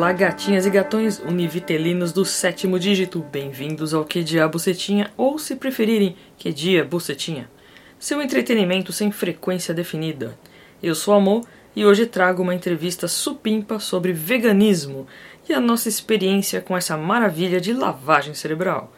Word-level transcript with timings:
Olá, 0.00 0.14
gatinhas 0.14 0.64
e 0.64 0.70
gatões 0.70 1.18
univitelinos 1.18 2.10
do 2.10 2.24
sétimo 2.24 2.78
dígito. 2.78 3.22
Bem-vindos 3.30 3.92
ao 3.92 4.02
Que 4.02 4.24
Dia 4.24 4.48
Bucetinha, 4.48 5.10
ou 5.14 5.38
se 5.38 5.54
preferirem, 5.54 6.16
Que 6.38 6.50
Dia 6.54 6.82
Bucetinha. 6.82 7.50
Seu 7.98 8.22
entretenimento 8.22 8.94
sem 8.94 9.12
frequência 9.12 9.74
definida. 9.74 10.38
Eu 10.82 10.94
sou 10.94 11.12
Amor 11.12 11.44
e 11.76 11.84
hoje 11.84 12.06
trago 12.06 12.42
uma 12.42 12.54
entrevista 12.54 13.06
supimpa 13.06 13.78
sobre 13.78 14.10
veganismo 14.10 15.06
e 15.46 15.52
a 15.52 15.60
nossa 15.60 15.90
experiência 15.90 16.62
com 16.62 16.74
essa 16.74 16.96
maravilha 16.96 17.60
de 17.60 17.74
lavagem 17.74 18.32
cerebral. 18.32 18.90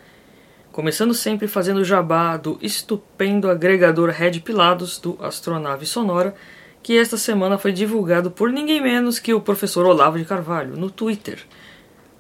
Começando 0.71 1.15
sempre 1.15 1.49
fazendo 1.49 1.85
jabá 1.85 2.37
do 2.37 2.61
estupendo 2.63 3.51
agregador 3.51 4.09
Red 4.11 4.39
Pilados 4.39 5.01
do 5.01 5.19
Astronave 5.21 5.85
Sonora, 5.85 6.33
que 6.83 6.99
esta 6.99 7.17
semana 7.17 7.57
foi 7.57 7.73
divulgado 7.73 8.31
por 8.31 8.51
ninguém 8.51 8.83
menos 8.83 9.19
que 9.19 9.33
o 9.33 9.41
professor 9.41 9.87
Olavo 9.87 10.19
de 10.19 10.25
Carvalho 10.25 10.77
no 10.77 10.91
Twitter. 10.91 11.39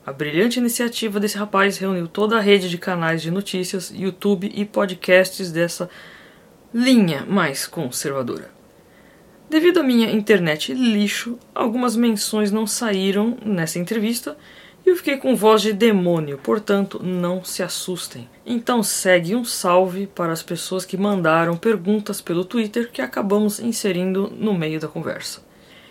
A 0.07 0.13
brilhante 0.13 0.59
iniciativa 0.59 1.19
desse 1.19 1.37
rapaz 1.37 1.79
reuniu 1.79 2.07
toda 2.07 2.37
a 2.37 2.41
rede 2.41 2.69
de 2.69 2.79
canais 2.79 3.23
de 3.23 3.31
notícias, 3.31 3.93
YouTube 3.95 4.51
e 4.55 4.65
podcasts 4.65 5.51
dessa 5.51 5.91
linha 6.73 7.25
mais 7.29 7.67
conservadora. 7.67 8.51
Devido 9.51 9.81
à 9.81 9.83
minha 9.83 10.11
internet 10.11 10.73
lixo, 10.73 11.39
algumas 11.55 11.95
menções 11.95 12.51
não 12.51 12.67
saíram 12.67 13.37
nessa 13.45 13.79
entrevista 13.79 14.37
e 14.85 14.91
eu 14.91 14.97
fiquei 14.97 15.17
com 15.17 15.37
voz 15.37 15.63
de 15.63 15.73
demônio, 15.73 16.39
portanto, 16.39 17.01
não 17.03 17.45
se 17.45 17.63
assustem. 17.63 18.29
Então 18.45 18.83
segue 18.83 19.37
um 19.37 19.45
salve 19.45 20.09
para 20.09 20.33
as 20.33 20.43
pessoas 20.43 20.85
que 20.85 20.97
mandaram 20.97 21.57
perguntas 21.57 22.21
pelo 22.21 22.45
Twitter 22.45 22.91
que 22.91 23.01
acabamos 23.01 23.61
inserindo 23.61 24.33
no 24.37 24.53
meio 24.53 24.81
da 24.81 24.89
conversa. 24.89 25.41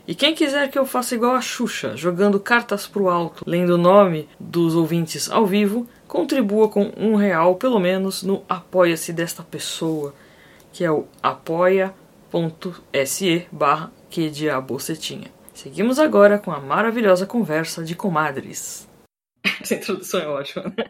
E 0.08 0.14
quem 0.14 0.36
quiser 0.36 0.70
que 0.70 0.78
eu 0.78 0.86
faça 0.86 1.16
igual 1.16 1.36
a 1.36 1.42
Xuxa, 1.42 1.96
jogando 1.96 2.40
cartas 2.40 2.86
pro 2.86 3.08
alto, 3.08 3.44
lendo 3.48 3.76
o 3.76 3.78
nome 3.78 4.28
dos 4.40 4.76
ouvintes 4.76 5.32
ao 5.32 5.46
vivo, 5.46 5.88
contribua 6.08 6.68
com 6.68 6.92
um 6.98 7.16
real 7.16 7.56
pelo 7.56 7.80
menos 7.80 8.24
no 8.24 8.44
Apoia-se 8.50 9.14
desta 9.14 9.42
pessoa, 9.44 10.14
que 10.74 10.84
é 10.84 10.92
o 10.92 11.06
apoia.se 11.24 11.94
barra 13.52 13.92
que 14.10 14.30
diabocetinha. 14.30 15.41
Seguimos 15.62 16.00
agora 16.00 16.40
com 16.40 16.50
a 16.50 16.60
maravilhosa 16.60 17.28
conversa 17.28 17.84
de 17.84 17.96
comadres. 17.96 18.90
Essa 19.62 19.76
introdução 19.76 20.20
é 20.20 20.28
ótima. 20.28 20.64
Né? 20.76 20.86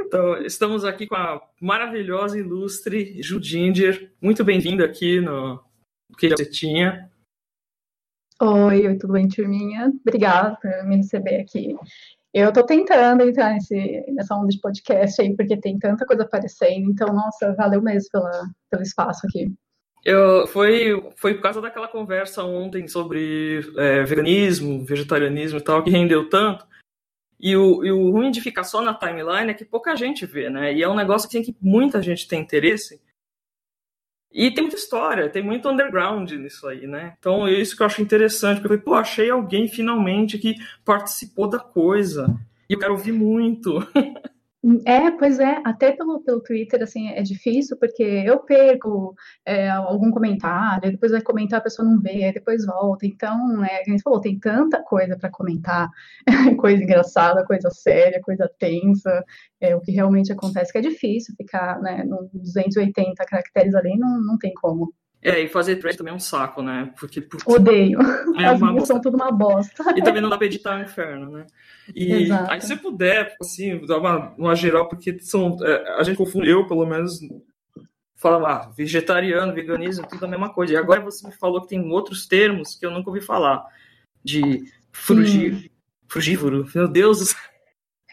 Então, 0.00 0.38
estamos 0.38 0.84
aqui 0.84 1.06
com 1.06 1.14
a 1.14 1.40
maravilhosa, 1.60 2.36
ilustre 2.36 3.22
Judinger. 3.22 4.12
Muito 4.20 4.42
bem-vinda 4.42 4.84
aqui 4.84 5.20
no 5.20 5.62
Que 6.18 6.30
você 6.30 6.44
tinha. 6.44 7.08
Oi, 8.40 8.98
tudo 8.98 9.12
bem, 9.12 9.28
turminha? 9.28 9.92
Obrigada 10.04 10.58
por 10.60 10.84
me 10.84 10.96
receber 10.96 11.40
aqui. 11.40 11.76
Eu 12.34 12.48
estou 12.48 12.66
tentando 12.66 13.22
entrar 13.22 13.52
nesse, 13.52 14.04
nessa 14.08 14.34
onda 14.34 14.48
de 14.48 14.58
podcast 14.58 15.22
aí, 15.22 15.36
porque 15.36 15.56
tem 15.56 15.78
tanta 15.78 16.04
coisa 16.04 16.24
aparecendo. 16.24 16.90
Então, 16.90 17.06
nossa, 17.14 17.54
valeu 17.54 17.80
mesmo 17.80 18.08
pela, 18.10 18.50
pelo 18.68 18.82
espaço 18.82 19.24
aqui. 19.28 19.54
Eu, 20.04 20.46
foi, 20.48 21.12
foi 21.16 21.34
por 21.34 21.42
causa 21.42 21.60
daquela 21.60 21.86
conversa 21.86 22.42
ontem 22.42 22.88
sobre 22.88 23.60
é, 23.76 24.02
veganismo, 24.02 24.84
vegetarianismo 24.84 25.58
e 25.58 25.62
tal, 25.62 25.82
que 25.82 25.90
rendeu 25.90 26.28
tanto. 26.28 26.66
E 27.38 27.56
o, 27.56 27.84
e 27.84 27.90
o 27.90 28.10
ruim 28.10 28.30
de 28.30 28.40
ficar 28.40 28.64
só 28.64 28.80
na 28.80 28.94
timeline 28.94 29.50
é 29.50 29.54
que 29.54 29.64
pouca 29.64 29.96
gente 29.96 30.26
vê, 30.26 30.48
né? 30.48 30.72
E 30.72 30.82
é 30.82 30.88
um 30.88 30.94
negócio 30.94 31.28
que, 31.28 31.42
que 31.42 31.56
muita 31.60 32.02
gente 32.02 32.26
tem 32.26 32.40
interesse. 32.40 33.00
E 34.32 34.50
tem 34.50 34.62
muita 34.62 34.78
história, 34.78 35.28
tem 35.28 35.42
muito 35.42 35.68
underground 35.68 36.30
nisso 36.32 36.66
aí, 36.66 36.86
né? 36.86 37.14
Então 37.18 37.46
é 37.46 37.52
isso 37.52 37.76
que 37.76 37.82
eu 37.82 37.86
acho 37.86 38.00
interessante, 38.00 38.60
porque 38.60 38.74
eu 38.74 38.78
falei, 38.78 38.84
pô, 38.84 38.94
achei 38.94 39.30
alguém 39.30 39.68
finalmente 39.68 40.38
que 40.38 40.54
participou 40.84 41.48
da 41.48 41.58
coisa. 41.58 42.34
E 42.68 42.72
eu 42.72 42.78
quero 42.78 42.92
ouvir 42.92 43.12
muito. 43.12 43.78
É, 44.86 45.10
pois 45.10 45.40
é, 45.40 45.60
até 45.64 45.90
pelo, 45.90 46.22
pelo 46.22 46.40
Twitter, 46.40 46.80
assim, 46.82 47.08
é 47.08 47.20
difícil, 47.22 47.76
porque 47.76 48.02
eu 48.02 48.38
perco 48.44 49.12
é, 49.44 49.68
algum 49.68 50.12
comentário, 50.12 50.92
depois 50.92 51.10
vai 51.10 51.20
comentar, 51.20 51.58
a 51.58 51.62
pessoa 51.62 51.88
não 51.88 52.00
vê, 52.00 52.24
aí 52.24 52.32
depois 52.32 52.64
volta. 52.64 53.04
Então, 53.04 53.56
né, 53.58 53.80
a 53.80 53.90
gente 53.90 54.02
falou, 54.04 54.20
tem 54.20 54.38
tanta 54.38 54.80
coisa 54.84 55.16
para 55.18 55.30
comentar, 55.30 55.88
coisa 56.60 56.80
engraçada, 56.80 57.44
coisa 57.44 57.70
séria, 57.70 58.20
coisa 58.22 58.48
tensa, 58.56 59.24
é, 59.60 59.74
o 59.74 59.80
que 59.80 59.90
realmente 59.90 60.32
acontece, 60.32 60.70
que 60.70 60.78
é 60.78 60.82
difícil 60.82 61.34
ficar, 61.36 61.80
né, 61.80 62.04
no 62.04 62.30
280 62.32 63.24
caracteres 63.24 63.74
ali, 63.74 63.96
não, 63.98 64.20
não 64.20 64.38
tem 64.38 64.52
como. 64.54 64.94
É, 65.22 65.40
e 65.40 65.48
fazer 65.48 65.76
thread 65.76 65.96
também 65.96 66.12
é 66.12 66.16
um 66.16 66.20
saco, 66.20 66.60
né? 66.62 66.92
Porque. 66.98 67.20
Putz, 67.20 67.46
Odeio. 67.46 67.98
É 68.36 68.44
As 68.46 68.60
minhas 68.60 68.88
são 68.88 69.00
tudo 69.00 69.14
uma 69.14 69.30
bosta. 69.30 69.84
E 69.96 70.02
também 70.02 70.20
não 70.20 70.28
dá 70.28 70.36
pra 70.36 70.46
editar 70.46 70.76
no 70.76 70.84
inferno, 70.84 71.30
né? 71.30 71.46
E 71.94 72.12
Exato. 72.12 72.50
aí, 72.50 72.60
se 72.60 72.76
puder, 72.76 73.36
assim, 73.40 73.86
dar 73.86 73.98
uma, 73.98 74.34
uma 74.36 74.56
geral, 74.56 74.88
porque 74.88 75.20
são. 75.20 75.56
É, 75.62 75.94
a 75.96 76.02
gente 76.02 76.16
confunde, 76.16 76.50
eu 76.50 76.66
pelo 76.66 76.84
menos, 76.84 77.20
fala, 78.16 78.50
ah, 78.50 78.70
vegetariano, 78.76 79.54
veganismo, 79.54 80.08
tudo 80.08 80.24
a 80.24 80.28
mesma 80.28 80.52
coisa. 80.52 80.72
E 80.72 80.76
agora 80.76 81.00
você 81.00 81.24
me 81.24 81.32
falou 81.32 81.62
que 81.62 81.68
tem 81.68 81.88
outros 81.88 82.26
termos 82.26 82.74
que 82.74 82.84
eu 82.84 82.90
nunca 82.90 83.08
ouvi 83.08 83.20
falar. 83.20 83.64
De 84.24 84.64
frugí, 84.90 85.70
frugívoro. 86.08 86.68
Meu 86.74 86.88
Deus 86.88 87.34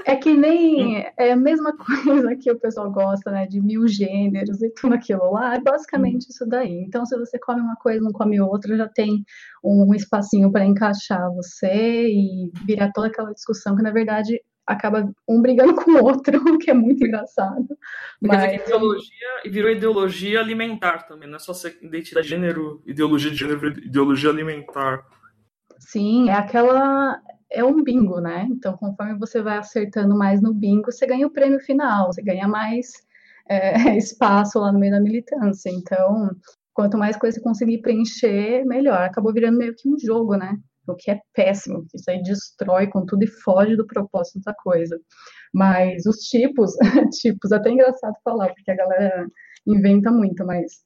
é 0.09 0.15
que 0.15 0.35
nem 0.35 1.05
é 1.17 1.31
a 1.31 1.35
mesma 1.35 1.75
coisa 1.77 2.35
que 2.35 2.51
o 2.51 2.59
pessoal 2.59 2.91
gosta, 2.91 3.31
né? 3.31 3.45
De 3.45 3.61
mil 3.61 3.87
gêneros 3.87 4.61
e 4.61 4.69
tudo 4.71 4.95
aquilo 4.95 5.31
lá. 5.31 5.55
É 5.55 5.59
basicamente 5.59 6.29
isso 6.29 6.47
daí. 6.47 6.83
Então, 6.85 7.05
se 7.05 7.17
você 7.17 7.37
come 7.37 7.61
uma 7.61 7.75
coisa 7.75 7.99
e 7.99 8.03
não 8.03 8.11
come 8.11 8.41
outra, 8.41 8.75
já 8.75 8.87
tem 8.87 9.23
um 9.63 9.93
espacinho 9.93 10.51
para 10.51 10.65
encaixar 10.65 11.31
você 11.33 12.09
e 12.09 12.51
virar 12.65 12.91
toda 12.91 13.07
aquela 13.07 13.31
discussão 13.33 13.75
que, 13.75 13.83
na 13.83 13.91
verdade, 13.91 14.41
acaba 14.65 15.11
um 15.27 15.41
brigando 15.41 15.75
com 15.77 15.91
o 15.91 16.03
outro, 16.03 16.37
o 16.55 16.57
que 16.57 16.71
é 16.71 16.73
muito 16.73 17.05
engraçado. 17.05 17.67
Mas... 18.19 18.63
Ideologia 18.63 19.27
e 19.45 19.49
virou 19.49 19.71
ideologia 19.71 20.39
alimentar 20.39 21.03
também, 21.03 21.29
não 21.29 21.35
é 21.35 21.39
só 21.39 21.53
identidade 21.81 22.27
de 22.27 22.33
gênero, 22.33 22.81
ideologia 22.85 23.29
de 23.29 23.37
gênero, 23.37 23.67
ideologia 23.67 24.31
alimentar. 24.31 25.05
Sim, 25.77 26.29
é 26.29 26.33
aquela 26.33 27.21
é 27.51 27.63
um 27.63 27.83
bingo, 27.83 28.19
né? 28.19 28.47
Então, 28.49 28.77
conforme 28.77 29.17
você 29.17 29.41
vai 29.41 29.57
acertando 29.57 30.15
mais 30.15 30.41
no 30.41 30.53
bingo, 30.53 30.91
você 30.91 31.05
ganha 31.07 31.27
o 31.27 31.31
prêmio 31.31 31.59
final, 31.59 32.07
você 32.07 32.21
ganha 32.21 32.47
mais 32.47 32.91
é, 33.49 33.73
espaço 33.97 34.59
lá 34.59 34.71
no 34.71 34.79
meio 34.79 34.93
da 34.93 35.01
militância. 35.01 35.69
Então, 35.69 36.29
quanto 36.73 36.97
mais 36.97 37.17
coisa 37.17 37.37
você 37.37 37.43
conseguir 37.43 37.81
preencher, 37.81 38.65
melhor. 38.65 39.01
Acabou 39.01 39.33
virando 39.33 39.57
meio 39.57 39.75
que 39.75 39.89
um 39.89 39.97
jogo, 39.97 40.35
né? 40.35 40.57
O 40.87 40.95
que 40.95 41.11
é 41.11 41.19
péssimo, 41.33 41.85
isso 41.93 42.09
aí 42.09 42.21
destrói 42.23 42.87
com 42.87 43.05
tudo 43.05 43.23
e 43.23 43.27
foge 43.27 43.75
do 43.75 43.85
propósito 43.85 44.41
da 44.43 44.53
coisa. 44.55 44.99
Mas 45.53 46.05
os 46.05 46.17
tipos, 46.17 46.73
tipos, 47.21 47.51
até 47.51 47.69
engraçado 47.69 48.15
falar, 48.23 48.53
porque 48.53 48.71
a 48.71 48.75
galera 48.75 49.27
inventa 49.67 50.11
muito, 50.11 50.45
mas 50.45 50.79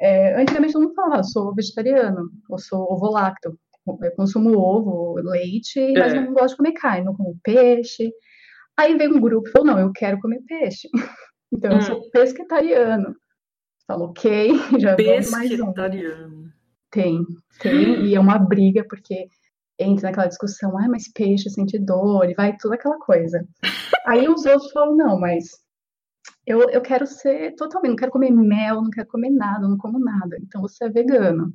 é, 0.00 0.40
antigamente 0.40 0.72
todo 0.72 0.82
mundo 0.84 0.94
falava, 0.94 1.22
sou 1.22 1.54
vegetariano, 1.54 2.30
ou 2.48 2.58
sou 2.58 2.90
ovo-lacto 2.90 3.58
eu 3.86 4.12
consumo 4.16 4.58
ovo, 4.58 5.14
leite, 5.16 5.78
é. 5.78 5.92
mas 5.92 6.14
não 6.14 6.32
gosto 6.32 6.50
de 6.50 6.56
comer 6.56 6.72
carne, 6.72 7.04
não 7.04 7.14
como 7.14 7.38
peixe. 7.42 8.10
Aí 8.76 8.96
veio 8.96 9.14
um 9.16 9.20
grupo 9.20 9.48
e 9.48 9.52
falou, 9.52 9.68
não, 9.68 9.78
eu 9.78 9.92
quero 9.92 10.20
comer 10.20 10.40
peixe. 10.46 10.88
Então 11.56 11.70
hum. 11.70 11.76
eu 11.76 11.82
sou 11.82 11.98
hum. 11.98 12.10
pesquetariano. 12.12 13.14
Falou, 13.86 14.08
ok, 14.08 14.50
já 14.80 14.96
vamos 14.96 15.30
mais 15.30 15.60
um. 15.60 15.72
Tem, 16.90 17.24
tem, 17.60 18.06
e 18.06 18.14
é 18.16 18.18
uma 18.18 18.40
briga, 18.40 18.84
porque 18.88 19.28
entra 19.78 20.08
naquela 20.08 20.26
discussão, 20.26 20.76
ah, 20.76 20.88
mas 20.88 21.12
peixe 21.12 21.48
sente 21.50 21.78
dor, 21.78 22.28
e 22.28 22.34
vai 22.34 22.56
toda 22.56 22.74
aquela 22.74 22.98
coisa. 22.98 23.46
Aí 24.06 24.28
os 24.28 24.44
outros 24.46 24.72
falam, 24.72 24.96
não, 24.96 25.20
mas 25.20 25.44
eu, 26.46 26.68
eu 26.70 26.80
quero 26.80 27.06
ser 27.06 27.54
totalmente, 27.56 27.90
não 27.90 27.96
quero 27.96 28.12
comer 28.12 28.30
mel, 28.30 28.82
não 28.82 28.90
quero 28.90 29.08
comer 29.08 29.30
nada, 29.30 29.68
não 29.68 29.76
como 29.76 29.98
nada. 29.98 30.36
Então 30.42 30.60
você 30.60 30.84
é 30.84 30.90
vegano. 30.90 31.54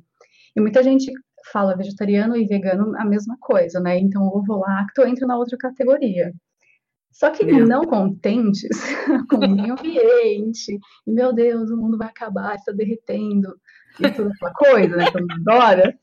E 0.56 0.60
muita 0.60 0.82
gente 0.82 1.12
fala 1.52 1.76
vegetariano 1.76 2.36
e 2.36 2.46
vegano 2.46 2.96
a 2.98 3.04
mesma 3.04 3.36
coisa, 3.40 3.80
né? 3.80 3.98
Então 3.98 4.22
o 4.22 4.38
ovo 4.38 4.58
lacto 4.58 5.02
entra 5.02 5.26
na 5.26 5.36
outra 5.36 5.56
categoria. 5.56 6.32
Só 7.12 7.30
que 7.30 7.44
não 7.44 7.82
contentes 7.84 8.70
com 9.28 9.36
o 9.36 9.50
meio 9.50 9.72
ambiente, 9.72 10.78
e 11.06 11.10
meu 11.10 11.32
Deus, 11.32 11.70
o 11.70 11.76
mundo 11.76 11.98
vai 11.98 12.08
acabar, 12.08 12.54
está 12.54 12.72
derretendo, 12.72 13.54
e 13.98 14.10
toda 14.10 14.30
aquela 14.30 14.52
coisa, 14.52 14.96
né? 14.96 15.10
Todo 15.10 15.22
mundo 15.22 15.50
adora. 15.50 15.98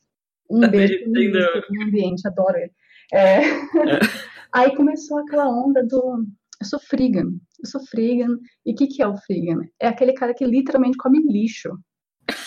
Um 0.50 0.62
tá 0.62 0.68
beijo 0.68 1.04
pro 1.04 1.12
meio 1.12 1.88
ambiente, 1.88 2.28
adoro 2.28 2.58
ele. 2.58 2.72
É... 3.14 3.40
É. 3.40 4.00
Aí 4.54 4.76
começou 4.76 5.20
aquela 5.20 5.48
onda 5.48 5.84
do 5.84 6.26
eu 6.60 6.66
sou 6.66 6.80
freegan, 6.80 7.30
eu 7.60 7.70
sou 7.70 7.86
freegan, 7.86 8.38
e 8.66 8.72
o 8.72 8.76
que, 8.76 8.88
que 8.88 9.02
é 9.02 9.08
o 9.08 9.18
freegan? 9.18 9.62
É 9.80 9.88
aquele 9.88 10.14
cara 10.14 10.34
que 10.34 10.46
literalmente 10.46 10.98
come 10.98 11.20
lixo. 11.22 11.78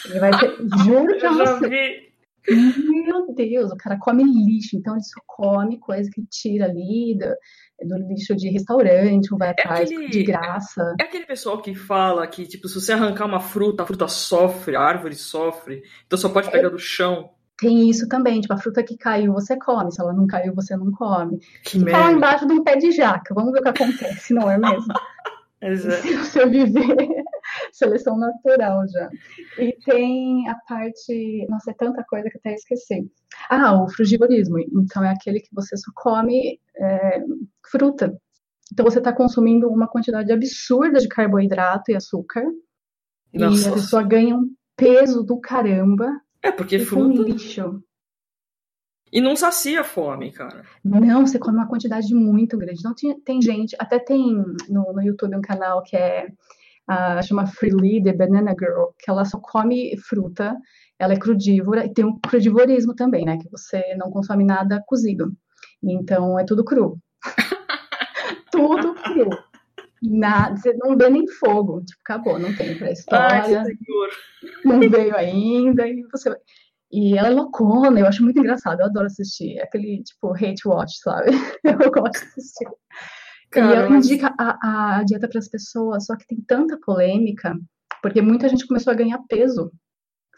Ele 0.07 0.19
vai 0.19 0.31
ter, 0.39 0.57
juro 0.85 1.19
pra 1.19 1.33
você. 1.33 1.69
Vi 1.69 2.10
meu 2.49 3.35
Deus, 3.35 3.71
o 3.71 3.77
cara 3.77 3.99
come 3.99 4.25
lixo, 4.25 4.77
então 4.77 4.95
ele 4.95 5.05
só 5.05 5.21
come 5.27 5.79
coisa 5.79 6.11
que 6.11 6.25
tira 6.27 6.65
ali 6.67 7.19
do, 7.19 7.89
do 7.89 8.09
lixo 8.09 8.35
de 8.35 8.49
restaurante, 8.49 9.29
vai 9.37 9.49
é 9.49 9.51
atrás 9.53 9.91
aquele, 9.91 10.09
de 10.09 10.23
graça. 10.23 10.95
É 10.99 11.05
aquele 11.05 11.27
pessoal 11.27 11.61
que 11.61 11.75
fala 11.75 12.27
que, 12.27 12.47
tipo, 12.47 12.69
se 12.69 12.81
você 12.81 12.93
arrancar 12.93 13.27
uma 13.27 13.41
fruta, 13.41 13.83
a 13.83 13.87
fruta 13.87 14.09
sofre, 14.09 14.77
a 14.77 14.81
árvore 14.81 15.15
sofre, 15.15 15.83
então 16.07 16.19
só 16.19 16.29
pode 16.29 16.51
pegar 16.51 16.69
é, 16.69 16.71
do 16.71 16.79
chão. 16.79 17.31
tem 17.59 17.89
isso 17.91 18.09
também, 18.09 18.41
tipo, 18.41 18.55
a 18.55 18.59
fruta 18.59 18.83
que 18.83 18.97
caiu 18.97 19.33
você 19.33 19.59
come, 19.59 19.93
se 19.93 20.01
ela 20.01 20.13
não 20.13 20.27
caiu 20.27 20.55
você 20.55 20.77
não 20.77 20.91
come. 20.91 21.39
Que 21.65 21.79
Você 21.79 21.85
tá 21.85 21.99
merda. 21.99 22.13
embaixo 22.13 22.47
de 22.47 22.53
um 22.55 22.65
pé 22.65 22.77
de 22.77 22.91
jaca, 22.93 23.35
vamos 23.35 23.53
ver 23.53 23.61
o 23.61 23.63
que 23.63 23.69
acontece, 23.69 24.33
não 24.33 24.51
é 24.51 24.57
mesmo? 24.59 24.93
Exato. 25.63 26.03
Se 26.03 26.17
você 26.17 26.47
viver 26.47 26.97
seleção 27.73 28.19
natural 28.19 28.87
já. 28.89 29.11
E 29.59 29.77
tem 29.85 30.49
a 30.49 30.55
parte, 30.69 31.47
nossa, 31.49 31.71
é 31.71 31.75
tanta 31.75 32.05
coisa 32.05 32.29
que 32.31 32.39
até 32.39 32.55
esqueci. 32.55 33.11
Ah, 33.49 33.83
o 33.83 33.89
frugivorismo, 33.91 34.59
então 34.59 35.05
é 35.05 35.11
aquele 35.11 35.41
que 35.41 35.55
você 35.55 35.77
só 35.77 35.91
come 35.95 36.59
é, 36.77 37.23
fruta. 37.71 38.17
Então 38.73 38.85
você 38.85 38.99
está 38.99 39.13
consumindo 39.13 39.69
uma 39.69 39.89
quantidade 39.89 40.33
absurda 40.33 41.01
de 41.01 41.09
carboidrato 41.09 41.91
e 41.91 41.97
açúcar, 41.97 42.45
e 43.33 43.43
a 43.43 43.51
Nossa. 43.51 43.73
pessoa 43.73 44.03
ganha 44.03 44.37
um 44.37 44.53
peso 44.77 45.23
do 45.23 45.39
caramba 45.41 46.09
É, 46.43 46.51
porque 46.51 46.79
fruta. 46.79 47.23
lixo. 47.23 47.83
E 49.13 49.21
não 49.21 49.35
sacia 49.35 49.81
a 49.81 49.85
fome, 49.85 50.31
cara. 50.31 50.65
Não, 50.85 51.27
você 51.27 51.37
come 51.39 51.59
uma 51.59 51.67
quantidade 51.69 52.15
muito 52.15 52.57
grande. 52.57 52.81
Tinha- 52.97 53.17
tem 53.25 53.43
gente, 53.43 53.75
até 53.79 53.99
tem 53.99 54.37
no, 54.69 54.93
no 54.93 55.03
YouTube 55.03 55.35
um 55.35 55.41
canal 55.41 55.83
que 55.83 55.97
é, 55.97 56.29
ah, 56.89 57.23
chama 57.23 57.47
Freely 57.47 58.03
The 58.03 58.13
Banana 58.13 58.55
Girl, 58.59 58.87
que 58.99 59.11
ela 59.11 59.25
só 59.25 59.39
come 59.39 59.97
fruta, 59.99 60.57
ela 60.99 61.15
é 61.15 61.19
crudívora, 61.19 61.87
e 61.87 61.93
tem 61.93 62.05
o 62.05 62.19
crudivorismo 62.21 62.95
também, 62.95 63.25
né? 63.25 63.39
Que 63.39 63.49
você 63.51 63.95
não 63.97 64.11
consome 64.11 64.45
nada 64.45 64.83
cozido. 64.87 65.33
Então, 65.83 66.39
é 66.39 66.45
tudo 66.45 66.65
cru. 66.65 66.99
tudo 68.53 68.95
cru. 68.95 69.31
Nada, 70.03 70.57
você 70.57 70.73
não 70.75 70.97
vê 70.97 71.11
nem 71.11 71.27
fogo. 71.29 71.81
Tipo, 71.85 72.01
acabou, 72.05 72.39
não 72.39 72.55
tem 72.57 72.71
Ai, 72.71 72.75
pré-história 72.75 73.65
senhor. 73.65 74.09
não 74.65 74.81
veio 74.81 75.17
ainda, 75.17 75.87
e 75.87 76.03
você 76.11 76.35
E 76.91 77.17
ela 77.17 77.29
é 77.29 77.31
loucona, 77.31 78.01
eu 78.01 78.07
acho 78.07 78.23
muito 78.23 78.39
engraçado, 78.39 78.81
eu 78.81 78.87
adoro 78.87 79.07
assistir. 79.07 79.59
É 79.59 79.63
aquele, 79.63 80.03
tipo, 80.03 80.33
hate 80.35 80.67
watch, 80.67 80.99
sabe? 81.01 81.31
Eu 81.65 81.91
gosto 81.91 82.21
de 82.21 82.27
assistir. 82.27 82.67
E 83.51 83.55
Cara, 83.55 83.75
ela 83.81 83.91
mas- 83.91 84.07
indica 84.07 84.33
a, 84.39 84.99
a 84.99 85.05
dieta 85.05 85.29
para 85.29 85.39
as 85.39 85.49
pessoas, 85.49 86.07
só 86.07 86.17
que 86.17 86.27
tem 86.27 86.41
tanta 86.41 86.79
polêmica, 86.79 87.57
porque 88.03 88.23
muita 88.23 88.49
gente 88.49 88.67
começou 88.67 88.93
a 88.93 88.97
ganhar 88.97 89.19
peso 89.29 89.73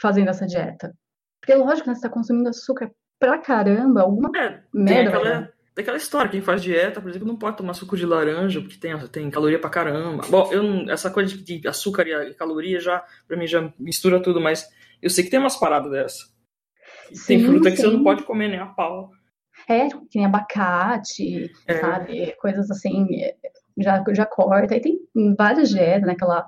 fazendo 0.00 0.29
essa 0.31 0.47
dieta. 0.47 0.94
Porque, 1.41 1.55
lógico, 1.55 1.88
né, 1.88 1.94
você 1.94 1.99
está 1.99 2.09
consumindo 2.09 2.49
açúcar 2.49 2.91
pra 3.19 3.38
caramba, 3.38 4.03
alguma 4.03 4.31
É, 4.37 4.49
tem 4.50 4.62
merda. 4.73 5.11
vai 5.11 5.20
aquela, 5.20 5.41
dar. 5.41 5.53
daquela 5.76 5.97
história, 5.97 6.31
quem 6.31 6.41
faz 6.41 6.62
dieta, 6.62 7.00
por 7.00 7.11
exemplo, 7.11 7.26
não 7.29 7.37
pode 7.37 7.56
tomar 7.56 7.75
suco 7.75 7.97
de 7.97 8.06
laranja, 8.06 8.61
porque 8.61 8.76
tem, 8.79 8.97
tem 9.09 9.31
caloria 9.31 9.58
pra 9.61 9.69
caramba. 9.70 10.25
Bom, 10.29 10.50
eu 10.53 10.91
essa 10.91 11.11
coisa 11.11 11.37
de, 11.37 11.67
açúcar 11.69 12.06
e, 12.06 12.31
e 12.31 12.35
caloria 12.35 12.81
já, 12.81 13.05
pra 13.29 13.37
mim, 13.37 13.47
já 13.47 13.73
mistura 13.79 14.23
tudo, 14.23 14.41
mas 14.41 14.67
eu 15.00 15.11
sei 15.11 15.23
que 15.25 15.31
tem 15.31 15.38
umas 15.41 15.56
paradas 15.56 15.91
dessa. 15.91 16.25
Tem 17.26 17.38
Sim, 17.41 17.44
fruta 17.47 17.70
que 17.70 17.76
você 17.76 17.88
sim. 17.88 17.93
não 17.97 18.03
pode 18.05 18.23
comer 18.23 18.49
nem 18.49 18.58
a 18.58 18.67
pau. 18.67 19.11
É, 19.69 19.88
que 19.88 20.17
nem 20.17 20.26
abacate, 20.26 21.50
É. 21.67 21.81
sabe? 21.81 22.35
Coisas 22.41 22.70
assim, 22.70 23.06
já, 23.79 24.03
já 24.12 24.26
corta. 24.26 24.76
E 24.76 24.81
tem 24.81 24.99
várias 25.37 25.70
dietas, 25.70 26.06
né? 26.06 26.12
Aquela 26.12 26.44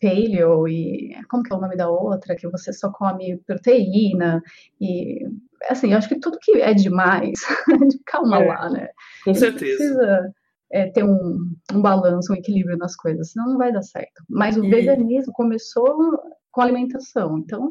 paleo 0.00 0.68
e... 0.68 1.14
Como 1.30 1.42
que 1.42 1.52
é 1.52 1.56
o 1.56 1.60
nome 1.60 1.76
da 1.76 1.88
outra? 1.88 2.34
Que 2.36 2.48
você 2.48 2.72
só 2.72 2.90
come 2.90 3.38
proteína 3.46 4.42
e... 4.80 5.26
Assim, 5.70 5.92
eu 5.92 5.98
acho 5.98 6.08
que 6.08 6.20
tudo 6.20 6.38
que 6.42 6.60
é 6.60 6.74
demais, 6.74 7.32
calma 8.06 8.42
É, 8.42 8.46
lá, 8.46 8.68
né? 8.70 8.88
Com 9.24 9.32
gente 9.32 9.38
certeza. 9.40 9.76
precisa 9.78 10.32
é, 10.70 10.90
ter 10.90 11.04
um, 11.04 11.38
um 11.72 11.80
balanço, 11.80 12.32
um 12.32 12.36
equilíbrio 12.36 12.76
nas 12.76 12.94
coisas, 12.94 13.30
senão 13.32 13.48
não 13.52 13.56
vai 13.58 13.72
dar 13.72 13.80
certo. 13.82 14.22
Mas 14.28 14.58
o 14.58 14.64
E- 14.64 14.70
veganismo 14.70 15.32
começou 15.32 16.18
com 16.52 16.60
alimentação. 16.60 17.38
Então, 17.38 17.70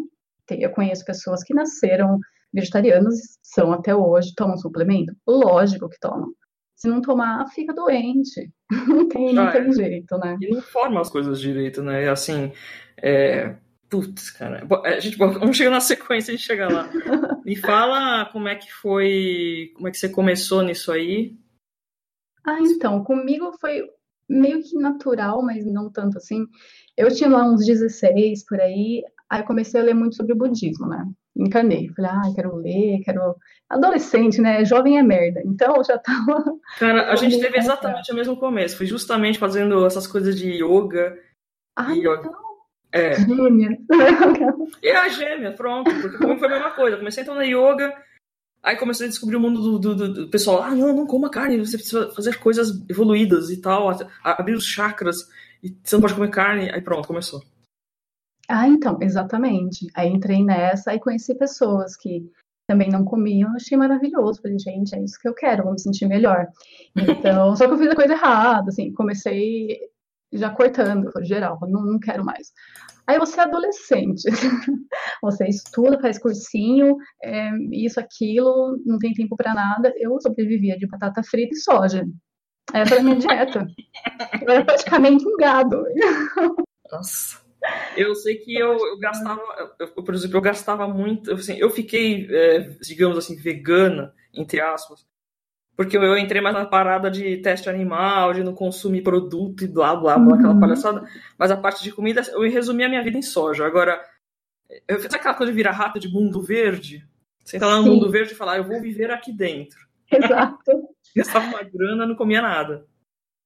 eu 0.49 0.71
conheço 0.71 1.05
pessoas 1.05 1.43
que 1.43 1.53
nasceram 1.53 2.17
vegetarianas 2.53 3.15
e 3.15 3.39
são 3.41 3.71
até 3.71 3.95
hoje, 3.95 4.33
tomam 4.35 4.57
suplemento? 4.57 5.13
Lógico 5.27 5.89
que 5.89 5.99
tomam. 5.99 6.31
Se 6.75 6.87
não 6.87 7.01
tomar, 7.01 7.47
fica 7.47 7.73
doente. 7.73 8.51
Não 8.87 9.07
tem, 9.07 9.33
não 9.33 9.51
tem 9.51 9.67
é. 9.67 9.71
jeito, 9.71 10.17
né? 10.17 10.35
E 10.41 10.49
não 10.49 10.61
forma 10.61 10.99
as 10.99 11.09
coisas 11.09 11.39
direito, 11.39 11.81
né? 11.83 12.03
E 12.03 12.09
assim, 12.09 12.51
é... 12.97 13.55
Putz, 13.87 14.31
cara. 14.31 14.67
A 14.83 14.99
gente, 14.99 15.15
vamos 15.15 15.55
chegar 15.55 15.69
na 15.69 15.79
sequência, 15.79 16.33
a 16.33 16.35
gente 16.35 16.45
chega 16.45 16.67
lá. 16.67 16.89
Me 17.45 17.55
fala 17.55 18.25
como 18.25 18.47
é 18.47 18.55
que 18.55 18.73
foi, 18.73 19.71
como 19.75 19.87
é 19.87 19.91
que 19.91 19.97
você 19.97 20.09
começou 20.09 20.63
nisso 20.63 20.91
aí. 20.91 21.37
Ah, 22.43 22.59
então, 22.59 23.03
comigo 23.03 23.53
foi 23.61 23.83
meio 24.27 24.63
que 24.63 24.75
natural, 24.75 25.43
mas 25.43 25.65
não 25.65 25.91
tanto 25.91 26.17
assim. 26.17 26.45
Eu 26.97 27.13
tinha 27.13 27.29
lá 27.29 27.45
uns 27.45 27.65
16 27.65 28.45
por 28.45 28.59
aí, 28.59 29.03
aí 29.29 29.41
eu 29.41 29.45
comecei 29.45 29.79
a 29.79 29.83
ler 29.83 29.93
muito 29.93 30.15
sobre 30.15 30.33
o 30.33 30.37
budismo, 30.37 30.87
né? 30.87 31.05
Encanei. 31.35 31.89
Falei, 31.95 32.11
ah, 32.11 32.31
quero 32.35 32.55
ler, 32.55 33.01
quero. 33.03 33.35
Adolescente, 33.69 34.39
né? 34.39 34.63
Jovem 34.65 34.97
é 34.99 35.03
merda. 35.03 35.41
Então 35.45 35.75
eu 35.77 35.83
já 35.83 35.97
tava. 35.97 36.43
Cara, 36.79 37.11
a 37.11 37.15
gente 37.15 37.39
teve 37.39 37.57
exatamente 37.57 38.11
o 38.11 38.15
mesmo 38.15 38.37
começo. 38.37 38.77
Foi 38.77 38.85
justamente 38.85 39.39
fazendo 39.39 39.85
essas 39.85 40.05
coisas 40.05 40.37
de 40.37 40.49
yoga. 40.63 41.17
Ah, 41.75 41.91
então, 41.95 42.31
É, 42.91 43.15
gênia. 43.15 43.77
e 44.81 44.89
a 44.91 45.09
gêmea, 45.09 45.51
pronto. 45.53 45.89
Porque 46.01 46.17
comigo 46.17 46.39
foi 46.39 46.47
a 46.47 46.51
mesma 46.51 46.71
coisa. 46.71 46.95
Eu 46.95 46.99
comecei 46.99 47.21
a 47.21 47.23
entrar 47.23 47.35
na 47.35 47.43
yoga, 47.43 47.91
aí 48.61 48.75
comecei 48.75 49.07
a 49.07 49.09
descobrir 49.09 49.35
o 49.37 49.39
mundo 49.39 49.59
do, 49.59 49.79
do, 49.79 49.95
do- 49.95 50.13
do 50.25 50.27
pessoal. 50.29 50.61
Ah, 50.61 50.69
não, 50.75 50.93
não 50.95 51.07
coma 51.07 51.31
carne, 51.31 51.57
você 51.57 51.77
precisa 51.77 52.11
fazer 52.11 52.37
coisas 52.37 52.69
evoluídas 52.87 53.49
e 53.49 53.59
tal, 53.59 53.89
abrir 54.23 54.53
os 54.53 54.65
chakras, 54.65 55.27
e 55.63 55.75
você 55.83 55.95
não 55.95 56.01
pode 56.01 56.13
comer 56.13 56.29
carne. 56.29 56.69
Aí 56.71 56.81
pronto, 56.81 57.07
começou. 57.07 57.41
Ah, 58.55 58.67
então, 58.67 58.99
exatamente. 59.01 59.87
Aí 59.95 60.09
entrei 60.09 60.43
nessa, 60.45 60.91
aí 60.91 60.99
conheci 60.99 61.33
pessoas 61.33 61.97
que 61.97 62.21
também 62.69 62.87
não 62.87 63.03
comiam, 63.03 63.49
eu 63.49 63.55
achei 63.55 63.75
maravilhoso. 63.75 64.39
Falei, 64.43 64.59
gente, 64.59 64.93
é 64.95 65.03
isso 65.03 65.17
que 65.19 65.27
eu 65.27 65.33
quero, 65.33 65.63
vou 65.63 65.73
me 65.73 65.81
sentir 65.81 66.07
melhor. 66.07 66.47
Então, 66.95 67.55
só 67.55 67.65
que 67.65 67.73
eu 67.73 67.77
fiz 67.79 67.87
a 67.87 67.95
coisa 67.95 68.13
errada, 68.13 68.69
assim, 68.69 68.93
comecei 68.93 69.79
já 70.31 70.51
cortando, 70.51 71.11
geral, 71.23 71.57
não, 71.63 71.83
não 71.83 71.99
quero 71.99 72.23
mais. 72.23 72.51
Aí 73.07 73.17
você 73.17 73.39
é 73.39 73.43
adolescente, 73.43 74.21
você 75.23 75.47
estuda, 75.47 75.99
faz 75.99 76.19
cursinho, 76.19 76.95
é, 77.23 77.49
isso, 77.71 77.99
aquilo, 77.99 78.77
não 78.85 78.99
tem 78.99 79.13
tempo 79.13 79.35
pra 79.35 79.55
nada. 79.55 79.91
Eu 79.97 80.21
sobrevivia 80.21 80.77
de 80.77 80.85
batata 80.85 81.23
frita 81.23 81.55
e 81.55 81.59
soja. 81.59 82.05
Essa 82.71 82.93
era 82.93 83.01
a 83.01 83.03
minha 83.03 83.15
dieta. 83.15 83.65
Eu 84.45 84.53
era 84.53 84.63
praticamente 84.63 85.27
um 85.27 85.37
gado. 85.37 85.83
Nossa. 86.91 87.42
Eu 87.95 88.13
sei 88.15 88.35
que 88.35 88.55
eu, 88.55 88.77
eu 88.77 88.97
gastava, 88.97 89.41
eu, 89.79 89.87
por 89.87 90.13
exemplo, 90.13 90.37
eu 90.37 90.41
gastava 90.41 90.87
muito, 90.87 91.29
eu, 91.29 91.35
assim, 91.35 91.57
eu 91.57 91.69
fiquei, 91.69 92.27
é, 92.29 92.59
digamos 92.81 93.17
assim, 93.17 93.35
vegana, 93.35 94.13
entre 94.33 94.59
aspas, 94.59 95.05
porque 95.75 95.97
eu, 95.97 96.17
entrei 96.17 96.41
mais 96.41 96.55
na 96.55 96.65
parada 96.65 97.09
de 97.09 97.37
teste 97.37 97.69
animal, 97.69 98.33
de 98.33 98.43
não 98.43 98.53
consumir 98.53 99.01
produto 99.01 99.63
e 99.63 99.67
blá 99.67 99.95
blá 99.95 100.17
blá, 100.17 100.35
aquela 100.35 100.53
Uhum. 100.53 100.59
palhaçada, 100.59 101.07
mas 101.37 101.51
a 101.51 101.57
parte 101.57 101.83
de 101.83 101.91
comida, 101.91 102.21
eu 102.31 102.41
resumi 102.41 102.83
a 102.83 102.89
minha 102.89 103.03
vida 103.03 103.17
em 103.17 103.21
soja. 103.23 103.65
Agora, 103.65 103.99
eu 104.87 104.99
fiz 104.99 105.13
aquela 105.13 105.33
coisa 105.35 105.51
de 105.51 105.55
virar 105.55 105.71
rato 105.71 105.99
de 105.99 106.07
mundo 106.07 106.41
verde, 106.41 107.07
você 107.43 107.57
entrar 107.57 107.69
lá 107.69 107.77
no 107.77 107.83
Sim. 107.83 107.89
mundo 107.91 108.11
verde 108.11 108.33
e 108.33 108.35
falar, 108.35 108.57
eu 108.57 108.63
vou 108.63 108.81
viver 108.81 109.11
aqui 109.11 109.31
dentro. 109.31 109.79
Exato. 110.11 110.89
Gastava 111.15 111.45
uma 111.47 111.63
grana, 111.63 112.05
não 112.05 112.15
comia 112.15 112.41
nada. 112.41 112.85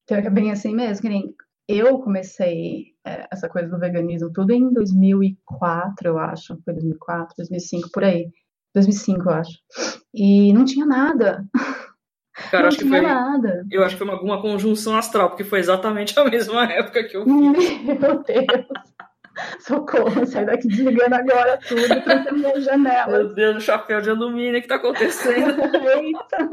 Pior 0.07 0.21
que 0.21 0.27
é 0.27 0.31
bem 0.31 0.51
assim 0.51 0.73
mesmo, 0.73 1.09
nem 1.09 1.35
eu 1.67 1.99
comecei 1.99 2.93
é, 3.05 3.27
essa 3.31 3.49
coisa 3.49 3.67
do 3.67 3.79
veganismo 3.79 4.31
tudo 4.31 4.53
em 4.53 4.71
2004, 4.71 6.07
eu 6.07 6.17
acho. 6.17 6.57
Foi 6.63 6.73
2004, 6.73 7.35
2005, 7.37 7.89
por 7.91 8.03
aí. 8.03 8.29
2005, 8.73 9.21
eu 9.21 9.33
acho. 9.33 9.59
E 10.13 10.53
não 10.53 10.63
tinha 10.63 10.85
nada. 10.85 11.45
Cara, 12.51 12.63
não 12.63 12.67
acho 12.67 12.77
que 12.77 12.85
tinha 12.85 12.99
foi, 12.99 13.07
nada. 13.07 13.65
eu 13.71 13.83
acho 13.83 13.95
que 13.95 14.03
foi 14.03 14.07
uma, 14.07 14.21
uma 14.21 14.41
conjunção 14.41 14.95
astral, 14.95 15.29
porque 15.29 15.43
foi 15.43 15.59
exatamente 15.59 16.17
a 16.17 16.23
mesma 16.29 16.65
época 16.65 17.03
que 17.03 17.17
eu 17.17 17.25
Meu 17.25 17.53
Deus. 17.53 18.67
Socorro, 19.59 20.25
sai 20.25 20.45
daqui 20.45 20.67
desligando 20.67 21.15
agora 21.15 21.59
tudo, 21.67 22.01
trancando 22.03 22.39
minhas 22.39 22.63
janelas. 22.63 23.25
Meu 23.25 23.33
Deus, 23.33 23.57
o 23.57 23.59
chapéu 23.59 24.01
de 24.01 24.09
alumínio, 24.09 24.57
o 24.57 24.61
que 24.61 24.67
tá 24.67 24.75
acontecendo? 24.75 25.61
Eita! 25.85 26.49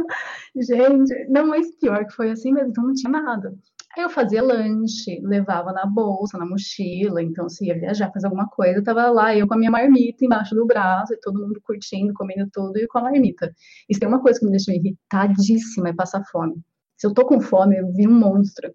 Gente, 0.56 1.26
não, 1.30 1.47
mas 1.47 1.75
pior 1.76 2.04
que 2.04 2.12
foi 2.12 2.30
assim 2.30 2.52
mesmo, 2.52 2.71
então 2.71 2.85
não 2.85 2.92
tinha 2.92 3.11
nada. 3.11 3.54
Aí 3.96 4.02
eu 4.02 4.10
fazia 4.10 4.42
lanche, 4.42 5.20
levava 5.22 5.72
na 5.72 5.86
bolsa, 5.86 6.36
na 6.36 6.44
mochila, 6.44 7.22
então 7.22 7.48
se 7.48 7.66
ia 7.66 7.78
viajar, 7.78 8.10
fazer 8.12 8.26
alguma 8.26 8.48
coisa, 8.48 8.78
eu 8.78 8.84
tava 8.84 9.08
lá, 9.10 9.34
eu 9.36 9.46
com 9.46 9.54
a 9.54 9.56
minha 9.56 9.70
marmita 9.70 10.24
embaixo 10.24 10.54
do 10.54 10.66
braço, 10.66 11.14
e 11.14 11.20
todo 11.20 11.40
mundo 11.40 11.60
curtindo, 11.62 12.12
comendo 12.12 12.48
tudo, 12.52 12.76
e 12.78 12.86
com 12.88 12.98
a 12.98 13.02
marmita. 13.02 13.54
E 13.88 13.94
se 13.94 14.00
tem 14.00 14.08
uma 14.08 14.20
coisa 14.20 14.38
que 14.38 14.44
me 14.44 14.50
deixa 14.50 14.72
irritadíssima, 14.72 15.90
é 15.90 15.92
passar 15.92 16.24
fome. 16.30 16.56
Se 16.96 17.06
eu 17.06 17.12
tô 17.14 17.24
com 17.26 17.40
fome, 17.40 17.76
eu 17.76 17.92
vi 17.92 18.06
um 18.06 18.18
monstro. 18.18 18.72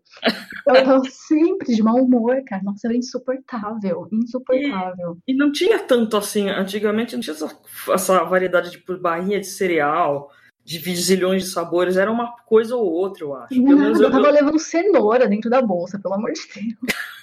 Eu 0.67 0.85
tava 0.85 1.01
sempre 1.09 1.73
de 1.73 1.81
mau 1.81 1.95
humor, 1.95 2.41
cara. 2.45 2.61
Nossa, 2.63 2.88
era 2.88 2.95
insuportável, 2.95 4.07
insuportável. 4.11 5.17
E 5.27 5.33
não 5.33 5.51
tinha 5.51 5.79
tanto 5.79 6.17
assim, 6.17 6.49
antigamente 6.49 7.13
não 7.13 7.21
tinha 7.21 7.33
essa, 7.33 7.57
essa 7.91 8.23
variedade 8.25 8.71
de 8.71 8.97
barrinha 8.99 9.39
de 9.39 9.47
cereal, 9.47 10.29
de 10.77 10.95
zilhões 10.95 11.43
de 11.43 11.49
sabores, 11.49 11.97
era 11.97 12.11
uma 12.11 12.31
coisa 12.45 12.75
ou 12.75 12.85
outra, 12.85 13.23
eu 13.23 13.35
acho. 13.35 13.55
Eu 13.55 14.01
eu, 14.01 14.11
tava 14.11 14.27
eu, 14.27 14.33
levando 14.33 14.59
cenoura 14.59 15.27
dentro 15.27 15.49
da 15.49 15.61
bolsa, 15.61 15.99
pelo 15.99 16.13
amor 16.13 16.31
de 16.31 16.41
Deus. 16.53 16.75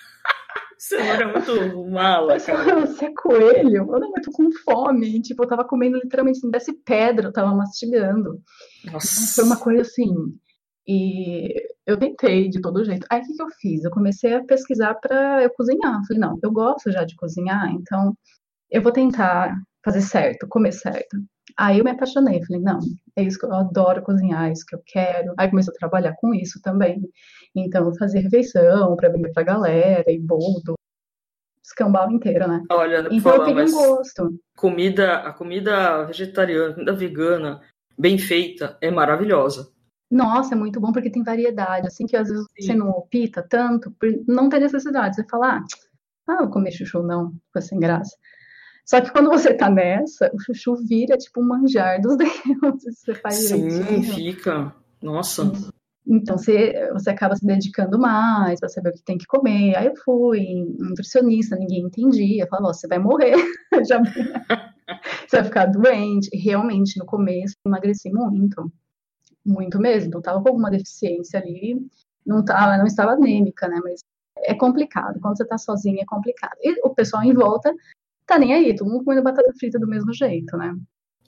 Cenoura 0.78 1.22
é 1.22 1.32
muito 1.32 1.90
mala, 1.90 2.38
cara. 2.38 2.86
Você 2.86 3.06
é 3.06 3.12
coelho? 3.14 3.76
Eu 3.76 4.00
não, 4.00 4.12
eu 4.14 4.22
tô 4.22 4.30
com 4.30 4.50
fome. 4.52 5.22
Tipo, 5.22 5.44
eu 5.44 5.48
tava 5.48 5.64
comendo 5.64 5.96
literalmente, 5.96 6.38
se 6.38 6.46
me 6.46 6.52
desse 6.52 6.72
pedra, 6.72 7.28
eu 7.28 7.32
tava 7.32 7.54
mastigando. 7.54 8.40
Nossa. 8.84 9.08
Então, 9.08 9.34
foi 9.34 9.44
uma 9.44 9.56
coisa 9.56 9.82
assim. 9.82 10.12
E 10.86 11.54
eu 11.86 11.96
tentei 11.96 12.48
de 12.48 12.60
todo 12.60 12.84
jeito. 12.84 13.06
Aí 13.10 13.20
o 13.20 13.24
que, 13.24 13.34
que 13.34 13.42
eu 13.42 13.48
fiz? 13.58 13.84
Eu 13.84 13.90
comecei 13.90 14.34
a 14.34 14.44
pesquisar 14.44 14.94
para 14.94 15.42
eu 15.42 15.50
cozinhar. 15.50 16.00
Falei, 16.06 16.20
não, 16.20 16.38
eu 16.42 16.52
gosto 16.52 16.92
já 16.92 17.04
de 17.04 17.16
cozinhar, 17.16 17.72
então 17.72 18.14
eu 18.70 18.82
vou 18.82 18.92
tentar 18.92 19.56
fazer 19.84 20.02
certo, 20.02 20.46
comer 20.46 20.72
certo. 20.72 21.16
Aí 21.56 21.78
eu 21.78 21.84
me 21.84 21.90
apaixonei, 21.90 22.44
falei, 22.44 22.62
não, 22.62 22.78
é 23.14 23.22
isso 23.22 23.38
que 23.38 23.46
eu 23.46 23.54
adoro 23.54 24.02
cozinhar, 24.02 24.48
é 24.48 24.52
isso 24.52 24.66
que 24.66 24.74
eu 24.74 24.82
quero. 24.84 25.34
Aí 25.38 25.48
comecei 25.48 25.72
a 25.72 25.78
trabalhar 25.78 26.14
com 26.16 26.34
isso 26.34 26.60
também. 26.60 27.00
Então, 27.54 27.94
fazer 27.94 28.20
refeição 28.20 28.96
para 28.96 29.08
vender 29.08 29.32
pra 29.32 29.42
galera, 29.42 30.10
e 30.10 30.18
bolo, 30.18 30.76
escambau 31.62 32.10
inteiro, 32.10 32.46
né? 32.48 32.62
Olha, 32.70 33.00
então 33.00 33.20
falar, 33.20 33.36
eu 33.36 33.44
peguei 33.44 33.64
um 33.64 33.72
gosto. 33.72 34.40
Comida, 34.56 35.16
a 35.18 35.32
comida 35.32 36.04
vegetariana, 36.04 36.74
comida 36.74 36.92
vegana, 36.92 37.60
bem 37.98 38.18
feita, 38.18 38.76
é 38.80 38.90
maravilhosa. 38.90 39.68
Nossa, 40.10 40.54
é 40.54 40.56
muito 40.56 40.80
bom 40.80 40.92
porque 40.92 41.10
tem 41.10 41.24
variedade, 41.24 41.86
assim 41.86 42.06
que 42.06 42.16
às 42.16 42.28
vezes 42.28 42.46
Sim. 42.56 42.66
você 42.66 42.74
não 42.74 42.90
opta 42.90 43.42
tanto, 43.42 43.92
não 44.28 44.48
tem 44.48 44.60
necessidade. 44.60 45.16
Você 45.16 45.24
fala, 45.28 45.58
ah, 45.58 45.64
ah 46.28 46.42
vou 46.42 46.50
comer 46.50 46.70
chuchu, 46.70 47.02
não, 47.02 47.32
ficou 47.46 47.62
sem 47.62 47.80
graça. 47.80 48.16
Só 48.86 49.00
que 49.00 49.10
quando 49.10 49.28
você 49.28 49.52
tá 49.52 49.68
nessa, 49.68 50.30
o 50.32 50.40
chuchu 50.40 50.76
vira 50.76 51.18
tipo 51.18 51.40
um 51.40 51.46
manjar 51.46 52.00
dos 52.00 52.16
deuses. 52.62 53.00
Você 53.00 53.14
faz 53.16 53.34
Sim, 53.34 53.68
direitinho. 53.68 54.14
fica. 54.14 54.74
Nossa. 55.02 55.52
Então 56.06 56.38
você, 56.38 56.88
você 56.92 57.10
acaba 57.10 57.34
se 57.34 57.44
dedicando 57.44 57.98
mais 57.98 58.60
para 58.60 58.68
saber 58.68 58.90
o 58.90 58.92
que 58.92 59.02
tem 59.02 59.18
que 59.18 59.26
comer. 59.26 59.76
Aí 59.76 59.86
eu 59.86 59.96
fui 59.96 60.72
nutricionista, 60.78 61.56
ninguém 61.56 61.82
entendia. 61.82 62.46
Falava, 62.46 62.72
você 62.72 62.86
vai 62.86 63.00
morrer. 63.00 63.34
Já... 63.88 64.00
você 64.00 65.36
vai 65.36 65.44
ficar 65.44 65.66
doente. 65.66 66.30
E 66.32 66.38
realmente, 66.38 66.96
no 66.96 67.04
começo, 67.04 67.56
emagreci 67.66 68.08
muito. 68.12 68.70
Muito 69.44 69.80
mesmo. 69.80 70.08
Então, 70.08 70.22
tava 70.22 70.40
com 70.40 70.48
alguma 70.48 70.70
deficiência 70.70 71.40
ali. 71.40 71.76
Não, 72.24 72.44
tava, 72.44 72.78
não 72.78 72.86
estava 72.86 73.12
anêmica, 73.12 73.66
né? 73.66 73.80
Mas 73.82 73.98
é 74.44 74.54
complicado. 74.54 75.18
Quando 75.20 75.36
você 75.36 75.44
tá 75.44 75.58
sozinha, 75.58 76.02
é 76.02 76.06
complicado. 76.06 76.56
E 76.62 76.86
o 76.86 76.94
pessoal 76.94 77.24
em 77.24 77.34
volta 77.34 77.74
tá 78.26 78.38
nem 78.38 78.54
aí, 78.54 78.74
todo 78.74 78.90
mundo 78.90 79.04
comendo 79.04 79.22
batata 79.22 79.52
frita 79.58 79.78
do 79.78 79.86
mesmo 79.86 80.12
jeito, 80.12 80.56
né? 80.56 80.74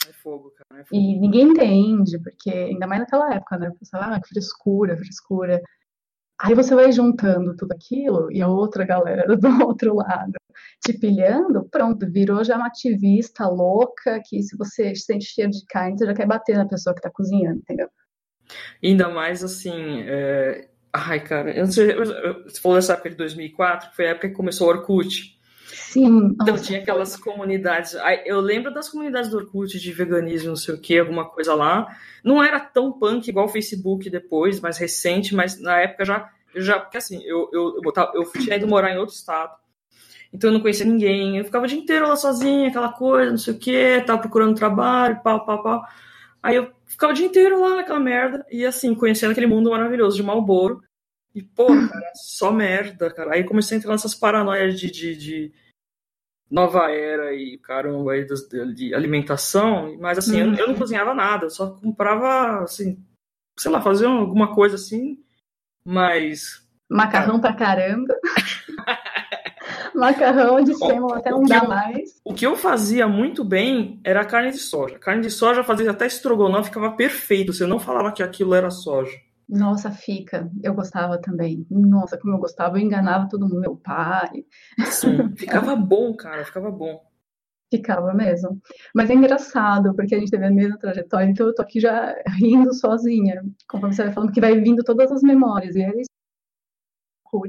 É 0.09 0.13
fogo, 0.13 0.51
cara. 0.51 0.83
É 0.83 0.85
fogo. 0.85 1.01
E 1.01 1.19
ninguém 1.19 1.51
entende, 1.51 2.19
porque 2.19 2.51
ainda 2.51 2.87
mais 2.87 3.01
naquela 3.01 3.35
época, 3.35 3.59
né? 3.59 3.73
Pessoal, 3.79 4.03
ah, 4.05 4.21
que 4.21 4.29
frescura, 4.29 4.97
frescura. 4.97 5.63
Aí 6.41 6.55
você 6.55 6.75
vai 6.75 6.93
juntando 6.93 7.57
tudo 7.57 7.73
aquilo 7.73 8.31
e 8.31 8.41
a 8.41 8.49
outra 8.49 8.85
galera 8.85 9.27
do 9.37 9.67
outro 9.67 9.97
lado 9.97 10.33
te 10.85 10.93
pilhando, 10.93 11.69
pronto, 11.69 12.11
virou 12.11 12.45
já 12.45 12.57
uma 12.57 12.67
ativista 12.67 13.47
louca 13.47 14.21
que 14.25 14.43
se 14.43 14.57
você 14.57 14.95
sente 14.95 15.27
cheiro 15.27 15.51
de 15.51 15.65
carne, 15.67 15.99
você 15.99 16.07
já 16.07 16.15
quer 16.15 16.27
bater 16.27 16.57
na 16.57 16.69
pessoa 16.69 16.95
que 16.95 17.01
tá 17.01 17.11
cozinhando, 17.11 17.59
entendeu? 17.59 17.89
Ainda 18.83 19.09
mais 19.09 19.43
assim, 19.45 20.03
é... 20.03 20.69
ai 20.93 21.21
cara, 21.21 21.51
eu 21.53 21.65
não 21.65 21.73
sei, 21.73 21.95
você 21.95 22.61
falou 22.61 22.79
dessa 22.79 22.95
época 22.95 23.11
de 23.11 23.17
2004, 23.17 23.91
que 23.91 23.97
foi 23.97 24.07
a 24.07 24.11
época 24.11 24.29
que 24.29 24.35
começou 24.35 24.69
o 24.69 24.71
Orkut. 24.71 25.38
Sim. 25.73 26.37
Então 26.41 26.57
tinha 26.57 26.81
aquelas 26.81 27.17
comunidades. 27.17 27.95
Eu 28.25 28.41
lembro 28.41 28.73
das 28.73 28.89
comunidades 28.89 29.31
do 29.31 29.37
Orkut 29.37 29.79
de 29.79 29.93
veganismo, 29.93 30.51
não 30.51 30.57
sei 30.57 30.75
o 30.75 30.81
que, 30.81 30.99
alguma 30.99 31.29
coisa 31.29 31.55
lá. 31.55 31.87
Não 32.25 32.43
era 32.43 32.59
tão 32.59 32.93
punk 32.93 33.29
igual 33.29 33.47
o 33.47 33.51
Facebook 33.51 34.09
depois, 34.09 34.61
mais 34.61 34.79
recente, 34.79 35.35
mas 35.35 35.61
na 35.61 35.79
época 35.81 36.05
já. 36.05 36.31
Eu 36.55 36.63
já 36.63 36.81
porque 36.81 36.97
assim, 36.97 37.23
eu, 37.25 37.51
eu, 37.53 37.77
eu, 37.77 37.83
botava, 37.83 38.13
eu 38.15 38.25
tinha 38.33 38.57
ido 38.57 38.67
morar 38.67 38.93
em 38.93 38.99
outro 38.99 39.15
estado. 39.15 39.55
Então 40.33 40.51
eu 40.51 40.55
não 40.55 40.61
conhecia 40.61 40.87
ninguém. 40.87 41.39
Eu 41.39 41.45
ficava 41.45 41.65
o 41.65 41.69
dia 41.69 41.79
inteiro 41.79 42.09
lá 42.09 42.17
sozinha, 42.17 42.69
aquela 42.69 42.93
coisa, 42.93 43.31
não 43.31 43.39
sei 43.39 43.55
o 43.55 43.59
que, 43.59 44.01
tava 44.07 44.21
procurando 44.21 44.55
trabalho, 44.55 45.21
pau, 45.23 45.45
pau, 45.45 45.63
pau. 45.63 45.83
Aí 46.43 46.57
eu 46.57 46.71
ficava 46.87 47.13
o 47.13 47.17
dia 47.17 47.27
inteiro 47.27 47.61
lá 47.61 47.77
naquela 47.77 48.01
merda, 48.01 48.47
e 48.51 48.65
assim, 48.65 48.95
conhecendo 48.95 49.33
aquele 49.33 49.47
mundo 49.47 49.71
maravilhoso 49.71 50.17
de 50.17 50.23
Malboro. 50.23 50.83
E, 51.39 51.43
pô, 51.43 51.69
cara, 51.69 52.13
só 52.17 52.51
merda, 52.51 53.09
cara. 53.13 53.35
Aí 53.35 53.45
comecei 53.45 53.77
a 53.77 53.79
entrar 53.79 53.93
nessas 53.93 54.13
paranoias 54.13 54.79
de, 54.79 54.91
de, 54.91 55.17
de 55.17 55.53
nova 56.51 56.91
era 56.91 57.33
e 57.33 57.57
caramba 57.59 58.13
aí 58.13 58.27
de 58.75 58.93
alimentação, 58.93 59.97
mas 60.01 60.19
assim, 60.19 60.43
uhum. 60.43 60.55
eu, 60.55 60.59
eu, 60.59 60.69
não 60.69 60.75
cozinhava 60.75 61.15
nada, 61.15 61.47
eu 61.47 61.51
só 61.51 61.71
comprava 61.71 62.65
assim, 62.65 62.99
sei 63.57 63.71
lá, 63.71 63.81
fazia 63.81 64.09
alguma 64.09 64.53
coisa 64.53 64.75
assim, 64.75 65.23
mas 65.85 66.67
macarrão 66.91 67.39
pra 67.39 67.53
caramba. 67.53 68.17
macarrão 69.95 70.61
de 70.61 70.75
sêmola 70.75 71.19
até 71.19 71.31
não 71.31 71.45
dá 71.45 71.59
eu, 71.59 71.69
mais. 71.69 72.21
O 72.25 72.35
que 72.35 72.47
eu 72.47 72.57
fazia 72.57 73.07
muito 73.07 73.45
bem 73.45 74.01
era 74.03 74.25
carne 74.25 74.51
de 74.51 74.59
soja. 74.59 74.99
Carne 74.99 75.23
de 75.23 75.31
soja 75.31 75.63
fazia 75.63 75.93
até 75.93 76.07
estrogonofe, 76.07 76.71
ficava 76.71 76.97
perfeito. 76.97 77.53
Você 77.53 77.65
não 77.65 77.79
falava 77.79 78.11
que 78.11 78.25
aquilo 78.25 78.55
era 78.55 78.71
soja. 78.71 79.17
Nossa, 79.49 79.91
fica. 79.91 80.51
Eu 80.63 80.75
gostava 80.75 81.19
também. 81.19 81.67
Nossa, 81.71 82.19
como 82.19 82.35
eu 82.35 82.39
gostava, 82.39 82.77
eu 82.77 82.83
enganava 82.83 83.29
todo 83.29 83.49
mundo, 83.49 83.61
meu 83.61 83.77
pai. 83.77 84.45
Sim, 84.91 85.35
ficava 85.37 85.75
bom, 85.75 86.15
cara, 86.15 86.45
ficava 86.45 86.71
bom. 86.71 87.03
Ficava 87.71 88.13
mesmo. 88.15 88.61
Mas 88.95 89.11
é 89.11 89.15
engraçado, 89.15 89.95
porque 89.95 90.15
a 90.15 90.19
gente 90.19 90.31
teve 90.31 90.45
a 90.45 90.51
mesma 90.51 90.79
trajetória, 90.79 91.31
então 91.31 91.47
eu 91.47 91.55
tô 91.55 91.63
aqui 91.63 91.81
já 91.81 92.15
rindo 92.39 92.73
sozinha, 92.75 93.43
conforme 93.69 93.95
você 93.95 94.05
vai 94.05 94.13
falando, 94.13 94.33
que 94.33 94.41
vai 94.41 94.59
vindo 94.61 94.83
todas 94.85 95.11
as 95.13 95.23
memórias. 95.23 95.75
E 95.77 95.83
aí, 95.83 96.05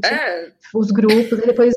é. 0.05 0.51
os 0.73 0.91
grupos, 0.91 1.39
e 1.39 1.45
depois 1.45 1.73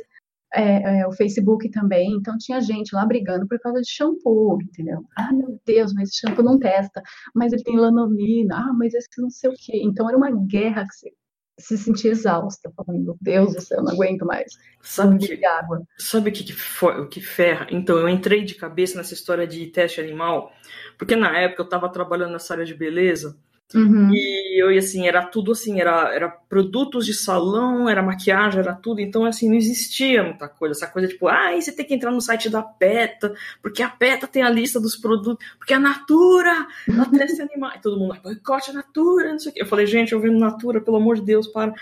é, 0.54 1.00
é, 1.00 1.06
o 1.06 1.12
Facebook 1.12 1.70
também, 1.70 2.12
então 2.12 2.36
tinha 2.38 2.60
gente 2.60 2.94
lá 2.94 3.06
brigando 3.06 3.46
por 3.46 3.58
causa 3.58 3.80
de 3.80 3.90
shampoo, 3.90 4.58
entendeu? 4.62 5.04
Ah, 5.16 5.32
meu 5.32 5.60
Deus, 5.64 5.92
mas 5.94 6.10
esse 6.10 6.20
shampoo 6.20 6.42
não 6.42 6.58
testa, 6.58 7.02
mas 7.34 7.52
ele 7.52 7.62
tem 7.62 7.76
lanolina, 7.76 8.56
ah, 8.56 8.72
mas 8.72 8.94
esse 8.94 9.08
não 9.18 9.30
sei 9.30 9.50
o 9.50 9.54
quê. 9.54 9.80
Então 9.82 10.08
era 10.08 10.16
uma 10.16 10.30
guerra 10.30 10.84
que 10.84 10.94
você 10.94 11.12
se 11.58 11.78
sentia 11.78 12.10
exausta, 12.10 12.72
falando, 12.76 13.04
meu 13.04 13.16
Deus 13.20 13.54
do 13.54 13.60
céu, 13.60 13.82
não 13.82 13.92
aguento 13.92 14.24
mais. 14.24 14.52
Sabe 14.80 15.18
que, 15.18 15.44
água. 15.44 15.82
Sabe 15.98 16.30
o 16.30 16.32
que, 16.32 16.44
que, 16.44 16.54
o 16.84 17.08
que 17.08 17.20
ferra? 17.20 17.66
Então, 17.70 17.98
eu 17.98 18.08
entrei 18.08 18.44
de 18.44 18.54
cabeça 18.54 18.96
nessa 18.96 19.14
história 19.14 19.46
de 19.46 19.66
teste 19.66 20.00
animal, 20.00 20.52
porque 20.98 21.14
na 21.14 21.38
época 21.38 21.62
eu 21.62 21.66
estava 21.66 21.88
trabalhando 21.88 22.32
nessa 22.32 22.54
área 22.54 22.64
de 22.64 22.74
beleza, 22.74 23.36
Uhum. 23.74 24.10
E 24.12 24.62
eu, 24.62 24.68
assim, 24.76 25.06
era 25.06 25.24
tudo 25.24 25.52
assim, 25.52 25.80
era, 25.80 26.14
era 26.14 26.28
produtos 26.28 27.06
de 27.06 27.14
salão, 27.14 27.88
era 27.88 28.02
maquiagem, 28.02 28.60
era 28.60 28.74
tudo. 28.74 29.00
Então, 29.00 29.24
assim, 29.24 29.48
não 29.48 29.56
existia 29.56 30.22
muita 30.22 30.48
coisa. 30.48 30.74
Essa 30.74 30.86
coisa 30.86 31.08
tipo, 31.08 31.28
ah, 31.28 31.52
você 31.58 31.72
tem 31.72 31.86
que 31.86 31.94
entrar 31.94 32.10
no 32.10 32.20
site 32.20 32.50
da 32.50 32.62
PETA, 32.62 33.34
porque 33.62 33.82
a 33.82 33.88
PETA 33.88 34.26
tem 34.26 34.42
a 34.42 34.50
lista 34.50 34.78
dos 34.78 34.96
produtos, 34.96 35.44
porque 35.58 35.74
a 35.74 35.80
Natura, 35.80 36.66
ela 36.88 37.06
testa 37.06 37.42
animais. 37.42 37.80
Todo 37.82 37.98
mundo, 37.98 38.18
boicote 38.22 38.70
a 38.70 38.74
Natura, 38.74 39.32
não 39.32 39.38
sei 39.38 39.50
o 39.50 39.54
quê. 39.54 39.62
Eu 39.62 39.66
falei, 39.66 39.86
gente, 39.86 40.12
eu 40.12 40.20
vendo 40.20 40.38
Natura, 40.38 40.80
pelo 40.80 40.98
amor 40.98 41.16
de 41.16 41.22
Deus, 41.22 41.46
para. 41.48 41.72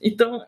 Então, 0.00 0.40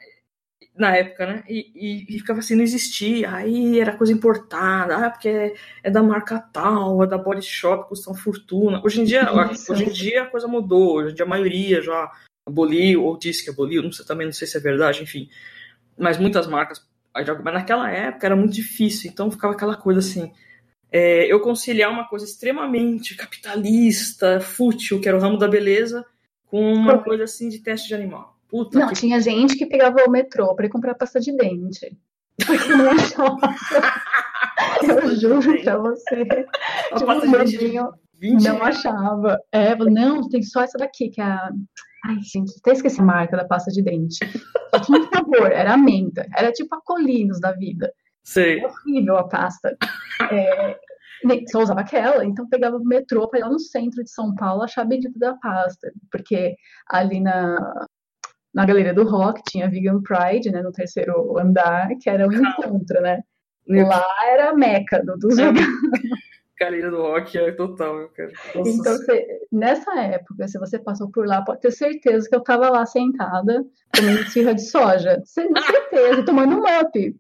na 0.80 0.96
época, 0.96 1.26
né? 1.26 1.44
E, 1.46 1.70
e, 1.75 2.06
e, 2.08 2.18
ficava 2.18 2.38
assim, 2.40 2.56
não 2.56 2.62
existia. 2.62 3.30
Aí 3.32 3.78
era 3.78 3.96
coisa 3.96 4.12
importada, 4.12 4.96
ah, 4.96 5.10
porque 5.10 5.28
é, 5.28 5.54
é, 5.82 5.90
da 5.90 6.02
marca 6.02 6.40
tal, 6.40 7.02
é 7.02 7.06
da 7.06 7.18
Body 7.18 7.42
Shop, 7.42 7.87
custa 7.87 8.10
uma 8.10 8.18
fortuna. 8.18 8.80
Hoje 8.82 9.02
em 9.02 9.04
dia, 9.04 9.28
hoje 9.68 9.84
em 9.84 9.92
dia 9.92 10.22
a 10.22 10.26
coisa 10.26 10.49
mudou. 10.49 10.96
Hoje 10.96 11.12
em 11.12 11.14
dia 11.14 11.25
a 11.26 11.28
maioria 11.28 11.82
já 11.82 12.10
aboliu, 12.46 13.04
ou 13.04 13.18
disse 13.18 13.44
que 13.44 13.50
aboliu, 13.50 13.82
não 13.82 13.92
sei, 13.92 14.06
também 14.06 14.26
não 14.26 14.32
sei 14.32 14.49
se 14.49 14.56
é 14.56 14.60
verdade, 14.60 15.02
enfim. 15.02 15.28
Mas 15.99 16.16
muitas 16.16 16.46
marcas. 16.46 16.82
Mas 17.14 17.26
naquela 17.54 17.90
época 17.90 18.26
era 18.26 18.37
muito 18.37 18.54
difícil, 18.54 19.10
então 19.10 19.30
ficava 19.30 19.52
aquela 19.52 19.76
coisa 19.76 20.00
assim. 20.00 20.32
É, 20.90 21.30
eu 21.30 21.40
conciliar 21.40 21.90
uma 21.90 22.08
coisa 22.08 22.25
extremamente 22.25 23.14
capitalista, 23.14 24.40
fútil, 24.40 24.99
que 24.99 25.08
era 25.08 25.16
o 25.16 25.20
ramo 25.20 25.37
da 25.37 25.46
beleza, 25.46 26.06
com 26.46 26.72
uma 26.72 26.99
coisa 26.99 27.25
assim 27.25 27.49
de 27.49 27.58
teste 27.58 27.88
de 27.88 27.94
animal. 27.94 28.39
Puta 28.50 28.78
não, 28.78 28.88
que... 28.88 28.95
tinha 28.95 29.21
gente 29.21 29.57
que 29.57 29.66
pegava 29.66 30.04
o 30.07 30.11
metrô 30.11 30.54
para 30.54 30.66
ir 30.66 30.71
comprar 30.71 30.95
pasta 30.95 31.21
de 31.21 31.37
dente. 31.37 31.97
Porque 32.45 32.69
não 32.69 32.90
achava. 32.90 33.38
Eu 34.83 35.16
juro 35.16 35.62
pra 35.62 35.78
você. 35.78 36.26
A 36.90 36.97
tipo, 36.97 37.07
pasta 37.07 37.45
de 37.45 37.59
dente 37.59 37.78
não 38.42 38.62
achava. 38.62 39.38
É, 39.52 39.75
não, 39.76 40.28
tem 40.28 40.42
só 40.42 40.62
essa 40.62 40.78
daqui, 40.78 41.09
que 41.09 41.21
é 41.21 41.25
a. 41.25 41.50
Ai, 42.07 42.16
gente, 42.23 42.54
até 42.59 42.73
esqueci 42.73 43.00
a 43.00 43.04
marca 43.04 43.37
da 43.37 43.45
pasta 43.45 43.71
de 43.71 43.83
dente. 43.83 44.19
Só 44.75 44.80
tinha 44.80 45.00
um 45.00 45.09
sabor, 45.09 45.52
era 45.52 45.75
a 45.75 45.76
menta. 45.76 46.26
Era 46.35 46.50
tipo 46.50 46.75
a 46.75 46.80
Colinos 46.80 47.40
da 47.40 47.52
vida. 47.52 47.92
Sei. 48.25 48.64
Horrível 48.64 49.19
a 49.19 49.28
pasta. 49.28 49.76
É, 50.30 50.78
só 51.50 51.61
usava 51.61 51.80
aquela, 51.80 52.25
então 52.25 52.49
pegava 52.49 52.76
o 52.76 52.85
metrô 52.85 53.28
para 53.28 53.40
ir 53.40 53.42
lá 53.42 53.50
no 53.50 53.59
centro 53.59 54.02
de 54.02 54.11
São 54.11 54.35
Paulo 54.35 54.62
achar 54.62 54.83
a 54.83 54.87
bendita 54.87 55.19
da 55.19 55.35
pasta, 55.35 55.92
porque 56.11 56.57
ali 56.88 57.21
na, 57.21 57.87
na 58.54 58.64
Galeria 58.64 58.95
do 58.95 59.04
Rock 59.04 59.42
tinha 59.49 59.71
Vegan 59.71 60.02
Pride, 60.02 60.50
né, 60.50 60.62
no 60.62 60.73
terceiro 60.73 61.38
andar, 61.38 61.88
que 62.00 62.11
era 62.11 62.26
um 62.26 62.33
encontro, 62.33 63.00
né? 63.00 63.21
Lá 63.69 64.04
era 64.26 64.50
a 64.50 64.54
meca 64.54 65.04
do, 65.04 65.16
dos 65.16 65.38
é, 65.38 65.45
Galeria 66.61 66.90
do 66.90 67.00
Rock 67.00 67.38
é 67.38 67.52
total, 67.52 68.11
cara. 68.11 68.30
Nossa. 68.54 68.71
Então, 68.71 68.97
você, 68.97 69.26
nessa 69.50 69.99
época, 69.99 70.47
se 70.47 70.59
você 70.59 70.78
passou 70.78 71.11
por 71.11 71.26
lá, 71.26 71.42
pode 71.42 71.62
ter 71.62 71.71
certeza 71.71 72.28
que 72.28 72.37
eu 72.37 72.42
tava 72.42 72.69
lá 72.69 72.85
sentada, 72.85 73.64
comendo 73.97 74.21
esfirra 74.21 74.54
de 74.54 74.62
soja. 74.62 75.23
Certeza, 75.25 76.23
tomando 76.23 76.57
um 76.57 76.62
up. 76.62 77.16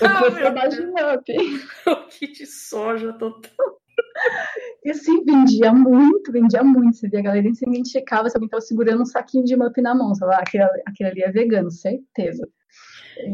Eu 0.00 0.06
ah, 0.06 0.18
fui 0.18 0.30
trabalho 0.32 0.70
de 0.76 1.02
up. 1.02 1.68
O 1.86 2.08
kit 2.08 2.46
soja 2.46 3.14
total. 3.14 3.79
E 4.82 4.90
assim, 4.90 5.22
vendia 5.24 5.74
muito, 5.74 6.32
vendia 6.32 6.64
muito. 6.64 6.96
Você 6.96 7.06
via 7.06 7.20
a 7.20 7.22
galera 7.22 7.52
se 7.52 7.68
identificava, 7.68 8.30
se 8.30 8.36
alguém 8.36 8.46
estava 8.46 8.62
segurando 8.62 9.02
um 9.02 9.04
saquinho 9.04 9.44
de 9.44 9.54
mup 9.54 9.76
na 9.78 9.94
mão. 9.94 10.14
Você 10.14 10.24
aquele, 10.24 10.64
aquele 10.86 11.10
ali 11.10 11.22
é 11.22 11.30
vegano, 11.30 11.70
certeza. 11.70 12.48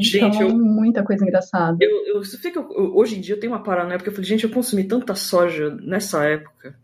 Gente, 0.01 0.19
então, 0.19 0.49
eu, 0.49 0.59
muita 0.59 1.05
coisa 1.05 1.25
engraçada. 1.25 1.77
Eu, 1.81 2.07
eu, 2.07 2.25
você 2.25 2.37
eu, 2.49 2.97
hoje 2.97 3.17
em 3.17 3.21
dia 3.21 3.37
eu 3.37 3.41
tenho 3.41 3.53
uma 3.53 3.63
paranoia, 3.63 3.97
porque 3.97 4.11
eu 4.11 4.13
falei, 4.13 4.29
gente, 4.29 4.45
eu 4.45 4.51
consumi 4.51 4.85
tanta 4.85 5.15
soja 5.15 5.71
nessa 5.81 6.25
época. 6.25 6.77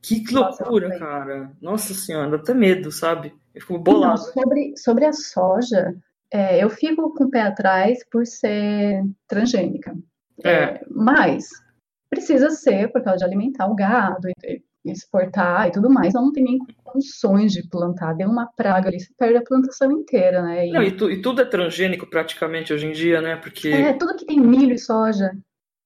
Que 0.00 0.24
loucura, 0.32 0.88
Nossa, 0.88 0.98
cara. 0.98 1.52
Nossa 1.60 1.92
senhora, 1.92 2.30
dá 2.30 2.36
até 2.36 2.54
medo, 2.54 2.90
sabe? 2.90 3.34
Eu 3.54 3.60
fico 3.60 3.78
bolado. 3.78 4.20
Não, 4.20 4.32
sobre, 4.32 4.74
sobre 4.76 5.04
a 5.04 5.12
soja, 5.12 5.94
é, 6.32 6.62
eu 6.62 6.70
fico 6.70 7.12
com 7.14 7.24
o 7.24 7.30
pé 7.30 7.42
atrás 7.42 7.98
por 8.10 8.24
ser 8.26 9.02
transgênica. 9.26 9.94
É. 10.44 10.50
é. 10.50 10.80
mas 10.88 11.48
precisa 12.10 12.50
ser 12.50 12.90
por 12.90 13.02
causa 13.02 13.18
de 13.18 13.24
alimentar 13.24 13.66
o 13.66 13.74
gado, 13.74 14.28
e 14.28 14.62
exportar 14.90 15.68
e 15.68 15.72
tudo 15.72 15.90
mais. 15.90 16.14
Ela 16.14 16.24
não 16.24 16.32
tem 16.32 16.44
nem 16.44 16.58
condições 16.82 17.52
de 17.52 17.68
plantar. 17.68 18.14
Deu 18.14 18.28
uma 18.28 18.46
praga 18.46 18.88
ali, 18.88 19.00
você 19.00 19.12
perde 19.18 19.38
a 19.38 19.42
plantação 19.42 19.90
inteira, 19.92 20.42
né? 20.42 20.66
E... 20.66 20.72
Não, 20.72 20.82
e, 20.82 20.92
tu, 20.92 21.10
e 21.10 21.20
tudo 21.20 21.42
é 21.42 21.44
transgênico 21.44 22.06
praticamente 22.06 22.72
hoje 22.72 22.86
em 22.86 22.92
dia, 22.92 23.20
né? 23.20 23.36
Porque... 23.36 23.68
É, 23.68 23.92
tudo 23.92 24.16
que 24.16 24.26
tem 24.26 24.40
milho 24.40 24.72
e 24.72 24.78
soja 24.78 25.32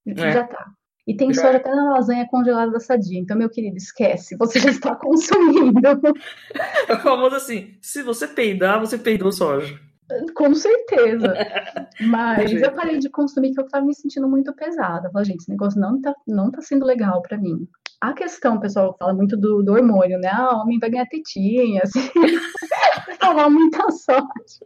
é. 0.07 0.31
já 0.31 0.47
tá. 0.47 0.65
E 1.05 1.15
tem 1.15 1.33
já. 1.33 1.41
soja 1.41 1.57
até 1.57 1.69
na 1.69 1.93
lasanha 1.93 2.27
congelada 2.27 2.71
da 2.71 2.79
Sadia. 2.79 3.19
Então, 3.19 3.37
meu 3.37 3.49
querido, 3.49 3.75
esquece, 3.75 4.37
você 4.37 4.59
já 4.59 4.69
está 4.69 4.95
consumindo. 4.95 5.81
É 6.87 6.95
famoso 6.97 7.35
assim, 7.35 7.77
se 7.81 8.01
você 8.01 8.27
peidar, 8.27 8.79
você 8.79 8.97
peidou 8.97 9.31
soja. 9.31 9.77
Com 10.35 10.53
certeza. 10.53 11.33
Mas 12.01 12.51
eu 12.51 12.71
parei 12.73 12.99
de 12.99 13.09
consumir 13.09 13.49
porque 13.49 13.61
eu 13.61 13.65
estava 13.65 13.85
me 13.85 13.95
sentindo 13.95 14.27
muito 14.27 14.53
pesada. 14.53 15.07
Eu 15.07 15.11
falei, 15.11 15.25
gente, 15.25 15.41
esse 15.41 15.49
negócio 15.49 15.79
não 15.79 16.01
tá, 16.01 16.13
não 16.27 16.51
tá 16.51 16.61
sendo 16.61 16.85
legal 16.85 17.21
para 17.21 17.37
mim. 17.37 17.67
A 18.01 18.13
questão, 18.13 18.59
pessoal 18.59 18.95
fala 18.99 19.13
muito 19.13 19.37
do, 19.37 19.63
do 19.63 19.71
hormônio, 19.71 20.19
né? 20.19 20.29
Ah, 20.29 20.61
homem 20.61 20.77
vai 20.77 20.89
ganhar 20.89 21.05
tetinha, 21.05 21.81
assim. 21.83 22.09
Falar 23.17 23.49
muita 23.49 23.89
sorte. 23.91 24.59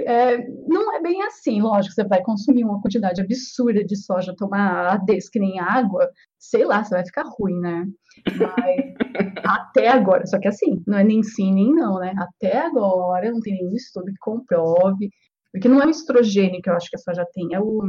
É, 0.00 0.38
não 0.66 0.94
é 0.94 1.02
bem 1.02 1.22
assim, 1.22 1.60
lógico, 1.60 1.94
você 1.94 2.04
vai 2.04 2.22
consumir 2.22 2.64
uma 2.64 2.80
quantidade 2.80 3.20
absurda 3.20 3.84
de 3.84 3.96
soja, 3.96 4.34
tomar 4.36 4.94
ADs 4.94 5.28
que 5.28 5.38
nem 5.38 5.60
água, 5.60 6.10
sei 6.38 6.64
lá, 6.64 6.82
você 6.82 6.94
vai 6.94 7.04
ficar 7.04 7.24
ruim, 7.26 7.60
né? 7.60 7.86
Mas 8.26 8.94
até 9.44 9.88
agora, 9.88 10.26
só 10.26 10.38
que 10.38 10.48
assim, 10.48 10.82
não 10.86 10.98
é 10.98 11.04
nem 11.04 11.22
sim 11.22 11.52
nem 11.52 11.74
não, 11.74 11.98
né? 11.98 12.14
Até 12.16 12.58
agora 12.58 13.30
não 13.30 13.40
tem 13.40 13.54
nenhum 13.54 13.74
estudo 13.74 14.06
que 14.06 14.18
comprove, 14.20 15.10
porque 15.52 15.68
não 15.68 15.82
é 15.82 15.86
o 15.86 15.90
estrogênio 15.90 16.62
que 16.62 16.70
eu 16.70 16.74
acho 16.74 16.88
que 16.88 16.96
a 16.96 16.98
soja 16.98 17.26
tem, 17.34 17.52
é 17.52 17.60
o 17.60 17.82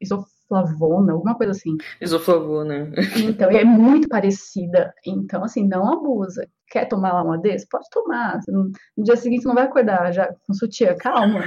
isoflavona, 0.00 1.12
alguma 1.12 1.34
coisa 1.34 1.52
assim. 1.52 1.76
Isoflavona. 2.00 2.92
Então, 3.16 3.50
é 3.50 3.64
muito 3.64 4.08
parecida. 4.08 4.92
Então, 5.06 5.44
assim, 5.44 5.66
não 5.66 5.92
abusa. 5.92 6.48
Quer 6.70 6.86
tomar 6.86 7.12
lá 7.12 7.22
uma 7.22 7.38
desse? 7.38 7.68
Pode 7.68 7.88
tomar. 7.90 8.40
No 8.48 9.04
dia 9.04 9.16
seguinte 9.16 9.42
você 9.42 9.48
não 9.48 9.54
vai 9.54 9.64
acordar 9.64 10.12
já 10.12 10.32
com 10.46 10.54
sutiã. 10.54 10.94
Calma. 10.96 11.44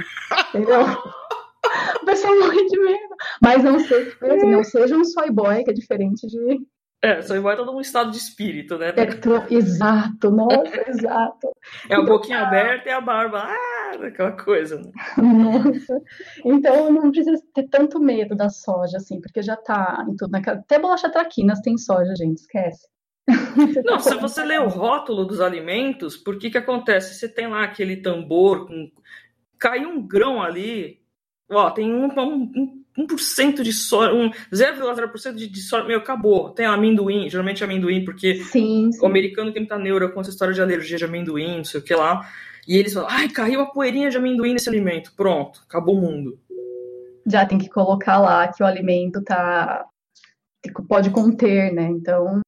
Entendeu? 0.50 0.80
O 2.02 2.04
pessoal 2.04 2.38
morre 2.38 2.64
de 2.66 2.78
medo. 2.78 3.14
Mas 3.42 3.64
não 3.64 3.80
seja, 3.80 4.16
assim, 4.20 4.50
não 4.50 4.62
seja 4.62 4.96
um 4.96 5.04
soy 5.04 5.30
boy, 5.30 5.64
que 5.64 5.70
é 5.70 5.74
diferente 5.74 6.26
de 6.26 6.60
é, 7.04 7.20
soy 7.20 7.38
boy 7.38 7.54
tá 7.54 7.62
num 7.66 7.82
estado 7.82 8.10
de 8.10 8.16
espírito, 8.16 8.78
né? 8.78 8.94
É, 8.96 9.54
exato, 9.54 10.30
nossa, 10.30 10.90
exato. 10.90 11.50
É 11.90 11.98
um 11.98 12.06
pouquinho 12.06 12.38
aberto 12.38 12.86
e 12.86 12.90
a 12.90 13.00
barba, 13.00 13.42
ah, 13.42 14.06
aquela 14.06 14.32
coisa, 14.32 14.80
né? 14.80 14.90
Nossa. 15.18 16.00
Então 16.44 16.90
não 16.90 17.10
precisa 17.10 17.42
ter 17.54 17.68
tanto 17.68 18.00
medo 18.00 18.34
da 18.34 18.48
soja, 18.48 18.96
assim, 18.96 19.20
porque 19.20 19.42
já 19.42 19.56
tá 19.56 20.04
em 20.08 20.16
tudo. 20.16 20.30
Naquela... 20.30 20.58
Até 20.58 20.78
bolacha 20.78 21.10
traquinas 21.10 21.60
tem 21.60 21.76
soja, 21.76 22.14
gente, 22.16 22.38
esquece. 22.38 22.88
Não, 23.84 23.98
se 23.98 24.14
você 24.16 24.44
lê 24.44 24.58
o 24.58 24.68
rótulo 24.68 25.24
dos 25.24 25.40
alimentos, 25.40 26.16
por 26.16 26.38
que 26.38 26.50
que 26.50 26.58
acontece? 26.58 27.14
Você 27.14 27.28
tem 27.28 27.48
lá 27.48 27.64
aquele 27.64 27.96
tambor 27.96 28.66
com. 28.66 28.90
Cai 29.58 29.86
um 29.86 30.06
grão 30.06 30.42
ali, 30.42 31.00
ó, 31.50 31.70
tem 31.70 31.90
um, 31.90 32.06
um 32.06 32.83
1% 32.98 33.62
de 33.62 33.72
soja, 33.72 34.12
um 34.14 34.30
0,0% 34.52 35.34
de, 35.34 35.48
de 35.48 35.60
soja, 35.60 35.84
meu, 35.84 35.98
acabou. 35.98 36.50
Tem 36.50 36.66
amendoim, 36.66 37.28
geralmente 37.28 37.64
amendoim, 37.64 38.04
porque 38.04 38.36
sim, 38.36 38.90
sim. 38.92 39.00
o 39.02 39.06
americano 39.06 39.52
tem 39.52 39.62
muita 39.62 39.78
neura 39.78 40.08
com 40.08 40.20
essa 40.20 40.30
história 40.30 40.54
de 40.54 40.62
alergia 40.62 40.96
de 40.96 41.04
amendoim, 41.04 41.58
não 41.58 41.64
sei 41.64 41.80
o 41.80 41.82
que 41.82 41.94
lá. 41.94 42.28
E 42.66 42.76
eles 42.76 42.94
falam, 42.94 43.08
ai, 43.10 43.28
caiu 43.28 43.60
a 43.60 43.66
poeirinha 43.66 44.10
de 44.10 44.16
amendoim 44.16 44.52
nesse 44.52 44.68
alimento. 44.68 45.12
Pronto, 45.16 45.60
acabou 45.68 45.96
o 45.96 46.00
mundo. 46.00 46.38
Já 47.26 47.44
tem 47.44 47.58
que 47.58 47.68
colocar 47.68 48.18
lá 48.18 48.48
que 48.48 48.62
o 48.62 48.66
alimento 48.66 49.22
tá 49.22 49.84
pode 50.88 51.10
conter, 51.10 51.72
né? 51.72 51.84
Então, 51.84 52.40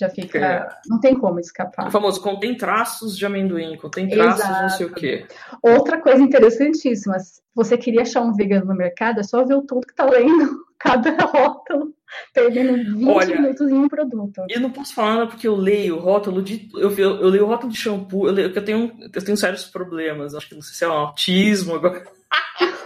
já 0.00 0.08
fica. 0.08 0.38
É. 0.38 0.68
Não 0.88 1.00
tem 1.00 1.14
como 1.14 1.40
escapar. 1.40 1.88
O 1.88 1.90
famoso 1.90 2.20
contém 2.20 2.56
traços 2.56 3.16
de 3.16 3.24
amendoim, 3.24 3.76
contém 3.76 4.08
traços 4.08 4.44
Exato. 4.44 4.62
não 4.62 4.68
sei 4.70 4.86
o 4.86 4.94
quê. 4.94 5.26
Outra 5.62 6.00
coisa 6.00 6.22
interessantíssima: 6.22 7.16
você 7.54 7.76
queria 7.78 8.02
achar 8.02 8.22
um 8.22 8.34
vegano 8.34 8.66
no 8.66 8.74
mercado, 8.74 9.20
é 9.20 9.22
só 9.22 9.44
ver 9.44 9.54
o 9.54 9.62
tanto 9.62 9.86
que 9.86 9.94
tá 9.94 10.04
lendo 10.04 10.66
cada 10.78 11.10
rótulo, 11.24 11.94
perdendo 12.32 12.98
20 12.98 13.08
Olha, 13.08 13.40
minutos 13.40 13.70
em 13.70 13.74
um 13.74 13.88
produto. 13.88 14.42
Eu 14.48 14.60
não 14.60 14.70
posso 14.70 14.94
falar 14.94 15.14
nada 15.14 15.26
porque 15.28 15.48
eu 15.48 15.56
leio 15.56 15.96
o 15.96 16.00
rótulo 16.00 16.42
de. 16.42 16.68
Eu, 16.74 16.90
eu, 16.92 17.16
eu 17.16 17.28
leio 17.28 17.44
o 17.44 17.48
rótulo 17.48 17.72
de 17.72 17.78
shampoo, 17.78 18.26
eu, 18.26 18.32
leio, 18.32 18.52
eu, 18.54 18.64
tenho, 18.64 18.92
eu 19.14 19.24
tenho 19.24 19.36
sérios 19.36 19.64
problemas. 19.64 20.34
Acho 20.34 20.48
que 20.48 20.54
não 20.54 20.62
sei 20.62 20.74
se 20.74 20.84
é 20.84 20.88
um 20.88 20.92
autismo 20.92 21.74
agora. 21.74 22.04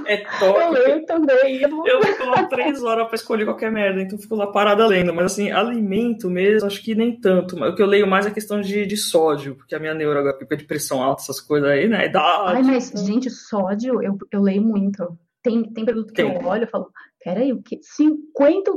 É 0.06 0.16
top. 0.38 0.60
Eu 0.60 0.70
leio 0.72 1.06
também. 1.06 1.62
Eu, 1.62 2.02
fico 2.02 2.24
lá 2.26 2.44
três 2.44 2.82
horas 2.82 3.06
pra 3.06 3.14
escolher 3.14 3.44
qualquer 3.44 3.70
merda, 3.70 4.00
então 4.00 4.18
fico 4.18 4.34
lá 4.34 4.46
parada 4.46 4.86
lendo. 4.86 5.14
Mas 5.14 5.32
assim, 5.32 5.50
alimento 5.50 6.28
mesmo, 6.28 6.66
acho 6.66 6.82
que 6.82 6.94
nem 6.94 7.18
tanto. 7.18 7.56
O 7.56 7.74
que 7.74 7.82
eu 7.82 7.86
leio 7.86 8.06
mais 8.06 8.26
é 8.26 8.30
questão 8.30 8.60
de, 8.60 8.86
de 8.86 8.96
sódio, 8.96 9.54
porque 9.54 9.74
a 9.74 9.78
minha 9.78 9.94
neura 9.94 10.20
agora 10.20 10.38
fica 10.38 10.56
de 10.56 10.64
pressão 10.64 11.02
alta, 11.02 11.22
essas 11.22 11.40
coisas 11.40 11.68
aí, 11.68 11.88
né? 11.88 12.06
Idade. 12.06 12.56
Ai, 12.56 12.62
mas, 12.62 12.92
gente, 13.04 13.30
sódio, 13.30 14.02
eu, 14.02 14.16
eu 14.32 14.42
leio 14.42 14.62
muito. 14.62 15.18
Tem, 15.42 15.62
tem 15.72 15.84
produto 15.84 16.12
que 16.12 16.22
tem. 16.22 16.34
eu 16.34 16.46
olho 16.46 16.64
e 16.64 16.70
falo, 16.70 16.90
peraí, 17.22 17.52
o 17.52 17.62
que? 17.62 17.78
50? 17.82 18.70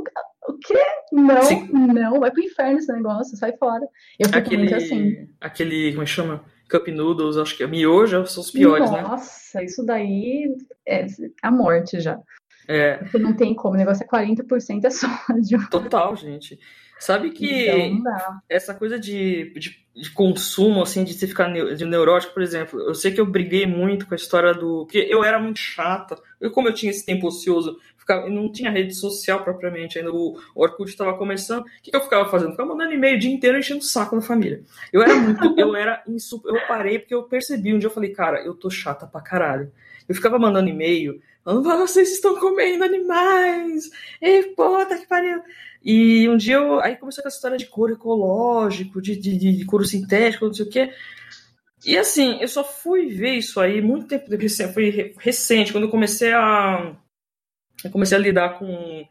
O 0.46 0.58
quê? 0.58 0.78
Não, 1.10 1.42
Sim. 1.42 1.68
não, 1.72 2.20
vai 2.20 2.30
pro 2.30 2.42
inferno 2.42 2.78
esse 2.78 2.92
negócio, 2.92 3.36
sai 3.36 3.56
fora. 3.56 3.84
Eu 4.18 4.26
fico 4.26 4.38
aquele, 4.38 4.56
muito 4.58 4.74
assim. 4.74 5.28
Aquele, 5.40 5.90
como 5.90 6.02
é 6.02 6.04
que 6.04 6.10
chama? 6.10 6.44
Cup 6.68 6.88
Noodles, 6.88 7.36
acho 7.36 7.56
que 7.56 7.64
a 7.64 7.68
miojo 7.68 8.26
são 8.26 8.42
os 8.42 8.50
piores, 8.50 8.90
Nossa, 8.90 9.02
né? 9.02 9.08
Nossa, 9.08 9.62
isso 9.62 9.84
daí 9.84 10.56
é 10.86 11.06
a 11.42 11.50
morte 11.50 12.00
já. 12.00 12.18
É. 12.66 12.96
Porque 12.96 13.18
não 13.18 13.34
tem 13.34 13.54
como, 13.54 13.74
o 13.74 13.78
negócio 13.78 14.04
é 14.04 14.06
40% 14.06 14.84
é 14.84 14.90
sódio. 14.90 15.68
Total, 15.70 16.16
gente. 16.16 16.58
Sabe 16.98 17.30
que 17.32 17.68
então, 17.68 18.40
essa 18.48 18.72
coisa 18.72 18.98
de, 18.98 19.52
de, 19.52 19.76
de, 19.94 20.10
consumo, 20.12 20.80
assim, 20.80 21.04
de 21.04 21.12
você 21.12 21.26
ficar 21.26 21.52
de 21.52 21.84
neurótico, 21.84 22.32
por 22.32 22.42
exemplo, 22.42 22.80
eu 22.80 22.94
sei 22.94 23.12
que 23.12 23.20
eu 23.20 23.26
briguei 23.26 23.66
muito 23.66 24.06
com 24.06 24.14
a 24.14 24.16
história 24.16 24.54
do. 24.54 24.84
Porque 24.86 25.06
eu 25.10 25.22
era 25.22 25.38
muito 25.38 25.58
chata. 25.58 26.16
Eu, 26.40 26.50
como 26.50 26.68
eu 26.68 26.72
tinha 26.72 26.90
esse 26.90 27.04
tempo 27.04 27.26
ocioso, 27.26 27.78
ficava, 28.04 28.28
não 28.28 28.52
tinha 28.52 28.70
rede 28.70 28.94
social 28.94 29.42
propriamente, 29.42 29.98
ainda 29.98 30.12
o, 30.12 30.38
Orkut 30.54 30.90
estava 30.90 31.16
começando. 31.16 31.62
O 31.62 31.82
que, 31.82 31.94
eu 31.94 32.00
ficava 32.00 32.30
fazendo? 32.30 32.50
ficava 32.52 32.68
mandando 32.68 32.92
e-mail 32.92 33.16
o 33.16 33.18
dia 33.18 33.32
inteiro 33.32 33.58
enchendo 33.58 33.80
o 33.80 33.84
saco 33.84 34.14
da 34.14 34.22
família. 34.22 34.62
Eu 34.92 35.02
era 35.02 35.16
muito, 35.16 35.58
eu 35.58 35.74
era 35.74 36.02
insup... 36.06 36.46
eu 36.46 36.60
parei 36.68 36.98
porque 36.98 37.14
eu 37.14 37.24
percebi 37.24 37.74
um 37.74 37.78
dia, 37.78 37.88
eu 37.88 37.92
falei, 37.92 38.10
cara, 38.10 38.44
eu 38.44 38.54
tô 38.54 38.70
chata 38.70 39.06
pra 39.06 39.20
caralho. 39.20 39.72
Eu 40.08 40.14
ficava 40.14 40.38
mandando 40.38 40.68
e-mail, 40.68 41.20
falando, 41.42 41.64
vocês 41.64 42.12
estão 42.12 42.38
comendo 42.38 42.84
animais! 42.84 43.90
Ei, 44.20 44.42
puta 44.54 44.98
que 44.98 45.06
pariu! 45.06 45.42
E 45.82 46.28
um 46.28 46.36
dia 46.36 46.56
eu. 46.56 46.80
Aí 46.80 46.96
começou 46.96 47.22
com 47.22 47.28
essa 47.28 47.36
história 47.36 47.58
de 47.58 47.66
couro 47.66 47.92
ecológico, 47.92 49.02
de, 49.02 49.16
de, 49.16 49.36
de 49.36 49.64
couro 49.64 49.84
sintético, 49.84 50.46
não 50.46 50.54
sei 50.54 50.66
o 50.66 50.70
quê. 50.70 50.90
E 51.84 51.98
assim, 51.98 52.38
eu 52.40 52.48
só 52.48 52.64
fui 52.64 53.08
ver 53.08 53.34
isso 53.34 53.60
aí 53.60 53.82
muito 53.82 54.06
tempo 54.06 54.30
depois, 54.30 54.56
foi 54.72 55.14
recente, 55.18 55.70
quando 55.70 55.84
eu 55.84 55.90
comecei 55.90 56.32
a 56.32 56.96
eu 57.84 57.90
comecei 57.90 58.16
a 58.16 58.20
lidar 58.20 58.58
com, 58.58 59.06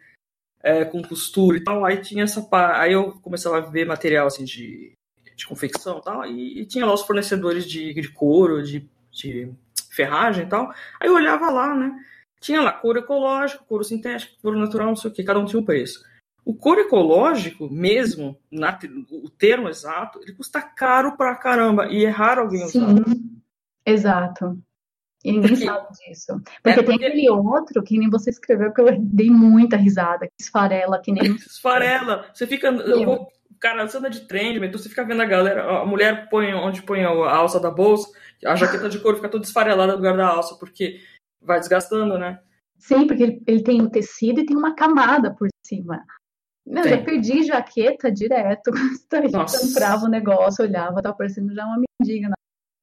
é, 0.61 0.85
com 0.85 1.01
costura 1.01 1.57
e 1.57 1.63
tal, 1.63 1.85
aí 1.85 1.97
tinha 1.97 2.23
essa 2.23 2.47
aí 2.75 2.93
eu 2.93 3.13
começava 3.21 3.57
a 3.57 3.61
ver 3.61 3.85
material 3.85 4.27
assim 4.27 4.43
de, 4.43 4.93
de 5.35 5.47
confecção 5.47 5.99
e 5.99 6.01
tal, 6.01 6.25
e, 6.25 6.61
e 6.61 6.65
tinha 6.65 6.85
lá 6.85 6.93
os 6.93 7.03
fornecedores 7.03 7.65
de, 7.69 7.93
de 7.93 8.09
couro, 8.09 8.63
de, 8.63 8.89
de 9.11 9.51
ferragem 9.89 10.45
e 10.45 10.49
tal, 10.49 10.73
aí 10.99 11.07
eu 11.07 11.15
olhava 11.15 11.49
lá, 11.49 11.75
né, 11.75 11.93
tinha 12.39 12.61
lá 12.61 12.73
couro 12.73 12.99
ecológico, 12.99 13.65
couro 13.65 13.83
sintético, 13.83 14.41
couro 14.41 14.59
natural, 14.59 14.87
não 14.87 14.95
sei 14.95 15.09
o 15.09 15.13
que, 15.13 15.23
cada 15.23 15.39
um 15.39 15.45
tinha 15.45 15.61
um 15.61 15.65
preço. 15.65 16.03
O 16.45 16.53
couro 16.53 16.81
ecológico, 16.81 17.69
mesmo, 17.71 18.37
na, 18.51 18.77
o 19.09 19.29
termo 19.29 19.69
exato, 19.69 20.19
ele 20.21 20.33
custa 20.33 20.61
caro 20.61 21.15
pra 21.15 21.35
caramba, 21.35 21.87
e 21.87 22.03
é 22.03 22.09
raro 22.09 22.41
alguém 22.41 22.65
usar. 22.65 22.89
Sim, 22.89 23.41
exato. 23.85 24.61
E 25.23 25.31
ninguém 25.31 25.51
porque, 25.51 25.65
sabe 25.65 25.87
disso. 25.93 26.41
Porque, 26.61 26.69
é 26.69 26.73
porque, 26.73 26.97
tem 26.97 27.07
aquele 27.07 27.29
outro 27.29 27.81
que 27.81 27.97
nem 27.97 28.09
você 28.09 28.29
escreveu 28.29 28.73
que 28.73 28.81
eu 28.81 28.87
dei 28.99 29.29
muita 29.29 29.77
risada, 29.77 30.27
que 30.27 30.43
esfarela, 30.43 31.01
que 31.01 31.11
nem. 31.11 31.35
esfarela. 31.35 32.25
Você 32.33 32.45
fica. 32.45 32.67
Eu, 32.67 33.27
cara, 33.59 33.87
você 33.87 33.97
anda 33.97 34.09
de 34.09 34.27
trem, 34.27 34.57
então 34.57 34.77
você 34.77 34.89
fica 34.89 35.05
vendo 35.05 35.21
a 35.21 35.25
galera. 35.25 35.81
A 35.81 35.85
mulher 35.85 36.27
põe 36.29 36.53
onde 36.53 36.81
põe 36.81 37.03
a 37.03 37.09
alça 37.09 37.59
da 37.59 37.71
bolsa, 37.71 38.11
a 38.45 38.55
jaqueta 38.55 38.89
de 38.89 38.99
couro 38.99 39.15
fica 39.15 39.29
toda 39.29 39.45
esfarelada 39.45 39.93
no 39.93 39.97
lugar 39.97 40.17
da 40.17 40.27
alça, 40.27 40.55
porque 40.55 40.99
vai 41.41 41.59
desgastando, 41.59 42.17
né? 42.17 42.39
Sim, 42.77 43.07
porque 43.07 43.23
ele, 43.23 43.43
ele 43.47 43.63
tem 43.63 43.81
um 43.81 43.89
tecido 43.89 44.41
e 44.41 44.45
tem 44.45 44.57
uma 44.57 44.75
camada 44.75 45.33
por 45.33 45.47
cima. 45.65 46.03
Não, 46.65 46.83
já 46.83 47.01
perdi 47.01 47.43
jaqueta 47.43 48.11
direto. 48.11 48.71
Nossa. 49.31 49.65
comprava 49.65 50.03
o 50.03 50.07
um 50.07 50.11
negócio, 50.11 50.65
olhava, 50.65 51.01
tava 51.01 51.15
parecendo 51.15 51.53
já 51.53 51.65
uma 51.65 51.81
mendiga. 52.01 52.29
Né? 52.29 52.35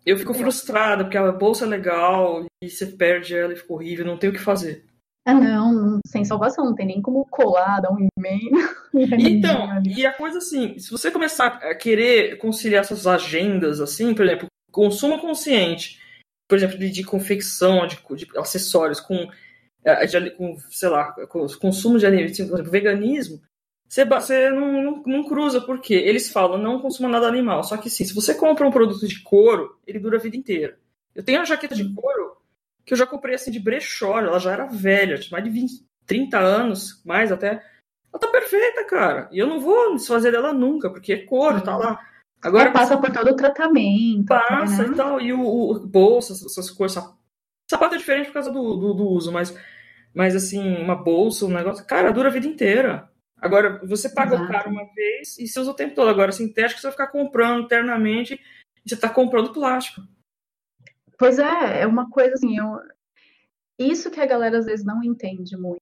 Eu 0.04 0.16
fico 0.16 0.32
frustrada, 0.32 1.04
porque 1.04 1.18
a 1.18 1.30
bolsa 1.30 1.64
é 1.64 1.68
legal 1.68 2.44
e 2.62 2.70
você 2.70 2.86
perde 2.86 3.36
ela 3.36 3.52
e 3.52 3.56
fica 3.56 3.72
horrível, 3.72 4.06
não 4.06 4.18
tem 4.18 4.30
o 4.30 4.32
que 4.32 4.38
fazer. 4.38 4.84
Ah, 5.26 5.34
não, 5.34 6.00
sem 6.06 6.24
salvação, 6.24 6.64
não 6.64 6.74
tem 6.74 6.86
nem 6.86 7.02
como 7.02 7.26
colar, 7.26 7.80
dar 7.80 7.92
um 7.92 8.08
e-mail. 8.18 8.50
Então, 8.92 9.80
e 9.84 10.04
a 10.04 10.12
coisa 10.12 10.38
assim, 10.38 10.76
se 10.76 10.90
você 10.90 11.12
começar 11.12 11.46
a 11.46 11.76
querer 11.76 12.38
conciliar 12.38 12.84
suas 12.84 13.06
agendas, 13.06 13.80
assim, 13.80 14.12
por 14.12 14.24
exemplo, 14.24 14.48
consumo 14.72 15.20
consciente, 15.20 16.00
por 16.48 16.58
exemplo, 16.58 16.76
de, 16.76 16.90
de 16.90 17.04
confecção, 17.04 17.86
de, 17.86 17.96
de, 18.16 18.26
acessórios, 18.36 18.98
com, 18.98 19.30
eh, 19.84 20.06
de, 20.06 20.30
com, 20.32 20.58
sei 20.70 20.88
lá, 20.88 21.12
com, 21.28 21.46
consumo 21.60 22.00
de 22.00 22.06
alimentos, 22.06 22.36
por 22.38 22.54
exemplo, 22.54 22.72
veganismo, 22.72 23.40
você, 23.90 24.04
você 24.04 24.50
não, 24.50 24.82
não, 24.84 25.02
não, 25.04 25.24
cruza, 25.24 25.60
porque 25.60 25.92
eles 25.92 26.30
falam 26.30 26.56
não 26.56 26.80
consuma 26.80 27.08
nada 27.08 27.26
animal. 27.26 27.64
Só 27.64 27.76
que 27.76 27.90
sim, 27.90 28.04
se 28.04 28.14
você 28.14 28.32
compra 28.32 28.64
um 28.64 28.70
produto 28.70 29.04
de 29.04 29.20
couro, 29.20 29.76
ele 29.84 29.98
dura 29.98 30.16
a 30.16 30.20
vida 30.20 30.36
inteira. 30.36 30.78
Eu 31.12 31.24
tenho 31.24 31.40
uma 31.40 31.44
jaqueta 31.44 31.74
de 31.74 31.92
couro 31.92 32.36
que 32.86 32.94
eu 32.94 32.96
já 32.96 33.04
comprei 33.04 33.34
assim 33.34 33.50
de 33.50 33.58
brechó, 33.58 34.20
ela 34.20 34.38
já 34.38 34.52
era 34.52 34.66
velha, 34.66 35.18
tinha 35.18 35.32
mais 35.32 35.42
de 35.42 35.50
20, 35.50 35.84
30 36.06 36.38
anos, 36.38 37.02
mais 37.04 37.32
até. 37.32 37.64
Ela 38.12 38.20
tá 38.20 38.28
perfeita, 38.28 38.84
cara. 38.84 39.28
E 39.32 39.40
eu 39.40 39.48
não 39.48 39.58
vou 39.58 39.96
desfazer 39.96 40.30
dela 40.30 40.52
nunca, 40.52 40.88
porque 40.88 41.12
é 41.12 41.24
couro, 41.24 41.60
tá 41.60 41.76
lá. 41.76 42.00
Agora 42.40 42.66
Ela 42.66 42.72
passa 42.72 42.96
por 42.96 43.10
todo 43.10 43.32
o 43.32 43.36
tratamento. 43.36 44.26
Passa 44.26 44.84
né? 44.84 44.88
e 44.92 44.94
tal. 44.94 45.20
E 45.20 45.32
o, 45.32 45.40
o 45.42 45.80
bolsas, 45.84 46.44
essas 46.44 46.70
coisas. 46.70 47.02
Sapato 47.68 47.96
é 47.96 47.98
diferente 47.98 48.26
por 48.26 48.34
causa 48.34 48.52
do, 48.52 48.76
do, 48.76 48.94
do 48.94 49.08
uso, 49.08 49.32
mas, 49.32 49.56
mas 50.14 50.36
assim, 50.36 50.76
uma 50.76 50.94
bolsa, 50.94 51.44
um 51.44 51.48
negócio. 51.50 51.84
Cara, 51.84 52.12
dura 52.12 52.28
a 52.28 52.32
vida 52.32 52.46
inteira. 52.46 53.09
Agora, 53.40 53.80
você 53.84 54.08
paga 54.08 54.34
Exato. 54.34 54.44
o 54.44 54.52
caro 54.52 54.70
uma 54.70 54.84
vez 54.94 55.38
e 55.38 55.48
você 55.48 55.58
usa 55.58 55.70
o 55.70 55.74
tempo 55.74 55.94
todo. 55.94 56.08
Agora, 56.08 56.30
sintético, 56.30 56.80
você 56.80 56.86
vai 56.88 56.92
ficar 56.92 57.06
comprando 57.08 57.64
eternamente 57.64 58.34
e 58.34 58.88
você 58.88 58.94
está 58.94 59.08
comprando 59.08 59.52
plástico. 59.52 60.02
Pois 61.18 61.38
é, 61.38 61.82
é 61.82 61.86
uma 61.86 62.08
coisa 62.10 62.34
assim. 62.34 62.58
Eu... 62.58 62.78
Isso 63.78 64.10
que 64.10 64.20
a 64.20 64.26
galera 64.26 64.58
às 64.58 64.66
vezes 64.66 64.84
não 64.84 65.02
entende 65.02 65.56
muito. 65.56 65.80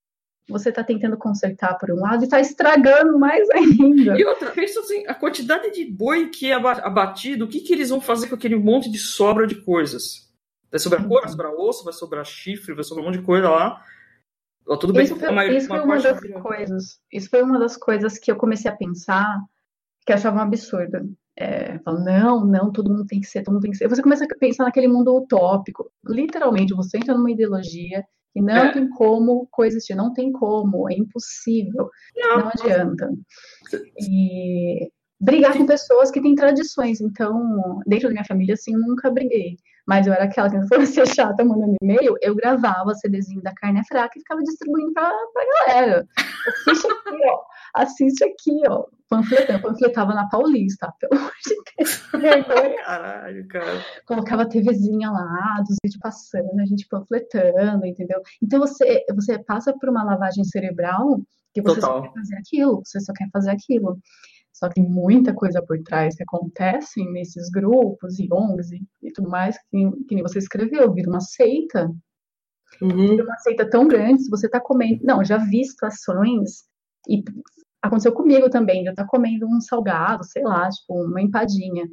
Você 0.48 0.70
está 0.70 0.82
tentando 0.82 1.16
consertar 1.16 1.76
por 1.78 1.90
um 1.90 2.00
lado 2.00 2.22
e 2.22 2.24
está 2.24 2.40
estragando 2.40 3.18
mais 3.18 3.48
ainda. 3.52 4.18
E 4.18 4.24
outra, 4.24 4.50
pensa 4.50 4.80
assim, 4.80 5.04
a 5.06 5.14
quantidade 5.14 5.70
de 5.72 5.84
boi 5.84 6.30
que 6.30 6.50
é 6.50 6.54
abatido, 6.54 7.44
o 7.44 7.48
que, 7.48 7.60
que 7.60 7.72
eles 7.72 7.90
vão 7.90 8.00
fazer 8.00 8.28
com 8.28 8.34
aquele 8.34 8.56
monte 8.56 8.90
de 8.90 8.98
sobra 8.98 9.46
de 9.46 9.56
coisas? 9.56 10.28
Vai 10.70 10.78
sobrar 10.78 11.06
cor, 11.06 11.20
vai 11.22 11.30
sobrar 11.30 11.52
osso, 11.52 11.84
vai 11.84 11.92
sobrar 11.92 12.24
chifre, 12.24 12.74
vai 12.74 12.84
sobrar 12.84 13.04
um 13.04 13.08
monte 13.08 13.20
de 13.20 13.24
coisa 13.26 13.48
lá. 13.48 13.84
Tudo 14.76 14.92
bem 14.92 15.04
isso 15.04 15.16
foi, 15.16 15.28
uma, 15.28 15.46
isso 15.46 15.66
uma, 15.66 15.76
foi 15.76 15.84
uma 15.84 15.98
das 16.00 16.20
coisas. 16.42 17.00
Isso 17.12 17.30
foi 17.30 17.42
uma 17.42 17.58
das 17.58 17.76
coisas 17.76 18.18
que 18.18 18.30
eu 18.30 18.36
comecei 18.36 18.70
a 18.70 18.76
pensar 18.76 19.38
que 20.04 20.12
eu 20.12 20.16
achava 20.16 20.38
um 20.38 20.42
absurdo. 20.42 21.10
É, 21.36 21.78
falo, 21.80 22.00
não, 22.00 22.44
não, 22.44 22.72
todo 22.72 22.90
mundo 22.90 23.06
tem 23.06 23.20
que 23.20 23.26
ser, 23.26 23.42
todo 23.42 23.54
mundo 23.54 23.62
tem 23.62 23.70
que 23.70 23.76
ser. 23.76 23.88
Você 23.88 24.02
começa 24.02 24.24
a 24.24 24.38
pensar 24.38 24.64
naquele 24.64 24.88
mundo 24.88 25.14
utópico. 25.16 25.90
Literalmente, 26.04 26.74
você 26.74 26.98
entra 26.98 27.14
numa 27.14 27.30
ideologia 27.30 28.04
e 28.34 28.42
não 28.42 28.56
é. 28.56 28.72
tem 28.72 28.88
como 28.88 29.46
coexistir, 29.50 29.96
não 29.96 30.12
tem 30.12 30.32
como, 30.32 30.90
é 30.90 30.94
impossível, 30.94 31.88
não, 32.16 32.38
não 32.38 32.48
adianta. 32.48 33.10
E 33.98 34.90
brigar 35.20 35.56
com 35.56 35.66
pessoas 35.66 36.10
que 36.10 36.20
têm 36.20 36.34
tradições. 36.34 37.00
Então, 37.00 37.80
dentro 37.86 38.08
da 38.08 38.12
minha 38.12 38.24
família, 38.24 38.54
assim, 38.54 38.74
eu 38.74 38.80
nunca 38.80 39.10
briguei. 39.10 39.56
Mas 39.86 40.06
eu 40.06 40.12
era 40.12 40.24
aquela 40.24 40.50
que 40.50 40.58
não 40.58 40.68
fosse 40.68 41.04
chata 41.16 41.42
mandando 41.42 41.74
e-mail, 41.82 42.14
eu 42.20 42.34
gravava 42.34 42.94
CDzinho 42.94 43.40
da 43.40 43.54
carne 43.54 43.80
é 43.80 43.84
fraca 43.84 44.12
e 44.16 44.20
ficava 44.20 44.42
distribuindo 44.42 44.92
pra, 44.92 45.10
pra 45.32 45.66
galera. 45.66 46.06
Assiste 46.46 46.86
aqui, 46.86 47.24
ó. 47.24 47.42
Assiste 47.74 48.24
aqui, 48.24 48.60
ó. 48.68 48.84
Panfletando. 49.08 49.62
Panfletava 49.62 50.12
na 50.12 50.28
Paulista, 50.28 50.92
pelo 51.00 51.18
amor 51.18 51.32
de 51.42 51.56
Deus. 51.78 52.76
Caralho, 52.84 53.48
cara. 53.48 53.84
Colocava 54.06 54.42
a 54.42 54.46
TVzinha 54.46 55.10
lá, 55.10 55.62
dos 55.66 55.76
vídeos 55.82 55.98
passando, 56.00 56.60
a 56.60 56.66
gente 56.66 56.86
panfletando, 56.86 57.86
entendeu? 57.86 58.20
Então 58.42 58.60
você, 58.60 59.06
você 59.14 59.38
passa 59.38 59.72
por 59.72 59.88
uma 59.88 60.04
lavagem 60.04 60.44
cerebral 60.44 61.18
que 61.54 61.62
você 61.62 61.80
Total. 61.80 61.96
só 61.96 62.02
quer 62.02 62.12
fazer 62.12 62.36
aquilo, 62.36 62.82
você 62.84 63.00
só 63.00 63.12
quer 63.14 63.28
fazer 63.32 63.50
aquilo. 63.50 63.98
Só 64.58 64.68
que 64.68 64.74
tem 64.74 64.84
muita 64.84 65.32
coisa 65.32 65.62
por 65.62 65.80
trás 65.84 66.16
que 66.16 66.24
acontece 66.24 67.04
nesses 67.12 67.48
grupos 67.48 68.18
e 68.18 68.26
ONGs 68.32 68.72
e, 68.72 68.82
e 69.04 69.12
tudo 69.12 69.30
mais, 69.30 69.56
que, 69.70 69.90
que, 70.08 70.14
nem 70.16 70.22
você 70.22 70.40
escreveu, 70.40 70.92
vira 70.92 71.08
uma 71.08 71.20
seita. 71.20 71.88
Uhum. 72.82 73.10
Vira 73.10 73.22
uma 73.22 73.36
seita 73.38 73.70
tão 73.70 73.86
grande, 73.86 74.24
se 74.24 74.28
você 74.28 74.48
tá 74.48 74.60
comendo. 74.60 74.98
Não, 75.04 75.24
já 75.24 75.38
vi 75.38 75.64
situações, 75.64 76.64
e 77.08 77.22
aconteceu 77.80 78.12
comigo 78.12 78.50
também, 78.50 78.84
eu 78.84 78.94
tá 78.96 79.06
comendo 79.06 79.46
um 79.46 79.60
salgado, 79.60 80.24
sei 80.24 80.42
lá, 80.42 80.68
tipo, 80.68 81.04
uma 81.04 81.22
empadinha. 81.22 81.86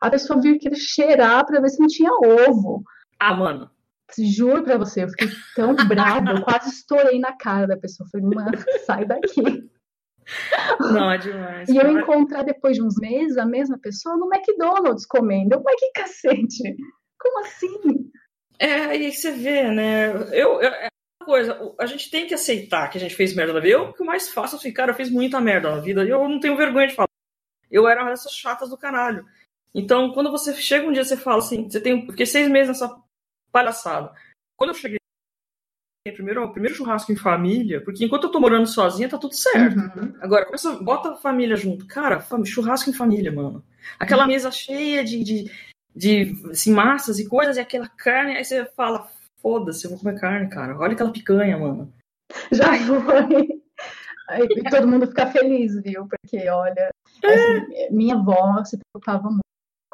A 0.00 0.08
pessoa 0.08 0.40
vir 0.40 0.58
querer 0.58 0.76
cheirar 0.76 1.44
pra 1.44 1.60
ver 1.60 1.70
se 1.70 1.80
não 1.80 1.88
tinha 1.88 2.10
ovo. 2.12 2.84
Ah, 3.18 3.34
mano. 3.34 3.68
Juro 4.16 4.62
pra 4.62 4.78
você, 4.78 5.02
eu 5.02 5.08
fiquei 5.08 5.28
tão 5.56 5.74
brava, 5.74 6.30
eu 6.30 6.42
quase 6.44 6.68
estourei 6.68 7.18
na 7.18 7.36
cara 7.36 7.66
da 7.66 7.76
pessoa. 7.76 8.08
Falei, 8.12 8.26
mano, 8.26 8.58
sai 8.86 9.06
daqui. 9.06 9.42
Não, 10.80 11.10
é 11.10 11.18
demais. 11.18 11.68
E 11.68 11.76
eu 11.76 11.90
encontrar 11.90 12.42
depois 12.42 12.76
de 12.76 12.82
uns 12.82 12.96
meses 12.98 13.36
a 13.36 13.46
mesma 13.46 13.78
pessoa 13.78 14.16
no 14.16 14.28
McDonald's 14.32 15.06
comendo. 15.06 15.60
Mas 15.64 15.80
que 15.80 15.90
cacete! 15.92 16.76
Como 17.18 17.40
assim? 17.40 18.10
É, 18.58 18.74
aí 18.74 19.12
você 19.12 19.30
vê, 19.30 19.70
né? 19.70 20.10
Eu, 20.32 20.60
eu, 20.60 20.68
é 20.68 20.88
uma 21.20 21.26
coisa, 21.26 21.74
a 21.78 21.86
gente 21.86 22.10
tem 22.10 22.26
que 22.26 22.34
aceitar 22.34 22.88
que 22.88 22.98
a 22.98 23.00
gente 23.00 23.14
fez 23.14 23.34
merda 23.34 23.52
na 23.52 23.60
vida. 23.60 23.74
Eu, 23.74 23.82
o 23.84 23.92
que 23.92 24.04
mais 24.04 24.28
faço 24.28 24.56
assim, 24.56 24.72
cara, 24.72 24.92
eu 24.92 24.96
fiz 24.96 25.10
muita 25.10 25.40
merda 25.40 25.70
na 25.70 25.80
vida 25.80 26.04
e 26.04 26.10
eu 26.10 26.28
não 26.28 26.40
tenho 26.40 26.56
vergonha 26.56 26.86
de 26.86 26.94
falar. 26.94 27.08
Eu 27.70 27.88
era 27.88 28.02
uma 28.02 28.10
dessas 28.10 28.32
chatas 28.32 28.70
do 28.70 28.76
caralho. 28.76 29.26
Então, 29.74 30.12
quando 30.12 30.30
você 30.30 30.54
chega 30.54 30.86
um 30.86 30.92
dia, 30.92 31.04
você 31.04 31.16
fala 31.16 31.38
assim, 31.38 31.68
você 31.68 31.80
tem. 31.80 32.06
Fiquei 32.06 32.26
seis 32.26 32.48
meses 32.48 32.68
nessa 32.68 32.94
palhaçada. 33.50 34.12
Quando 34.56 34.70
eu 34.70 34.74
cheguei 34.74 34.98
primeiro, 36.10 36.50
primeiro 36.50 36.76
churrasco 36.76 37.12
em 37.12 37.16
família, 37.16 37.80
porque 37.80 38.04
enquanto 38.04 38.24
eu 38.24 38.30
tô 38.30 38.40
morando 38.40 38.66
sozinha, 38.66 39.08
tá 39.08 39.16
tudo 39.16 39.34
certo. 39.34 39.78
Uhum. 39.78 40.14
Agora, 40.20 40.44
começa, 40.44 40.72
bota 40.82 41.10
a 41.10 41.16
família 41.16 41.54
junto. 41.54 41.86
Cara, 41.86 42.24
churrasco 42.44 42.90
em 42.90 42.94
família, 42.94 43.30
mano. 43.30 43.62
Aquela 44.00 44.22
uhum. 44.22 44.28
mesa 44.28 44.50
cheia 44.50 45.04
de, 45.04 45.22
de, 45.22 45.50
de 45.94 46.34
assim, 46.50 46.72
massas 46.72 47.20
e 47.20 47.28
coisas, 47.28 47.56
e 47.56 47.60
aquela 47.60 47.88
carne, 47.88 48.36
aí 48.36 48.44
você 48.44 48.64
fala, 48.64 49.08
foda-se, 49.40 49.84
eu 49.84 49.90
vou 49.90 50.00
comer 50.00 50.18
carne, 50.18 50.48
cara. 50.48 50.76
Olha 50.76 50.94
aquela 50.94 51.12
picanha, 51.12 51.56
mano. 51.56 51.92
Já 52.50 52.72
foi. 52.82 53.62
E 54.56 54.70
todo 54.70 54.88
mundo 54.88 55.06
fica 55.06 55.26
feliz, 55.26 55.80
viu? 55.82 56.08
Porque, 56.08 56.48
olha, 56.48 56.90
é. 57.22 57.34
assim, 57.34 57.94
minha 57.94 58.14
avó 58.14 58.64
se 58.64 58.78
preocupava 58.78 59.30
muito 59.30 59.41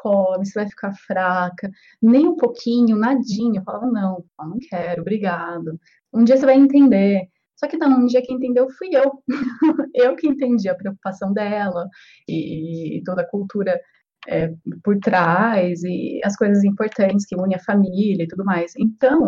come, 0.01 0.45
você 0.45 0.59
vai 0.59 0.67
ficar 0.69 0.93
fraca, 0.93 1.69
nem 2.01 2.27
um 2.27 2.35
pouquinho, 2.35 2.97
nadinha. 2.97 3.59
Eu 3.59 3.63
falava, 3.63 3.87
não, 3.87 4.25
não 4.39 4.57
quero, 4.69 5.01
obrigado. 5.01 5.79
Um 6.13 6.23
dia 6.23 6.37
você 6.37 6.45
vai 6.45 6.55
entender. 6.55 7.27
Só 7.55 7.67
que 7.67 7.77
não, 7.77 7.99
um 7.99 8.05
dia 8.05 8.21
quem 8.21 8.37
entendeu 8.37 8.67
fui 8.77 8.89
eu. 8.93 9.21
eu 9.93 10.15
que 10.15 10.27
entendi 10.27 10.69
a 10.69 10.75
preocupação 10.75 11.33
dela 11.33 11.87
e, 12.27 13.01
toda 13.05 13.21
a 13.21 13.27
cultura 13.27 13.79
é, 14.27 14.53
por 14.83 14.97
trás 14.99 15.83
e 15.83 16.21
as 16.23 16.35
coisas 16.37 16.63
importantes 16.63 17.25
que 17.25 17.35
unem 17.35 17.55
a 17.57 17.63
família 17.63 18.23
e 18.23 18.27
tudo 18.27 18.45
mais. 18.45 18.73
Então, 18.77 19.27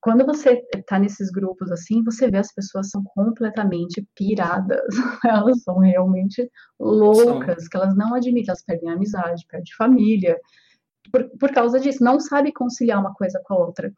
quando 0.00 0.24
você 0.24 0.62
está 0.74 0.98
nesses 0.98 1.30
grupos 1.30 1.70
assim, 1.72 2.02
você 2.04 2.30
vê 2.30 2.38
as 2.38 2.52
pessoas 2.52 2.90
são 2.90 3.02
completamente 3.04 4.06
piradas. 4.14 4.80
Elas 5.24 5.62
são 5.62 5.78
realmente 5.78 6.48
loucas, 6.78 7.66
que 7.68 7.76
elas 7.76 7.96
não 7.96 8.14
admitem, 8.14 8.48
elas 8.48 8.64
perdem 8.64 8.90
a 8.90 8.94
amizade, 8.94 9.46
perdem 9.48 9.74
família. 9.76 10.38
Por, 11.10 11.28
por 11.38 11.52
causa 11.52 11.80
disso, 11.80 12.04
não 12.04 12.20
sabe 12.20 12.52
conciliar 12.52 13.00
uma 13.00 13.14
coisa 13.14 13.40
com 13.44 13.54
a 13.54 13.58
outra 13.58 13.92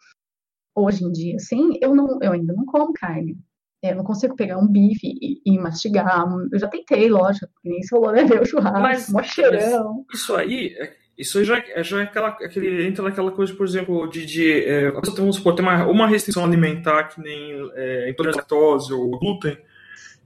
hoje 0.75 1.05
em 1.05 1.13
dia, 1.13 1.37
assim, 1.37 1.73
eu, 1.81 1.95
não, 1.95 2.19
eu 2.23 2.33
ainda 2.33 2.55
não 2.55 2.65
como 2.65 2.93
carne. 2.93 3.37
Eu 3.83 3.97
não 3.97 4.05
consigo 4.05 4.37
pegar 4.37 4.59
um 4.59 4.69
bife 4.69 5.07
e, 5.07 5.41
e 5.45 5.59
mastigar. 5.59 6.27
Eu 6.53 6.59
já 6.59 6.69
tentei, 6.69 7.09
lógico, 7.09 7.51
nem 7.65 7.83
se 7.83 7.99
né? 7.99 8.25
Ver 8.25 8.43
o 8.43 8.45
churrasco, 8.45 9.13
mas, 9.13 9.27
cheirão. 9.27 10.05
Isso 10.13 10.35
aí, 10.35 10.77
é, 10.79 10.97
isso 11.21 11.45
já, 11.45 11.63
já 11.83 12.01
é 12.01 12.05
aquela, 12.05 12.29
aquele, 12.29 12.87
entra 12.87 13.05
naquela 13.05 13.31
coisa, 13.31 13.55
por 13.55 13.67
exemplo, 13.67 14.09
de, 14.09 14.25
de 14.25 14.65
é, 14.65 14.89
a 14.89 15.01
pessoa 15.01 15.15
tem, 15.15 15.25
vamos 15.25 15.37
supor, 15.37 15.55
tem 15.55 15.65
uma, 15.65 15.87
uma 15.87 16.07
restrição 16.07 16.45
alimentar, 16.45 17.05
que 17.05 17.21
nem 17.21 17.71
é, 17.75 18.11
intolerância 18.11 18.41
à 18.41 18.43
lactose 18.43 18.93
ou 18.93 19.11
glúten, 19.19 19.59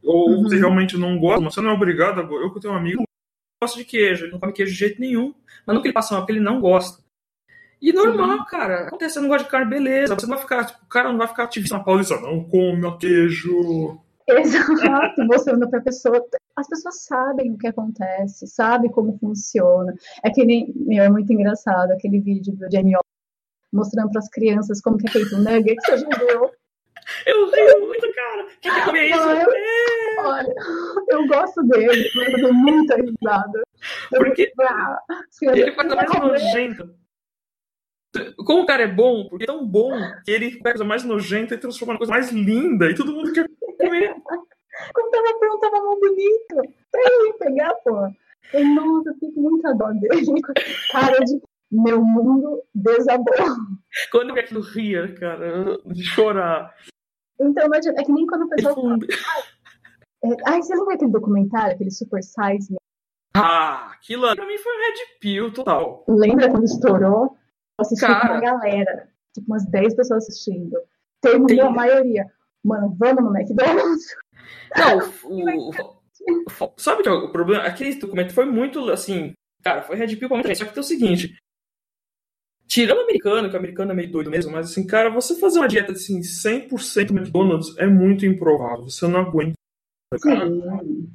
ou 0.02 0.30
uhum. 0.30 0.42
você 0.42 0.56
realmente 0.56 0.96
não 0.96 1.18
gosta, 1.18 1.40
mas 1.40 1.54
você 1.54 1.60
não 1.60 1.70
é 1.70 1.72
obrigado. 1.74 2.20
Eu 2.20 2.52
que 2.52 2.60
tenho 2.60 2.74
um 2.74 2.76
amigo 2.76 3.02
gosta 3.60 3.78
de 3.78 3.84
queijo, 3.84 4.24
ele 4.24 4.32
não 4.32 4.38
come 4.38 4.52
queijo 4.52 4.72
de 4.72 4.78
jeito 4.78 5.00
nenhum, 5.00 5.34
mas 5.66 5.74
não 5.74 5.82
que 5.82 5.88
ele 5.88 5.94
passa 5.94 6.14
mal, 6.14 6.22
porque 6.22 6.32
ele 6.32 6.40
não 6.40 6.60
gosta. 6.60 7.02
E 7.80 7.92
normal, 7.92 8.38
Sim. 8.38 8.44
cara. 8.48 8.86
Acontece, 8.86 9.14
você 9.14 9.20
não 9.20 9.28
gosta 9.28 9.44
de 9.44 9.50
carne, 9.50 9.68
beleza. 9.68 10.14
Você 10.14 10.26
não 10.26 10.34
vai 10.34 10.42
ficar, 10.42 10.64
tipo, 10.64 10.84
o 10.84 10.88
cara 10.88 11.10
não 11.10 11.18
vai 11.18 11.28
ficar 11.28 11.44
ativista 11.44 11.76
na 11.76 11.84
paulista, 11.84 12.18
não 12.20 12.44
come 12.44 12.96
queijo. 12.98 14.00
Exato, 14.26 15.22
mostrando 15.24 15.68
pra 15.68 15.80
pessoa. 15.80 16.24
As 16.56 16.68
pessoas 16.68 17.02
sabem 17.04 17.52
o 17.52 17.58
que 17.58 17.66
acontece, 17.66 18.46
sabem 18.46 18.90
como 18.90 19.18
funciona. 19.18 19.92
É 20.24 20.30
que 20.30 20.44
nem, 20.44 20.72
meu, 20.76 21.04
é 21.04 21.08
muito 21.10 21.32
engraçado 21.32 21.90
aquele 21.92 22.20
vídeo 22.20 22.54
do 22.56 22.70
Jamie 22.70 22.94
mostrando 23.72 24.10
para 24.10 24.20
as 24.20 24.28
crianças 24.30 24.80
como 24.80 24.96
que 24.96 25.08
é 25.08 25.10
feito 25.10 25.34
o 25.34 25.38
nugget 25.38 25.74
que 25.76 25.90
você 25.90 25.98
já 25.98 26.08
viu. 26.08 26.50
Eu 27.26 27.50
rio 27.50 27.86
muito, 27.86 28.14
cara. 28.14 28.46
Quem 28.62 28.72
quer 28.72 28.84
comer 28.86 29.10
isso? 29.10 29.20
Ah, 29.20 29.42
eu, 29.42 30.24
olha, 30.26 30.54
eu 31.08 31.26
gosto 31.26 31.62
dele, 31.64 32.10
mas 32.14 32.28
eu 32.32 32.40
dou 32.40 32.54
muita 32.54 32.96
risada. 32.96 33.62
Eu 34.12 34.24
Porque 34.24 34.52
vou- 34.56 34.66
ah, 34.66 35.00
ele 35.42 35.72
faz 35.72 35.92
a 35.92 35.96
mais 35.96 36.10
nojento. 36.18 36.94
Como 38.46 38.62
o 38.62 38.66
cara 38.66 38.84
é 38.84 38.86
bom, 38.86 39.28
porque 39.28 39.42
é 39.42 39.46
tão 39.48 39.66
bom 39.66 39.90
que 40.24 40.30
ele 40.30 40.52
pega 40.52 40.68
a 40.70 40.72
coisa 40.74 40.84
mais 40.84 41.02
nojenta 41.04 41.54
e 41.54 41.58
transforma 41.58 41.94
na 41.94 41.98
coisa 41.98 42.12
mais 42.12 42.30
linda 42.30 42.88
e 42.88 42.94
todo 42.94 43.12
mundo 43.12 43.32
quer 43.32 43.46
comer. 43.84 44.14
Quando 44.94 45.10
tava 45.10 45.38
pronto, 45.38 45.60
tava 45.60 45.82
mó 45.84 45.94
bonito. 45.96 46.74
Pra 46.90 47.00
eu 47.02 47.26
ir 47.26 47.32
pegar, 47.38 47.74
pô. 47.76 48.08
Eu, 48.52 48.64
nossa, 48.74 49.10
eu 49.10 49.14
fico 49.14 49.32
com 49.34 49.40
muita 49.42 49.72
dó 49.74 49.90
dele. 49.92 50.40
Cara 50.92 51.18
de 51.20 51.40
meu 51.70 52.04
mundo 52.04 52.62
desabou. 52.74 53.34
Quando 54.10 54.30
eu 54.30 54.40
aquilo 54.42 54.60
ria, 54.60 55.12
cara, 55.14 55.78
de 55.86 56.02
chorar. 56.04 56.74
Então, 57.40 57.68
é 57.72 57.80
que 58.04 58.12
nem 58.12 58.26
quando 58.26 58.42
a 58.42 58.44
Ele 58.46 58.54
pessoa. 58.56 58.74
falou, 58.74 58.98
É, 60.24 60.28
ai, 60.46 60.62
você 60.62 60.74
lembra 60.74 60.94
aquele 60.94 61.10
documentário, 61.10 61.74
aquele 61.74 61.90
Super 61.90 62.22
Size 62.22 62.70
Me? 62.72 62.76
ah, 63.36 63.90
aquilo 63.92 64.34
pra 64.36 64.46
mim 64.46 64.56
foi 64.58 64.72
um 64.72 64.78
red 64.80 65.18
pill 65.20 65.52
total. 65.52 66.04
Lembra 66.08 66.50
quando 66.50 66.64
estourou? 66.64 67.24
Eu 67.26 67.82
assisti 67.82 68.06
Cara. 68.06 68.20
com 68.20 68.34
uma 68.34 68.40
galera, 68.40 69.08
tipo 69.34 69.46
umas 69.48 69.66
10 69.66 69.94
pessoas 69.96 70.22
assistindo. 70.28 70.76
Terminou 71.20 71.48
Tem- 71.48 71.60
a 71.60 71.70
maioria. 71.70 72.26
Mano, 72.64 72.96
vamos 72.98 73.22
no 73.24 73.36
McDonald's? 73.36 74.04
Não, 74.76 74.98
o, 75.24 75.70
o- 75.70 75.70
o- 76.64 76.72
sabe 76.76 77.02
que 77.02 77.08
é 77.08 77.12
o 77.12 77.30
problema? 77.30 77.64
Aquele 77.64 77.94
documento 77.96 78.32
foi 78.32 78.46
muito 78.46 78.90
assim, 78.90 79.32
cara, 79.62 79.82
foi 79.82 79.96
red 79.96 80.16
pill 80.16 80.28
pra 80.28 80.36
muita 80.36 80.48
gente. 80.48 80.58
Só 80.58 80.64
que 80.64 80.72
tem 80.74 80.80
o 80.80 80.84
seguinte, 80.84 81.36
tirando 82.66 82.98
o 82.98 83.02
americano, 83.02 83.48
que 83.48 83.54
o 83.54 83.58
americano 83.58 83.92
é 83.92 83.94
meio 83.94 84.10
doido 84.10 84.30
mesmo, 84.30 84.52
mas 84.52 84.70
assim, 84.70 84.86
cara, 84.86 85.10
você 85.10 85.34
fazer 85.38 85.58
uma 85.58 85.68
dieta 85.68 85.92
assim 85.92 86.20
100% 86.22 87.10
McDonald's 87.10 87.76
é 87.78 87.86
muito 87.86 88.24
improvável. 88.26 88.84
Você 88.88 89.06
não 89.06 89.20
aguenta. 89.20 89.54
Cara. 90.22 90.46
Sim. 90.48 91.08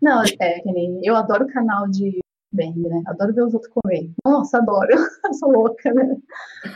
Não, 0.00 0.22
é 0.22 0.60
que 0.60 0.72
nem. 0.72 1.00
Eu 1.04 1.16
adoro 1.16 1.44
o 1.44 1.52
canal 1.52 1.88
de 1.88 2.18
bem, 2.52 2.74
né? 2.76 3.02
Adoro 3.06 3.34
ver 3.34 3.42
os 3.42 3.54
outros 3.54 3.72
comer. 3.72 4.10
Nossa, 4.24 4.58
adoro. 4.58 4.88
Eu 5.24 5.34
sou 5.34 5.50
louca, 5.50 5.92
né? 5.92 6.16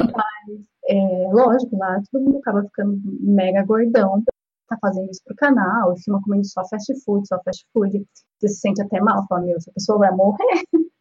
Mas, 0.01 0.67
é, 0.89 1.29
lógico, 1.33 1.77
lá 1.77 2.03
todo 2.11 2.25
mundo 2.25 2.39
acaba 2.39 2.63
ficando 2.63 2.99
mega 3.21 3.65
gordão. 3.65 4.23
Tá 4.69 4.79
fazendo 4.81 5.11
isso 5.11 5.21
pro 5.25 5.35
canal, 5.37 5.93
e 5.93 6.01
filma 6.01 6.21
comendo 6.23 6.45
só 6.45 6.65
fast 6.69 6.95
food, 7.05 7.27
só 7.27 7.41
fast 7.43 7.67
food. 7.73 8.07
Você 8.39 8.49
se 8.49 8.61
sente 8.61 8.81
até 8.81 9.01
mal, 9.01 9.27
fala, 9.29 9.43
meu, 9.43 9.57
essa 9.57 9.73
pessoa 9.73 9.99
vai 9.99 10.13
morrer. 10.13 10.65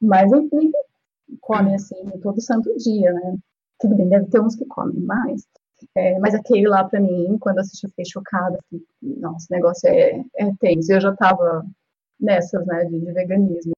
Mas, 0.00 0.30
enfim, 0.32 0.70
come 1.40 1.74
assim 1.74 1.96
todo 2.22 2.40
santo 2.40 2.74
dia, 2.76 3.12
né? 3.12 3.36
Tudo 3.80 3.96
bem, 3.96 4.08
deve 4.08 4.26
ter 4.26 4.40
uns 4.40 4.56
que 4.56 4.64
comem 4.66 5.00
mais. 5.00 5.44
É, 5.94 6.18
mas 6.18 6.34
aquele 6.34 6.68
lá, 6.68 6.84
pra 6.84 7.00
mim, 7.00 7.36
quando 7.38 7.56
eu 7.58 7.62
assisti, 7.62 7.84
eu 7.84 7.90
fiquei 7.90 8.04
chocada. 8.06 8.58
Fiquei, 8.70 8.86
Nossa, 9.18 9.46
o 9.50 9.54
negócio 9.54 9.88
é, 9.88 10.24
é 10.36 10.52
tenso. 10.60 10.92
Eu 10.92 11.00
já 11.00 11.14
tava 11.14 11.64
nessas, 12.20 12.66
né, 12.66 12.84
de, 12.86 12.98
de 13.00 13.12
veganismo. 13.12 13.72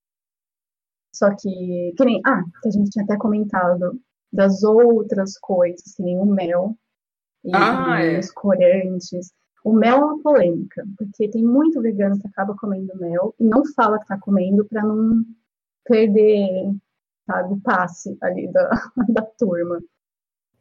Só 1.12 1.30
que, 1.34 1.94
que 1.96 2.04
nem, 2.04 2.20
ah, 2.24 2.42
que 2.62 2.68
a 2.68 2.70
gente 2.70 2.90
tinha 2.90 3.04
até 3.04 3.16
comentado 3.16 3.98
das 4.32 4.62
outras 4.62 5.38
coisas, 5.38 5.94
que 5.96 6.02
nem 6.02 6.18
o 6.18 6.26
mel 6.26 6.76
e, 7.44 7.50
Ah, 7.54 8.02
e 8.04 8.16
é. 8.16 8.18
os 8.18 8.30
corantes. 8.30 9.32
O 9.64 9.72
mel 9.72 9.96
é 9.98 10.04
uma 10.04 10.22
polêmica, 10.22 10.84
porque 10.96 11.28
tem 11.28 11.42
muito 11.42 11.80
vegano 11.80 12.18
que 12.20 12.26
acaba 12.28 12.54
comendo 12.56 12.96
mel 12.98 13.34
e 13.38 13.44
não 13.44 13.64
fala 13.74 13.98
que 13.98 14.06
tá 14.06 14.18
comendo 14.18 14.64
pra 14.64 14.82
não 14.82 15.24
perder, 15.84 16.72
sabe, 17.26 17.54
o 17.54 17.60
passe 17.60 18.16
ali 18.22 18.50
da, 18.52 18.70
da 19.08 19.22
turma. 19.38 19.80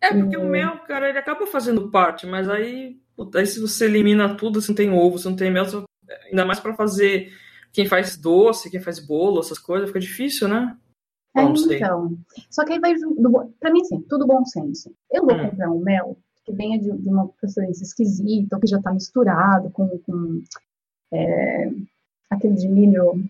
É 0.02 0.14
porque 0.14 0.38
Hum. 0.38 0.46
o 0.46 0.50
mel, 0.50 0.80
cara, 0.88 1.10
ele 1.10 1.18
acaba 1.18 1.46
fazendo 1.48 1.90
parte, 1.90 2.26
mas 2.28 2.48
aí, 2.50 3.00
aí 3.36 3.46
se 3.48 3.60
você 3.60 3.86
elimina 3.86 4.36
tudo, 4.38 4.62
você 4.62 4.70
não 4.70 4.76
tem 4.76 4.92
ovo, 4.92 5.18
você 5.18 5.28
não 5.30 5.36
tem 5.36 5.52
mel, 5.52 5.66
você- 5.66 5.84
ainda 6.30 6.46
mais 6.46 6.60
pra 6.60 6.74
fazer 6.76 7.32
quem 7.74 7.86
faz 7.88 8.16
doce, 8.18 8.70
quem 8.70 8.80
faz 8.80 9.00
bolo, 9.00 9.40
essas 9.40 9.60
coisas, 9.60 9.90
fica 9.90 10.00
difícil, 10.00 10.48
né? 10.48 10.76
É, 11.42 11.76
então. 11.76 12.18
Só 12.50 12.66
que 12.66 12.74
aí 12.74 12.80
vai 12.80 12.94
pra 13.60 13.72
mim, 13.72 13.82
assim, 13.82 14.02
tudo 14.04 14.26
bom 14.28 14.44
senso. 14.46 14.94
Eu 15.12 15.26
vou 15.26 15.36
Hum. 15.36 15.50
comprar 15.50 15.72
um 15.72 15.80
mel 15.80 16.18
que 16.46 16.54
venha 16.54 16.80
de, 16.80 16.92
de 16.92 17.10
uma 17.10 17.28
procedência 17.28 17.84
esquisita, 17.84 18.56
ou 18.56 18.62
que 18.62 18.68
já 18.68 18.82
tá 18.82 18.94
misturado 18.94 19.70
com, 19.72 19.88
com 20.00 20.42
é, 21.14 21.70
aquele 22.30 22.56
de 22.56 22.68
milho, 22.68 23.24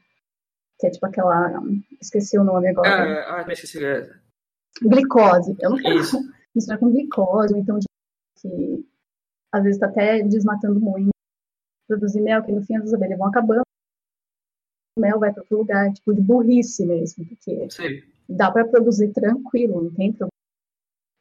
que 0.79 0.87
é 0.87 0.89
tipo 0.91 1.05
aquela. 1.05 1.61
Esqueci 2.01 2.37
o 2.37 2.43
nome 2.43 2.67
agora. 2.69 3.23
Ah, 3.27 3.45
me 3.45 3.53
esqueci. 3.53 3.83
é, 3.83 4.09
Glicose. 4.81 5.55
Eu 5.59 5.71
não 5.71 5.77
quero 5.77 5.99
Isso. 5.99 6.17
misturar 6.55 6.79
com 6.79 6.91
glicose, 6.91 7.53
ou 7.53 7.59
então 7.59 7.79
de, 7.79 7.85
que 8.39 8.85
às 9.51 9.63
vezes 9.63 9.79
tá 9.79 9.87
até 9.87 10.21
desmatando 10.23 10.79
muito. 10.79 11.09
Produzir 11.87 12.21
mel, 12.21 12.43
que 12.43 12.51
no 12.51 12.61
fim 12.61 12.75
as 12.75 12.93
abelhas 12.93 13.17
vão 13.17 13.27
acabando. 13.29 13.61
Mel 14.99 15.19
vai 15.19 15.31
para 15.31 15.41
outro 15.41 15.57
lugar, 15.57 15.91
tipo, 15.93 16.13
de 16.13 16.21
burrice 16.21 16.85
mesmo, 16.85 17.25
porque 17.25 17.67
Sei. 17.69 18.03
dá 18.27 18.51
para 18.51 18.67
produzir 18.67 19.11
tranquilo, 19.13 19.83
não 19.83 19.91
tem 19.91 20.11
problema. 20.11 20.31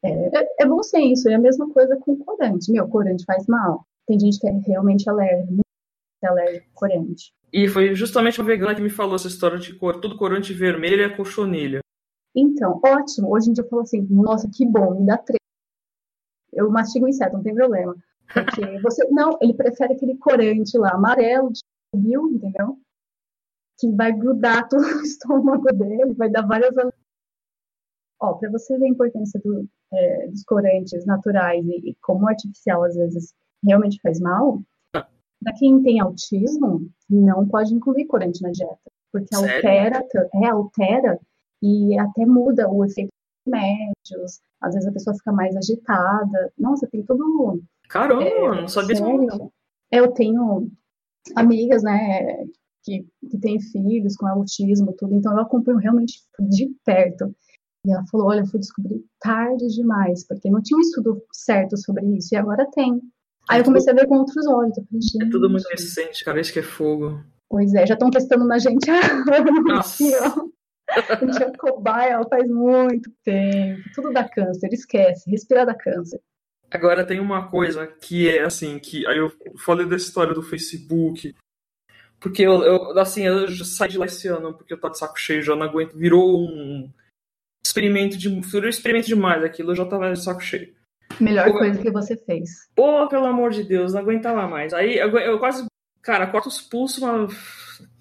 É, 0.05 0.39
é, 0.39 0.49
é 0.61 0.67
bom 0.67 0.83
senso, 0.83 1.29
é 1.29 1.35
a 1.35 1.39
mesma 1.39 1.71
coisa 1.71 1.97
com 1.97 2.17
corante. 2.17 2.71
Meu, 2.71 2.89
corante 2.89 3.25
faz 3.25 3.47
mal. 3.47 3.85
Tem 4.07 4.19
gente 4.19 4.39
que 4.39 4.47
é 4.47 4.53
realmente 4.53 5.09
alérgica, 5.09 5.51
muito 5.51 5.63
alérgico 6.25 6.67
ao 6.67 6.75
corante. 6.75 7.33
E 7.53 7.69
foi 7.69 7.95
justamente 7.95 8.41
uma 8.41 8.47
vegana 8.47 8.75
que 8.75 8.83
me 8.83 8.91
falou 8.91 9.17
essa 9.17 9.29
história 9.29 9.59
de 9.59 9.75
cor, 9.75 10.01
tudo 10.01 10.17
corante 10.17 10.53
vermelho 10.53 11.03
é 11.03 11.09
cochonilha. 11.09 11.81
Então, 12.35 12.81
ótimo. 12.85 13.33
Hoje 13.33 13.51
em 13.51 13.53
dia 13.53 13.65
eu 13.65 13.69
falo 13.69 13.83
assim, 13.83 14.07
nossa, 14.11 14.49
que 14.53 14.67
bom, 14.67 15.01
me 15.01 15.07
dá 15.07 15.17
três. 15.17 15.41
Eu 16.53 16.71
mastigo 16.71 17.09
inseto, 17.09 17.37
não 17.37 17.43
tem 17.43 17.55
problema. 17.55 17.97
Porque 18.33 18.79
você. 18.83 19.07
Não, 19.11 19.39
ele 19.41 19.55
prefere 19.55 19.95
aquele 19.95 20.17
corante 20.17 20.77
lá, 20.77 20.91
amarelo, 20.93 21.51
de 21.51 21.61
viu, 21.95 22.29
entendeu? 22.29 22.79
Que 23.79 23.91
vai 23.93 24.13
grudar 24.13 24.67
todo 24.69 24.83
o 24.83 25.03
estômago 25.03 25.67
dele, 25.75 26.15
vai 26.15 26.31
dar 26.31 26.47
várias. 26.47 26.75
Ó, 28.21 28.35
pra 28.35 28.51
você 28.51 28.79
ver 28.79 28.87
a 28.87 28.89
importância 28.89 29.39
do, 29.45 29.69
é, 29.93 30.29
dos 30.29 30.43
corantes 30.45 31.05
naturais 31.05 31.65
e, 31.67 31.91
e 31.91 31.95
como 32.03 32.25
o 32.25 32.29
artificial 32.29 32.83
às 32.85 32.95
vezes 32.97 33.35
realmente 33.65 34.01
faz 34.01 34.19
mal, 34.21 34.63
Ah. 34.95 35.07
pra 35.43 35.53
quem 35.55 35.83
tem 35.83 36.01
autismo, 36.01 36.89
não 37.11 37.47
pode 37.47 37.75
incluir 37.75 38.07
corante 38.07 38.43
na 38.43 38.51
dieta. 38.51 38.79
Porque 39.13 39.35
Sério? 39.35 39.55
altera, 39.57 40.07
é, 40.35 40.47
altera 40.49 41.21
e 41.63 41.99
até 41.99 42.25
muda 42.25 42.69
o 42.71 42.85
efeito 42.85 43.09
dos 43.47 43.53
remédios. 43.55 44.41
Às 44.63 44.75
vezes 44.75 44.89
a 44.89 44.93
pessoa 44.93 45.15
fica 45.17 45.33
mais 45.33 45.55
agitada. 45.57 46.53
Nossa, 46.59 46.87
tem 46.87 47.03
todo. 47.05 47.63
Caramba, 47.89 48.25
É, 48.25 48.61
não 48.63 48.69
sabia 48.69 48.95
disso. 48.95 49.05
sério? 49.05 49.53
Eu 49.91 50.13
tenho 50.13 50.71
amigas, 51.35 51.83
né, 51.83 52.45
que, 52.87 53.05
que 53.29 53.39
têm 53.39 53.61
filhos 53.61 54.17
com 54.17 54.29
autismo, 54.29 54.95
tudo, 54.97 55.15
então 55.15 55.33
eu 55.33 55.41
acompanho 55.41 55.79
realmente 55.79 56.21
de 56.39 56.73
perto. 56.85 57.35
E 57.85 57.93
ela 57.93 58.05
falou: 58.11 58.29
Olha, 58.29 58.41
eu 58.41 58.47
fui 58.47 58.61
descobrir 58.61 59.05
tarde 59.21 59.67
demais, 59.69 60.27
porque 60.27 60.49
não 60.49 60.63
tinha 60.63 60.79
um 60.79 60.81
estudo 60.81 61.21
certo 61.33 61.77
sobre 61.77 62.07
isso, 62.17 62.35
e 62.35 62.37
agora 62.37 62.69
tem. 62.73 63.01
Aí 63.49 63.61
eu 63.61 63.65
comecei 63.65 63.93
a 63.93 63.97
ver 63.97 64.07
com 64.07 64.19
outros 64.19 64.47
olhos. 64.47 64.77
Eu 64.77 64.85
falei, 64.85 65.29
É 65.29 65.31
tudo 65.31 65.51
muito 65.51 65.69
recente, 65.69 66.25
cara. 66.25 66.41
Isso 66.41 66.53
que 66.53 66.61
é 66.61 66.63
fogo. 66.63 67.21
Pois 67.49 67.75
é, 67.75 67.87
já 67.87 67.95
estão 67.95 68.11
testando 68.11 68.45
na 68.45 68.59
gente 68.59 68.91
aqui, 68.91 70.13
ó. 70.21 70.47
A 70.89 71.17
gente 71.17 71.43
é 71.43 71.53
cobaia 71.57 72.21
faz 72.29 72.49
muito 72.49 73.11
tempo. 73.25 73.83
Tudo 73.95 74.13
dá 74.13 74.29
câncer, 74.29 74.73
esquece. 74.73 75.31
Respirar 75.31 75.67
dá 75.67 75.75
câncer. 75.75 76.21
Agora 76.71 77.07
tem 77.07 77.21
uma 77.21 77.49
coisa 77.49 77.87
que 77.87 78.29
é 78.29 78.43
assim, 78.43 78.79
que 78.81 79.07
aí 79.07 79.19
eu 79.19 79.31
falei 79.59 79.87
dessa 79.87 80.07
história 80.07 80.35
do 80.35 80.43
Facebook, 80.43 81.33
porque 82.21 82.43
eu, 82.43 82.63
eu 82.63 82.99
assim, 82.99 83.23
eu 83.27 83.49
saí 83.65 83.91
de 83.91 83.99
lá 83.99 84.07
esse 84.07 84.29
ano, 84.29 84.55
porque 84.55 84.73
eu 84.73 84.81
tava 84.81 84.93
de 84.93 84.99
saco 84.99 85.19
cheio, 85.19 85.43
já 85.43 85.55
não 85.55 85.65
aguento, 85.67 85.97
virou 85.97 86.41
um 86.41 86.91
experimento 87.65 88.17
de, 88.17 88.29
virou 88.29 88.67
um 88.67 88.71
experimento 88.71 89.07
demais 89.07 89.43
aquilo, 89.45 89.73
eu 89.73 89.77
já 89.77 89.85
tava 89.85 90.13
de 90.13 90.23
saco 90.23 90.41
cheio. 90.41 90.75
Melhor 91.21 91.51
Pô, 91.51 91.59
coisa 91.59 91.81
que 91.81 91.91
você 91.91 92.17
fez. 92.17 92.69
Pô, 92.75 93.09
pelo 93.09 93.27
amor 93.27 93.51
de 93.51 93.63
Deus, 93.63 93.93
não 93.93 94.01
aguentava 94.01 94.47
mais. 94.47 94.75
Aí 94.75 94.99
eu, 94.99 95.11
eu 95.19 95.39
quase, 95.39 95.65
cara, 96.03 96.27
corto 96.27 96.49
os 96.49 96.61
pulsos, 96.61 96.99
mas. 96.99 97.33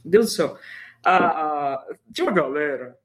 Deus 0.04 0.26
do 0.28 0.32
céu. 0.32 0.58
A, 1.04 1.18
a- 1.74 1.86
tinha 2.14 2.26
uma 2.26 2.34
galera. 2.34 2.98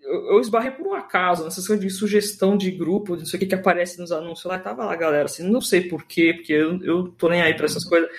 Eu, 0.00 0.32
eu 0.32 0.40
esbarrei 0.40 0.70
por 0.72 0.86
um 0.86 0.94
acaso 0.94 1.44
nessas 1.44 1.66
coisas 1.66 1.84
de 1.84 1.90
sugestão 1.90 2.56
de 2.56 2.70
grupo, 2.70 3.16
não 3.16 3.24
sei 3.24 3.36
o 3.36 3.40
que 3.40 3.46
que 3.46 3.54
aparece 3.54 3.98
nos 3.98 4.12
anúncios 4.12 4.44
lá. 4.44 4.58
Tava 4.58 4.84
lá, 4.84 4.94
galera, 4.96 5.24
assim, 5.24 5.48
não 5.48 5.60
sei 5.60 5.88
porquê, 5.88 6.34
porque 6.34 6.52
eu, 6.52 6.82
eu 6.82 7.08
tô 7.08 7.28
nem 7.28 7.40
aí 7.40 7.54
pra 7.54 7.66
essas 7.66 7.84
coisas. 7.84 8.10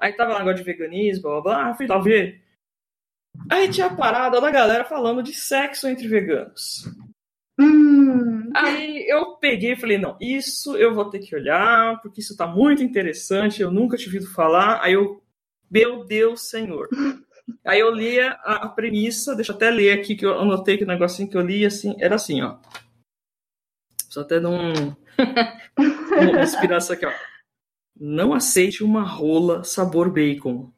Aí 0.00 0.12
tava 0.12 0.32
lá 0.32 0.38
negócio 0.40 0.58
de 0.58 0.64
veganismo, 0.64 1.22
blá 1.22 1.32
blá 1.32 1.42
blá, 1.42 1.70
ah, 1.70 1.74
fui 1.74 1.86
lá 1.86 1.98
ver. 1.98 2.42
Aí 3.50 3.68
tinha 3.70 3.86
a 3.86 3.94
parada 3.94 4.40
da 4.40 4.50
galera 4.50 4.84
falando 4.84 5.22
de 5.22 5.32
sexo 5.32 5.88
entre 5.88 6.08
veganos. 6.08 6.84
Hum, 7.58 8.50
Aí 8.54 9.06
eu 9.08 9.36
peguei 9.36 9.72
e 9.72 9.76
falei, 9.76 9.98
não, 9.98 10.16
isso 10.20 10.76
eu 10.76 10.94
vou 10.94 11.08
ter 11.08 11.20
que 11.20 11.34
olhar, 11.34 12.00
porque 12.00 12.20
isso 12.20 12.36
tá 12.36 12.46
muito 12.46 12.82
interessante, 12.82 13.62
eu 13.62 13.70
nunca 13.70 13.96
tinha 13.96 14.08
ouvido 14.08 14.32
falar. 14.32 14.80
Aí 14.82 14.94
eu, 14.94 15.22
meu 15.70 16.04
Deus, 16.04 16.48
Senhor. 16.48 16.88
Aí 17.64 17.80
eu 17.80 17.90
li 17.92 18.18
a, 18.20 18.32
a 18.44 18.68
premissa, 18.68 19.34
deixa 19.34 19.52
eu 19.52 19.56
até 19.56 19.70
ler 19.70 19.92
aqui, 19.92 20.14
que 20.16 20.24
eu 20.24 20.38
anotei 20.38 20.78
que 20.78 20.84
o 20.84 20.86
negocinho 20.86 21.28
que 21.28 21.36
eu 21.36 21.40
li, 21.40 21.64
assim, 21.64 21.94
era 21.98 22.14
assim, 22.16 22.42
ó. 22.42 22.56
Precisa 23.96 24.22
até 24.22 24.40
dar 24.40 24.50
um. 24.50 24.72
Vou 25.76 26.40
inspirar 26.42 26.78
isso 26.78 26.92
aqui, 26.92 27.06
ó. 27.06 27.12
Não 28.00 28.32
aceite 28.32 28.82
uma 28.82 29.02
rola 29.02 29.62
sabor 29.62 30.10
bacon. 30.10 30.72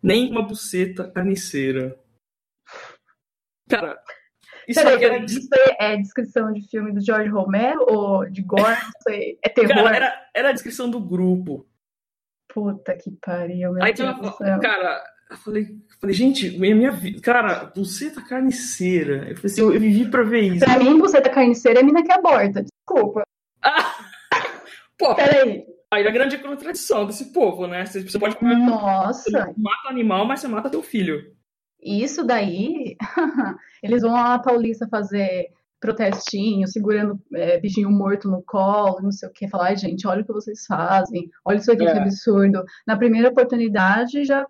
Nem 0.00 0.30
uma 0.30 0.42
buceta 0.42 1.10
carniceira. 1.10 1.98
Cara, 3.68 3.98
isso 4.68 4.80
Peraí, 4.80 4.94
aqui 4.94 5.04
era... 5.04 5.24
isso 5.24 5.48
é 5.80 5.96
descrição 5.96 6.52
de 6.52 6.62
filme 6.68 6.92
do 6.92 7.04
George 7.04 7.28
Romero 7.28 7.84
ou 7.88 8.30
de 8.30 8.42
Gore? 8.42 8.76
Aí 9.08 9.38
é 9.42 9.48
terror? 9.48 9.74
Cara, 9.74 9.96
era, 9.96 10.28
era 10.34 10.48
a 10.50 10.52
descrição 10.52 10.88
do 10.88 11.00
grupo. 11.00 11.66
Puta 12.48 12.96
que 12.96 13.10
pariu, 13.20 13.72
meu 13.72 13.82
Aí 13.82 13.92
Deus 13.92 14.16
do 14.16 14.32
céu. 14.32 14.60
Cara, 14.60 15.02
eu 15.30 15.36
falei, 15.38 15.66
falei, 16.00 16.14
gente, 16.14 16.56
minha, 16.58 16.74
minha 16.74 16.92
vida. 16.92 17.20
Cara, 17.20 17.64
buceta 17.74 18.22
carniceira. 18.22 19.28
Eu 19.28 19.36
falei 19.36 19.52
assim, 19.52 19.60
eu, 19.60 19.74
eu 19.74 19.80
vivi 19.80 20.08
pra 20.08 20.22
ver 20.22 20.42
isso. 20.42 20.64
Pra 20.64 20.78
mim, 20.78 20.98
buceta 20.98 21.30
carniceira 21.30 21.80
é 21.80 21.82
mina 21.82 22.02
que 22.02 22.12
aborta. 22.12 22.62
Desculpa. 22.62 23.22
Ah! 23.62 23.92
Pô, 24.96 25.14
Peraí. 25.14 25.64
Aí 25.94 26.04
a 26.06 26.10
grande 26.10 26.38
contradição 26.38 27.06
desse 27.06 27.32
povo, 27.32 27.68
né? 27.68 27.86
Você 27.86 28.18
pode 28.18 28.36
comer. 28.36 28.56
Nossa! 28.56 29.30
Você 29.30 29.38
mata 29.56 29.86
o 29.86 29.90
animal, 29.90 30.26
mas 30.26 30.40
você 30.40 30.48
mata 30.48 30.68
teu 30.68 30.82
filho. 30.82 31.32
Isso 31.80 32.24
daí, 32.24 32.96
eles 33.80 34.02
vão 34.02 34.12
lá 34.12 34.30
na 34.30 34.38
Paulista 34.40 34.88
fazer 34.88 35.46
protestinho, 35.78 36.66
segurando 36.66 37.20
é, 37.34 37.60
bichinho 37.60 37.90
morto 37.90 38.28
no 38.28 38.42
colo, 38.42 39.02
não 39.02 39.12
sei 39.12 39.28
o 39.28 39.32
que, 39.32 39.46
falar, 39.46 39.74
gente, 39.76 40.06
olha 40.06 40.22
o 40.22 40.24
que 40.24 40.32
vocês 40.32 40.64
fazem, 40.66 41.28
olha 41.44 41.58
isso 41.58 41.70
aqui 41.70 41.86
é. 41.86 41.92
que 41.92 41.98
absurdo. 41.98 42.64
Na 42.86 42.96
primeira 42.96 43.28
oportunidade 43.28 44.24
já 44.24 44.46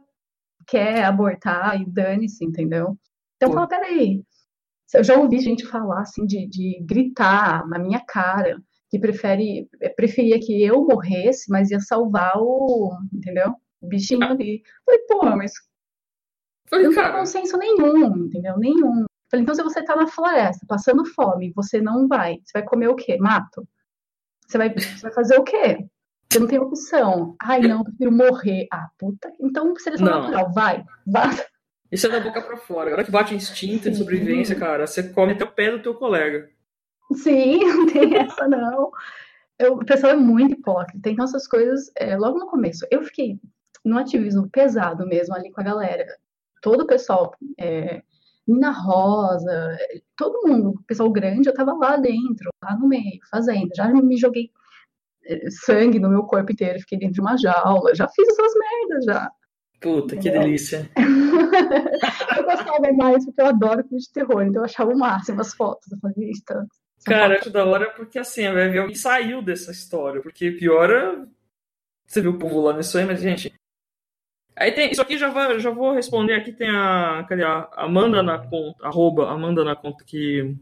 quer 0.67 1.05
abortar 1.05 1.79
e 1.79 1.85
dane-se, 1.85 2.43
entendeu? 2.45 2.97
Então 3.37 3.51
Pô. 3.51 3.57
fala, 3.57 3.69
peraí, 3.69 4.23
eu 4.95 5.05
já 5.05 5.17
ouvi 5.17 5.41
gente 5.41 5.67
falar 5.67 6.03
assim 6.03 6.25
de, 6.25 6.47
de 6.49 6.81
gritar 6.87 7.67
na 7.69 7.79
minha 7.79 8.01
cara 8.01 8.63
que 8.95 9.01
prefere 9.01 9.69
é, 9.81 9.89
preferia 9.89 10.39
que 10.39 10.63
eu 10.63 10.85
morresse, 10.85 11.51
mas 11.51 11.71
ia 11.71 11.81
salvar 11.81 12.35
o, 12.37 12.97
entendeu? 13.13 13.53
O 13.81 13.89
bichinho 13.89 14.23
ah. 14.23 14.31
ali. 14.31 14.63
Falei, 14.87 15.01
porra, 15.09 15.37
mas 15.37 15.53
Falei, 16.71 16.87
não 16.87 16.95
tem 16.95 17.13
consenso 17.13 17.59
nenhum, 17.59 18.27
entendeu? 18.27 18.57
Nenhum. 18.57 19.05
Falei, 19.29 19.43
então 19.43 19.55
se 19.55 19.65
você 19.65 19.83
tá 19.83 19.97
na 19.97 20.07
floresta, 20.07 20.65
passando 20.69 21.05
fome, 21.05 21.53
você 21.57 21.81
não 21.81 22.07
vai, 22.07 22.39
você 22.45 22.61
vai 22.61 22.63
comer 22.63 22.89
o 22.89 22.95
quê? 22.95 23.17
Mato? 23.19 23.67
Você 24.47 24.59
vai, 24.59 24.73
você 24.73 25.03
vai 25.03 25.13
fazer 25.13 25.39
o 25.39 25.43
quê? 25.43 25.85
Você 26.31 26.39
não 26.39 26.47
tem 26.47 26.61
opção. 26.61 27.35
Ai, 27.43 27.61
não, 27.61 27.79
eu 27.79 27.85
prefiro 27.85 28.13
morrer. 28.13 28.69
Ah, 28.73 28.89
puta. 28.97 29.33
Então, 29.41 29.75
seleção 29.77 30.07
não. 30.07 30.21
natural, 30.23 30.53
vai, 30.53 30.85
vai. 31.05 31.31
Isso 31.91 32.07
é 32.07 32.11
da 32.11 32.21
boca 32.21 32.41
pra 32.43 32.57
fora. 32.57 32.91
Agora 32.91 33.05
que 33.05 33.11
bate 33.11 33.35
o 33.35 33.37
instinto 33.37 33.91
de 33.91 33.97
sobrevivência, 33.97 34.55
cara, 34.55 34.87
você 34.87 35.03
come 35.03 35.33
até 35.33 35.45
o 35.45 35.51
pé 35.51 35.73
do 35.73 35.83
teu 35.83 35.95
colega. 35.95 36.49
Sim, 37.13 37.59
não 37.65 37.87
tem 37.87 38.17
essa 38.17 38.49
não. 38.49 38.91
Eu, 39.59 39.75
o 39.75 39.85
pessoal 39.85 40.13
é 40.13 40.17
muito 40.17 40.55
hipócrita. 40.55 41.09
Então, 41.09 41.25
essas 41.25 41.47
coisas, 41.47 41.91
é, 41.97 42.17
logo 42.17 42.39
no 42.39 42.47
começo, 42.47 42.87
eu 42.91 43.03
fiquei 43.03 43.39
no 43.85 43.99
ativismo 43.99 44.49
pesado 44.49 45.07
mesmo 45.07 45.35
ali 45.35 45.51
com 45.53 45.61
a 45.61 45.65
galera 45.65 46.07
todo 46.65 46.81
o 46.81 46.87
pessoal, 46.87 47.37
é, 47.61 48.03
Nina 48.49 48.71
Rosa, 48.71 49.77
todo 50.17 50.49
mundo, 50.49 50.83
pessoal 50.87 51.13
grande, 51.13 51.47
eu 51.47 51.55
tava 51.55 51.75
lá 51.75 51.99
dentro, 51.99 52.51
lá 52.63 52.75
no 52.75 52.89
meio, 52.89 53.21
fazendo. 53.31 53.69
Já 53.77 53.87
me 53.89 54.17
joguei 54.17 54.51
é, 55.27 55.51
sangue 55.51 55.99
no 55.99 56.09
meu 56.09 56.23
corpo 56.23 56.51
inteiro, 56.53 56.81
fiquei 56.81 56.99
dentro 56.99 57.17
de 57.17 57.21
uma 57.21 57.37
jaula, 57.37 57.95
já 57.95 58.09
fiz 58.09 58.27
essas 58.27 58.53
merdas 58.55 59.05
já. 59.05 59.31
Puta, 59.79 60.17
que 60.17 60.31
delícia. 60.31 60.91
eu 60.97 62.45
gostava 62.45 62.93
mais 62.95 63.27
porque 63.27 63.43
eu 63.43 63.47
adoro 63.47 63.83
filme 63.83 63.99
de 63.99 64.13
terror, 64.13 64.43
então 64.43 64.63
eu 64.63 64.65
achava 64.65 64.91
o 64.91 64.99
máximo 64.99 65.43
as 65.43 65.53
fotos. 65.53 65.93
Eu 65.93 65.99
falei, 65.99 66.31
tá, 66.47 66.65
Cara, 67.05 67.39
acho 67.39 67.51
da 67.51 67.65
hora 67.65 67.91
porque 67.91 68.19
assim, 68.19 68.51
vai 68.53 68.69
ver 68.69 68.79
alguém 68.79 68.95
saiu 68.95 69.43
dessa 69.43 69.71
história, 69.71 70.21
porque 70.21 70.51
pior 70.53 70.91
é. 70.91 71.27
Você 72.07 72.21
viu 72.21 72.33
o 72.33 72.39
povo 72.39 72.61
lá 72.61 72.77
nisso 72.77 72.99
aí, 72.99 73.05
mas, 73.05 73.21
gente, 73.21 73.53
Aí 74.57 74.71
tem, 74.71 74.91
isso 74.91 75.03
aqui 75.03 75.19
já, 75.19 75.31
vai, 75.31 75.59
já 75.59 75.71
vou 75.71 75.93
responder 75.93 76.35
aqui, 76.35 76.53
tem 76.53 76.69
a, 76.69 77.27
cadê 77.29 77.43
a 77.43 77.69
Amanda 77.77 78.23
na 78.23 78.39
conta, 78.39 78.87
arroba 78.87 79.31
Amanda 79.31 79.65
na 79.65 79.75
conta, 79.75 80.05
que 80.05 80.55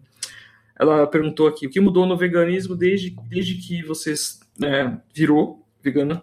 ela 0.78 1.06
perguntou 1.06 1.46
aqui, 1.46 1.66
o 1.66 1.70
que 1.70 1.80
mudou 1.80 2.06
no 2.06 2.16
veganismo 2.16 2.74
desde, 2.74 3.14
desde 3.28 3.56
que 3.56 3.82
vocês 3.82 4.40
né, 4.58 4.98
virou 5.14 5.66
vegana 5.82 6.22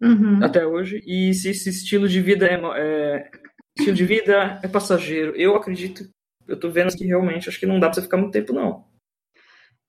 uhum. 0.00 0.38
até 0.42 0.64
hoje, 0.64 1.02
e 1.04 1.34
se 1.34 1.50
esse 1.50 1.68
estilo 1.68 2.08
de 2.08 2.20
vida 2.20 2.46
é, 2.46 2.60
é, 2.76 3.30
estilo 3.76 3.96
de 3.96 4.04
vida 4.04 4.60
é 4.62 4.68
passageiro. 4.68 5.34
Eu 5.34 5.56
acredito, 5.56 6.08
eu 6.46 6.58
tô 6.58 6.70
vendo 6.70 6.96
que 6.96 7.04
realmente 7.04 7.48
acho 7.48 7.58
que 7.58 7.66
não 7.66 7.80
dá 7.80 7.88
pra 7.88 7.94
você 7.94 8.02
ficar 8.02 8.18
muito 8.18 8.32
tempo, 8.32 8.52
não. 8.52 8.84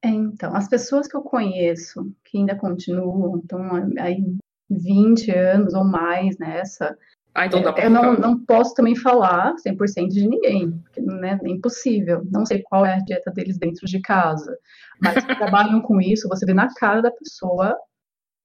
É, 0.06 0.08
então, 0.08 0.56
as 0.56 0.68
pessoas 0.68 1.08
que 1.08 1.18
eu 1.18 1.24
conheço, 1.24 2.13
que 2.24 2.38
ainda 2.38 2.56
continuam, 2.56 3.39
estão 3.39 3.68
aí 3.98 4.24
20 4.70 5.32
anos 5.32 5.74
ou 5.74 5.84
mais 5.84 6.38
nessa. 6.38 6.96
Ah, 7.34 7.48
então 7.48 7.63
dá 7.63 7.74
pra 7.74 7.86
eu 7.86 7.89
não, 7.89 8.13
não 8.13 8.46
posso 8.46 8.76
também 8.76 8.96
falar 8.96 9.56
100% 9.56 10.10
de 10.10 10.28
ninguém, 10.28 10.80
né, 10.96 11.39
é 11.44 11.50
impossível. 11.50 12.22
Não 12.32 12.46
sei 12.46 12.62
qual 12.62 12.86
é 12.86 12.94
a 12.94 13.00
dieta 13.00 13.32
deles 13.32 13.58
dentro 13.58 13.88
de 13.88 14.00
casa, 14.00 14.56
mas 15.02 15.26
trabalham 15.26 15.82
com 15.82 16.00
isso, 16.00 16.30
você 16.30 16.46
vê 16.46 16.54
na 16.54 16.72
cara 16.76 17.02
da 17.02 17.10
pessoa 17.10 17.76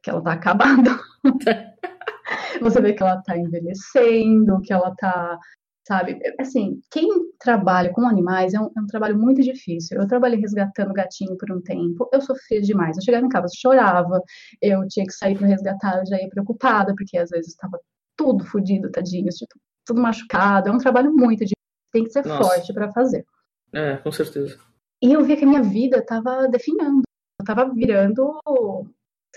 que 0.02 0.08
ela 0.08 0.22
tá 0.22 0.32
acabada. 0.32 0.98
você 2.62 2.80
vê 2.80 2.94
que 2.94 3.02
ela 3.02 3.20
tá 3.22 3.36
envelhecendo, 3.36 4.62
que 4.62 4.72
ela 4.72 4.94
tá 4.96 5.38
sabe? 5.86 6.20
Assim, 6.38 6.80
quem 6.90 7.08
trabalha 7.40 7.90
com 7.92 8.06
animais 8.06 8.52
é 8.52 8.60
um, 8.60 8.70
é 8.76 8.80
um, 8.80 8.86
trabalho 8.86 9.18
muito 9.18 9.40
difícil. 9.40 9.98
Eu 9.98 10.06
trabalhei 10.06 10.38
resgatando 10.38 10.92
gatinho 10.92 11.36
por 11.36 11.50
um 11.50 11.60
tempo, 11.60 12.08
eu 12.12 12.20
sofria 12.20 12.60
demais. 12.60 12.96
Eu 12.96 13.02
chegava 13.02 13.24
em 13.24 13.28
casa, 13.28 13.48
chorava, 13.56 14.22
eu 14.60 14.86
tinha 14.86 15.06
que 15.06 15.12
sair 15.12 15.36
para 15.36 15.48
resgatar, 15.48 15.98
eu 15.98 16.06
já 16.06 16.16
ia 16.16 16.28
preocupada, 16.28 16.94
porque 16.94 17.16
às 17.16 17.30
vezes 17.30 17.52
estava 17.52 17.80
tudo 18.16 18.44
fodido, 18.44 18.90
tadinho, 18.90 19.28
tipo, 19.30 19.58
tudo 19.86 20.02
machucado. 20.02 20.68
É 20.68 20.72
um 20.72 20.78
trabalho 20.78 21.12
muito 21.12 21.40
difícil, 21.40 21.56
tem 21.90 22.04
que 22.04 22.10
ser 22.10 22.26
Nossa. 22.26 22.44
forte 22.44 22.72
para 22.74 22.92
fazer. 22.92 23.24
É, 23.72 23.96
com 23.96 24.12
certeza. 24.12 24.58
E 25.02 25.12
eu 25.12 25.24
via 25.24 25.36
que 25.36 25.44
a 25.44 25.48
minha 25.48 25.62
vida 25.62 25.98
estava 25.98 26.46
definhando, 26.46 27.02
eu 27.38 27.42
estava 27.42 27.72
virando 27.72 28.38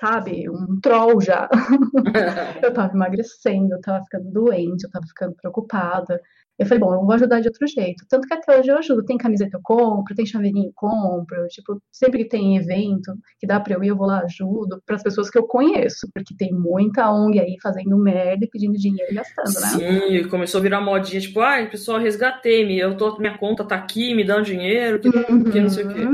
sabe, 0.04 0.50
um 0.50 0.80
troll 0.82 1.22
já. 1.22 1.50
eu 2.62 2.74
tava 2.74 2.94
emagrecendo, 2.94 3.74
eu 3.74 3.82
tava 3.82 4.04
ficando 4.04 4.30
doente, 4.32 4.84
eu 4.84 4.90
tava 4.90 5.06
ficando 5.08 5.34
preocupada. 5.34 6.20
Eu 6.60 6.68
falei, 6.68 6.80
bom, 6.80 6.94
eu 6.94 7.02
vou 7.02 7.14
ajudar 7.14 7.40
de 7.40 7.48
outro 7.48 7.66
jeito. 7.66 8.06
Tanto 8.08 8.28
que 8.28 8.34
até 8.34 8.60
hoje 8.60 8.70
eu 8.70 8.78
ajudo. 8.78 9.04
Tem 9.04 9.18
camiseta 9.18 9.58
eu 9.58 9.62
compro, 9.64 10.14
tem 10.14 10.26
chaveirinho 10.26 10.68
eu 10.68 10.74
compro. 10.76 11.48
Tipo, 11.48 11.82
sempre 11.92 12.20
que 12.20 12.30
tem 12.30 12.58
evento 12.58 13.12
que 13.40 13.48
dá 13.48 13.60
pra 13.60 13.74
eu 13.74 13.84
ir, 13.84 13.88
eu 13.88 13.96
vou 13.96 14.06
lá 14.06 14.20
ajudo. 14.20 14.80
Para 14.86 14.98
as 14.98 15.04
pessoas 15.04 15.32
que 15.32 15.38
eu 15.38 15.48
conheço. 15.48 16.08
Porque 16.14 16.36
tem 16.38 16.54
muita 16.54 17.10
ONG 17.12 17.40
aí 17.40 17.56
fazendo 17.62 17.98
merda 17.98 18.46
e 18.46 18.50
pedindo 18.50 18.78
dinheiro 18.78 19.12
e 19.12 19.16
gastando, 19.16 19.62
né? 19.62 19.68
Sim, 19.68 20.30
começou 20.30 20.60
a 20.60 20.62
virar 20.62 20.80
modinha. 20.80 21.20
Tipo, 21.20 21.40
ai, 21.40 21.72
pessoal, 21.72 21.98
resgatei-me. 21.98 22.78
Eu 22.78 22.96
tô, 22.96 23.18
minha 23.18 23.36
conta 23.38 23.66
tá 23.66 23.76
aqui, 23.76 24.14
me 24.14 24.32
um 24.32 24.44
dinheiro, 24.44 25.00
que, 25.00 25.08
uhum. 25.08 25.44
que 25.46 25.60
não 25.60 25.70
sei 25.70 25.86
o 25.86 25.90
quê. 25.90 26.08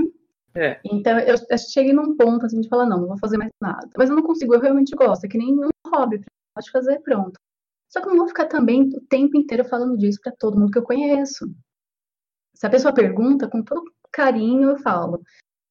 É. 0.55 0.79
Então 0.83 1.19
eu, 1.19 1.35
eu, 1.49 1.57
cheguei 1.57 1.93
num 1.93 2.17
ponto 2.17 2.45
assim 2.45 2.61
de 2.61 2.67
falar, 2.67 2.85
não, 2.85 3.01
não 3.01 3.07
vou 3.07 3.17
fazer 3.17 3.37
mais 3.37 3.51
nada. 3.61 3.87
Mas 3.97 4.09
eu 4.09 4.15
não 4.15 4.23
consigo, 4.23 4.53
eu 4.53 4.59
realmente 4.59 4.95
gosto, 4.95 5.25
é 5.25 5.27
que 5.27 5.37
nem 5.37 5.53
um 5.53 5.69
hobby, 5.87 6.21
pode 6.55 6.71
fazer, 6.71 6.99
pronto. 6.99 7.39
Só 7.89 8.01
que 8.01 8.07
eu 8.07 8.11
não 8.11 8.19
vou 8.19 8.27
ficar 8.27 8.45
também 8.45 8.83
o 8.83 9.01
tempo 9.01 9.37
inteiro 9.37 9.65
falando 9.65 9.97
disso 9.97 10.19
para 10.23 10.33
todo 10.37 10.59
mundo 10.59 10.71
que 10.71 10.77
eu 10.77 10.83
conheço. 10.83 11.45
Se 12.55 12.65
a 12.65 12.69
pessoa 12.69 12.93
pergunta, 12.93 13.47
com 13.47 13.63
todo 13.63 13.83
carinho 14.11 14.69
eu 14.69 14.77
falo. 14.77 15.21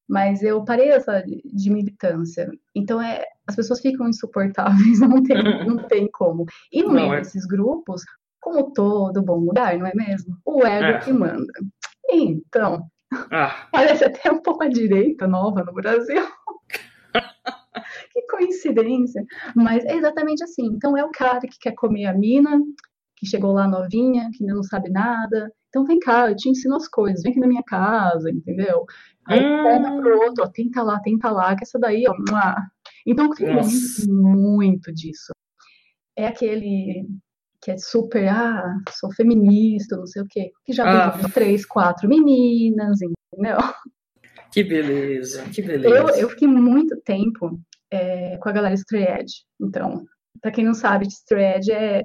Mas 0.07 0.41
eu 0.41 0.65
parei 0.65 0.89
essa 0.89 1.21
de 1.21 1.69
militância. 1.69 2.49
Então 2.73 2.99
é, 2.99 3.23
as 3.47 3.55
pessoas 3.55 3.79
ficam 3.79 4.07
insuportáveis, 4.07 4.99
não 4.99 5.21
tem, 5.21 5.65
não 5.65 5.77
tem 5.87 6.09
como. 6.11 6.45
E 6.71 6.81
no 6.81 6.91
meio 6.91 7.13
é. 7.13 7.19
desses 7.19 7.45
grupos, 7.45 8.01
como 8.39 8.73
todo 8.73 9.21
bom 9.21 9.37
lugar, 9.37 9.77
não 9.77 9.85
é 9.85 9.93
mesmo? 9.93 10.35
O 10.43 10.65
ego 10.65 10.97
é. 10.97 10.99
que 10.99 11.13
manda. 11.13 11.53
Então, 12.09 12.89
ah. 13.31 13.67
Parece 13.71 14.05
até 14.05 14.31
um 14.31 14.41
pouco 14.41 14.63
a 14.63 14.67
direita 14.67 15.27
nova 15.27 15.63
no 15.63 15.73
Brasil. 15.73 16.23
que 18.13 18.21
coincidência. 18.27 19.23
Mas 19.55 19.83
é 19.85 19.95
exatamente 19.95 20.43
assim. 20.43 20.65
Então 20.67 20.97
é 20.97 21.03
o 21.03 21.11
cara 21.11 21.39
que 21.41 21.59
quer 21.59 21.73
comer 21.73 22.05
a 22.05 22.13
mina, 22.13 22.59
que 23.15 23.25
chegou 23.25 23.51
lá 23.51 23.67
novinha, 23.67 24.29
que 24.33 24.43
ainda 24.43 24.55
não 24.55 24.63
sabe 24.63 24.89
nada. 24.89 25.51
Então 25.69 25.85
vem 25.85 25.99
cá, 25.99 26.29
eu 26.29 26.35
te 26.35 26.49
ensino 26.49 26.75
as 26.75 26.87
coisas, 26.87 27.21
vem 27.21 27.31
aqui 27.31 27.39
na 27.39 27.47
minha 27.47 27.63
casa, 27.63 28.29
entendeu? 28.31 28.85
Aí 29.27 29.39
hum. 29.39 29.63
pega 29.63 30.01
pro 30.01 30.21
outro, 30.21 30.43
ó, 30.43 30.47
tenta 30.47 30.81
lá, 30.81 30.99
tenta 30.99 31.29
lá, 31.29 31.55
que 31.55 31.63
essa 31.63 31.77
daí, 31.77 32.05
ó. 32.07 32.13
Então 33.05 33.29
tem 33.29 33.53
muito, 33.53 34.11
muito 34.11 34.91
disso. 34.91 35.31
É 36.15 36.27
aquele 36.27 37.05
que 37.69 37.73
é 37.73 37.77
super, 37.77 38.27
ah, 38.27 38.77
sou 38.89 39.11
feminista, 39.13 39.95
não 39.95 40.07
sei 40.07 40.23
o 40.23 40.27
quê, 40.27 40.51
que 40.65 40.73
já 40.73 41.07
ah. 41.07 41.11
tem 41.11 41.29
três, 41.29 41.65
quatro 41.65 42.09
meninas, 42.09 42.99
entendeu? 43.01 43.57
Que 44.51 44.63
beleza, 44.63 45.43
que 45.43 45.61
beleza. 45.61 45.95
Eu, 45.95 46.07
eu 46.15 46.29
fiquei 46.29 46.47
muito 46.47 46.99
tempo 47.01 47.59
é, 47.91 48.37
com 48.37 48.49
a 48.49 48.51
galera 48.51 48.73
Stray 48.73 49.03
Edge. 49.03 49.43
Então, 49.61 50.03
pra 50.41 50.51
quem 50.51 50.65
não 50.65 50.73
sabe, 50.73 51.07
Stray 51.07 51.57
Edge 51.57 51.71
é 51.71 52.01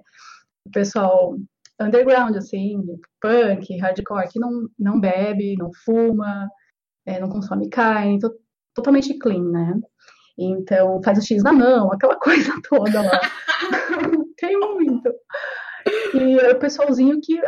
o 0.66 0.70
pessoal 0.70 1.38
underground, 1.80 2.36
assim, 2.36 2.82
punk, 3.20 3.78
hardcore, 3.78 4.28
que 4.28 4.38
não, 4.38 4.68
não 4.78 5.00
bebe, 5.00 5.56
não 5.56 5.70
fuma, 5.84 6.46
é, 7.06 7.18
não 7.18 7.30
consome 7.30 7.70
carne. 7.70 8.16
Então, 8.16 8.30
totalmente 8.74 9.16
clean, 9.18 9.50
né? 9.50 9.80
Então, 10.36 11.00
faz 11.02 11.18
o 11.18 11.22
X 11.22 11.42
na 11.42 11.52
mão, 11.52 11.90
aquela 11.90 12.16
coisa 12.20 12.52
toda 12.68 13.00
lá. 13.00 13.20
É 16.46 16.52
o 16.52 16.58
pessoalzinho 16.58 17.20
que 17.20 17.40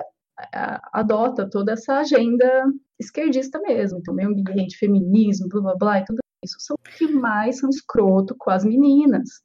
adota 0.93 1.49
toda 1.49 1.73
essa 1.73 1.99
agenda 1.99 2.67
esquerdista 2.99 3.59
mesmo. 3.61 3.99
Então, 3.99 4.15
meio 4.15 4.29
ambiente, 4.29 4.77
feminismo, 4.77 5.49
blá 5.49 5.61
blá 5.61 5.75
blá, 5.77 5.99
e 6.01 6.05
tudo 6.05 6.19
isso. 6.45 6.57
São 6.61 6.77
os 6.87 6.97
que 6.97 7.07
mais 7.09 7.59
são 7.59 7.71
escroto 7.71 8.35
com 8.37 8.51
as 8.51 8.65
meninas. 8.65 9.43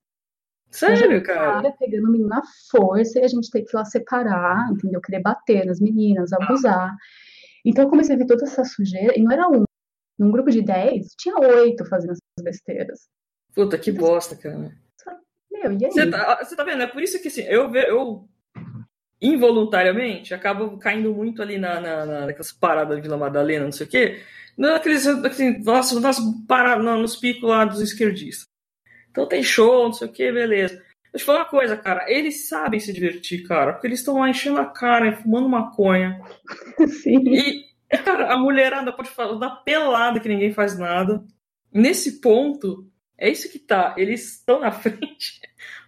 Sério, 0.69 1.21
cara? 1.21 1.61
cara? 1.61 1.75
pegando 1.77 2.07
o 2.07 2.11
menino 2.11 2.29
na 2.29 2.41
força 2.69 3.19
e 3.19 3.23
a 3.23 3.27
gente 3.27 3.51
tem 3.51 3.63
que 3.63 3.75
ir 3.75 3.77
lá 3.77 3.83
separar, 3.83 4.71
entendeu? 4.71 5.01
Querer 5.01 5.21
bater 5.21 5.65
nas 5.65 5.81
meninas, 5.81 6.31
abusar. 6.31 6.95
Então 7.65 7.83
eu 7.83 7.89
comecei 7.89 8.15
a 8.15 8.17
ver 8.17 8.25
toda 8.25 8.45
essa 8.45 8.63
sujeira, 8.63 9.13
e 9.17 9.21
não 9.21 9.31
era 9.31 9.47
um. 9.47 9.63
Num 10.17 10.31
grupo 10.31 10.51
de 10.51 10.61
10, 10.61 11.15
tinha 11.17 11.35
oito 11.35 11.83
fazendo 11.85 12.11
essas 12.11 12.43
besteiras. 12.43 13.09
Puta, 13.55 13.77
que 13.77 13.91
bosta, 13.91 14.35
cara. 14.35 14.71
Meu, 15.51 15.71
e 15.73 15.85
aí? 15.85 15.91
Você 15.91 16.09
tá, 16.09 16.35
tá 16.35 16.63
vendo? 16.63 16.83
É 16.83 16.87
por 16.87 17.01
isso 17.01 17.19
que 17.19 17.27
assim, 17.27 17.41
eu, 17.41 17.73
eu 17.73 18.29
involuntariamente 19.21 20.33
acabo 20.33 20.77
caindo 20.77 21.13
muito 21.13 21.41
ali 21.41 21.57
na, 21.57 21.79
na, 21.79 22.05
na, 22.05 22.25
naquelas 22.25 22.51
paradas 22.51 22.95
de 22.95 23.03
Vila 23.03 23.17
Madalena, 23.17 23.65
não 23.65 23.71
sei 23.71 23.85
o 23.85 23.89
quê. 23.89 24.21
Naqueles, 24.57 25.05
assim, 25.07 25.59
nossa, 25.63 25.99
nas 25.99 26.19
paradas, 26.47 26.83
nos 26.83 27.15
picos 27.15 27.49
lá 27.49 27.65
dos 27.65 27.79
esquerdistas. 27.79 28.47
Então 29.09 29.27
tem 29.27 29.43
show, 29.43 29.85
não 29.85 29.93
sei 29.93 30.07
o 30.07 30.11
que, 30.11 30.31
beleza. 30.31 30.73
Deixa 30.73 30.85
eu 31.13 31.19
te 31.19 31.23
falar 31.25 31.39
uma 31.39 31.45
coisa, 31.45 31.77
cara. 31.77 32.09
Eles 32.09 32.47
sabem 32.47 32.79
se 32.79 32.93
divertir, 32.93 33.43
cara, 33.43 33.73
porque 33.73 33.87
eles 33.87 33.99
estão 33.99 34.19
lá 34.19 34.29
enchendo 34.29 34.59
a 34.59 34.65
cara, 34.65 35.15
fumando 35.17 35.49
maconha. 35.49 36.21
Sim. 37.03 37.21
E, 37.27 37.65
cara, 37.97 38.33
a 38.33 38.37
mulherada 38.37 38.93
pode 38.93 39.09
falar 39.09 39.37
da 39.37 39.49
pelada 39.49 40.19
que 40.19 40.29
ninguém 40.29 40.53
faz 40.53 40.77
nada. 40.77 41.23
Nesse 41.73 42.21
ponto, 42.21 42.89
é 43.17 43.29
isso 43.29 43.51
que 43.51 43.59
tá. 43.59 43.93
Eles 43.97 44.37
estão 44.37 44.61
na 44.61 44.71
frente 44.71 45.41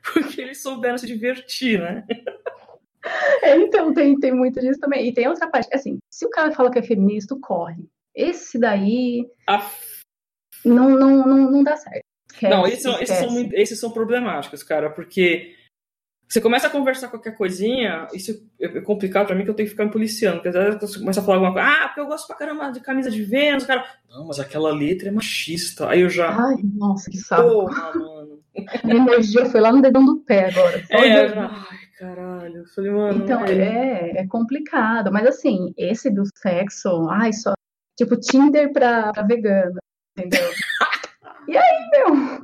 porque 0.04 0.42
eles 0.42 0.62
souberam 0.62 0.98
se 0.98 1.08
divertir, 1.08 1.80
né? 1.80 2.06
É, 3.44 3.58
então, 3.58 3.94
tem, 3.94 4.18
tem 4.18 4.34
muito 4.34 4.62
disso 4.62 4.80
também. 4.80 5.08
E 5.08 5.14
tem 5.14 5.28
outra 5.28 5.50
parte, 5.50 5.68
assim, 5.74 5.98
se 6.10 6.26
o 6.26 6.30
cara 6.30 6.54
fala 6.54 6.72
que 6.72 6.80
é 6.80 6.84
feminista, 6.84 7.36
corre. 7.42 7.86
Esse 8.16 8.58
daí 8.58 9.28
não, 10.64 10.90
não, 10.90 11.28
não, 11.28 11.52
não 11.52 11.64
dá 11.64 11.76
certo. 11.76 12.04
Esquece, 12.32 12.54
não, 12.54 12.66
esses 12.66 12.82
são, 12.82 13.00
esses, 13.00 13.18
são 13.18 13.50
esses 13.52 13.80
são 13.80 13.92
problemáticos, 13.92 14.64
cara, 14.64 14.90
porque 14.90 15.54
você 16.34 16.42
começa 16.42 16.66
a 16.66 16.70
conversar 16.70 17.10
qualquer 17.10 17.36
coisinha, 17.36 18.08
isso 18.12 18.50
é 18.60 18.82
complicado 18.82 19.28
pra 19.28 19.36
mim 19.36 19.44
que 19.44 19.52
eu 19.52 19.54
tenho 19.54 19.68
que 19.68 19.72
ficar 19.72 19.86
me 19.86 19.92
policiando. 19.92 20.38
Porque 20.38 20.50
às 20.50 20.56
vezes 20.56 20.82
você 20.82 20.98
começa 20.98 21.20
a 21.20 21.24
falar 21.24 21.38
alguma 21.38 21.54
coisa, 21.54 21.68
ah, 21.68 21.88
porque 21.88 22.00
eu 22.00 22.08
gosto 22.08 22.26
pra 22.26 22.36
caramba 22.36 22.72
de 22.72 22.80
camisa 22.80 23.12
de 23.12 23.24
Vênus, 23.24 23.66
cara. 23.66 23.86
Não, 24.10 24.26
mas 24.26 24.40
aquela 24.40 24.74
letra 24.74 25.10
é 25.10 25.12
machista. 25.12 25.88
Aí 25.90 26.02
eu 26.02 26.10
já. 26.10 26.30
Ai, 26.30 26.56
nossa, 26.74 27.12
que 27.12 27.18
saco. 27.18 27.48
Porra, 27.48 27.94
mano. 27.94 28.40
Minha 28.84 28.98
energia 28.98 29.46
foi 29.46 29.62
lá 29.62 29.72
no 29.72 29.82
dedão 29.82 30.04
do 30.04 30.22
pé 30.22 30.50
agora. 30.50 30.84
É, 30.90 31.28
já... 31.28 31.46
ai, 31.46 31.83
caralho. 31.98 32.58
Eu 32.58 32.66
falei, 32.68 32.92
mano. 32.92 33.24
Então, 33.24 33.46
é, 33.46 34.12
é 34.18 34.28
complicado. 34.28 35.12
Mas 35.12 35.28
assim, 35.28 35.74
esse 35.78 36.10
do 36.10 36.24
sexo, 36.38 37.08
ai, 37.10 37.34
só. 37.34 37.54
Tipo, 37.98 38.18
Tinder 38.18 38.72
pra, 38.74 39.12
pra 39.12 39.24
vegano, 39.24 39.78
entendeu? 40.18 40.50
E 41.46 41.58
aí, 41.58 41.90
meu? 41.92 42.42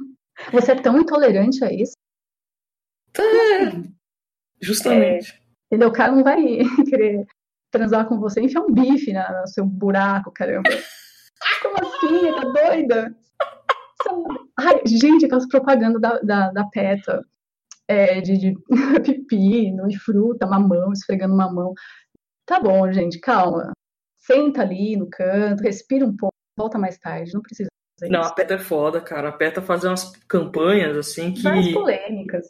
Você 0.52 0.74
é 0.74 0.76
tão 0.76 1.00
intolerante 1.00 1.64
a 1.64 1.72
isso? 1.72 1.94
É, 3.18 3.90
justamente. 4.62 5.32
É, 5.32 5.40
entendeu? 5.68 5.88
O 5.88 5.94
cara 5.94 6.12
não 6.12 6.22
vai 6.22 6.42
querer 6.90 7.26
transar 7.72 8.08
com 8.08 8.20
você 8.20 8.42
e 8.42 8.46
enfiar 8.46 8.62
um 8.62 8.74
bife 8.74 9.14
no 9.14 9.48
seu 9.48 9.66
buraco, 9.66 10.34
caramba. 10.34 10.70
Como 11.62 11.76
assim? 11.76 12.32
Tá 12.34 12.68
doida? 12.68 13.16
Ai, 14.58 14.82
gente, 14.86 15.26
aquelas 15.26 15.48
propagandas 15.48 16.02
da, 16.02 16.20
da, 16.20 16.52
da 16.52 16.66
PETA 16.66 17.26
é, 17.90 18.22
de, 18.22 18.38
de 18.38 18.54
pepino 19.04 19.90
e 19.90 19.98
fruta, 19.98 20.46
mamão, 20.46 20.94
esfregando 20.94 21.36
mamão. 21.36 21.74
Tá 22.46 22.60
bom, 22.60 22.92
gente, 22.92 23.20
calma. 23.20 23.72
Senta 24.20 24.62
ali 24.62 24.96
no 24.96 25.10
canto, 25.10 25.64
respira 25.64 26.06
um 26.06 26.16
pouco, 26.16 26.36
volta 26.58 26.78
mais 26.78 27.00
tarde, 27.00 27.34
não 27.34 27.42
precisa 27.42 27.68
não, 28.04 28.22
a 28.22 28.34
PETA 28.34 28.54
é 28.54 28.60
foda, 28.60 29.02
cara. 29.02 29.28
A 29.28 29.32
PETA 29.34 29.62
faz 29.62 29.84
umas 29.84 30.16
campanhas 30.26 30.96
assim 30.96 31.34
que. 31.34 31.42
Várias 31.42 31.74
polêmicas. 31.74 32.46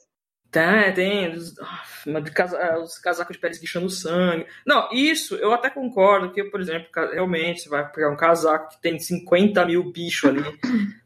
Tá, 0.51 0.91
tem 0.91 1.31
os, 1.31 1.55
ah, 1.59 2.79
os 2.79 2.97
casacos 2.97 3.35
de 3.35 3.41
pele 3.41 3.53
esguichando 3.53 3.89
sangue. 3.89 4.47
Não, 4.65 4.89
isso 4.91 5.35
eu 5.35 5.51
até 5.53 5.69
concordo 5.69 6.31
que, 6.31 6.43
por 6.43 6.59
exemplo, 6.59 6.87
realmente 7.11 7.61
você 7.61 7.69
vai 7.69 7.91
pegar 7.91 8.11
um 8.11 8.15
casaco 8.15 8.69
que 8.69 8.81
tem 8.81 8.99
50 8.99 9.65
mil 9.65 9.91
bichos 9.91 10.29
ali, 10.29 10.43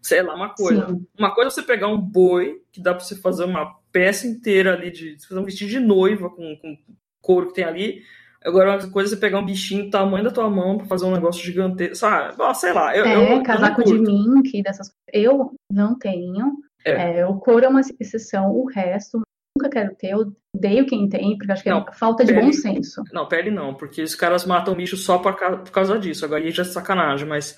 sei 0.02 0.22
lá, 0.22 0.34
uma 0.34 0.54
coisa. 0.54 0.88
Sim. 0.88 1.06
Uma 1.18 1.36
coisa 1.36 1.50
é 1.50 1.52
você 1.52 1.62
pegar 1.62 1.88
um 1.88 2.00
boi, 2.00 2.62
que 2.72 2.82
dá 2.82 2.94
pra 2.94 3.04
você 3.04 3.16
fazer 3.16 3.44
uma 3.44 3.78
peça 3.94 4.28
inteira 4.28 4.74
ali, 4.74 4.92
de 4.92 5.18
fazer 5.26 5.40
um 5.40 5.46
vestido 5.46 5.70
de 5.70 5.80
noiva 5.80 6.30
com, 6.30 6.58
com 6.58 6.78
couro 7.22 7.48
que 7.48 7.54
tem 7.54 7.64
ali. 7.64 8.02
Agora, 8.44 8.78
uma 8.78 8.92
coisa 8.92 9.14
é 9.14 9.16
você 9.16 9.22
pegar 9.22 9.40
um 9.40 9.46
bichinho 9.46 9.86
do 9.86 9.92
tamanho 9.92 10.26
da 10.26 10.32
tua 10.32 10.50
mão 10.50 10.78
pra 10.78 10.88
fazer 10.88 11.06
um 11.06 11.14
negócio 11.14 11.42
gigantesco, 11.42 11.96
sabe? 11.96 12.36
sei 12.56 12.74
lá. 12.74 12.96
Eu, 12.96 13.06
é, 13.06 13.38
eu, 13.38 13.44
casaco 13.44 13.84
de 13.84 13.94
mink, 13.94 14.62
dessas 14.62 14.92
Eu 15.14 15.54
não 15.72 15.98
tenho. 15.98 16.52
É. 16.84 17.20
É, 17.20 17.26
o 17.26 17.38
couro 17.38 17.64
é 17.64 17.70
uma 17.70 17.80
exceção, 17.80 18.52
o 18.52 18.66
resto 18.66 19.22
nunca 19.58 19.70
quero 19.70 19.96
ter. 19.96 20.10
Eu 20.10 20.34
odeio 20.54 20.86
quem 20.86 21.08
tem, 21.08 21.38
porque 21.38 21.54
acho 21.54 21.64
que 21.64 21.70
não, 21.70 21.86
é 21.88 21.94
falta 21.94 22.26
de 22.26 22.34
bom 22.34 22.52
senso. 22.52 23.02
Não, 23.14 23.28
pele 23.28 23.50
não, 23.50 23.74
porque 23.74 24.02
os 24.02 24.16
caras 24.16 24.46
matam 24.46 24.76
bicho 24.76 24.98
só 24.98 25.20
por, 25.20 25.36
por 25.36 25.72
causa 25.72 25.98
disso. 25.98 26.26
Agora, 26.26 26.46
isso 26.46 26.60
é 26.60 26.66
sacanagem, 26.66 27.28
mas. 27.28 27.58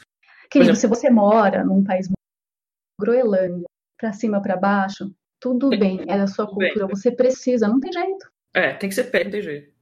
Querido, 0.51 0.71
exemplo, 0.71 0.95
se 0.95 1.01
você 1.01 1.09
mora 1.09 1.63
num 1.63 1.83
país 1.83 2.07
Groenlândia, 3.01 3.65
pra 3.97 4.13
cima, 4.13 4.41
pra 4.41 4.55
baixo, 4.55 5.11
tudo 5.45 5.69
bem, 5.69 6.01
é 6.07 6.17
da 6.17 6.25
sua 6.25 6.47
cultura, 6.47 6.87
bem. 6.87 6.95
você 6.95 7.11
precisa, 7.11 7.67
não 7.67 7.79
tem 7.79 7.93
jeito. 7.93 8.31
É, 8.53 8.73
tem 8.73 8.89
que 8.89 8.95
ser 8.95 9.05
pele, 9.05 9.25
não 9.25 9.31
tem 9.31 9.41
jeito. 9.43 9.75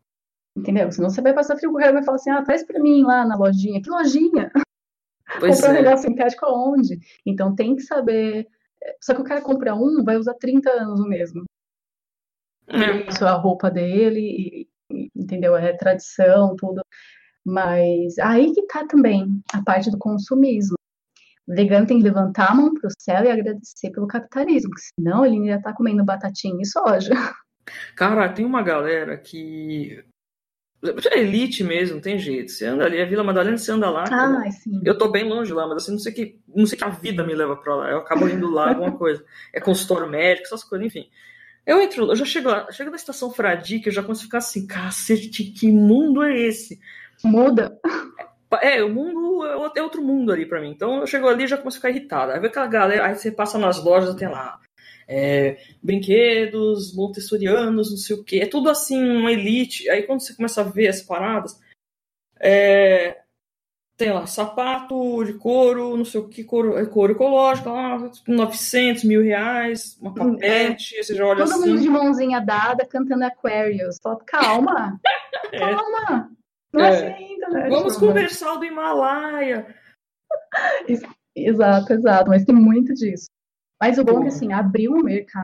Entendeu? 0.55 0.91
Senão 0.91 1.09
você 1.09 1.21
vai 1.21 1.33
passar 1.33 1.55
frio, 1.57 1.71
o 1.71 1.77
cara 1.77 1.93
vai 1.93 2.03
falar 2.03 2.15
assim, 2.15 2.29
ah, 2.29 2.43
traz 2.43 2.63
pra 2.63 2.79
mim 2.79 3.03
lá 3.03 3.25
na 3.25 3.35
lojinha. 3.35 3.81
Que 3.81 3.89
lojinha? 3.89 4.51
Pois 5.39 5.55
Comprar 5.55 5.69
é. 5.69 5.71
um 5.71 5.83
negócio 5.83 6.07
sintético 6.07 6.45
aonde? 6.45 6.99
Então 7.25 7.55
tem 7.55 7.75
que 7.75 7.81
saber. 7.81 8.45
Só 9.01 9.15
que 9.15 9.21
o 9.21 9.23
cara 9.23 9.41
compra 9.41 9.73
um, 9.73 10.03
vai 10.03 10.15
usar 10.15 10.35
30 10.35 10.69
anos 10.69 10.99
o 10.99 11.07
mesmo. 11.07 11.43
É. 12.67 13.09
Isso 13.09 13.23
é 13.23 13.29
a 13.29 13.33
roupa 13.33 13.71
dele, 13.71 14.67
e, 14.91 15.09
entendeu? 15.15 15.55
É 15.55 15.73
tradição, 15.75 16.55
tudo. 16.55 16.83
Mas 17.43 18.19
aí 18.19 18.53
que 18.53 18.67
tá 18.67 18.85
também 18.85 19.25
a 19.53 19.63
parte 19.63 19.89
do 19.89 19.97
consumismo. 19.97 20.75
O 21.47 21.53
vegano 21.53 21.85
tem 21.85 21.97
que 21.97 22.03
levantar 22.03 22.51
a 22.51 22.55
mão 22.55 22.73
pro 22.73 22.89
céu 22.97 23.23
e 23.23 23.31
agradecer 23.31 23.91
pelo 23.91 24.07
capitalismo, 24.07 24.71
senão 24.77 25.25
ele 25.25 25.35
ainda 25.35 25.61
tá 25.61 25.73
comendo 25.73 26.03
batatinha 26.03 26.61
e 26.61 26.65
soja. 26.65 27.13
Cara, 27.95 28.29
tem 28.29 28.45
uma 28.45 28.61
galera 28.61 29.17
que 29.17 30.03
é 31.11 31.19
elite 31.19 31.63
mesmo, 31.63 32.01
tem 32.01 32.17
jeito. 32.19 32.51
Você 32.51 32.65
anda 32.65 32.85
ali, 32.85 33.01
a 33.01 33.05
Vila 33.05 33.23
Madalena, 33.23 33.57
você 33.57 33.71
anda 33.71 33.89
lá. 33.89 34.03
Ah, 34.11 34.51
sim. 34.51 34.81
Eu 34.83 34.97
tô 34.97 35.09
bem 35.09 35.23
longe 35.23 35.53
lá, 35.53 35.65
mas 35.65 35.83
assim, 35.83 35.93
não 35.93 35.99
sei 35.99 36.11
que, 36.11 36.39
não 36.53 36.65
sei 36.65 36.77
que 36.77 36.83
a 36.83 36.89
vida 36.89 37.25
me 37.25 37.33
leva 37.33 37.55
pra 37.55 37.75
lá. 37.75 37.89
Eu 37.89 37.99
acabo 37.99 38.27
indo 38.27 38.49
lá, 38.49 38.69
alguma 38.69 38.91
coisa. 38.97 39.23
É 39.53 39.61
consultório 39.61 40.09
médico, 40.09 40.47
essas 40.47 40.63
coisas, 40.63 40.85
enfim. 40.85 41.09
Eu 41.65 41.81
entro, 41.81 42.07
eu 42.07 42.15
já 42.15 42.25
chego 42.25 42.49
lá, 42.49 42.69
chego 42.71 42.89
na 42.89 42.97
estação 42.97 43.31
Fradique, 43.31 43.87
eu 43.87 43.93
já 43.93 44.03
começo 44.03 44.21
a 44.21 44.25
ficar 44.25 44.39
assim, 44.39 44.67
cacete, 44.67 45.45
que 45.45 45.71
mundo 45.71 46.21
é 46.21 46.37
esse? 46.37 46.77
Muda. 47.23 47.79
É, 48.61 48.77
é 48.77 48.83
o 48.83 48.89
mundo 48.89 49.45
é 49.75 49.81
outro 49.81 50.01
mundo 50.01 50.31
ali 50.31 50.45
para 50.45 50.61
mim. 50.61 50.69
Então 50.69 51.01
eu 51.01 51.07
chego 51.07 51.27
ali 51.27 51.43
e 51.43 51.47
já 51.47 51.57
começo 51.57 51.77
a 51.77 51.79
ficar 51.79 51.89
irritado. 51.89 52.31
Aí 52.31 52.39
vem 52.39 52.49
aquela 52.49 52.67
galera, 52.67 53.05
aí 53.05 53.15
você 53.15 53.31
passa 53.31 53.57
nas 53.57 53.83
lojas, 53.83 54.15
tem 54.15 54.27
lá 54.27 54.59
é, 55.07 55.57
brinquedos 55.81 56.95
montessorianos, 56.95 57.91
não 57.91 57.97
sei 57.97 58.15
o 58.15 58.23
que. 58.23 58.39
É 58.39 58.47
tudo 58.47 58.69
assim, 58.69 59.01
uma 59.03 59.31
elite. 59.31 59.89
Aí 59.89 60.03
quando 60.03 60.21
você 60.21 60.35
começa 60.35 60.61
a 60.61 60.65
ver 60.65 60.87
as 60.87 61.01
paradas, 61.01 61.59
é, 62.39 63.21
tem 63.97 64.11
lá 64.11 64.25
sapato 64.25 65.23
de 65.23 65.33
couro, 65.33 65.95
não 65.95 66.05
sei 66.05 66.19
o 66.19 66.27
que, 66.27 66.43
couro, 66.43 66.77
é 66.77 66.85
couro 66.85 67.13
ecológico, 67.13 67.69
lá, 67.69 68.11
900 68.27 69.03
mil 69.03 69.21
reais, 69.21 69.97
uma 70.01 70.13
papete, 70.13 70.97
é. 70.97 71.03
você 71.03 71.15
já 71.15 71.25
olha 71.25 71.43
Todo 71.43 71.53
assim. 71.53 71.69
mundo 71.69 71.81
de 71.81 71.89
mãozinha 71.89 72.41
dada 72.41 72.85
cantando 72.85 73.23
Aquarius. 73.23 73.99
Fala, 74.01 74.19
calma, 74.25 74.99
é. 75.53 75.59
calma. 75.59 76.31
Não 76.73 76.83
é, 76.83 76.89
assim 76.89 77.23
ainda, 77.23 77.49
né? 77.49 77.69
Vamos 77.69 77.97
conversar 77.97 78.55
do 78.55 78.65
Himalaia. 78.65 79.75
Exato, 81.35 81.93
exato, 81.93 82.29
mas 82.29 82.45
tem 82.45 82.53
muito 82.53 82.93
disso. 82.93 83.27
Mas 83.81 83.97
o 83.97 84.03
bom 84.03 84.19
é 84.19 84.21
que, 84.21 84.27
assim, 84.27 84.53
abriu 84.53 84.91
um 84.91 85.01
mercado 85.01 85.43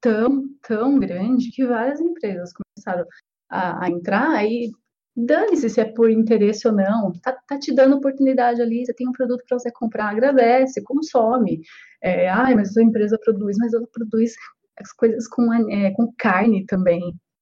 tão, 0.00 0.48
tão 0.66 0.98
grande 0.98 1.50
que 1.52 1.64
várias 1.64 2.00
empresas 2.00 2.50
começaram 2.52 3.06
a, 3.48 3.84
a 3.84 3.88
entrar 3.88 4.44
e 4.44 4.70
dane-se 5.16 5.70
se 5.70 5.80
é 5.80 5.84
por 5.84 6.10
interesse 6.10 6.66
ou 6.68 6.74
não, 6.74 7.12
tá, 7.22 7.36
tá, 7.46 7.58
te 7.58 7.74
dando 7.74 7.96
oportunidade 7.96 8.62
ali, 8.62 8.84
você 8.84 8.94
tem 8.94 9.08
um 9.08 9.12
produto 9.12 9.42
para 9.48 9.58
você 9.58 9.70
comprar, 9.72 10.10
agradece, 10.10 10.82
consome. 10.82 11.60
É, 12.02 12.28
Ai, 12.28 12.54
mas 12.54 12.76
a 12.76 12.82
empresa 12.82 13.18
produz, 13.22 13.56
mas 13.58 13.72
ela 13.72 13.86
produz 13.92 14.34
as 14.76 14.92
coisas 14.92 15.26
com, 15.28 15.52
é, 15.52 15.90
com 15.92 16.12
carne 16.16 16.64
também. 16.66 17.00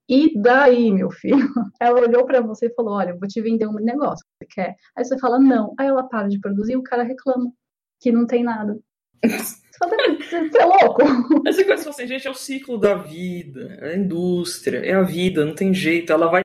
E 0.09 0.40
daí, 0.40 0.92
meu 0.92 1.11
filho? 1.11 1.36
Ela 1.80 2.00
olhou 2.00 2.24
para 2.24 2.40
você 2.40 2.66
e 2.66 2.74
falou: 2.74 2.94
Olha, 2.94 3.16
vou 3.16 3.28
te 3.28 3.40
vender 3.40 3.66
um 3.66 3.74
negócio, 3.74 4.24
você 4.38 4.48
quer? 4.48 4.76
Aí 4.96 5.04
você 5.04 5.18
fala: 5.18 5.38
Não. 5.38 5.74
Aí 5.78 5.88
ela 5.88 6.09
para 6.09 6.28
de 6.28 6.40
produzir 6.40 6.72
e 6.72 6.76
o 6.76 6.82
cara 6.82 7.02
reclama 7.02 7.52
que 8.00 8.12
não 8.12 8.26
tem 8.26 8.44
nada. 8.44 8.78
Você 9.78 10.59
é 10.59 10.64
louco? 10.64 11.02
Você 11.44 11.64
coisa 11.64 11.90
assim, 11.90 12.07
gente, 12.07 12.26
é 12.26 12.30
o 12.30 12.34
ciclo 12.34 12.78
da 12.78 12.94
vida, 12.94 13.76
é 13.82 13.90
a 13.90 13.96
indústria, 13.96 14.78
é 14.78 14.94
a 14.94 15.02
vida, 15.02 15.44
não 15.44 15.54
tem 15.54 15.74
jeito, 15.74 16.12
ela 16.12 16.30
vai 16.30 16.40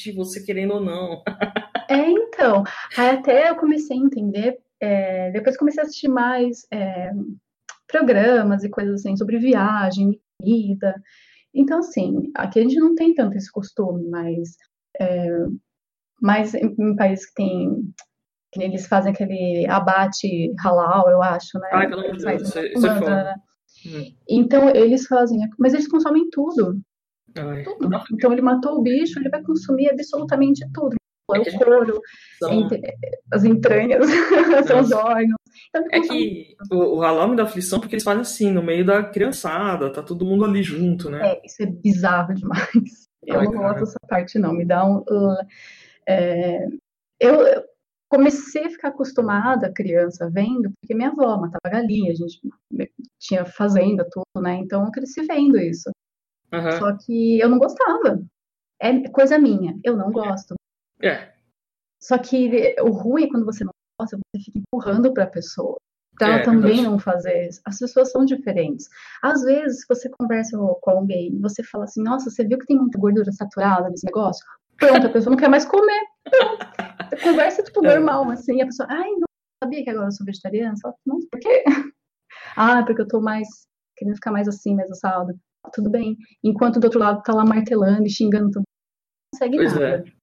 de 0.00 0.12
você 0.12 0.44
querendo 0.44 0.74
ou 0.74 0.80
não. 0.80 1.22
É, 1.88 2.08
então. 2.08 2.62
Aí 2.96 3.10
até 3.10 3.50
eu 3.50 3.56
comecei 3.56 3.96
a 3.96 4.00
entender, 4.00 4.58
é, 4.80 5.30
depois 5.32 5.56
comecei 5.56 5.82
a 5.82 5.86
assistir 5.86 6.08
mais 6.08 6.66
é, 6.72 7.10
programas 7.88 8.62
e 8.62 8.68
coisas 8.68 9.00
assim 9.00 9.16
sobre 9.16 9.38
viagem, 9.38 10.20
vida. 10.40 10.94
Então, 11.56 11.78
assim, 11.78 12.30
aqui 12.34 12.60
a 12.60 12.62
gente 12.62 12.78
não 12.78 12.94
tem 12.94 13.14
tanto 13.14 13.36
esse 13.36 13.50
costume, 13.50 14.08
mas, 14.10 14.56
é, 15.00 15.28
mas 16.20 16.54
em, 16.54 16.74
em 16.78 16.94
países 16.94 17.26
que 17.26 17.34
tem 17.34 17.92
que 18.52 18.62
eles 18.62 18.86
fazem 18.86 19.12
aquele 19.12 19.66
abate 19.68 20.52
halal, 20.64 21.10
eu 21.10 21.22
acho, 21.22 21.58
né? 21.58 21.68
Ai, 21.72 21.88
pelo 21.88 22.00
amor 22.02 22.16
de 22.16 22.24
Deus, 22.24 22.42
isso, 22.42 22.58
é, 22.58 22.72
isso 22.72 22.86
é 22.86 22.98
foda. 22.98 23.34
Hum. 23.86 24.14
Então, 24.28 24.68
eles 24.70 25.06
fazem, 25.06 25.38
mas 25.58 25.74
eles 25.74 25.88
consomem 25.88 26.28
tudo. 26.30 26.80
Ai. 27.36 27.62
tudo. 27.62 27.88
Então, 28.12 28.32
ele 28.32 28.42
matou 28.42 28.78
o 28.78 28.82
bicho, 28.82 29.18
ele 29.18 29.28
vai 29.28 29.42
consumir 29.42 29.90
absolutamente 29.90 30.66
tudo. 30.72 30.96
É 31.34 31.38
o 31.38 31.58
couro, 31.58 32.00
são... 32.38 32.68
as 33.32 33.44
entranhas, 33.44 34.06
são 34.66 34.80
os 34.80 34.92
órgãos. 34.92 35.36
Então, 35.68 35.84
é 35.90 36.00
que 36.00 36.54
o, 36.70 36.98
o 36.98 37.00
halal 37.00 37.28
me 37.28 37.36
dá 37.36 37.42
aflição 37.42 37.80
porque 37.80 37.96
eles 37.96 38.04
fazem 38.04 38.20
assim, 38.20 38.52
no 38.52 38.62
meio 38.62 38.84
da 38.84 39.02
criançada, 39.02 39.92
tá 39.92 40.02
todo 40.02 40.24
mundo 40.24 40.44
ali 40.44 40.62
junto, 40.62 41.10
né? 41.10 41.32
É, 41.32 41.42
isso 41.44 41.62
é 41.62 41.66
bizarro 41.66 42.34
demais. 42.34 43.08
Eu 43.24 43.40
Ai, 43.40 43.46
não 43.46 43.54
gosto 43.54 43.80
dessa 43.80 43.98
parte, 44.08 44.38
não. 44.38 44.52
Me 44.52 44.64
dá 44.64 44.84
um. 44.84 44.98
Uh, 44.98 45.46
é, 46.08 46.68
eu, 47.18 47.64
comecei 48.08 48.66
a 48.66 48.70
ficar 48.70 48.88
acostumada, 48.88 49.72
criança, 49.72 50.30
vendo, 50.30 50.70
porque 50.80 50.94
minha 50.94 51.10
avó 51.10 51.36
matava 51.36 51.70
galinha, 51.70 52.12
a 52.12 52.14
gente 52.14 52.40
tinha 53.18 53.44
fazenda, 53.44 54.08
tudo, 54.10 54.42
né? 54.42 54.56
Então 54.56 54.84
eu 54.84 54.92
cresci 54.92 55.22
vendo 55.22 55.58
isso. 55.58 55.90
Uhum. 56.52 56.72
Só 56.78 56.96
que 57.04 57.40
eu 57.40 57.48
não 57.48 57.58
gostava. 57.58 58.22
É 58.80 59.08
coisa 59.08 59.38
minha, 59.38 59.78
eu 59.82 59.96
não 59.96 60.12
gosto. 60.12 60.54
É. 61.02 61.32
Só 62.00 62.18
que 62.18 62.76
o 62.80 62.90
ruim 62.90 63.24
é 63.24 63.28
quando 63.28 63.44
você 63.44 63.64
não 63.64 63.72
gosta, 64.00 64.16
você 64.16 64.44
fica 64.44 64.58
empurrando 64.58 65.12
para 65.12 65.24
a 65.24 65.28
pessoa. 65.28 65.78
Pra 66.18 66.28
ela 66.28 66.36
é, 66.38 66.42
também 66.42 66.82
não 66.82 66.98
fazer. 66.98 67.50
As 67.64 67.78
pessoas 67.78 68.10
são 68.10 68.24
diferentes. 68.24 68.88
Às 69.22 69.42
vezes, 69.42 69.80
se 69.80 69.86
você 69.88 70.08
conversa 70.08 70.56
com 70.56 70.90
alguém 70.90 71.34
e 71.34 71.38
você 71.38 71.62
fala 71.62 71.84
assim, 71.84 72.02
nossa, 72.02 72.30
você 72.30 72.46
viu 72.46 72.58
que 72.58 72.66
tem 72.66 72.76
muita 72.76 72.98
gordura 72.98 73.30
saturada 73.32 73.90
nesse 73.90 74.06
negócio? 74.06 74.44
Pronto, 74.78 75.06
a 75.06 75.10
pessoa 75.10 75.30
não 75.30 75.38
quer 75.38 75.48
mais 75.48 75.66
comer. 75.66 76.02
Pronto. 76.24 77.22
Conversa, 77.22 77.62
tipo, 77.62 77.84
é. 77.84 77.94
normal, 77.94 78.30
assim. 78.30 78.62
A 78.62 78.66
pessoa, 78.66 78.88
ai, 78.90 79.10
não 79.10 79.26
sabia 79.62 79.84
que 79.84 79.90
agora 79.90 80.06
eu 80.06 80.12
sou 80.12 80.24
vegetariana? 80.24 80.74
Não, 81.04 81.18
por 81.30 81.40
quê? 81.40 81.64
Ah, 82.54 82.82
porque 82.84 83.02
eu 83.02 83.08
tô 83.08 83.20
mais, 83.20 83.46
querendo 83.96 84.14
ficar 84.14 84.30
mais 84.30 84.46
assim, 84.48 84.74
mais 84.74 84.90
assado. 84.90 85.34
Ah, 85.64 85.70
tudo 85.70 85.90
bem. 85.90 86.16
Enquanto 86.42 86.78
do 86.78 86.84
outro 86.84 87.00
lado 87.00 87.22
tá 87.22 87.34
lá 87.34 87.44
martelando 87.44 88.06
e 88.06 88.10
xingando 88.10 88.50
tudo. 88.50 88.62
Não 88.62 89.34
consegue 89.34 89.56
pois 89.56 89.72
nada. 89.74 89.86
É. 89.86 90.15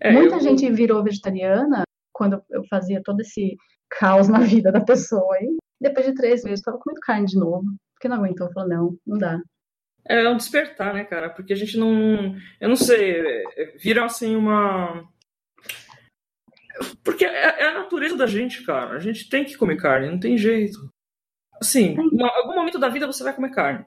É, 0.00 0.12
Muita 0.12 0.36
eu... 0.36 0.40
gente 0.40 0.70
virou 0.70 1.02
vegetariana 1.02 1.82
quando 2.12 2.42
eu 2.50 2.64
fazia 2.68 3.02
todo 3.02 3.20
esse 3.20 3.56
caos 3.90 4.28
na 4.28 4.40
vida 4.40 4.70
da 4.72 4.80
pessoa. 4.80 5.36
E 5.40 5.56
depois 5.80 6.06
de 6.06 6.14
três 6.14 6.42
meses, 6.44 6.60
eu 6.60 6.72
tava 6.72 6.78
comendo 6.78 7.00
carne 7.00 7.26
de 7.26 7.38
novo. 7.38 7.64
Porque 7.94 8.08
não 8.08 8.16
aguentou. 8.16 8.52
Falou, 8.52 8.68
não, 8.68 8.98
não 9.06 9.18
dá. 9.18 9.40
É 10.06 10.28
um 10.28 10.36
despertar, 10.36 10.94
né, 10.94 11.04
cara? 11.04 11.28
Porque 11.28 11.52
a 11.52 11.56
gente 11.56 11.76
não. 11.76 12.34
Eu 12.60 12.68
não 12.68 12.76
sei. 12.76 13.20
É, 13.56 13.76
vira 13.78 14.04
assim 14.04 14.36
uma. 14.36 15.04
Porque 17.04 17.24
é, 17.24 17.62
é, 17.62 17.68
a 17.68 17.74
natureza 17.74 18.16
da 18.16 18.26
gente, 18.26 18.64
cara. 18.64 18.96
A 18.96 19.00
gente 19.00 19.28
tem 19.28 19.44
que 19.44 19.56
comer 19.56 19.76
carne, 19.76 20.10
não 20.10 20.18
tem 20.18 20.38
jeito. 20.38 20.78
Assim, 21.60 21.96
em 21.96 22.22
algum 22.22 22.54
momento 22.54 22.78
da 22.78 22.88
vida 22.88 23.06
você 23.06 23.24
vai 23.24 23.34
comer 23.34 23.50
carne. 23.50 23.84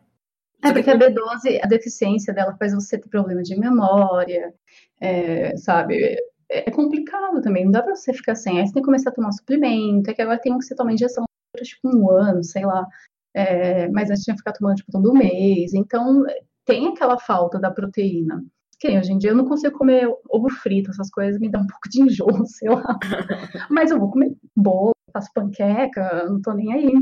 É 0.64 0.72
porque 0.72 0.90
a 0.90 0.98
B12, 0.98 1.60
a 1.64 1.68
deficiência 1.68 2.34
dela 2.34 2.56
faz 2.58 2.74
você 2.74 3.00
ter 3.00 3.10
problema 3.10 3.42
de 3.42 3.58
memória, 3.58 4.54
é, 5.00 5.56
sabe? 5.58 6.18
É 6.50 6.70
complicado 6.70 7.42
também, 7.42 7.66
não 7.66 7.72
dá 7.72 7.82
pra 7.82 7.96
você 7.96 8.14
ficar 8.14 8.36
sem. 8.36 8.60
Aí 8.60 8.68
você 8.68 8.74
tem 8.74 8.82
que 8.82 8.86
começar 8.86 9.10
a 9.10 9.14
tomar 9.14 9.32
suplemento, 9.32 10.10
é 10.10 10.14
que 10.14 10.22
agora 10.22 10.40
tem 10.40 10.54
um 10.54 10.60
que 10.60 10.66
você 10.66 10.76
toma 10.76 10.94
injeção 10.94 11.26
por 11.54 11.64
tipo 11.64 11.90
um 11.96 12.10
ano, 12.12 12.44
sei 12.44 12.66
lá. 12.66 12.86
É, 13.34 13.88
mas 13.90 14.10
antes 14.10 14.24
tinha 14.24 14.34
que 14.36 14.40
ficar 14.40 14.54
tomando 14.54 14.76
tipo 14.76 14.92
todo 14.92 15.14
mês. 15.14 15.74
Então 15.74 16.26
tem 16.66 16.88
aquela 16.88 17.18
falta 17.18 17.60
da 17.60 17.72
proteína. 17.72 18.44
Que 18.80 18.98
hoje 18.98 19.14
em 19.14 19.18
dia 19.18 19.32
eu 19.32 19.36
não 19.36 19.46
consigo 19.46 19.78
comer 19.78 20.08
ovo 20.30 20.50
frito, 20.50 20.90
essas 20.90 21.10
coisas 21.10 21.40
me 21.40 21.50
dá 21.50 21.60
um 21.60 21.68
pouco 21.68 21.90
de 21.90 22.02
enjoo, 22.02 22.46
sei 22.46 22.70
lá. 22.70 23.00
Mas 23.70 23.92
eu 23.92 24.00
vou 24.00 24.12
comer 24.12 24.32
bolo, 24.56 24.94
faço 25.14 25.30
panqueca, 25.34 26.26
não 26.28 26.42
tô 26.42 26.54
nem 26.54 26.74
aí. 26.74 26.94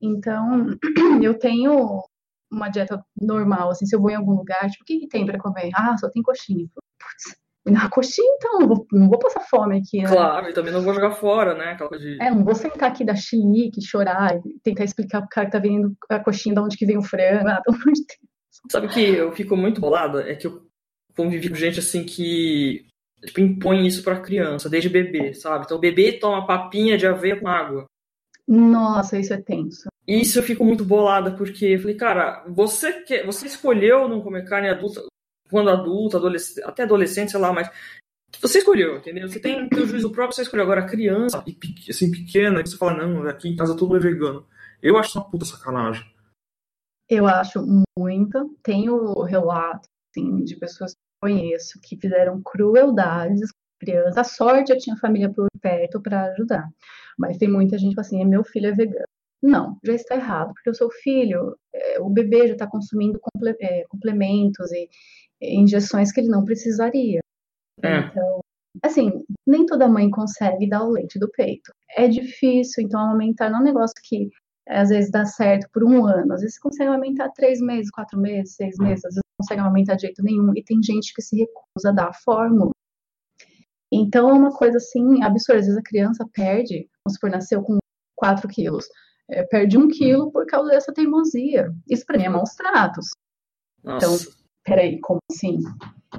Então, 0.00 0.66
eu 1.22 1.38
tenho 1.38 2.02
uma 2.50 2.68
dieta 2.68 3.02
normal, 3.20 3.70
assim, 3.70 3.86
se 3.86 3.94
eu 3.94 4.00
vou 4.00 4.10
em 4.10 4.16
algum 4.16 4.32
lugar, 4.32 4.68
tipo, 4.70 4.82
o 4.82 4.86
que, 4.86 5.00
que 5.00 5.08
tem 5.08 5.24
para 5.24 5.38
comer? 5.38 5.70
Ah, 5.74 5.96
só 5.96 6.08
tem 6.10 6.22
coxinha. 6.22 6.66
Putz, 6.74 7.40
na 7.66 7.88
coxinha, 7.90 8.28
então, 8.36 8.60
não 8.60 8.68
vou, 8.68 8.86
não 8.92 9.08
vou 9.08 9.18
passar 9.18 9.40
fome 9.40 9.78
aqui, 9.78 10.02
né? 10.02 10.08
Claro, 10.08 10.48
e 10.48 10.52
também 10.52 10.72
não 10.72 10.82
vou 10.82 10.94
jogar 10.94 11.12
fora, 11.12 11.54
né? 11.54 11.72
Aquela 11.72 11.88
coisa 11.90 12.04
de... 12.04 12.20
É, 12.20 12.30
não 12.30 12.44
vou 12.44 12.54
sentar 12.54 12.90
aqui 12.90 13.04
da 13.04 13.14
chilique, 13.14 13.84
chorar, 13.84 14.36
e 14.36 14.58
tentar 14.62 14.84
explicar 14.84 15.20
pro 15.20 15.28
cara 15.30 15.46
que 15.46 15.52
tá 15.52 15.58
vendo 15.58 15.94
a 16.08 16.18
coxinha 16.18 16.54
de 16.54 16.60
onde 16.60 16.76
que 16.76 16.86
vem 16.86 16.98
o 16.98 17.02
frango, 17.02 17.48
ah, 17.48 17.60
pelo 17.62 17.76
amor 17.76 17.92
de 17.92 18.00
Deus. 18.00 18.30
Sabe 18.70 18.88
que 18.88 19.00
eu 19.00 19.32
fico 19.32 19.56
muito 19.56 19.80
bolada? 19.80 20.28
É 20.28 20.34
que 20.34 20.46
eu 20.46 20.62
convivi 21.16 21.48
com 21.48 21.54
gente 21.54 21.78
assim 21.78 22.04
que 22.04 22.86
tipo, 23.26 23.40
impõe 23.40 23.86
isso 23.86 24.02
pra 24.02 24.20
criança, 24.20 24.68
desde 24.68 24.88
bebê, 24.88 25.34
sabe? 25.34 25.64
Então 25.64 25.76
o 25.76 25.80
bebê 25.80 26.12
toma 26.12 26.46
papinha 26.46 26.96
de 26.96 27.06
aveia 27.06 27.38
com 27.38 27.48
água. 27.48 27.84
Nossa, 28.48 29.18
isso 29.18 29.32
é 29.32 29.40
tenso. 29.40 29.88
Isso 30.06 30.38
eu 30.38 30.42
fico 30.42 30.64
muito 30.64 30.84
bolada, 30.84 31.36
porque 31.36 31.66
eu 31.66 31.80
falei, 31.80 31.94
cara, 31.94 32.44
você, 32.48 33.02
quer, 33.02 33.24
você 33.24 33.46
escolheu 33.46 34.08
não 34.08 34.20
comer 34.20 34.44
carne 34.44 34.68
adulta, 34.68 35.02
quando 35.50 35.70
adulto, 35.70 36.16
adolescente, 36.16 36.64
até 36.64 36.82
adolescente, 36.82 37.30
sei 37.30 37.40
lá, 37.40 37.52
mas 37.52 37.70
você 38.40 38.58
escolheu, 38.58 38.96
entendeu? 38.96 39.28
Você 39.28 39.40
tem 39.40 39.68
o 39.72 39.86
juízo 39.86 40.10
próprio, 40.10 40.34
você 40.34 40.42
escolheu. 40.42 40.64
Agora, 40.64 40.86
criança, 40.86 41.44
assim, 41.88 42.10
pequena, 42.10 42.62
que 42.62 42.70
você 42.70 42.76
fala, 42.76 43.06
não, 43.06 43.28
aqui 43.28 43.48
em 43.48 43.56
casa 43.56 43.76
tudo 43.76 43.96
é 43.96 44.00
vegano. 44.00 44.46
Eu 44.82 44.96
acho 44.96 45.18
uma 45.18 45.28
puta 45.28 45.44
sacanagem. 45.44 46.04
Eu 47.08 47.26
acho 47.26 47.60
muito. 47.98 48.56
Tenho 48.62 49.22
relato, 49.22 49.88
assim, 50.10 50.44
de 50.44 50.56
pessoas 50.56 50.92
que 50.92 50.98
conheço 51.20 51.80
que 51.82 51.96
fizeram 51.96 52.40
crueldades 52.42 53.50
com 53.50 53.58
crianças. 53.84 54.16
A 54.16 54.24
sorte, 54.24 54.72
eu 54.72 54.78
tinha 54.78 54.96
família 54.96 55.30
por 55.32 55.48
perto 55.60 56.00
para 56.00 56.26
ajudar. 56.32 56.68
Mas 57.18 57.36
tem 57.36 57.50
muita 57.50 57.76
gente 57.76 57.94
que 57.94 58.00
assim, 58.00 58.24
meu 58.24 58.44
filho 58.44 58.68
é 58.68 58.72
vegano. 58.72 59.04
Não, 59.42 59.78
já 59.82 59.94
está 59.94 60.16
errado, 60.16 60.52
porque 60.52 60.70
o 60.70 60.74
seu 60.74 60.90
filho, 60.90 61.56
é, 61.74 62.00
o 62.00 62.10
bebê 62.10 62.46
já 62.48 62.52
está 62.52 62.66
consumindo 62.66 63.18
é, 63.60 63.84
complementos 63.88 64.70
e 64.72 64.88
injeções 65.40 66.12
que 66.12 66.20
ele 66.20 66.28
não 66.28 66.44
precisaria. 66.44 67.20
É. 67.82 67.98
Então, 68.00 68.40
assim, 68.82 69.24
nem 69.46 69.64
toda 69.64 69.88
mãe 69.88 70.10
consegue 70.10 70.68
dar 70.68 70.84
o 70.84 70.90
leite 70.90 71.18
do 71.18 71.30
peito. 71.30 71.72
É 71.96 72.06
difícil, 72.06 72.84
então 72.84 73.00
aumentar 73.00 73.48
não 73.50 73.58
é 73.58 73.60
um 73.62 73.64
negócio 73.64 73.94
que 74.04 74.28
às 74.68 74.90
vezes 74.90 75.10
dá 75.10 75.24
certo 75.24 75.68
por 75.72 75.82
um 75.82 76.06
ano, 76.06 76.32
às 76.32 76.42
vezes 76.42 76.54
você 76.54 76.60
consegue 76.60 76.90
aumentar 76.90 77.30
três 77.30 77.60
meses, 77.60 77.90
quatro 77.90 78.20
meses, 78.20 78.54
seis 78.54 78.76
meses, 78.78 79.04
às 79.04 79.14
vezes 79.14 79.22
não 79.24 79.44
consegue 79.44 79.60
aumentar 79.60 79.94
de 79.96 80.02
jeito 80.02 80.22
nenhum, 80.22 80.52
e 80.54 80.62
tem 80.62 80.80
gente 80.82 81.12
que 81.14 81.22
se 81.22 81.36
recusa 81.36 81.88
a 81.88 81.92
dar 81.92 82.08
a 82.08 82.12
fórmula. 82.12 82.70
Então 83.92 84.28
é 84.28 84.32
uma 84.32 84.52
coisa 84.52 84.76
assim 84.76 85.22
absurda. 85.22 85.60
Às 85.60 85.66
vezes 85.66 85.78
a 85.78 85.82
criança 85.82 86.24
perde, 86.32 86.88
vamos 87.04 87.14
supor, 87.14 87.30
nasceu 87.30 87.62
com 87.62 87.78
4 88.16 88.46
quilos, 88.48 88.86
é, 89.30 89.42
perde 89.44 89.78
um 89.78 89.88
quilo 89.88 90.30
por 90.30 90.46
causa 90.46 90.70
dessa 90.70 90.92
teimosia. 90.92 91.72
Isso 91.88 92.04
para 92.04 92.18
mim 92.18 92.24
é 92.24 92.28
maus 92.28 92.50
tratos. 92.54 93.06
Nossa. 93.82 94.06
Então, 94.06 94.32
peraí, 94.64 95.00
como 95.00 95.20
assim? 95.30 95.58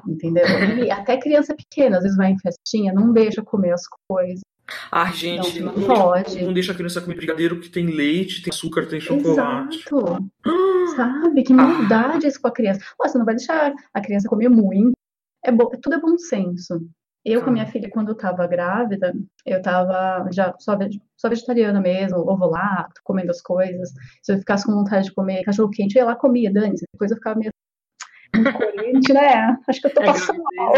Entendeu? 0.07 0.45
E 0.83 0.89
até 0.89 1.17
criança 1.17 1.55
pequena, 1.55 1.97
às 1.97 2.03
vezes 2.03 2.17
vai 2.17 2.31
em 2.31 2.39
festinha, 2.39 2.93
não 2.93 3.11
deixa 3.11 3.41
comer 3.41 3.73
as 3.73 3.83
coisas. 4.07 4.41
Ah, 4.89 5.11
gente, 5.11 5.59
não, 5.59 5.75
não, 5.75 5.87
pode. 5.87 6.41
Não 6.43 6.53
deixa 6.53 6.71
a 6.71 6.75
criança 6.75 7.01
comer 7.01 7.15
brigadeiro 7.15 7.59
que 7.59 7.69
tem 7.69 7.87
leite, 7.87 8.41
tem 8.41 8.51
açúcar, 8.51 8.87
tem 8.87 9.01
chocolate. 9.01 9.79
Exato. 9.79 10.31
Sabe? 10.95 11.43
Que 11.43 11.53
maldade 11.53 12.25
ah. 12.25 12.29
isso 12.29 12.41
com 12.41 12.47
a 12.47 12.53
criança. 12.53 12.79
Você 12.97 13.17
não 13.17 13.25
vai 13.25 13.35
deixar 13.35 13.73
a 13.93 14.01
criança 14.01 14.29
comer 14.29 14.49
muito. 14.49 14.93
É 15.43 15.51
bo... 15.51 15.69
Tudo 15.81 15.95
é 15.95 15.99
bom 15.99 16.17
senso. 16.17 16.79
Eu, 17.23 17.43
com 17.43 17.51
a 17.51 17.53
minha 17.53 17.67
filha, 17.67 17.89
quando 17.89 18.09
eu 18.09 18.17
tava 18.17 18.47
grávida, 18.47 19.13
eu 19.45 19.61
tava 19.61 20.27
já 20.31 20.55
só, 20.57 20.75
só 21.15 21.29
vegetariana 21.29 21.79
mesmo, 21.79 22.17
ovo 22.17 22.47
lacto, 22.47 22.99
comendo 23.03 23.29
as 23.29 23.41
coisas. 23.41 23.91
Se 24.23 24.33
eu 24.33 24.39
ficasse 24.39 24.65
com 24.65 24.73
vontade 24.73 25.05
de 25.05 25.13
comer 25.13 25.43
cachorro 25.43 25.69
quente, 25.69 25.95
eu 25.95 26.01
ia 26.01 26.05
lá 26.07 26.15
comia, 26.15 26.51
dane 26.51 26.75
Depois 26.93 27.11
eu 27.11 27.17
ficava 27.17 27.37
meio 27.37 27.51
incoerente, 28.35 29.13
né? 29.13 29.55
Acho 29.67 29.81
que 29.81 29.87
eu 29.87 29.93
tô 29.93 30.01
é 30.01 30.05
passando 30.05 30.43
mal. 30.55 30.73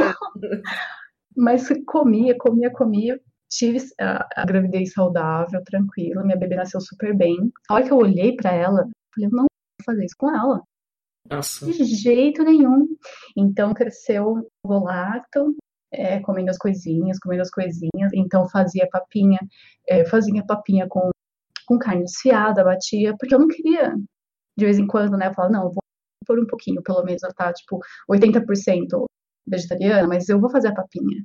Mas 1.35 1.67
comia, 1.85 2.37
comia, 2.37 2.71
comia. 2.71 3.19
Tive 3.49 3.79
a, 4.01 4.27
a, 4.35 4.45
gravidez 4.45 4.91
saudável, 4.91 5.63
tranquila. 5.63 6.23
Minha 6.23 6.37
bebê 6.37 6.55
nasceu 6.55 6.81
super 6.81 7.15
bem. 7.15 7.37
A 7.69 7.75
hora 7.75 7.85
que 7.85 7.91
eu 7.91 7.97
olhei 7.97 8.35
para 8.35 8.51
ela, 8.51 8.87
falei, 9.13 9.27
eu 9.27 9.31
não 9.31 9.43
vou 9.43 9.85
fazer 9.85 10.05
isso 10.05 10.15
com 10.17 10.29
ela. 10.29 10.61
Nossa. 11.29 11.65
De 11.65 11.85
jeito 11.85 12.43
nenhum. 12.43 12.87
Então 13.37 13.73
cresceu 13.73 14.49
o 14.63 14.79
lacto, 14.79 15.55
é, 15.93 16.19
comendo 16.19 16.49
as 16.49 16.57
coisinhas, 16.57 17.19
comendo 17.19 17.41
as 17.41 17.51
coisinhas. 17.51 18.11
Então 18.13 18.47
fazia 18.49 18.87
papinha, 18.91 19.39
é, 19.87 20.05
fazia 20.05 20.43
papinha 20.45 20.87
com 20.87 21.11
com 21.65 21.79
carne 21.79 22.03
desfiada, 22.03 22.63
batia, 22.63 23.15
porque 23.17 23.33
eu 23.33 23.39
não 23.39 23.47
queria, 23.47 23.95
de 24.57 24.65
vez 24.65 24.77
em 24.77 24.87
quando, 24.87 25.17
né, 25.17 25.27
eu 25.27 25.33
falava, 25.33 25.53
não, 25.53 25.63
eu 25.63 25.71
vou 25.71 25.83
por 26.25 26.39
um 26.39 26.47
pouquinho, 26.47 26.81
pelo 26.81 27.03
menos, 27.03 27.21
tá, 27.35 27.51
tipo, 27.51 27.79
80% 28.09 29.05
vegetariana, 29.45 30.07
mas 30.07 30.29
eu 30.29 30.39
vou 30.39 30.49
fazer 30.49 30.69
a 30.69 30.73
papinha. 30.73 31.23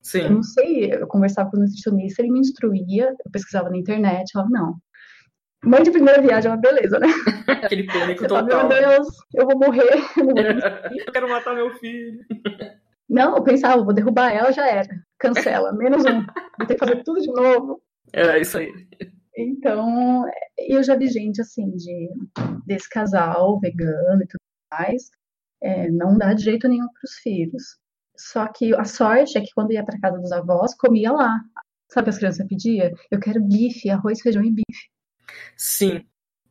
Sim. 0.00 0.20
Eu 0.20 0.30
não 0.30 0.42
sei, 0.42 0.92
eu 0.94 1.06
conversava 1.06 1.50
com 1.50 1.58
o 1.58 1.60
nutricionista, 1.60 2.22
ele 2.22 2.32
me 2.32 2.40
instruía, 2.40 3.08
eu 3.08 3.30
pesquisava 3.30 3.68
na 3.68 3.76
internet, 3.76 4.30
eu 4.30 4.40
falava, 4.40 4.50
não. 4.50 4.76
Mãe 5.64 5.82
de 5.82 5.90
primeira 5.90 6.22
viagem 6.22 6.50
é 6.50 6.54
uma 6.54 6.60
beleza, 6.60 6.98
né? 6.98 7.08
Aquele 7.64 7.84
pânico 7.86 8.20
Você 8.20 8.28
fala, 8.28 8.42
total. 8.42 8.68
Meu 8.68 8.78
Deus, 8.78 9.08
eu 9.34 9.46
vou 9.46 9.58
morrer. 9.58 9.90
eu 10.16 10.24
vou 10.24 10.34
eu 11.06 11.12
quero 11.12 11.28
matar 11.28 11.54
meu 11.54 11.74
filho. 11.78 12.24
Não, 13.08 13.36
eu 13.36 13.42
pensava, 13.42 13.82
vou 13.82 13.94
derrubar 13.94 14.30
ela, 14.32 14.52
já 14.52 14.66
era. 14.68 14.88
Cancela, 15.18 15.72
menos 15.72 16.04
um. 16.04 16.24
Vou 16.58 16.66
ter 16.66 16.74
que 16.74 16.78
fazer 16.78 17.02
tudo 17.02 17.20
de 17.20 17.28
novo. 17.32 17.82
É 18.12 18.38
isso 18.40 18.58
aí. 18.58 18.70
Então, 19.36 20.24
eu 20.58 20.82
já 20.82 20.96
vi 20.96 21.08
gente 21.08 21.40
assim, 21.40 21.70
de, 21.76 22.10
desse 22.66 22.88
casal 22.88 23.58
vegano 23.60 24.22
e 24.22 24.26
tudo 24.26 24.40
mais, 24.70 25.10
é, 25.62 25.90
não 25.90 26.16
dá 26.18 26.34
de 26.34 26.42
jeito 26.42 26.68
nenhum 26.68 26.88
para 26.88 27.04
os 27.04 27.14
filhos. 27.22 27.78
Só 28.16 28.46
que 28.48 28.74
a 28.74 28.84
sorte 28.84 29.38
é 29.38 29.40
que 29.40 29.52
quando 29.54 29.72
ia 29.72 29.84
para 29.84 29.98
casa 30.00 30.18
dos 30.18 30.32
avós, 30.32 30.74
comia 30.74 31.12
lá. 31.12 31.40
Sabe 31.90 32.10
as 32.10 32.18
crianças 32.18 32.46
pediam? 32.46 32.90
Eu 33.10 33.20
quero 33.20 33.40
bife, 33.40 33.88
arroz, 33.88 34.20
feijão 34.20 34.42
e 34.44 34.50
bife. 34.50 34.88
Sim, 35.56 36.04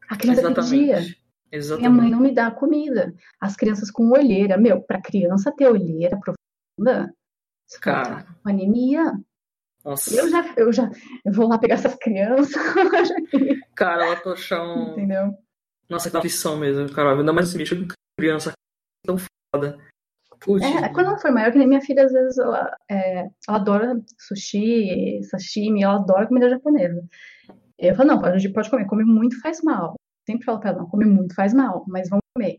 A 0.10 0.18
criança 0.18 0.54
pedia. 0.54 0.98
exatamente. 1.00 1.18
Minha 1.52 1.90
mãe 1.90 2.08
Exatamente. 2.08 2.12
não 2.12 2.20
me 2.20 2.34
dá 2.34 2.52
comida. 2.52 3.14
As 3.40 3.56
crianças 3.56 3.90
com 3.92 4.10
olheira. 4.12 4.58
Meu, 4.58 4.82
para 4.82 5.02
criança 5.02 5.52
ter 5.56 5.68
olheira 5.68 6.18
profunda, 6.18 6.37
você 6.78 7.80
Cara. 7.80 8.24
tá 8.24 8.36
com 8.44 8.50
anemia. 8.50 9.14
Nossa. 9.84 10.16
Eu 10.16 10.30
já, 10.30 10.54
eu 10.58 10.74
já 10.74 10.92
eu 11.26 11.32
vou 11.32 11.48
lá 11.48 11.58
pegar 11.58 11.76
essas 11.76 11.96
crianças, 11.96 12.56
Cara, 13.76 14.06
ela 14.06 14.16
puxar 14.18 14.64
um. 14.64 14.92
entendeu? 14.92 15.34
Nossa, 15.90 16.12
que 16.12 16.18
aflição 16.18 16.58
mesmo, 16.58 16.92
cara. 16.94 17.18
Ainda 17.18 17.32
mais 17.32 17.48
esse 17.48 17.58
bicho 17.58 17.76
com 17.78 17.88
criança 18.20 18.52
tão 19.06 19.18
foda. 19.18 19.78
É, 20.62 20.90
quando 20.90 21.08
ela 21.08 21.18
for 21.18 21.32
maior, 21.32 21.52
que 21.52 21.58
nem 21.58 21.68
minha 21.68 21.82
filha, 21.82 22.06
às 22.06 22.12
vezes, 22.12 22.38
ela, 22.38 22.76
é, 22.90 23.22
ela 23.22 23.58
adora 23.58 24.00
sushi, 24.20 25.20
sashimi, 25.24 25.84
ela 25.84 25.96
adora 25.96 26.28
comida 26.28 26.50
japonesa. 26.50 27.04
Eu 27.78 27.96
falo, 27.96 28.10
não, 28.10 28.26
a 28.26 28.38
gente 28.38 28.54
pode 28.54 28.70
comer, 28.70 28.86
comer 28.86 29.06
muito 29.06 29.40
faz 29.42 29.62
mal. 29.64 29.96
Sempre 30.28 30.46
falo 30.46 30.60
pra 30.60 30.70
ela, 30.72 30.80
não, 30.80 30.90
comer 30.90 31.06
muito 31.06 31.34
faz 31.34 31.54
mal, 31.54 31.86
mas 31.88 32.10
vamos 32.10 32.24
comer. 32.36 32.58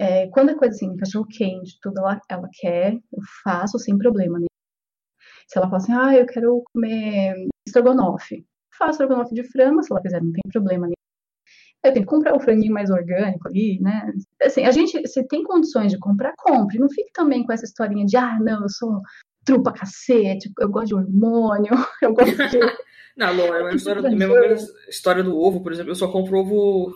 É, 0.00 0.28
quando 0.28 0.50
é 0.50 0.54
coisa 0.54 0.74
assim, 0.74 0.96
cachorro 0.96 1.26
quente, 1.26 1.78
tudo 1.82 1.98
ela, 1.98 2.18
ela 2.30 2.48
quer, 2.58 2.94
eu 2.94 3.22
faço 3.44 3.78
sem 3.78 3.98
problema. 3.98 4.38
Né? 4.40 4.46
Se 5.46 5.58
ela 5.58 5.66
fala 5.66 5.76
assim, 5.76 5.92
ah, 5.92 6.16
eu 6.16 6.24
quero 6.24 6.62
comer 6.72 7.34
estrogonofe, 7.66 8.46
faço 8.78 8.92
estrogonofe 8.92 9.34
de 9.34 9.44
frango, 9.44 9.82
se 9.82 9.92
ela 9.92 10.00
quiser, 10.00 10.22
não 10.22 10.32
tem 10.32 10.40
problema 10.50 10.86
nenhum. 10.86 10.94
Eu 11.84 11.92
tenho 11.92 12.06
que 12.06 12.10
comprar 12.10 12.34
o 12.34 12.40
franguinho 12.40 12.72
mais 12.72 12.88
orgânico 12.88 13.46
ali, 13.46 13.78
né? 13.80 14.10
Assim, 14.42 14.64
a 14.64 14.70
gente, 14.70 15.06
se 15.06 15.22
tem 15.28 15.42
condições 15.42 15.92
de 15.92 15.98
comprar, 15.98 16.32
compre. 16.38 16.78
Não 16.78 16.88
fique 16.88 17.10
também 17.12 17.44
com 17.44 17.52
essa 17.52 17.64
historinha 17.64 18.06
de, 18.06 18.16
ah, 18.16 18.38
não, 18.40 18.62
eu 18.62 18.68
sou 18.70 19.02
trupa 19.44 19.72
cacete, 19.72 20.50
eu 20.58 20.68
gosto 20.70 20.88
de 20.88 20.94
hormônio, 20.94 21.72
eu 22.02 22.14
gosto 22.14 22.36
de... 22.48 22.58
Não, 23.16 23.34
Lô, 23.34 23.54
é 23.54 23.60
a 23.60 23.64
mesma 23.64 23.76
história, 23.76 24.08
a 24.08 24.10
mesma 24.10 24.68
história 24.88 25.22
do 25.22 25.36
ovo, 25.36 25.62
por 25.62 25.72
exemplo. 25.72 25.90
Eu 25.90 25.96
só 25.96 26.10
compro 26.10 26.38
ovo, 26.38 26.94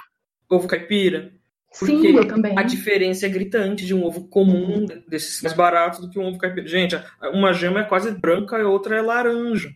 ovo 0.48 0.68
caipira. 0.68 1.34
Porque 1.78 1.96
Sim, 1.96 2.16
eu 2.16 2.28
também. 2.28 2.56
a 2.56 2.62
diferença 2.62 3.26
é 3.26 3.28
gritante 3.28 3.84
de 3.84 3.94
um 3.94 4.04
ovo 4.04 4.28
comum, 4.28 4.86
desses 5.08 5.42
mais 5.42 5.56
baratos, 5.56 6.00
do 6.00 6.08
que 6.08 6.18
um 6.18 6.26
ovo 6.26 6.38
caipira. 6.38 6.66
Gente, 6.66 6.96
uma 7.32 7.52
gema 7.52 7.80
é 7.80 7.84
quase 7.84 8.12
branca 8.12 8.58
e 8.58 8.62
outra 8.62 8.96
é 8.96 9.02
laranja. 9.02 9.70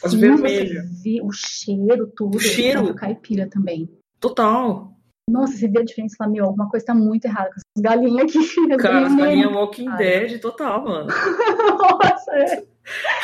quase 0.00 0.16
Sim, 0.16 0.20
vermelha. 0.22 0.82
Você 0.82 1.02
vê 1.02 1.20
o 1.22 1.30
cheiro, 1.32 2.12
tudo. 2.16 2.38
O 2.38 2.40
cheiro. 2.40 2.86
do 2.86 2.94
caipira 2.94 3.46
também. 3.48 3.90
Total. 4.18 4.94
Nossa, 5.28 5.56
você 5.56 5.68
vê 5.68 5.80
a 5.80 5.84
diferença 5.84 6.16
lá, 6.20 6.28
meu, 6.28 6.44
alguma 6.44 6.68
coisa 6.68 6.86
tá 6.86 6.94
muito 6.94 7.24
errada 7.24 7.48
com 7.50 7.56
essas 7.56 7.82
galinhas 7.82 8.30
aqui. 8.30 8.76
Cara, 8.76 9.06
as 9.06 9.14
galinhas 9.14 9.46
mesmo. 9.46 9.58
Walking. 9.58 9.96
Dead 9.96 10.40
total, 10.40 10.84
mano. 10.84 11.08
Nossa, 11.78 12.30
é. 12.32 12.64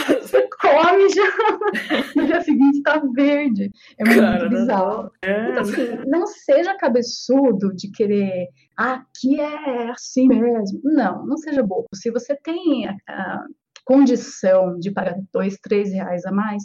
Você 0.06 0.48
come 0.60 1.08
já. 1.08 2.16
No 2.16 2.26
dia 2.26 2.40
seguinte 2.40 2.82
tá 2.82 3.02
verde. 3.14 3.70
É 3.98 4.04
muito 4.04 4.20
Cara, 4.20 4.48
bizarro. 4.48 5.10
É, 5.22 5.50
Então, 5.50 5.62
assim, 5.62 5.96
não 6.06 6.26
seja 6.26 6.76
cabeçudo 6.76 7.74
de 7.74 7.90
querer, 7.90 8.48
ah, 8.76 8.94
aqui 8.94 9.40
é 9.40 9.90
assim 9.90 10.28
mesmo. 10.28 10.80
Não, 10.84 11.26
não 11.26 11.36
seja 11.36 11.62
bobo. 11.62 11.86
Se 11.94 12.10
você 12.10 12.36
tem 12.36 12.88
a, 12.88 12.96
a 13.08 13.44
condição 13.84 14.78
de 14.78 14.90
pagar 14.90 15.16
dois, 15.32 15.56
três 15.62 15.92
reais 15.92 16.24
a 16.24 16.32
mais, 16.32 16.64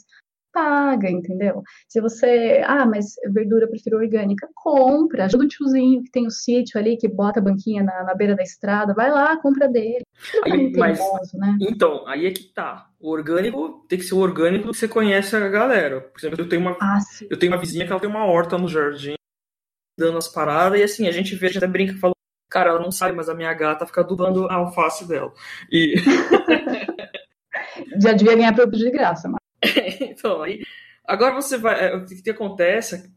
paga, 0.56 1.10
entendeu? 1.12 1.62
Se 1.89 2.00
você, 2.00 2.62
ah, 2.66 2.86
mas 2.86 3.16
verdura 3.34 3.66
eu 3.66 3.70
prefiro 3.70 3.98
orgânica, 3.98 4.48
compra. 4.56 5.26
Ajuda 5.26 5.43
o 5.43 5.48
tiozinho 5.48 6.02
que 6.02 6.12
tem 6.12 6.26
o 6.26 6.32
sítio 6.32 6.80
ali, 6.80 6.96
que 6.96 7.10
bota 7.10 7.41
a 7.41 7.43
banquinha 7.43 7.84
na, 7.84 8.04
na 8.06 8.16
beira 8.16 8.36
da 8.36 8.43
estrada, 8.43 8.93
vai 8.93 9.12
lá, 9.12 9.36
compra 9.41 9.68
dele. 9.68 10.05
Não 10.34 10.53
Aí, 10.53 10.74
é 10.74 10.78
mas- 10.78 10.99
né? 11.34 11.57
Então, 11.61 12.07
aí 12.07 12.26
é 12.26 12.32
que 12.32 12.43
tá. 12.45 12.89
O 12.99 13.11
orgânico 13.11 13.86
tem 13.88 13.99
que 13.99 14.05
ser 14.05 14.16
o 14.16 14.20
orgânico 14.20 14.70
que 14.72 14.78
você 14.78 14.88
conhece 14.88 15.36
a 15.36 15.47
galera. 15.49 16.01
Por 16.01 16.20
exemplo, 16.20 16.41
eu 16.41 16.49
tenho 16.49 16.61
uma, 16.61 16.78
Ah, 16.82 16.99
eu 17.30 17.38
tenho 17.38 17.51
uma 17.51 17.59
vizinha 17.59 17.86
que 17.86 17.91
ela 17.91 17.99
tem 18.01 18.09
uma 18.09 18.26
horta 18.26 18.57
no 18.57 18.68
jardim, 18.68 19.16
dando 19.99 20.18
as 20.18 20.28
paradas, 20.28 20.80
e 20.80 20.84
assim, 20.84 21.07
a 21.07 21.11
gente 21.11 21.36
vê, 21.36 21.45
a 21.47 21.49
gente 21.49 21.57
até 21.59 21.68
brinca 21.68 21.93
e 21.93 21.97
fala, 21.97 22.13
cara, 22.49 22.70
ela 22.72 22.80
não 22.80 22.91
sabe, 22.91 23.16
mas 23.16 23.30
a 23.30 23.36
minha 23.36 23.53
gata 23.53 23.86
fica 23.86 24.01
adubando 24.01 24.47
a 24.47 24.55
alface 24.55 25.07
dela. 25.07 25.32
E 25.72 25.95
Já 28.01 28.13
devia 28.13 28.36
ganhar 28.36 28.53
produto 28.53 28.78
de 28.80 28.91
graça, 28.91 29.30
mas 29.30 29.39
então, 30.01 30.41
aí. 30.41 30.63
Agora 31.05 31.36
você 31.36 31.57
vai. 31.57 31.86
é, 31.91 31.95
O 31.95 32.05
que, 32.05 32.30
acontece? 32.30 33.11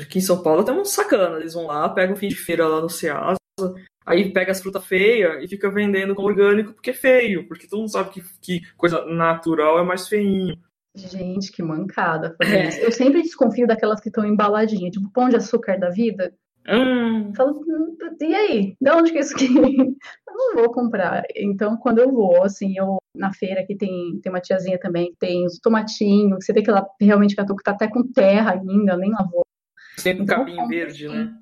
Aqui 0.00 0.18
em 0.18 0.22
São 0.22 0.42
Paulo 0.42 0.64
tem 0.64 0.74
um 0.74 0.84
sacana. 0.84 1.38
Eles 1.38 1.52
vão 1.54 1.66
lá, 1.66 1.88
pegam 1.88 2.14
o 2.14 2.18
fim 2.18 2.28
de 2.28 2.36
feira 2.36 2.66
lá 2.66 2.80
no 2.80 2.88
Ceasa, 2.88 3.36
aí 4.04 4.32
pega 4.32 4.52
as 4.52 4.60
frutas 4.60 4.84
feias 4.84 5.42
e 5.42 5.48
fica 5.48 5.70
vendendo 5.70 6.14
como 6.14 6.28
orgânico 6.28 6.72
porque 6.72 6.90
é 6.90 6.94
feio. 6.94 7.46
Porque 7.48 7.66
todo 7.66 7.80
mundo 7.80 7.90
sabe 7.92 8.10
que, 8.10 8.22
que 8.40 8.60
coisa 8.76 9.04
natural 9.06 9.78
é 9.78 9.82
mais 9.82 10.08
feinho. 10.08 10.56
Gente, 10.96 11.50
que 11.50 11.60
mancada 11.60 12.36
É. 12.40 12.86
Eu 12.86 12.92
sempre 12.92 13.20
desconfio 13.20 13.66
daquelas 13.66 14.00
que 14.00 14.08
estão 14.08 14.24
embaladinhas, 14.24 14.92
tipo 14.92 15.10
pão 15.10 15.28
de 15.28 15.36
açúcar 15.36 15.76
da 15.76 15.90
vida. 15.90 16.32
Hum, 16.68 17.32
Falo, 17.34 17.60
"Hum, 17.66 17.96
e 18.20 18.34
aí? 18.34 18.76
De 18.80 18.90
onde 18.90 19.12
que 19.12 19.18
é 19.18 19.20
isso 19.20 19.34
aqui? 19.34 19.46
Eu 20.26 20.34
não 20.36 20.54
vou 20.54 20.72
comprar. 20.72 21.22
Então, 21.36 21.76
quando 21.76 22.00
eu 22.00 22.10
vou, 22.10 22.42
assim, 22.42 22.76
eu 22.76 22.96
na 23.14 23.32
feira 23.32 23.64
que 23.64 23.76
tem, 23.76 24.18
tem 24.20 24.32
uma 24.32 24.40
tiazinha 24.40 24.78
também, 24.80 25.12
que 25.12 25.16
tem 25.18 25.46
os 25.46 25.60
tomatinhos, 25.60 26.38
que 26.38 26.44
você 26.44 26.52
vê 26.52 26.60
que 26.60 26.70
ela 26.70 26.84
realmente 27.00 27.36
catou, 27.36 27.54
que 27.54 27.62
tá 27.62 27.70
até 27.70 27.86
com 27.86 28.02
terra 28.02 28.52
ainda, 28.52 28.96
nem 28.96 29.12
lavou. 29.12 29.42
sempre 29.96 30.22
um 30.22 30.24
Então, 30.24 30.38
capim 30.44 30.66
verde, 30.66 31.08
né? 31.08 31.32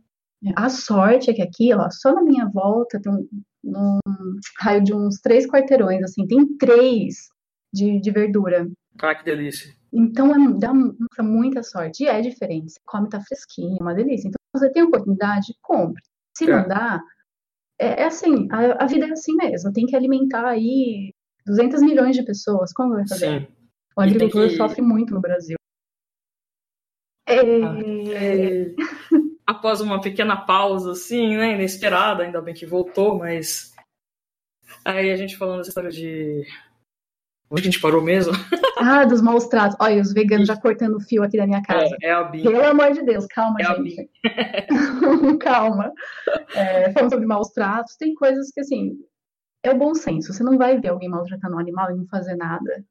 A 0.57 0.69
sorte 0.69 1.31
é 1.31 1.35
que 1.35 1.43
aqui, 1.43 1.73
ó, 1.75 1.89
só 1.91 2.13
na 2.15 2.23
minha 2.23 2.49
volta, 2.49 3.01
tem 3.01 3.13
um, 3.13 3.29
num 3.63 3.99
raio 4.59 4.83
de 4.83 4.93
uns 4.93 5.21
três 5.21 5.47
quarteirões, 5.47 6.03
assim, 6.03 6.27
tem 6.27 6.57
três 6.57 7.29
de, 7.73 8.01
de 8.01 8.11
verdura. 8.11 8.69
Ah, 9.01 9.15
que 9.15 9.25
delícia. 9.25 9.73
Então 9.93 10.35
é, 10.35 10.53
dá 10.59 10.73
muita 11.23 11.63
sorte. 11.63 12.03
E 12.05 12.07
é 12.09 12.21
diferente. 12.21 12.73
Você 12.73 12.81
come, 12.85 13.09
tá 13.09 13.21
fresquinho, 13.21 13.77
é 13.79 13.83
uma 13.83 13.95
delícia. 13.95 14.29
Então, 14.29 14.39
se 14.57 14.61
você 14.67 14.73
tem 14.73 14.83
oportunidade, 14.83 15.55
compre. 15.63 16.03
Se 16.37 16.51
É. 16.51 16.57
não 16.57 16.67
dá, 16.67 17.01
é, 17.79 18.03
é 18.03 18.05
assim, 18.07 18.49
a, 18.51 18.85
a 18.85 18.87
vida 18.87 19.07
é 19.07 19.13
assim 19.13 19.35
mesmo. 19.37 19.73
Tem 19.73 19.87
que 19.87 19.95
alimentar 19.95 20.47
aí 20.47 21.13
200 21.47 21.83
milhões 21.83 22.17
de 22.17 22.23
pessoas. 22.25 22.73
Como 22.73 22.95
vai 22.95 23.07
fazer? 23.07 23.41
Sim. 23.43 23.47
O 23.97 24.01
agricultor 24.01 24.49
que- 24.49 24.57
sofre 24.57 24.81
muito 24.83 25.15
no 25.15 25.21
Brasil. 25.21 25.57
É, 27.27 27.37
É, 27.37 28.75
Após 29.47 29.81
uma 29.81 30.01
pequena 30.01 30.37
pausa, 30.37 30.93
assim, 30.93 31.37
né? 31.37 31.55
Inesperada, 31.55 32.23
ainda 32.23 32.41
bem 32.41 32.55
que 32.55 32.67
voltou, 32.67 33.19
mas. 33.19 33.73
Aí 34.85 35.11
a 35.11 35.17
gente 35.17 35.37
falando 35.37 35.61
essa 35.61 35.71
história 35.71 35.91
de. 35.91 36.47
Onde 37.51 37.63
a 37.63 37.65
gente 37.65 37.81
parou 37.81 38.03
mesmo? 38.03 38.33
Ah, 38.85 39.05
dos 39.05 39.21
maus 39.21 39.47
tratos. 39.47 39.77
Olha, 39.79 40.01
os 40.01 40.13
veganos 40.13 40.49
já 40.49 40.57
cortando 40.57 40.97
o 40.97 41.01
fio 41.01 41.23
aqui 41.23 41.37
da 41.37 41.47
minha 41.47 41.63
casa. 41.63 41.95
É, 42.03 42.09
é 42.09 42.13
a 42.13 42.25
Bia. 42.25 42.43
Pelo 42.43 42.65
amor 42.65 42.91
de 42.93 43.05
Deus, 43.05 43.27
calma, 43.27 43.59
É 43.61 43.65
gente. 43.77 44.11
calma. 45.39 45.93
É, 46.53 46.91
falando 46.91 47.11
sobre 47.11 47.27
maus 47.27 47.51
tratos, 47.51 47.95
tem 47.97 48.13
coisas 48.15 48.51
que, 48.51 48.61
assim, 48.61 48.97
é 49.63 49.71
o 49.71 49.79
bom 49.79 49.95
senso. 49.95 50.33
Você 50.33 50.43
não 50.43 50.59
vai 50.59 50.81
ver 50.81 50.89
alguém 50.89 51.09
maltratando 51.09 51.55
um 51.55 51.61
animal 51.61 51.93
e 51.93 51.95
não 51.95 52.07
fazer 52.07 52.35
nada. 52.35 52.85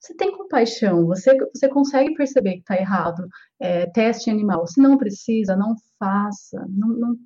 Você 0.00 0.14
tem 0.14 0.30
compaixão, 0.36 1.06
você, 1.06 1.36
você 1.52 1.68
consegue 1.68 2.14
perceber 2.14 2.52
que 2.54 2.58
está 2.60 2.76
errado. 2.76 3.26
É, 3.60 3.86
teste 3.86 4.30
animal. 4.30 4.66
Se 4.66 4.80
não 4.80 4.96
precisa, 4.96 5.56
não 5.56 5.74
faça. 5.98 6.64
Não, 6.70 6.88
não- 6.88 7.16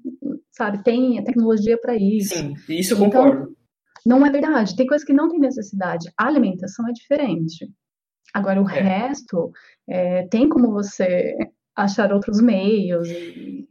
sabe, 0.50 0.82
tem 0.82 1.18
a 1.18 1.22
tecnologia 1.24 1.78
para 1.78 1.94
isso. 1.96 2.34
Sim, 2.34 2.54
isso 2.68 2.94
eu 2.94 3.04
Então, 3.04 3.22
concordo. 3.24 3.56
Não 4.06 4.24
é 4.26 4.30
verdade. 4.30 4.74
Tem 4.74 4.86
coisas 4.86 5.06
que 5.06 5.12
não 5.12 5.28
tem 5.28 5.38
necessidade. 5.38 6.10
A 6.18 6.26
alimentação 6.26 6.88
é 6.88 6.92
diferente. 6.92 7.70
Agora, 8.34 8.60
o 8.62 8.68
É. 8.68 8.80
resto, 8.80 9.52
é, 9.88 10.26
tem 10.28 10.48
como 10.48 10.72
você 10.72 11.36
achar 11.76 12.12
outros 12.12 12.40
meios 12.40 13.08
e, 13.10 13.68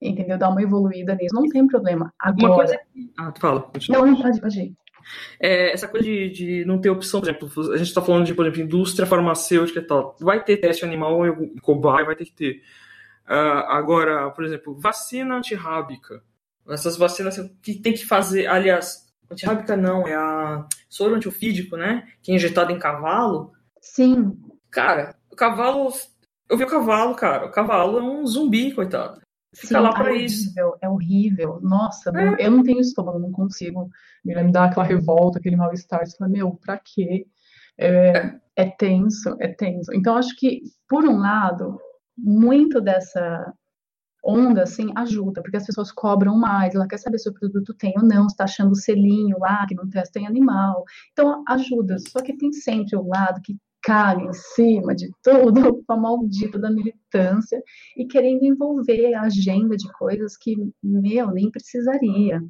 entendeu? 0.00 0.38
Dar 0.38 0.48
uma 0.48 0.62
evoluída 0.62 1.14
nisso. 1.14 1.34
Não 1.34 1.46
tem 1.48 1.66
problema. 1.66 2.12
Agora, 2.18 2.54
coisa. 2.54 2.80
Ah, 3.18 3.30
tu 3.32 3.40
fala. 3.40 3.60
continua. 3.62 3.98
não, 4.00 4.06
não 4.12 4.22
pode, 4.22 4.40
pode 4.40 4.60
ir. 4.60 4.74
É, 5.38 5.72
essa 5.72 5.88
coisa 5.88 6.04
de, 6.04 6.30
de, 6.30 6.64
não 6.64 6.80
ter 6.80 6.90
opção, 6.90 7.20
por 7.20 7.28
exemplo, 7.28 7.72
a 7.72 7.76
gente 7.76 7.88
está 7.88 8.02
falando 8.02 8.24
de, 8.24 8.34
por 8.34 8.44
exemplo, 8.44 8.62
indústria 8.62 9.06
farmacêutica 9.06 9.80
e 9.80 9.86
tal. 9.86 10.16
Vai 10.20 10.42
ter 10.42 10.56
teste 10.58 10.84
animal 10.84 11.26
em 11.26 11.56
cobaia, 11.58 12.06
vai 12.06 12.16
ter 12.16 12.24
que 12.24 12.32
ter. 12.32 12.62
Uh, 13.26 13.64
agora, 13.68 14.30
por 14.30 14.44
exemplo, 14.44 14.74
vacina 14.78 15.36
antirrábica. 15.36 16.22
Essas 16.68 16.96
vacinas 16.96 17.38
que 17.62 17.74
tem 17.74 17.92
que 17.92 18.04
fazer, 18.06 18.46
aliás, 18.46 19.06
antirrábica 19.30 19.76
não, 19.76 20.06
é 20.06 20.14
a 20.14 20.66
soro 20.88 21.14
antiofídico, 21.14 21.76
né? 21.76 22.08
Que 22.22 22.32
é 22.32 22.34
injetado 22.34 22.72
em 22.72 22.78
cavalo. 22.78 23.52
Sim. 23.80 24.36
Cara, 24.70 25.16
o 25.30 25.36
cavalo. 25.36 25.92
Eu 26.48 26.56
vi 26.56 26.64
o 26.64 26.68
cavalo, 26.68 27.14
cara. 27.14 27.46
O 27.46 27.50
cavalo 27.50 27.98
é 27.98 28.02
um 28.02 28.26
zumbi, 28.26 28.72
coitado. 28.72 29.20
Fica 29.54 29.80
lá 29.80 29.92
pra 29.92 30.12
é 30.12 30.18
isso. 30.18 30.48
Horrível, 30.48 30.78
é 30.80 30.88
horrível. 30.88 31.60
Nossa, 31.62 32.10
é. 32.14 32.46
eu 32.46 32.50
não 32.50 32.62
tenho 32.62 32.80
estômago, 32.80 33.18
não 33.18 33.32
consigo. 33.32 33.90
Me 34.24 34.52
dá 34.52 34.66
aquela 34.66 34.86
revolta, 34.86 35.38
aquele 35.38 35.56
mal-estar. 35.56 36.06
Você 36.06 36.16
fala, 36.16 36.30
meu, 36.30 36.52
pra 36.54 36.78
quê? 36.78 37.26
É, 37.76 37.88
é. 37.88 38.40
é 38.56 38.70
tenso, 38.70 39.36
é 39.40 39.48
tenso. 39.48 39.92
Então, 39.92 40.16
acho 40.16 40.36
que, 40.36 40.62
por 40.88 41.04
um 41.04 41.18
lado, 41.18 41.80
muito 42.16 42.80
dessa 42.80 43.52
onda, 44.22 44.62
assim, 44.64 44.92
ajuda, 44.94 45.42
porque 45.42 45.56
as 45.56 45.64
pessoas 45.64 45.90
cobram 45.90 46.36
mais, 46.36 46.74
ela 46.74 46.86
quer 46.86 46.98
saber 46.98 47.18
se 47.18 47.28
o 47.28 47.32
produto 47.32 47.72
tem 47.74 47.94
ou 47.96 48.04
não, 48.04 48.28
se 48.28 48.34
está 48.34 48.44
achando 48.44 48.72
o 48.72 48.76
selinho 48.76 49.38
lá, 49.38 49.66
que 49.66 49.74
não 49.74 49.88
testa 49.88 50.18
em 50.18 50.26
animal. 50.26 50.84
Então, 51.12 51.42
ajuda. 51.48 51.96
Só 51.98 52.20
que 52.22 52.36
tem 52.36 52.52
sempre 52.52 52.96
o 52.96 53.06
lado 53.06 53.40
que 53.42 53.56
caga 53.82 54.22
em 54.22 54.32
cima 54.32 54.94
de 54.94 55.10
tudo, 55.22 55.84
o 55.88 55.96
maldito 55.96 56.58
da 56.58 56.70
militância, 56.70 57.62
e 57.96 58.06
querendo 58.06 58.44
envolver 58.44 59.14
a 59.14 59.22
agenda 59.22 59.76
de 59.76 59.90
coisas 59.92 60.36
que, 60.36 60.56
meu, 60.82 61.30
nem 61.30 61.50
precisaria. 61.50 62.40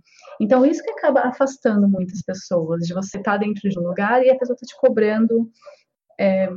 Então, 0.41 0.66
isso 0.66 0.83
que 0.83 0.91
acaba 0.91 1.20
afastando 1.20 1.89
muitas 1.89 2.22
pessoas, 2.22 2.87
de 2.87 2.95
você 2.95 3.18
estar 3.18 3.33
tá 3.33 3.39
dentro 3.39 3.68
de 3.68 3.78
um 3.78 3.87
lugar 3.89 4.24
e 4.24 4.31
a 4.31 4.39
pessoa 4.39 4.55
está 4.55 4.66
te 4.66 4.78
cobrando 4.81 5.51
é, 6.18 6.49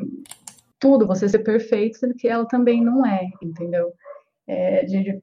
tudo, 0.80 1.08
você 1.08 1.30
ser 1.30 1.40
perfeito, 1.40 1.98
sendo 1.98 2.16
que 2.16 2.28
ela 2.28 2.46
também 2.48 2.84
não 2.84 3.06
é, 3.06 3.30
entendeu? 3.42 3.94
É, 4.46 4.84
de, 4.84 5.04
de, 5.04 5.22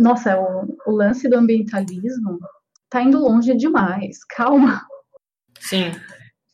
nossa, 0.00 0.40
o, 0.40 0.76
o 0.86 0.90
lance 0.90 1.28
do 1.28 1.36
ambientalismo 1.36 2.38
tá 2.90 3.02
indo 3.02 3.20
longe 3.20 3.54
demais, 3.54 4.24
calma. 4.24 4.82
Sim 5.60 5.92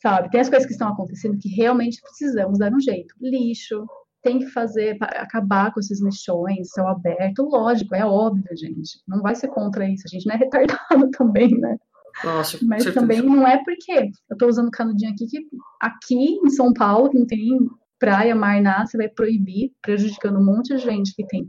sabe? 0.02 0.30
Tem 0.30 0.40
as 0.40 0.48
coisas 0.48 0.66
que 0.66 0.72
estão 0.72 0.88
acontecendo 0.88 1.38
que 1.38 1.48
realmente 1.48 2.02
precisamos 2.02 2.58
dar 2.58 2.72
um 2.72 2.80
jeito. 2.80 3.14
Lixo, 3.20 3.86
tem 4.20 4.40
que 4.40 4.46
fazer, 4.46 4.98
acabar 5.00 5.72
com 5.72 5.80
esses 5.80 6.02
lixões, 6.02 6.70
céu 6.70 6.88
aberto, 6.88 7.42
lógico, 7.42 7.94
é 7.94 8.04
óbvio, 8.04 8.56
gente. 8.56 9.00
Não 9.06 9.22
vai 9.22 9.34
ser 9.34 9.48
contra 9.48 9.88
isso, 9.88 10.04
a 10.06 10.08
gente 10.08 10.26
não 10.26 10.34
é 10.34 10.38
retardado 10.38 11.10
também, 11.16 11.50
né? 11.58 11.76
Nossa, 12.22 12.58
Mas 12.62 12.84
também 12.92 13.22
não 13.22 13.46
é 13.46 13.62
porque 13.64 13.92
eu 13.92 14.34
estou 14.34 14.48
usando 14.48 14.70
canudinho 14.70 15.12
aqui, 15.12 15.26
que 15.26 15.38
aqui 15.80 16.38
em 16.44 16.50
São 16.50 16.72
Paulo, 16.72 17.08
que 17.08 17.18
não 17.18 17.26
tem 17.26 17.58
praia, 17.98 18.34
mar, 18.34 18.60
nada, 18.60 18.86
você 18.86 18.98
vai 18.98 19.08
proibir, 19.08 19.72
prejudicando 19.80 20.38
um 20.38 20.44
monte 20.44 20.74
de 20.74 20.82
gente 20.82 21.14
que 21.14 21.26
tem 21.26 21.46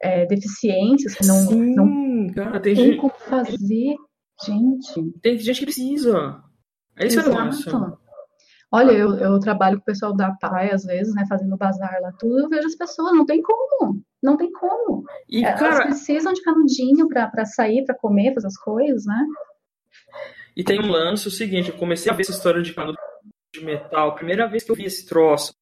é, 0.00 0.24
deficiências, 0.26 1.14
que 1.14 1.26
não, 1.26 1.46
Sim, 1.46 1.74
não 1.74 2.32
cara, 2.32 2.60
tem, 2.60 2.74
tem 2.74 2.86
gente... 2.86 3.00
como 3.00 3.12
fazer, 3.14 3.96
gente. 4.46 5.12
Tem 5.20 5.38
gente 5.38 5.58
que 5.58 5.66
precisa. 5.66 6.44
É 6.96 7.06
isso 7.06 7.20
Exato. 7.20 7.98
Olha, 8.74 8.90
eu, 8.90 9.14
eu 9.14 9.38
trabalho 9.38 9.76
com 9.76 9.82
o 9.82 9.84
pessoal 9.84 10.12
da 10.12 10.32
PAI, 10.32 10.72
às 10.72 10.84
vezes, 10.84 11.14
né, 11.14 11.24
fazendo 11.28 11.56
bazar 11.56 11.96
lá, 12.02 12.10
tudo, 12.18 12.40
eu 12.40 12.48
vejo 12.48 12.66
as 12.66 12.74
pessoas, 12.74 13.12
não 13.12 13.24
tem 13.24 13.40
como, 13.40 14.02
não 14.20 14.36
tem 14.36 14.50
como. 14.50 15.04
E, 15.28 15.44
Elas 15.44 15.60
cara... 15.60 15.84
precisam 15.86 16.32
de 16.32 16.42
canudinho 16.42 17.08
para 17.08 17.44
sair, 17.44 17.84
para 17.84 17.94
comer, 17.94 18.34
fazer 18.34 18.48
as 18.48 18.58
coisas, 18.58 19.06
né? 19.06 19.26
E 20.56 20.64
tem 20.64 20.80
um 20.80 20.90
lance, 20.90 21.28
o 21.28 21.30
seguinte, 21.30 21.70
eu 21.70 21.76
comecei 21.76 22.10
a 22.10 22.14
ver 22.16 22.22
essa 22.22 22.32
história 22.32 22.62
de 22.62 22.72
canudo 22.72 22.98
de 23.54 23.64
metal, 23.64 24.16
primeira 24.16 24.48
vez 24.48 24.64
que 24.64 24.72
eu 24.72 24.76
vi 24.76 24.86
esse 24.86 25.06
troço, 25.06 25.54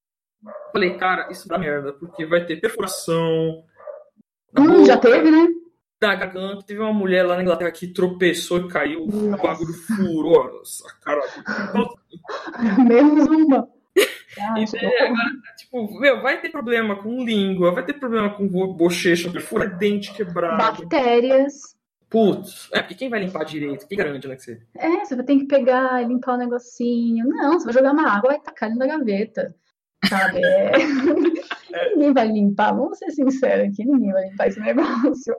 falei, 0.72 0.96
cara, 0.96 1.30
isso 1.30 1.46
dá 1.46 1.58
merda, 1.58 1.92
porque 1.92 2.24
vai 2.24 2.46
ter 2.46 2.62
perfuração. 2.62 3.62
Hum, 4.58 4.86
já 4.86 4.96
teve, 4.96 5.30
né? 5.30 5.48
Da 6.02 6.16
garganta. 6.16 6.64
Teve 6.66 6.80
uma 6.80 6.92
mulher 6.92 7.22
lá 7.22 7.36
na 7.36 7.42
Inglaterra 7.42 7.70
que 7.70 7.86
tropeçou 7.86 8.58
e 8.58 8.68
caiu, 8.68 9.04
o 9.04 9.36
bagulho 9.36 9.72
furou 9.72 10.42
a 10.42 11.04
cara. 11.04 11.22
Menos 12.84 13.28
uma. 13.28 13.68
é, 14.36 15.04
agora, 15.04 15.30
tipo, 15.56 16.00
meu, 16.00 16.20
vai 16.20 16.40
ter 16.40 16.48
problema 16.50 16.96
com 17.00 17.24
língua, 17.24 17.72
vai 17.72 17.84
ter 17.84 17.94
problema 17.94 18.30
com 18.30 18.48
bochecha, 18.48 19.30
perfura, 19.30 19.68
dente 19.68 20.12
quebrado. 20.12 20.56
Bactérias. 20.56 21.76
Putz, 22.10 22.68
é 22.72 22.80
porque 22.80 22.94
quem 22.94 23.08
vai 23.08 23.20
limpar 23.20 23.44
direito? 23.44 23.86
Quem 23.86 23.96
garante, 23.96 24.28
né, 24.28 24.36
que 24.36 24.42
você... 24.42 24.60
É, 24.76 25.04
você 25.04 25.16
vai 25.16 25.24
ter 25.24 25.36
que 25.38 25.46
pegar 25.46 26.02
e 26.02 26.06
limpar 26.06 26.34
o 26.34 26.38
negocinho. 26.38 27.26
Não, 27.26 27.52
você 27.52 27.64
vai 27.64 27.72
jogar 27.72 27.92
uma 27.92 28.06
água, 28.06 28.32
vai 28.32 28.40
tacar 28.40 28.68
ele 28.68 28.78
na 28.78 28.86
gaveta. 28.86 29.54
Sabe? 30.08 30.40
É. 31.74 31.88
ninguém 31.94 32.12
vai 32.12 32.28
limpar, 32.28 32.72
vamos 32.72 32.98
ser 32.98 33.10
sinceros 33.12 33.72
aqui, 33.72 33.82
ninguém 33.82 34.12
vai 34.12 34.28
limpar 34.28 34.48
esse 34.48 34.60
negócio. 34.60 35.34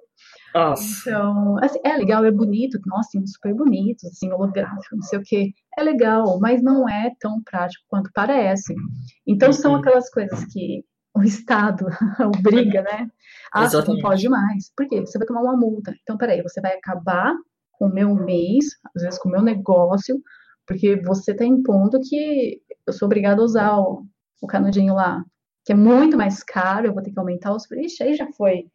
Nossa. 0.54 1.10
Então, 1.10 1.58
assim, 1.64 1.80
é 1.84 1.98
legal, 1.98 2.24
é 2.24 2.32
bonito, 2.32 2.80
nossa, 2.86 3.10
tem 3.12 3.22
uns 3.22 3.34
super 3.34 3.54
bonitos, 3.54 4.06
assim, 4.06 4.32
holográfico, 4.32 4.96
não 4.96 5.02
sei 5.02 5.20
o 5.20 5.24
que. 5.24 5.54
É 5.78 5.84
legal, 5.84 6.40
mas 6.40 6.62
não 6.62 6.88
é 6.88 7.12
tão 7.20 7.42
prático 7.44 7.84
quanto 7.88 8.12
parece. 8.14 8.76
Então, 9.26 9.48
uhum. 9.48 9.54
são 9.54 9.76
aquelas 9.76 10.10
coisas 10.10 10.46
que 10.46 10.84
o 11.16 11.24
Estado 11.24 11.86
obriga, 12.38 12.82
né? 12.82 13.08
Ah, 13.52 13.70
você 13.70 13.84
não 13.88 14.00
pode 14.00 14.28
mais. 14.30 14.72
Por 14.76 14.88
quê? 14.88 15.02
Você 15.02 15.18
vai 15.18 15.28
tomar 15.28 15.42
uma 15.42 15.58
multa. 15.58 15.94
Então, 16.02 16.18
peraí, 16.18 16.42
você 16.42 16.62
vai 16.62 16.74
acabar 16.74 17.34
com 17.74 17.86
o 17.86 17.94
meu 17.94 18.14
mês, 18.16 18.66
às 18.96 19.04
vezes 19.04 19.20
com 19.20 19.30
o 19.30 19.32
meu 19.32 19.42
negócio, 19.42 20.22
porque 20.68 20.96
você 21.02 21.32
está 21.32 21.46
impondo 21.46 22.00
que 22.02 22.62
eu 22.86 22.94
sou 22.94 23.06
obrigada 23.08 23.42
a 23.42 23.46
usar 23.46 23.78
o, 23.78 24.06
o 24.42 24.48
canudinho 24.48 24.94
lá, 24.94 25.24
que 25.66 25.74
é 25.74 25.76
muito 25.76 26.18
mais 26.18 26.44
caro, 26.44 26.88
eu 26.88 26.94
vou 26.94 27.04
ter 27.04 27.12
que 27.12 27.20
aumentar 27.20 27.54
os 27.54 27.68
preços. 27.68 28.02
Aí 28.02 28.16
já 28.16 28.28
foi 28.34 28.66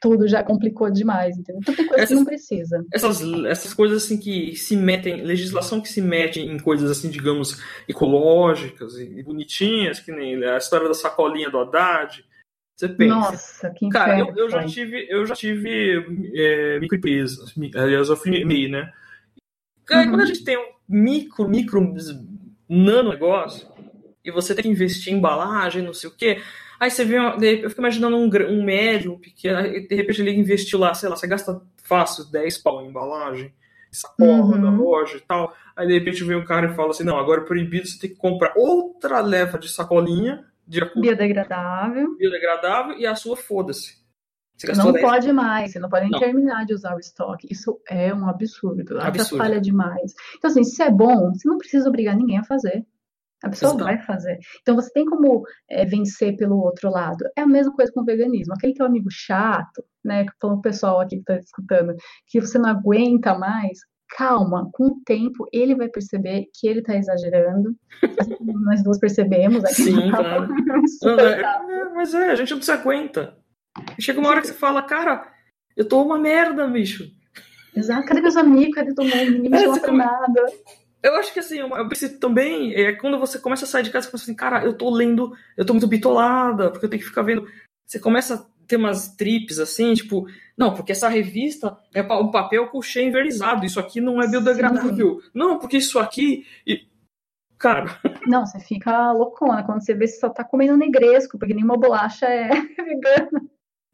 tudo 0.00 0.28
já 0.28 0.42
complicou 0.42 0.90
demais, 0.90 1.36
entendeu? 1.36 1.60
Então 1.62 1.74
tem 1.74 1.86
coisa 1.86 2.02
essas, 2.02 2.08
que 2.10 2.14
não 2.14 2.24
precisa. 2.24 2.84
Essas, 2.92 3.20
essas 3.46 3.74
coisas 3.74 4.04
assim 4.04 4.18
que 4.18 4.54
se 4.56 4.76
metem, 4.76 5.22
legislação 5.22 5.80
que 5.80 5.88
se 5.88 6.00
mete 6.00 6.40
em 6.40 6.58
coisas 6.58 6.90
assim, 6.90 7.10
digamos, 7.10 7.62
ecológicas 7.88 8.98
e, 8.98 9.22
bonitinhas, 9.22 10.00
que 10.00 10.12
nem 10.12 10.42
a 10.44 10.58
história 10.58 10.88
da 10.88 10.94
sacolinha 10.94 11.50
do 11.50 11.58
Haddad. 11.58 12.24
Você 12.76 12.88
pensa. 12.88 13.14
Nossa, 13.14 13.70
que 13.70 13.88
Cara, 13.88 14.18
eu, 14.18 14.34
eu, 14.36 14.50
já 14.50 14.64
tive, 14.64 15.06
eu 15.08 15.24
já 15.24 15.34
tive 15.34 16.30
é, 16.34 16.78
microempresas, 16.78 17.54
aliás, 17.74 18.08
eu 18.08 18.16
fui 18.16 18.44
MEI, 18.44 18.68
né? 18.68 18.92
Cara, 19.86 20.04
uhum. 20.04 20.10
quando 20.10 20.22
a 20.22 20.26
gente 20.26 20.44
tem 20.44 20.58
um 20.58 20.72
micro, 20.86 21.48
micro, 21.48 21.94
nano 22.68 23.10
negócio, 23.10 23.66
e 24.22 24.30
você 24.30 24.54
tem 24.54 24.64
que 24.64 24.68
investir 24.68 25.12
em 25.12 25.16
embalagem, 25.16 25.82
não 25.82 25.94
sei 25.94 26.10
o 26.10 26.14
quê, 26.14 26.42
Aí 26.78 26.90
você 26.90 27.04
vê, 27.04 27.16
eu 27.16 27.70
fico 27.70 27.80
imaginando 27.80 28.16
um, 28.16 28.30
um 28.50 28.64
médio, 28.64 29.14
um 29.14 29.18
pequeno, 29.18 29.62
de 29.62 29.94
repente 29.94 30.20
ele 30.20 30.32
investiu 30.32 30.78
lá, 30.78 30.92
sei 30.94 31.08
lá, 31.08 31.16
você 31.16 31.26
gasta 31.26 31.60
fácil 31.82 32.30
10 32.30 32.58
pau 32.58 32.82
em 32.82 32.88
embalagem, 32.88 33.52
sacola 33.90 34.56
uhum. 34.56 34.62
da 34.62 34.70
loja 34.70 35.16
e 35.16 35.20
tal. 35.20 35.54
Aí 35.74 35.86
de 35.86 35.94
repente 35.94 36.24
vem 36.24 36.36
um 36.36 36.44
cara 36.44 36.70
e 36.70 36.74
fala 36.74 36.90
assim: 36.90 37.04
não, 37.04 37.18
agora 37.18 37.42
é 37.42 37.44
proibido, 37.44 37.86
você 37.86 37.98
tem 37.98 38.10
que 38.10 38.16
comprar 38.16 38.52
outra 38.56 39.20
leva 39.20 39.58
de 39.58 39.68
sacolinha 39.68 40.44
de 40.66 40.80
biodegradável. 41.00 42.16
Biodegradável 42.16 42.98
e 42.98 43.06
a 43.06 43.14
sua 43.14 43.36
foda-se. 43.36 44.04
Não 44.74 44.92
pode 44.94 45.30
mais, 45.32 45.72
você 45.72 45.78
não 45.78 45.88
pode 45.88 46.08
nem 46.08 46.18
terminar 46.18 46.64
de 46.64 46.72
usar 46.72 46.96
o 46.96 46.98
estoque. 46.98 47.46
Isso 47.50 47.78
é 47.88 48.12
um 48.14 48.26
absurdo, 48.26 48.80
absurdo. 48.80 49.00
atrapalha 49.02 49.60
demais. 49.60 50.14
Então, 50.36 50.50
assim, 50.50 50.64
se 50.64 50.82
é 50.82 50.90
bom, 50.90 51.32
você 51.32 51.46
não 51.46 51.58
precisa 51.58 51.86
obrigar 51.86 52.16
ninguém 52.16 52.38
a 52.38 52.44
fazer. 52.44 52.84
A 53.42 53.50
pessoa 53.50 53.76
vai 53.76 53.98
fazer. 54.02 54.38
Então 54.62 54.74
você 54.74 54.90
tem 54.92 55.04
como 55.04 55.42
é, 55.68 55.84
vencer 55.84 56.36
pelo 56.36 56.58
outro 56.58 56.90
lado. 56.90 57.24
É 57.36 57.42
a 57.42 57.46
mesma 57.46 57.72
coisa 57.74 57.92
com 57.92 58.00
o 58.00 58.04
veganismo. 58.04 58.54
Aquele 58.54 58.74
teu 58.74 58.86
amigo 58.86 59.08
chato, 59.10 59.84
né? 60.04 60.24
Falando 60.40 60.58
o 60.58 60.62
pessoal 60.62 61.00
aqui 61.00 61.16
que 61.16 61.22
está 61.22 61.36
escutando, 61.36 61.94
que 62.26 62.40
você 62.40 62.58
não 62.58 62.70
aguenta 62.70 63.38
mais, 63.38 63.78
calma, 64.16 64.68
com 64.72 64.86
o 64.86 65.00
tempo 65.04 65.46
ele 65.52 65.74
vai 65.74 65.88
perceber 65.88 66.46
que 66.54 66.66
ele 66.66 66.80
está 66.80 66.96
exagerando. 66.96 67.74
Assim 68.20 68.36
nós 68.40 68.82
duas 68.82 68.98
percebemos 68.98 69.64
aqui. 69.64 69.82
Sim, 69.82 70.10
claro. 70.10 70.48
É, 71.04 71.40
é, 71.40 71.84
mas 71.94 72.14
é, 72.14 72.30
a 72.30 72.34
gente 72.34 72.54
não 72.54 72.62
se 72.62 72.70
aguenta. 72.70 73.36
Chega 73.98 74.18
uma 74.18 74.28
hora 74.28 74.40
que 74.40 74.46
você 74.46 74.54
fala, 74.54 74.82
cara, 74.82 75.26
eu 75.76 75.86
tô 75.86 76.02
uma 76.02 76.18
merda, 76.18 76.66
bicho. 76.66 77.10
Exato, 77.74 78.06
cadê 78.06 78.20
meus 78.20 78.36
amigos? 78.36 78.74
Cadê 78.74 78.94
todo 78.94 79.04
mundo? 79.04 79.30
Ninguém 79.32 79.50
me 79.50 79.58
chama 79.58 79.80
pra 79.80 79.92
nada. 79.92 80.46
Eu 81.06 81.14
acho 81.14 81.32
que 81.32 81.38
assim, 81.38 81.58
eu 81.58 81.88
preciso 81.88 82.18
também, 82.18 82.74
é 82.74 82.92
quando 82.92 83.16
você 83.16 83.38
começa 83.38 83.64
a 83.64 83.68
sair 83.68 83.84
de 83.84 83.90
casa, 83.90 84.06
você 84.06 84.10
pensa 84.10 84.24
assim, 84.24 84.34
cara, 84.34 84.64
eu 84.64 84.76
tô 84.76 84.90
lendo, 84.90 85.32
eu 85.56 85.64
tô 85.64 85.72
muito 85.72 85.86
bitolada, 85.86 86.68
porque 86.68 86.84
eu 86.84 86.90
tenho 86.90 87.00
que 87.00 87.08
ficar 87.08 87.22
vendo. 87.22 87.48
Você 87.86 88.00
começa 88.00 88.34
a 88.34 88.66
ter 88.66 88.74
umas 88.74 89.14
trips 89.14 89.60
assim, 89.60 89.94
tipo, 89.94 90.26
não, 90.58 90.74
porque 90.74 90.90
essa 90.90 91.08
revista 91.08 91.78
é 91.94 92.02
um 92.02 92.32
papel 92.32 92.66
couché 92.70 93.02
envernizado, 93.02 93.64
isso 93.64 93.78
aqui 93.78 94.00
não 94.00 94.20
é 94.20 94.26
biodegradável. 94.26 95.20
Sim. 95.20 95.30
Não, 95.32 95.60
porque 95.60 95.76
isso 95.76 96.00
aqui. 96.00 96.44
E... 96.66 96.88
Cara. 97.56 98.00
Não, 98.26 98.44
você 98.44 98.60
fica 98.60 99.12
loucona 99.12 99.62
quando 99.62 99.82
você 99.82 99.94
vê 99.94 100.06
se 100.06 100.20
só 100.20 100.28
tá 100.28 100.44
comendo 100.44 100.76
negresco, 100.76 101.38
porque 101.38 101.54
nenhuma 101.54 101.78
bolacha 101.78 102.26
é 102.26 102.50
vegana. 102.76 103.48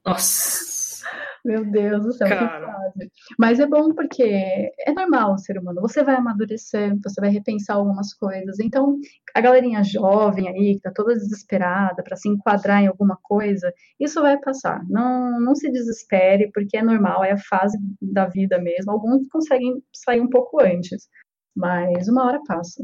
Nossa. 0.05 0.82
Meu 1.45 1.65
Deus 1.65 2.05
do 2.05 2.13
céu, 2.13 2.29
que 2.29 2.35
frase. 2.37 3.11
Mas 3.37 3.59
é 3.59 3.67
bom 3.67 3.93
porque 3.93 4.23
é 4.23 4.93
normal 4.93 5.35
o 5.35 5.39
ser 5.39 5.59
humano. 5.59 5.81
Você 5.81 6.05
vai 6.05 6.15
amadurecer, 6.15 6.97
você 7.03 7.21
vai 7.21 7.31
repensar 7.31 7.77
algumas 7.77 8.15
coisas. 8.15 8.61
Então, 8.61 8.97
a 9.35 9.41
galerinha 9.41 9.83
jovem 9.83 10.49
aí, 10.49 10.77
que 10.77 10.83
tá 10.83 10.93
toda 10.95 11.15
desesperada 11.15 12.03
para 12.03 12.17
se 12.17 12.29
enquadrar 12.29 12.83
em 12.83 12.87
alguma 12.87 13.19
coisa, 13.21 13.73
isso 13.99 14.21
vai 14.21 14.39
passar. 14.39 14.85
Não, 14.89 15.41
não 15.41 15.55
se 15.55 15.71
desespere, 15.71 16.51
porque 16.55 16.77
é 16.77 16.83
normal, 16.83 17.25
é 17.25 17.33
a 17.33 17.39
fase 17.39 17.77
da 18.01 18.27
vida 18.27 18.61
mesmo. 18.61 18.93
Alguns 18.93 19.27
conseguem 19.29 19.83
sair 19.93 20.21
um 20.21 20.29
pouco 20.29 20.63
antes. 20.63 21.09
Mas 21.55 22.09
uma 22.09 22.25
hora 22.25 22.41
passa. 22.47 22.83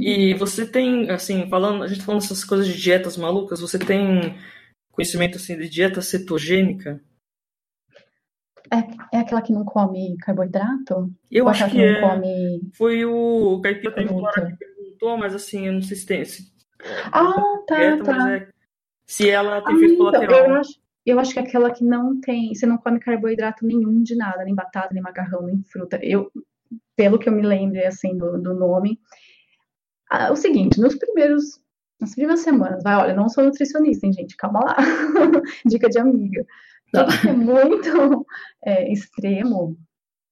E 0.00 0.34
você 0.34 0.66
tem, 0.66 1.10
assim, 1.10 1.48
falando, 1.48 1.82
a 1.82 1.88
gente 1.88 2.02
falando 2.02 2.22
essas 2.22 2.44
coisas 2.44 2.68
de 2.68 2.80
dietas 2.80 3.16
malucas, 3.16 3.60
você 3.60 3.78
tem 3.78 4.36
conhecimento 4.92 5.36
assim 5.36 5.56
de 5.56 5.68
dieta 5.68 6.00
cetogênica? 6.00 7.00
É, 8.72 9.16
é 9.16 9.20
aquela 9.20 9.42
que 9.42 9.52
não 9.52 9.64
come 9.64 10.16
carboidrato? 10.18 11.10
Eu 11.30 11.48
acho 11.48 11.64
que, 11.66 11.72
que 11.72 11.82
é. 11.82 12.00
Come... 12.00 12.60
Foi 12.74 13.04
o 13.04 13.60
Caipira 13.60 13.92
que 13.92 14.04
perguntou, 14.04 15.16
mas 15.18 15.34
assim, 15.34 15.66
eu 15.66 15.72
não 15.72 15.82
sei 15.82 15.96
se 15.96 16.06
tem. 16.06 16.24
Se... 16.24 16.52
Ah, 17.12 17.34
tá, 17.66 17.76
dieta, 17.76 18.04
tá. 18.04 18.36
É... 18.36 18.48
se 19.06 19.30
ela 19.30 19.62
tem 19.62 19.74
ah, 19.74 19.76
efeito 19.76 19.94
então, 19.94 20.06
colateral. 20.06 20.46
Eu 20.46 20.54
acho, 20.56 20.80
eu 21.04 21.20
acho 21.20 21.32
que 21.32 21.38
é 21.38 21.42
aquela 21.42 21.70
que 21.70 21.84
não 21.84 22.20
tem. 22.20 22.54
Você 22.54 22.66
não 22.66 22.78
come 22.78 23.00
carboidrato 23.00 23.66
nenhum 23.66 24.02
de 24.02 24.16
nada, 24.16 24.44
nem 24.44 24.54
batata, 24.54 24.92
nem 24.92 25.02
macarrão, 25.02 25.42
nem 25.42 25.62
fruta. 25.62 25.98
Eu, 26.02 26.30
pelo 26.96 27.18
que 27.18 27.28
eu 27.28 27.32
me 27.32 27.42
lembro, 27.42 27.84
assim, 27.86 28.16
do, 28.16 28.40
do 28.40 28.54
nome. 28.54 28.98
Ah, 30.10 30.32
o 30.32 30.36
seguinte, 30.36 30.80
nos 30.80 30.94
primeiros 30.94 31.60
nas 32.00 32.14
primeiras 32.14 32.40
semanas, 32.40 32.82
vai, 32.82 32.94
olha, 32.94 33.14
não 33.14 33.28
sou 33.28 33.44
nutricionista, 33.44 34.06
hein, 34.06 34.12
gente, 34.12 34.36
calma 34.36 34.60
lá. 34.60 34.76
Dica 35.64 35.88
de 35.88 35.98
amiga. 35.98 36.44
Tudo 37.04 37.20
que 37.20 37.28
é 37.28 37.32
muito 37.32 38.26
é, 38.64 38.92
extremo, 38.92 39.76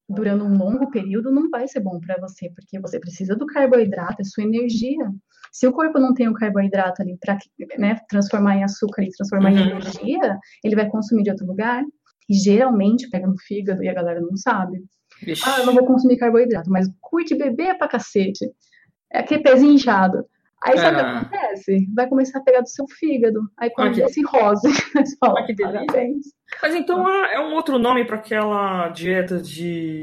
durante 0.09 0.43
um 0.43 0.57
longo 0.57 0.91
período, 0.91 1.31
não 1.31 1.49
vai 1.49 1.67
ser 1.67 1.81
bom 1.81 1.99
para 2.01 2.19
você, 2.21 2.51
porque 2.55 2.79
você 2.79 2.99
precisa 2.99 3.35
do 3.35 3.47
carboidrato, 3.47 4.21
é 4.21 4.25
sua 4.25 4.45
energia. 4.45 5.11
Se 5.53 5.67
o 5.67 5.73
corpo 5.73 5.99
não 5.99 6.13
tem 6.13 6.29
o 6.29 6.35
carboidrato 6.35 7.03
ali 7.03 7.17
para 7.19 7.39
né, 7.79 7.99
transformar 8.09 8.57
em 8.57 8.65
açúcar 8.65 9.03
e 9.03 9.11
transformar 9.11 9.53
uhum. 9.53 9.59
em 9.59 9.71
energia, 9.71 10.39
ele 10.63 10.77
vai 10.77 10.89
consumir 10.89 11.23
de 11.23 11.31
outro 11.31 11.47
lugar. 11.47 11.83
E 12.29 12.35
geralmente 12.35 13.09
pega 13.11 13.27
no 13.27 13.39
fígado 13.39 13.85
e 13.85 13.89
a 13.89 13.93
galera 13.93 14.19
não 14.19 14.35
sabe. 14.35 14.83
Ah, 15.47 15.61
eu 15.61 15.67
não 15.67 15.75
vou 15.75 15.85
consumir 15.85 16.17
carboidrato, 16.17 16.71
mas 16.71 16.89
curte 17.01 17.37
beber 17.37 17.77
pra 17.77 17.87
cacete. 17.87 18.51
É 19.13 19.19
aquele 19.19 19.43
pezinho 19.43 19.75
inchado. 19.75 20.25
Aí 20.65 20.79
sabe 20.79 20.97
o 20.97 21.01
que 21.01 21.05
acontece? 21.05 21.89
Vai 21.95 22.09
começar 22.09 22.39
a 22.39 22.43
pegar 22.43 22.63
do 22.63 22.69
seu 22.69 22.87
fígado. 22.89 23.41
Aí 23.59 23.69
quando 23.71 24.01
ah, 24.01 24.07
rosa, 24.31 24.69
você 24.97 25.17
fala, 25.19 25.41
ah, 25.41 25.47
que 25.47 25.55
parabéns. 25.55 26.27
Mas 26.63 26.75
então 26.75 27.07
é 27.27 27.39
um 27.39 27.53
outro 27.53 27.79
nome 27.79 28.07
para 28.07 28.17
aquela 28.17 28.89
dieta 28.89 29.39
de. 29.43 30.03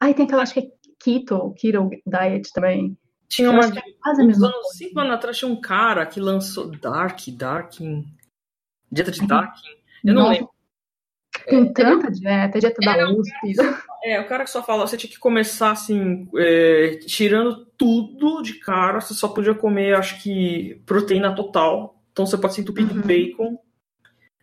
Aí 0.00 0.14
tem 0.14 0.24
aquela, 0.24 0.42
acho 0.42 0.54
que 0.54 0.60
é 0.60 0.68
keto, 0.98 1.54
keto 1.58 1.90
diet 2.06 2.50
também. 2.54 2.96
Tinha 3.28 3.50
uma. 3.50 3.66
É 3.66 3.82
quase 4.02 4.22
uns 4.22 4.42
anos, 4.42 4.76
cinco 4.76 4.98
anos 4.98 5.12
atrás 5.12 5.36
tinha 5.36 5.50
um 5.50 5.60
cara 5.60 6.06
que 6.06 6.18
lançou 6.18 6.70
Dark, 6.70 7.20
Darking. 7.28 8.06
Dieta 8.90 9.10
de 9.10 9.26
Darking. 9.26 9.76
Eu 10.06 10.14
não 10.14 10.30
lembro. 10.30 10.50
Tem 11.44 11.66
é, 11.66 11.72
tanta 11.72 12.10
dieta, 12.10 12.58
dieta 12.58 12.80
da 12.80 13.10
USP. 13.10 13.54
É, 14.04 14.18
o 14.20 14.26
cara 14.26 14.44
que 14.44 14.50
só 14.50 14.62
fala, 14.62 14.86
você 14.86 14.96
tinha 14.96 15.10
que 15.10 15.18
começar 15.18 15.72
assim, 15.72 16.26
é, 16.36 16.96
tirando 17.06 17.67
tudo 17.78 18.42
de 18.42 18.54
cara, 18.54 19.00
você 19.00 19.14
só 19.14 19.28
podia 19.28 19.54
comer, 19.54 19.94
acho 19.94 20.20
que, 20.20 20.82
proteína 20.84 21.34
total. 21.34 22.02
Então 22.12 22.26
você 22.26 22.36
pode 22.36 22.54
se 22.54 22.60
entupir 22.60 22.84
uhum. 22.84 23.00
de 23.00 23.06
bacon. 23.06 23.56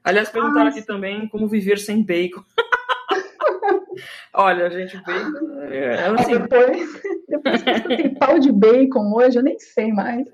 Aliás, 0.02 0.30
perguntaram 0.30 0.70
aqui 0.70 0.82
também 0.82 1.28
como 1.28 1.48
viver 1.48 1.78
sem 1.78 2.02
bacon. 2.02 2.44
Olha, 4.34 4.70
gente, 4.70 4.96
bacon. 4.98 5.62
É, 5.70 6.06
assim... 6.08 6.38
Depois, 6.38 7.02
depois 7.28 7.62
que 7.62 7.98
tem 7.98 8.14
pau 8.16 8.40
de 8.40 8.52
bacon 8.52 9.14
hoje, 9.14 9.38
eu 9.38 9.44
nem 9.44 9.60
sei 9.60 9.92
mais. 9.92 10.26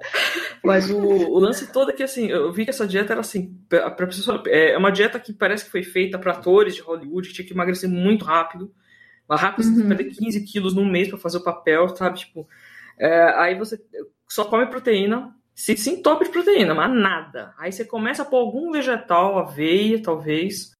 Mas 0.64 0.90
o, 0.90 1.00
o, 1.00 1.40
lance 1.40 1.72
todo 1.72 1.90
é 1.90 1.94
que, 1.94 2.04
assim, 2.04 2.28
eu 2.28 2.52
vi 2.52 2.66
que 2.66 2.70
essa 2.70 2.88
dieta 2.88 3.14
era 3.14 3.22
assim. 3.22 3.58
Pra 3.68 3.90
pessoa, 3.92 4.44
é 4.48 4.78
uma 4.78 4.92
dieta 4.92 5.20
que 5.20 5.34
parece 5.34 5.66
que 5.66 5.72
foi 5.72 5.84
feita 5.84 6.20
para 6.20 6.34
atores 6.34 6.76
de 6.76 6.82
Hollywood, 6.82 7.30
que 7.30 7.34
tinha 7.34 7.48
que 7.48 7.54
emagrecer 7.54 7.90
muito 7.90 8.26
rápido. 8.26 8.72
Rápido, 9.30 9.66
uhum. 9.66 9.76
você 9.76 9.84
perder 9.88 10.12
15 10.12 10.46
quilos 10.46 10.76
num 10.76 10.90
mês 10.90 11.08
para 11.08 11.18
fazer 11.18 11.38
o 11.38 11.44
papel, 11.44 11.88
sabe? 11.96 12.20
Tipo, 12.20 12.48
é, 13.02 13.34
aí 13.36 13.56
você 13.56 13.84
só 14.30 14.46
come 14.46 14.68
proteína, 14.68 15.36
se, 15.56 15.76
se 15.76 15.90
entope 15.90 16.26
de 16.26 16.32
proteína, 16.32 16.76
mas 16.76 16.94
nada. 16.94 17.52
Aí 17.58 17.72
você 17.72 17.84
começa 17.84 18.22
a 18.22 18.26
pôr 18.26 18.38
algum 18.38 18.72
vegetal, 18.72 19.40
aveia, 19.40 20.02
talvez. 20.02 20.72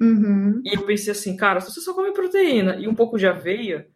Uhum. 0.00 0.62
E 0.64 0.74
eu 0.74 0.86
pensei 0.86 1.12
assim, 1.12 1.36
cara, 1.36 1.60
se 1.60 1.70
você 1.70 1.82
só 1.82 1.92
come 1.92 2.12
proteína 2.12 2.76
e 2.76 2.88
um 2.88 2.94
pouco 2.94 3.18
de 3.18 3.26
aveia, 3.26 3.88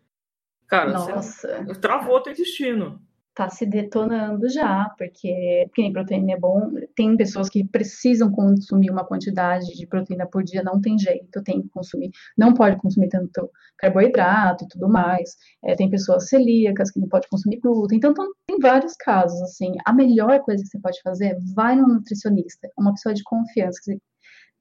cara, 0.66 0.92
Nossa. 0.92 1.64
você 1.64 1.80
travou 1.80 2.16
o 2.16 2.20
teu 2.20 2.34
intestino 2.34 3.00
tá 3.34 3.48
se 3.48 3.64
detonando 3.64 4.48
já, 4.48 4.88
porque, 4.98 5.68
nem 5.78 5.92
proteína 5.92 6.32
é 6.32 6.38
bom. 6.38 6.70
Tem 6.94 7.16
pessoas 7.16 7.48
que 7.48 7.64
precisam 7.64 8.30
consumir 8.30 8.90
uma 8.90 9.04
quantidade 9.04 9.66
de 9.76 9.86
proteína 9.86 10.26
por 10.26 10.42
dia, 10.42 10.62
não 10.62 10.80
tem 10.80 10.98
jeito, 10.98 11.42
tem 11.42 11.62
que 11.62 11.68
consumir, 11.68 12.10
não 12.36 12.54
pode 12.54 12.76
consumir 12.76 13.08
tanto 13.08 13.50
carboidrato 13.78 14.64
e 14.64 14.68
tudo 14.68 14.88
mais. 14.88 15.36
É, 15.64 15.74
tem 15.74 15.88
pessoas 15.88 16.28
celíacas 16.28 16.90
que 16.90 17.00
não 17.00 17.08
pode 17.08 17.28
consumir 17.28 17.60
glúten. 17.60 17.98
Então, 17.98 18.12
tem 18.46 18.58
vários 18.58 18.94
casos, 18.96 19.40
assim. 19.42 19.72
A 19.86 19.92
melhor 19.92 20.40
coisa 20.40 20.62
que 20.62 20.68
você 20.68 20.78
pode 20.80 21.00
fazer 21.02 21.36
vai 21.54 21.76
no 21.76 21.86
nutricionista, 21.88 22.68
uma 22.78 22.92
pessoa 22.92 23.14
de 23.14 23.22
confiança, 23.22 23.80
que 23.82 23.98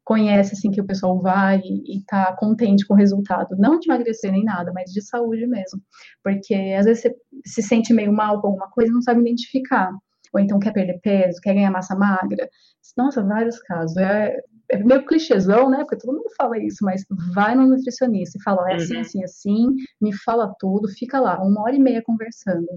conhece, 0.04 0.54
assim, 0.54 0.72
que 0.72 0.82
o 0.82 0.86
pessoal 0.86 1.22
vai 1.22 1.62
e, 1.64 2.00
está 2.00 2.36
contente 2.36 2.86
com 2.86 2.94
o 2.94 2.98
resultado. 2.98 3.56
Não 3.58 3.80
de 3.80 3.90
emagrecer 3.90 4.32
nem 4.32 4.44
nada, 4.44 4.72
mas 4.74 4.92
de 4.92 5.02
saúde 5.02 5.46
mesmo. 5.46 5.82
Porque 6.24 6.54
às 6.78 6.86
vezes 6.86 7.04
você 7.04 7.16
se 7.46 7.62
sente 7.62 7.94
meio 7.94 8.12
mal 8.12 8.42
com 8.42 8.48
alguma 8.48 8.70
coisa 8.70 8.92
e 8.92 8.94
não 8.94 9.02
sabe 9.02 9.22
identificar. 9.22 9.92
Ou 10.34 10.40
então 10.40 10.60
quer 10.60 10.74
perder 10.74 11.00
peso, 11.02 11.40
quer 11.42 11.54
ganhar 11.54 11.72
massa 11.72 11.96
magra. 11.96 12.50
Nossa, 12.98 13.24
vários 13.24 13.60
casos. 13.60 13.98
É, 13.98 14.36
é 14.70 14.84
meio 14.84 15.06
clichêzão, 15.06 15.70
né? 15.70 15.80
Porque 15.80 15.98
todo 15.98 16.16
mundo 16.16 16.30
fala 16.38 16.58
isso, 16.58 16.84
mas 16.84 17.04
vai 17.34 17.56
no 17.56 17.68
nutricionista 17.68 18.38
e 18.38 18.44
fala, 18.44 18.72
é 18.72 18.76
assim, 18.76 18.96
uhum. 18.96 19.02
assim, 19.02 19.24
assim, 19.24 19.68
me 20.00 20.14
fala 20.14 20.54
tudo, 20.60 20.88
fica 20.90 21.20
lá, 21.20 21.42
uma 21.42 21.62
hora 21.62 21.76
e 21.76 21.80
meia 21.80 22.04
conversando, 22.04 22.68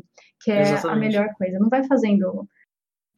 que 0.40 0.50
é 0.50 0.62
Exatamente. 0.62 0.86
a 0.86 0.96
melhor 0.96 1.34
coisa. 1.34 1.58
Não 1.58 1.68
vai 1.68 1.84
fazendo 1.86 2.48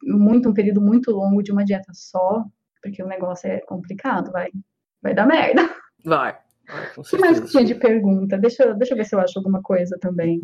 muito, 0.03 0.49
um 0.49 0.53
período 0.53 0.81
muito 0.81 1.11
longo 1.11 1.41
de 1.41 1.51
uma 1.51 1.63
dieta 1.63 1.91
só, 1.93 2.43
porque 2.85 3.01
o 3.01 3.07
negócio 3.07 3.49
é 3.49 3.59
complicado, 3.61 4.31
vai, 4.31 4.51
vai 5.01 5.15
dar 5.15 5.25
merda. 5.25 5.67
Vai. 6.05 6.37
O 6.95 7.01
que 7.01 7.17
mais 7.17 7.39
que 7.39 7.47
tinha 7.47 7.65
de 7.65 7.75
pergunta? 7.75 8.37
Deixa, 8.37 8.73
deixa 8.75 8.93
eu 8.93 8.97
ver 8.97 9.05
se 9.05 9.15
eu 9.15 9.19
acho 9.19 9.39
alguma 9.39 9.61
coisa 9.61 9.97
também. 9.99 10.41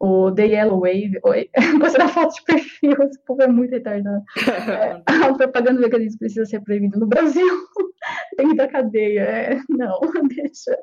O 0.00 0.32
The 0.32 0.46
Yellow 0.46 0.80
Wave. 0.80 1.20
Oi, 1.24 1.50
você 1.78 1.98
dá 1.98 2.08
foto 2.08 2.34
de 2.34 2.44
perfil, 2.44 2.96
esse 3.02 3.22
povo 3.24 3.42
é 3.42 3.48
muito 3.48 3.70
retardado. 3.70 4.22
É, 4.70 5.02
a 5.28 5.34
propaganda 5.34 5.80
veganismo 5.80 6.18
precisa 6.18 6.46
ser 6.46 6.60
proibida 6.62 6.98
no 6.98 7.06
Brasil. 7.06 7.46
Tem 8.36 8.48
que 8.48 8.54
ir 8.54 8.56
da 8.56 8.68
cadeia. 8.68 9.20
É, 9.20 9.60
não, 9.68 10.00
deixa. 10.28 10.76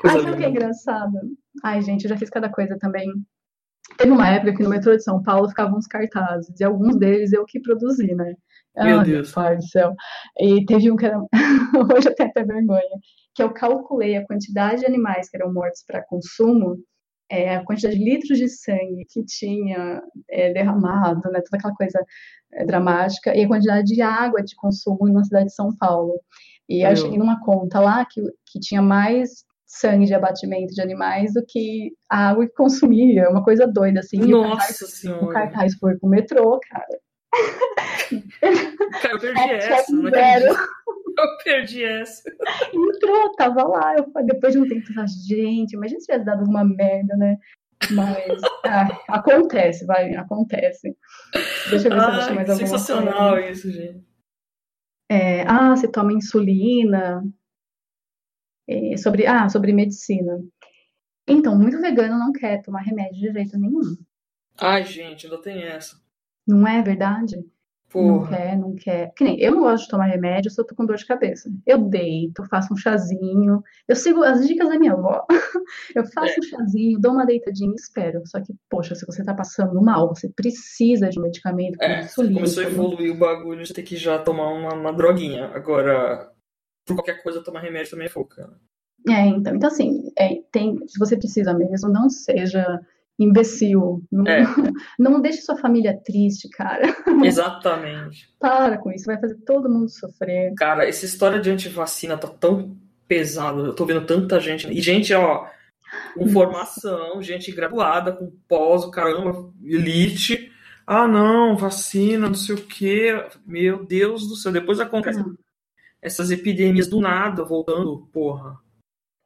Coisa 0.00 0.18
Ai, 0.18 0.22
sabe 0.22 0.32
o 0.32 0.36
que 0.36 0.44
é 0.44 0.48
engraçado? 0.50 1.12
Ai, 1.64 1.80
gente, 1.80 2.04
eu 2.04 2.10
já 2.10 2.16
fiz 2.16 2.28
cada 2.28 2.50
coisa 2.50 2.78
também. 2.78 3.10
Teve 3.96 4.12
uma 4.12 4.28
época 4.28 4.54
que 4.54 4.62
no 4.62 4.70
metrô 4.70 4.94
de 4.94 5.02
São 5.02 5.22
Paulo 5.22 5.48
ficavam 5.48 5.78
uns 5.78 5.86
cartazes, 5.86 6.60
e 6.60 6.64
alguns 6.64 6.96
deles 6.96 7.32
eu 7.32 7.44
que 7.44 7.60
produzi, 7.60 8.14
né? 8.14 8.34
Meu 8.76 9.02
Deus. 9.02 9.32
Pai 9.32 9.56
do 9.56 9.66
céu. 9.66 9.94
E 10.38 10.64
teve 10.64 10.90
um 10.90 10.96
que 10.96 11.06
era. 11.06 11.18
Hoje 11.94 12.08
eu 12.08 12.14
tenho 12.14 12.30
até 12.30 12.44
vergonha. 12.44 12.98
Que 13.34 13.42
eu 13.42 13.52
calculei 13.52 14.16
a 14.16 14.26
quantidade 14.26 14.80
de 14.80 14.86
animais 14.86 15.28
que 15.28 15.36
eram 15.36 15.52
mortos 15.52 15.84
para 15.86 16.04
consumo, 16.04 16.76
é, 17.30 17.56
a 17.56 17.64
quantidade 17.64 17.96
de 17.96 18.04
litros 18.04 18.38
de 18.38 18.48
sangue 18.48 19.06
que 19.08 19.24
tinha 19.24 20.02
é, 20.28 20.52
derramado, 20.52 21.30
né, 21.30 21.40
toda 21.40 21.56
aquela 21.56 21.74
coisa 21.74 22.04
é, 22.52 22.64
dramática, 22.64 23.34
e 23.36 23.44
a 23.44 23.48
quantidade 23.48 23.94
de 23.94 24.02
água 24.02 24.42
de 24.42 24.54
consumo 24.56 25.08
na 25.08 25.22
cidade 25.22 25.46
de 25.46 25.54
São 25.54 25.74
Paulo. 25.76 26.20
E 26.68 26.82
eu, 26.82 26.96
cheguei 26.96 27.18
numa 27.18 27.40
conta 27.40 27.80
lá 27.80 28.04
que, 28.04 28.20
que 28.46 28.60
tinha 28.60 28.82
mais 28.82 29.44
sangue 29.66 30.06
de 30.06 30.14
abatimento 30.14 30.74
de 30.74 30.82
animais 30.82 31.32
do 31.32 31.44
que 31.46 31.92
a 32.08 32.30
água 32.30 32.46
que 32.46 32.54
consumia, 32.54 33.30
uma 33.30 33.44
coisa 33.44 33.66
doida, 33.66 34.00
assim. 34.00 34.18
Nossa 34.18 34.48
o 34.48 34.56
cartaz, 34.56 34.90
senhora! 34.90 35.24
O 35.24 35.28
cartaz 35.28 35.74
foi 35.74 35.96
pro 35.96 36.08
metrô, 36.08 36.58
cara. 36.68 36.98
Cara, 37.30 39.14
eu 39.14 39.20
perdi 39.20 39.52
essa, 39.52 39.92
não 39.92 40.08
Eu 40.08 41.38
perdi 41.44 41.84
essa. 41.84 42.30
Entrou, 42.72 43.32
tava 43.34 43.64
lá. 43.64 43.94
Eu, 43.96 44.12
depois 44.24 44.52
de 44.52 44.58
um 44.58 44.68
tempo, 44.68 44.88
eu 44.88 44.94
falei, 44.94 45.08
gente, 45.26 45.74
imagina 45.74 46.00
se 46.00 46.06
tivesse 46.06 46.24
dado 46.24 46.44
uma 46.44 46.64
merda, 46.64 47.16
né? 47.16 47.38
Mas 47.92 48.40
ah, 48.64 48.88
acontece, 49.08 49.86
vai, 49.86 50.14
acontece. 50.14 50.96
Deixa 51.70 51.88
eu 51.88 51.94
ver 51.94 52.00
se 52.00 52.06
eu 52.06 52.12
deixo 52.12 52.34
mais 52.34 52.50
alguma 52.50 52.68
Sensacional 52.68 53.32
coisa. 53.32 53.50
isso, 53.50 53.70
gente. 53.70 54.04
É, 55.10 55.42
ah, 55.42 55.76
você 55.76 55.88
toma 55.88 56.12
insulina. 56.12 57.22
É, 58.68 58.96
sobre, 58.96 59.26
ah, 59.26 59.48
sobre 59.48 59.72
medicina. 59.72 60.38
Então, 61.26 61.58
muito 61.58 61.80
vegano 61.80 62.18
não 62.18 62.32
quer 62.32 62.62
tomar 62.62 62.82
remédio 62.82 63.14
de 63.14 63.32
jeito 63.32 63.58
nenhum. 63.58 63.80
Ai, 64.56 64.84
gente, 64.84 65.26
ainda 65.26 65.40
tem 65.40 65.62
essa. 65.62 66.00
Não 66.50 66.66
é 66.66 66.82
verdade? 66.82 67.36
Não 67.92 68.24
quer, 68.24 68.56
não 68.56 68.74
quer. 68.76 69.12
Que 69.16 69.24
nem 69.24 69.40
eu 69.40 69.50
não 69.50 69.60
gosto 69.62 69.82
de 69.84 69.90
tomar 69.90 70.04
remédio 70.06 70.48
se 70.48 70.60
eu 70.60 70.64
tô 70.64 70.76
com 70.76 70.86
dor 70.86 70.96
de 70.96 71.04
cabeça. 71.04 71.50
Eu 71.66 71.78
deito, 71.78 72.44
faço 72.48 72.72
um 72.72 72.76
chazinho. 72.76 73.64
Eu 73.88 73.96
sigo 73.96 74.22
as 74.22 74.46
dicas 74.46 74.68
da 74.68 74.78
minha 74.78 74.92
avó. 74.92 75.26
Eu 75.94 76.04
faço 76.06 76.38
um 76.38 76.42
chazinho, 76.42 77.00
dou 77.00 77.12
uma 77.12 77.26
deitadinha 77.26 77.70
e 77.72 77.74
espero. 77.74 78.22
Só 78.26 78.40
que, 78.40 78.54
poxa, 78.68 78.94
se 78.94 79.04
você 79.04 79.24
tá 79.24 79.34
passando 79.34 79.80
mal, 79.82 80.08
você 80.08 80.28
precisa 80.28 81.08
de 81.08 81.18
um 81.18 81.22
medicamento 81.22 81.82
É, 81.82 82.02
insulina. 82.04 82.34
começou 82.36 82.62
a 82.62 82.66
evoluir 82.66 83.12
o 83.12 83.18
bagulho 83.18 83.64
de 83.64 83.72
ter 83.72 83.82
que 83.82 83.96
já 83.96 84.20
tomar 84.20 84.52
uma, 84.52 84.72
uma 84.72 84.92
droguinha. 84.92 85.46
Agora, 85.46 86.30
por 86.86 86.94
qualquer 86.94 87.20
coisa, 87.24 87.42
tomar 87.42 87.60
remédio 87.60 87.90
também 87.90 88.06
é 88.06 88.10
fogo, 88.10 88.28
cara. 88.28 88.52
É, 89.08 89.26
então, 89.26 89.56
então 89.56 89.68
assim, 89.68 90.12
é, 90.16 90.40
tem, 90.52 90.78
se 90.86 90.96
você 90.98 91.16
precisa 91.16 91.52
mesmo, 91.54 91.88
não 91.88 92.08
seja 92.08 92.80
imbecil. 93.20 94.02
Não, 94.10 94.26
É. 94.26 94.42
não 94.98 95.20
deixe 95.20 95.42
sua 95.42 95.56
família 95.56 95.96
triste, 96.02 96.48
cara. 96.48 96.82
Exatamente. 97.22 98.32
Para 98.38 98.78
com 98.78 98.90
isso, 98.90 99.04
vai 99.04 99.20
fazer 99.20 99.36
todo 99.44 99.68
mundo 99.68 99.90
sofrer. 99.90 100.54
Cara, 100.54 100.88
essa 100.88 101.04
história 101.04 101.38
de 101.38 101.50
antivacina 101.50 102.16
tá 102.16 102.26
tão 102.28 102.76
pesada. 103.06 103.60
Eu 103.60 103.74
tô 103.74 103.84
vendo 103.84 104.06
tanta 104.06 104.40
gente. 104.40 104.66
E 104.68 104.80
gente, 104.80 105.12
ó, 105.12 105.46
com 106.14 106.28
formação, 106.28 107.22
gente 107.22 107.52
graduada, 107.52 108.12
com 108.12 108.32
pós, 108.48 108.84
o 108.84 108.90
caramba, 108.90 109.52
elite. 109.62 110.50
Ah, 110.86 111.06
não, 111.06 111.56
vacina, 111.56 112.26
não 112.26 112.34
sei 112.34 112.54
o 112.54 112.66
quê. 112.66 113.24
Meu 113.46 113.84
Deus 113.84 114.26
do 114.26 114.34
céu. 114.34 114.50
Depois 114.50 114.80
acontece 114.80 115.20
Não. 115.20 115.34
essas 116.00 116.30
epidemias 116.30 116.88
do 116.88 117.00
nada 117.00 117.44
voltando, 117.44 118.08
porra. 118.12 118.58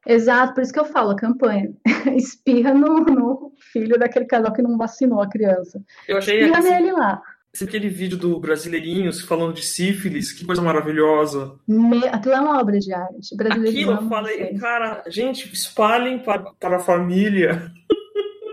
Exato, 0.07 0.53
por 0.53 0.61
isso 0.61 0.71
que 0.71 0.79
eu 0.79 0.85
falo, 0.85 1.11
a 1.11 1.15
campanha. 1.15 1.73
Espirra 2.15 2.73
no, 2.73 2.99
no 2.99 3.44
filho 3.71 3.97
daquele 3.99 4.25
casal 4.25 4.51
que 4.53 4.61
não 4.61 4.77
vacinou 4.77 5.21
a 5.21 5.29
criança. 5.29 5.81
Eu 6.07 6.17
achei 6.17 6.39
Espirra 6.39 6.59
esse, 6.59 6.69
nele 6.69 6.91
lá. 6.91 7.21
esse- 7.53 7.63
aquele 7.63 7.89
vídeo 7.89 8.17
do 8.17 8.39
Brasileirinhos 8.39 9.21
falando 9.21 9.53
de 9.53 9.63
sífilis, 9.65 10.31
que 10.31 10.45
coisa 10.45 10.61
maravilhosa. 10.61 11.55
Me- 11.67 12.07
Aquilo 12.07 12.35
é 12.35 12.39
uma 12.41 12.59
obra 12.59 12.77
de 12.79 12.93
arte. 12.93 13.35
Aquilo 13.39 13.91
eu 13.93 14.09
falei, 14.09 14.53
cara, 14.57 15.03
gente, 15.07 15.51
espalhem 15.53 16.19
para, 16.19 16.43
para 16.59 16.77
a 16.77 16.79
família. 16.79 17.71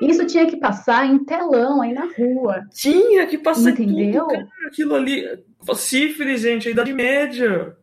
Isso 0.00 0.26
tinha 0.26 0.46
que 0.46 0.56
passar 0.56 1.06
em 1.06 1.24
telão 1.24 1.80
aí 1.80 1.92
na 1.92 2.06
rua. 2.18 2.64
Tinha 2.74 3.24
que 3.26 3.38
passar 3.38 3.70
Entendeu? 3.70 4.26
tudo, 4.26 4.32
cara, 4.34 4.48
aquilo 4.66 4.94
ali. 4.96 5.24
Sífilis, 5.76 6.40
gente, 6.40 6.66
a 6.66 6.70
idade 6.72 6.92
média. 6.92 7.76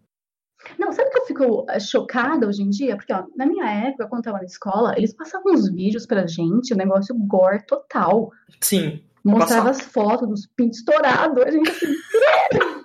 Não, 0.80 0.92
sabe 0.94 1.10
que 1.12 1.20
eu 1.20 1.26
fico 1.26 1.66
eh, 1.70 1.80
chocada 1.80 2.48
hoje 2.48 2.62
em 2.64 2.70
dia? 2.70 2.96
Porque, 2.96 3.12
ó, 3.14 3.24
na 3.36 3.46
minha 3.46 3.66
época, 3.70 4.08
quando 4.08 4.20
eu 4.22 4.24
tava 4.32 4.38
na 4.40 4.46
escola, 4.46 4.94
eles 4.98 5.14
passavam 5.14 5.54
uns 5.54 5.70
vídeos 5.70 6.06
pra 6.06 6.26
gente, 6.26 6.74
o 6.74 6.78
negócio 6.78 7.14
gore 7.16 7.66
total. 7.68 8.32
Sim. 8.62 9.04
Mostrava 9.24 9.68
Passava. 9.68 9.70
as 9.72 9.82
fotos 9.82 10.30
dos 10.30 10.48
pintos 10.56 10.80
estourados. 10.80 11.44
A 11.44 11.52
gente 11.52 11.70
assim, 11.70 11.88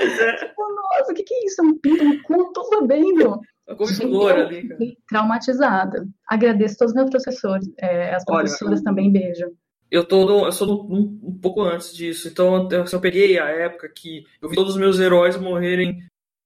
é. 0.00 0.52
nossa, 0.58 1.12
o 1.12 1.14
que 1.14 1.22
que 1.22 1.34
é 1.34 1.46
isso? 1.46 1.60
É 1.60 1.64
um 1.64 1.78
pinto 1.78 2.04
no 2.04 2.22
cu? 2.22 2.52
Tô 2.52 2.64
sabendo. 2.64 3.40
Gente, 3.86 4.06
ali, 4.30 4.68
cara. 4.68 4.80
traumatizada. 5.08 6.06
Agradeço 6.28 6.76
todos 6.78 6.92
os 6.92 6.96
meus 6.96 7.10
professores. 7.10 7.70
eh, 7.78 8.14
as 8.14 8.24
professoras 8.24 8.82
também, 8.82 9.10
beijo. 9.12 9.46
Eu 9.90 10.04
tô 10.06 10.24
no- 10.24 10.46
eu 10.46 10.52
sou 10.52 10.66
no- 10.66 10.82
um, 10.84 11.20
um 11.22 11.38
pouco 11.38 11.60
antes 11.62 11.94
disso. 11.94 12.28
Então 12.28 12.68
eu, 12.70 12.84
eu 12.90 13.00
peguei 13.00 13.38
a 13.38 13.48
época 13.48 13.88
que 13.94 14.24
eu 14.40 14.48
vi 14.48 14.56
todos 14.56 14.72
os 14.74 14.80
meus 14.80 14.98
heróis 14.98 15.36
morrerem 15.36 15.98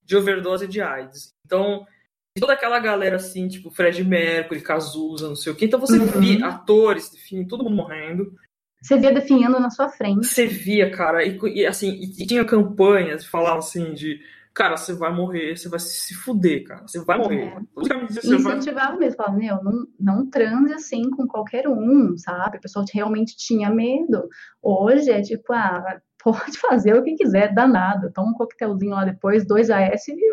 de 0.07 0.15
overdose 0.15 0.67
de 0.67 0.81
AIDS. 0.81 1.35
Então, 1.45 1.85
toda 2.39 2.53
aquela 2.53 2.79
galera 2.79 3.17
assim, 3.17 3.47
tipo 3.47 3.69
Fred 3.69 4.03
Mercury, 4.03 4.61
Cazuza, 4.61 5.27
não 5.27 5.35
sei 5.35 5.51
o 5.51 5.55
quê. 5.55 5.65
Então 5.65 5.79
você 5.79 5.99
Uhum. 5.99 6.05
via 6.19 6.47
atores, 6.47 7.13
enfim, 7.13 7.45
todo 7.45 7.63
mundo 7.63 7.75
morrendo. 7.75 8.33
Você 8.81 8.97
via 8.97 9.11
definhando 9.11 9.59
na 9.59 9.69
sua 9.69 9.89
frente. 9.89 10.25
Você 10.25 10.47
via, 10.47 10.89
cara, 10.89 11.25
e, 11.25 11.37
e, 11.53 11.65
assim, 11.65 11.89
e, 11.89 12.25
tinha 12.25 12.45
campanhas 12.45 13.23
que 13.23 13.29
falavam 13.29 13.59
assim 13.59 13.93
de 13.93 14.19
cara, 14.53 14.75
você 14.75 14.93
vai 14.93 15.13
morrer, 15.13 15.55
você 15.55 15.69
vai 15.69 15.79
se 15.79 16.15
fuder, 16.15 16.63
cara. 16.63 16.81
Você 16.87 17.03
vai 17.03 17.17
morrer. 17.19 17.43
É. 17.43 17.59
Você 17.75 18.37
vai 18.39 18.57
incentivava 18.57 18.97
mesmo, 18.97 19.17
falava, 19.17 19.37
meu, 19.37 19.63
não, 19.63 19.87
não 19.99 20.29
transe 20.29 20.73
assim 20.73 21.11
com 21.11 21.27
qualquer 21.27 21.67
um, 21.67 22.17
sabe? 22.17 22.57
A 22.57 22.59
pessoa 22.59 22.83
realmente 22.91 23.37
tinha 23.37 23.69
medo. 23.69 24.27
Hoje 24.61 25.11
é 25.11 25.21
tipo, 25.21 25.53
ah, 25.53 26.01
pode 26.23 26.57
fazer 26.59 26.95
o 26.95 27.03
que 27.03 27.15
quiser, 27.15 27.53
danado. 27.53 28.11
Toma 28.11 28.31
um 28.31 28.33
coquetelzinho 28.33 28.91
lá 28.91 29.05
depois, 29.05 29.45
dois 29.45 29.69
AS 29.69 30.07
e 30.07 30.31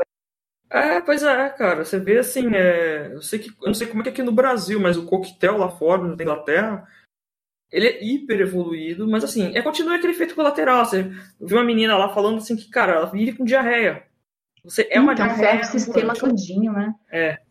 É, 0.71 1.01
pois 1.01 1.23
é, 1.23 1.49
cara. 1.51 1.85
Você 1.85 1.99
vê 1.99 2.19
assim, 2.19 2.55
é... 2.55 3.13
eu, 3.13 3.23
sei 3.23 3.39
que... 3.39 3.49
eu 3.49 3.67
não 3.67 3.75
sei 3.75 3.87
como 3.87 4.01
é 4.01 4.03
que 4.05 4.09
é 4.11 4.13
aqui 4.13 4.23
no 4.23 4.33
Brasil, 4.33 4.81
mas 4.81 4.97
o 4.97 5.07
coquetel 5.07 5.57
lá 5.57 5.71
fora, 5.71 6.03
na 6.03 6.15
Inglaterra, 6.15 6.87
ele 7.71 7.89
é 7.89 8.05
hiper 8.05 8.41
evoluído, 8.41 9.09
mas 9.09 9.25
assim, 9.25 9.57
é 9.57 9.61
continua 9.61 9.97
aquele 9.97 10.13
efeito 10.13 10.35
colateral. 10.35 10.85
Você 10.85 11.11
viu 11.41 11.57
uma 11.57 11.65
menina 11.65 11.97
lá 11.97 12.09
falando 12.09 12.39
assim 12.39 12.57
que, 12.57 12.69
cara, 12.71 12.93
ela 12.93 13.07
vive 13.07 13.37
com 13.37 13.45
diarreia. 13.45 14.05
Você 14.63 14.89
é 14.91 15.01
uma 15.01 15.13
então, 15.13 15.27
diarreia. 15.27 15.51
ferra 15.51 15.63
o 15.63 15.73
sistema 15.73 16.15
todinho, 16.15 16.73
né? 16.73 16.95
É. 17.11 17.44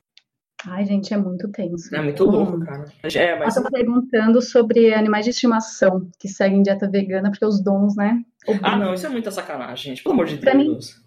Ai, 0.68 0.86
gente, 0.86 1.14
é 1.14 1.18
muito 1.18 1.50
tenso. 1.52 1.94
É 1.94 2.02
muito 2.02 2.24
louco, 2.24 2.60
cara. 2.60 2.86
É, 3.16 3.38
mas. 3.38 3.58
Ela 3.58 3.70
perguntando 3.70 4.42
sobre 4.42 4.94
animais 4.94 5.26
de 5.26 5.32
estimação 5.32 6.10
que 6.20 6.28
seguem 6.28 6.62
dieta 6.62 6.90
vegana, 6.90 7.30
porque 7.30 7.46
os 7.46 7.62
donos, 7.62 7.96
né? 7.96 8.24
Ah, 8.62 8.78
não, 8.78 8.94
isso 8.94 9.06
é 9.06 9.10
muita 9.10 9.30
sacanagem, 9.32 9.92
gente. 9.92 10.04
Pelo 10.04 10.14
amor 10.14 10.26
de 10.26 10.38
Pra 10.38 10.54
mim- 10.56 10.72
Deus. 10.72 11.02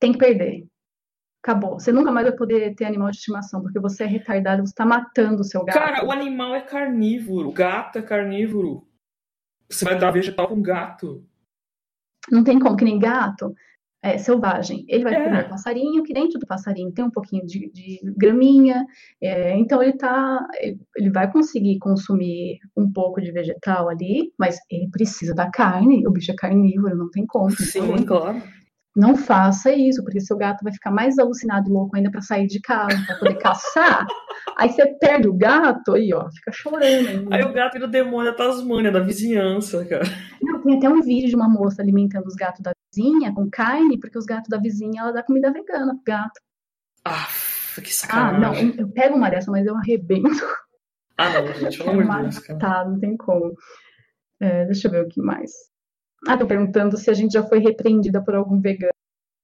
Tem 0.00 0.12
que 0.12 0.18
perder. 0.18 0.66
Acabou. 1.42 1.78
Você 1.78 1.92
nunca 1.92 2.10
mais 2.10 2.26
vai 2.26 2.36
poder 2.36 2.74
ter 2.74 2.86
animal 2.86 3.10
de 3.10 3.18
estimação, 3.18 3.60
porque 3.60 3.78
você 3.78 4.04
é 4.04 4.06
retardado, 4.06 4.62
você 4.66 4.70
está 4.72 4.86
matando 4.86 5.42
o 5.42 5.44
seu 5.44 5.62
gato. 5.64 5.74
Cara, 5.78 6.04
o 6.06 6.10
animal 6.10 6.54
é 6.54 6.62
carnívoro. 6.62 7.48
O 7.48 7.52
gato 7.52 7.98
é 7.98 8.02
carnívoro. 8.02 8.86
Você 9.68 9.84
vai 9.84 9.98
dar 9.98 10.10
vegetal 10.10 10.48
com 10.48 10.60
gato. 10.62 11.22
Não 12.30 12.42
tem 12.42 12.58
como, 12.58 12.76
que 12.76 12.84
nem 12.84 12.98
gato 12.98 13.54
é 14.04 14.18
selvagem. 14.18 14.84
Ele 14.88 15.02
vai 15.04 15.14
É. 15.14 15.24
comer 15.24 15.48
passarinho, 15.48 16.02
que 16.02 16.12
dentro 16.12 16.38
do 16.38 16.46
passarinho 16.46 16.92
tem 16.92 17.04
um 17.04 17.10
pouquinho 17.10 17.44
de, 17.46 17.70
de 17.72 18.00
graminha. 18.16 18.84
é, 19.22 19.56
então 19.58 19.82
ele 19.82 19.94
tá. 19.94 20.46
Ele, 20.96 21.10
vai 21.10 21.30
conseguir 21.32 21.78
consumir 21.78 22.58
um 22.76 22.92
pouco 22.92 23.20
de 23.20 23.32
vegetal 23.32 23.88
ali, 23.88 24.30
mas 24.38 24.58
ele 24.70 24.88
precisa 24.90 25.34
da 25.34 25.50
carne. 25.50 26.06
O 26.06 26.10
bicho 26.12 26.30
é 26.30 26.34
carnívoro, 26.36 26.96
não 26.96 27.10
tem 27.10 27.24
como. 27.26 27.50
Sim, 27.50 27.80
Então, 27.92 28.04
claro. 28.04 28.42
Não 28.96 29.16
faça 29.16 29.72
isso, 29.72 30.04
porque 30.04 30.20
seu 30.20 30.36
gato 30.36 30.62
vai 30.62 30.72
ficar 30.72 30.92
mais 30.92 31.18
alucinado 31.18 31.68
e 31.68 31.72
louco 31.72 31.96
ainda 31.96 32.12
para 32.12 32.20
sair 32.20 32.46
de 32.46 32.60
casa, 32.60 32.96
para 33.06 33.16
poder 33.16 33.34
caçar. 33.38 34.06
Aí 34.56 34.68
você 34.68 34.86
perde 35.00 35.26
o 35.26 35.34
gato, 35.34 35.94
aí 35.94 36.12
ó, 36.14 36.30
fica 36.30 36.52
chorando. 36.52 37.08
ainda. 37.08 37.34
Aí 37.34 37.42
o 37.42 37.52
gato 37.52 37.72
vira 37.72 37.86
o 37.86 37.90
demônio 37.90 38.30
da 38.30 38.36
Tasmânia, 38.36 38.92
da 38.92 39.00
vizinhança, 39.00 39.84
cara. 39.84 40.04
Não, 40.40 40.62
tem 40.62 40.76
até 40.76 40.88
um 40.88 41.00
vídeo 41.00 41.28
de 41.28 41.34
uma 41.34 41.48
moça 41.48 41.82
alimentando 41.82 42.26
os 42.28 42.36
gatos 42.36 42.60
da 42.62 42.70
vizinha 42.94 43.34
com 43.34 43.48
carne, 43.50 43.98
porque 43.98 44.18
os 44.18 44.24
gatos 44.24 44.48
da 44.48 44.58
vizinha 44.58 45.02
ela 45.02 45.12
dá 45.12 45.22
comida 45.22 45.52
vegana 45.52 45.94
pro 45.94 46.02
gato. 46.04 46.40
Ah, 47.04 47.26
que 47.74 47.90
Ah, 48.08 48.32
não, 48.32 48.54
sacanagem. 48.54 48.74
eu 48.78 48.88
pego 48.88 49.16
uma 49.16 49.30
dessa, 49.30 49.50
mas 49.50 49.66
eu 49.66 49.76
arrebento. 49.76 50.28
Ah, 51.18 51.30
não, 51.40 51.52
gente, 51.54 51.78
pelo 51.78 51.90
amor 51.90 52.04
de 52.04 52.22
Deus, 52.22 52.38
cara. 52.38 52.58
Matar, 52.58 52.88
não 52.90 52.98
tem 53.00 53.16
como. 53.16 53.54
É, 54.40 54.64
deixa 54.66 54.88
eu 54.88 54.92
ver 54.92 55.04
o 55.04 55.08
que 55.08 55.20
mais. 55.20 55.50
Ah, 56.26 56.36
tô 56.36 56.46
perguntando 56.46 56.96
se 56.96 57.10
a 57.10 57.14
gente 57.14 57.32
já 57.32 57.42
foi 57.42 57.58
repreendida 57.58 58.22
por 58.22 58.34
algum 58.34 58.60
vegano, 58.60 58.92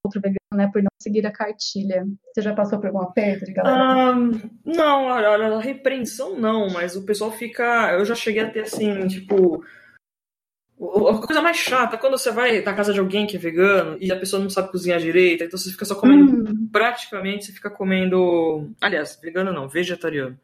outro 0.04 0.20
vegano, 0.20 0.38
né, 0.54 0.70
por 0.72 0.82
não 0.82 0.88
seguir 1.02 1.26
a 1.26 1.32
cartilha. 1.32 2.06
Você 2.34 2.40
já 2.40 2.54
passou 2.54 2.78
por 2.80 2.86
algum 2.86 3.00
aperto 3.02 3.44
de 3.44 3.52
galera? 3.52 3.76
Ah, 3.82 4.14
não, 4.64 5.04
olha, 5.04 5.30
olha, 5.30 5.58
repreensão 5.58 6.38
não, 6.38 6.68
mas 6.70 6.96
o 6.96 7.04
pessoal 7.04 7.30
fica. 7.30 7.92
Eu 7.92 8.04
já 8.04 8.14
cheguei 8.14 8.42
a 8.42 8.50
ter 8.50 8.60
assim, 8.60 9.06
tipo. 9.06 9.62
A 10.80 11.26
coisa 11.26 11.42
mais 11.42 11.58
chata, 11.58 11.98
quando 11.98 12.16
você 12.16 12.30
vai 12.30 12.62
na 12.62 12.72
casa 12.72 12.92
de 12.94 13.00
alguém 13.00 13.26
que 13.26 13.36
é 13.36 13.38
vegano 13.38 13.98
e 14.00 14.10
a 14.10 14.18
pessoa 14.18 14.42
não 14.42 14.48
sabe 14.48 14.70
cozinhar 14.70 14.98
direito, 14.98 15.44
então 15.44 15.58
você 15.58 15.70
fica 15.70 15.84
só 15.84 15.94
comendo. 15.94 16.50
Hum, 16.50 16.68
Praticamente 16.72 17.44
você 17.46 17.52
fica 17.52 17.68
comendo. 17.70 18.70
Aliás, 18.80 19.18
vegano 19.22 19.52
não, 19.52 19.68
vegetariano. 19.68 20.38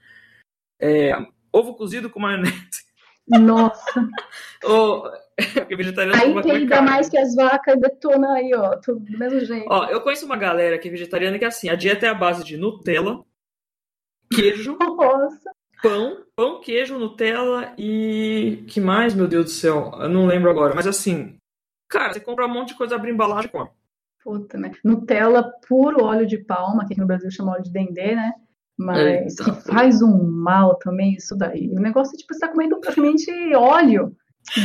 É, 0.78 1.16
ovo 1.50 1.74
cozido 1.74 2.10
com 2.10 2.20
maionese. 2.20 2.84
nossa. 3.28 4.08
Ou. 4.62 5.10
Porque 5.54 5.74
vegetariano 5.76 6.20
Aí 6.22 6.42
peida 6.42 6.76
carne. 6.76 6.90
mais 6.90 7.08
que 7.08 7.16
as 7.18 7.34
vacas 7.34 7.80
detona 7.80 8.34
aí, 8.34 8.52
ó. 8.54 8.76
Tudo 8.76 9.00
do 9.00 9.18
mesmo 9.18 9.40
jeito. 9.40 9.66
Ó, 9.70 9.86
eu 9.86 10.00
conheço 10.02 10.26
uma 10.26 10.36
galera 10.36 10.78
que 10.78 10.88
é 10.88 10.90
vegetariana 10.90 11.38
que 11.38 11.44
é 11.44 11.48
assim, 11.48 11.68
a 11.70 11.74
dieta 11.74 12.04
é 12.06 12.08
a 12.10 12.14
base 12.14 12.44
de 12.44 12.56
Nutella, 12.58 13.24
queijo, 14.34 14.76
Nossa. 14.78 15.50
pão, 15.82 16.25
pão, 16.36 16.60
queijo, 16.60 16.98
Nutella 16.98 17.72
e 17.78 18.62
que 18.68 18.78
mais, 18.78 19.14
meu 19.14 19.26
Deus 19.26 19.46
do 19.46 19.50
céu? 19.50 19.90
Eu 19.98 20.08
não 20.08 20.26
lembro 20.26 20.50
agora, 20.50 20.74
mas 20.74 20.86
assim, 20.86 21.36
cara, 21.88 22.12
você 22.12 22.20
compra 22.20 22.46
um 22.46 22.52
monte 22.52 22.68
de 22.68 22.74
coisa, 22.74 22.94
abre 22.94 23.10
embalagem 23.10 23.48
e 23.48 23.52
come. 23.52 23.70
Puta, 24.22 24.58
né? 24.58 24.72
Nutella 24.84 25.50
puro 25.66 26.04
óleo 26.04 26.26
de 26.26 26.36
palma, 26.36 26.84
que 26.86 26.92
aqui 26.92 27.00
no 27.00 27.06
Brasil 27.06 27.30
chama 27.30 27.52
óleo 27.52 27.62
de 27.62 27.72
dendê, 27.72 28.14
né? 28.14 28.32
Mas 28.78 29.38
Eita. 29.38 29.44
que 29.44 29.72
faz 29.72 30.02
um 30.02 30.30
mal 30.30 30.74
também 30.76 31.14
isso 31.14 31.34
daí. 31.34 31.70
O 31.72 31.80
negócio 31.80 32.14
é 32.14 32.18
tipo, 32.18 32.34
você 32.34 32.40
tá 32.40 32.48
comendo 32.48 32.78
praticamente 32.78 33.30
óleo. 33.54 34.14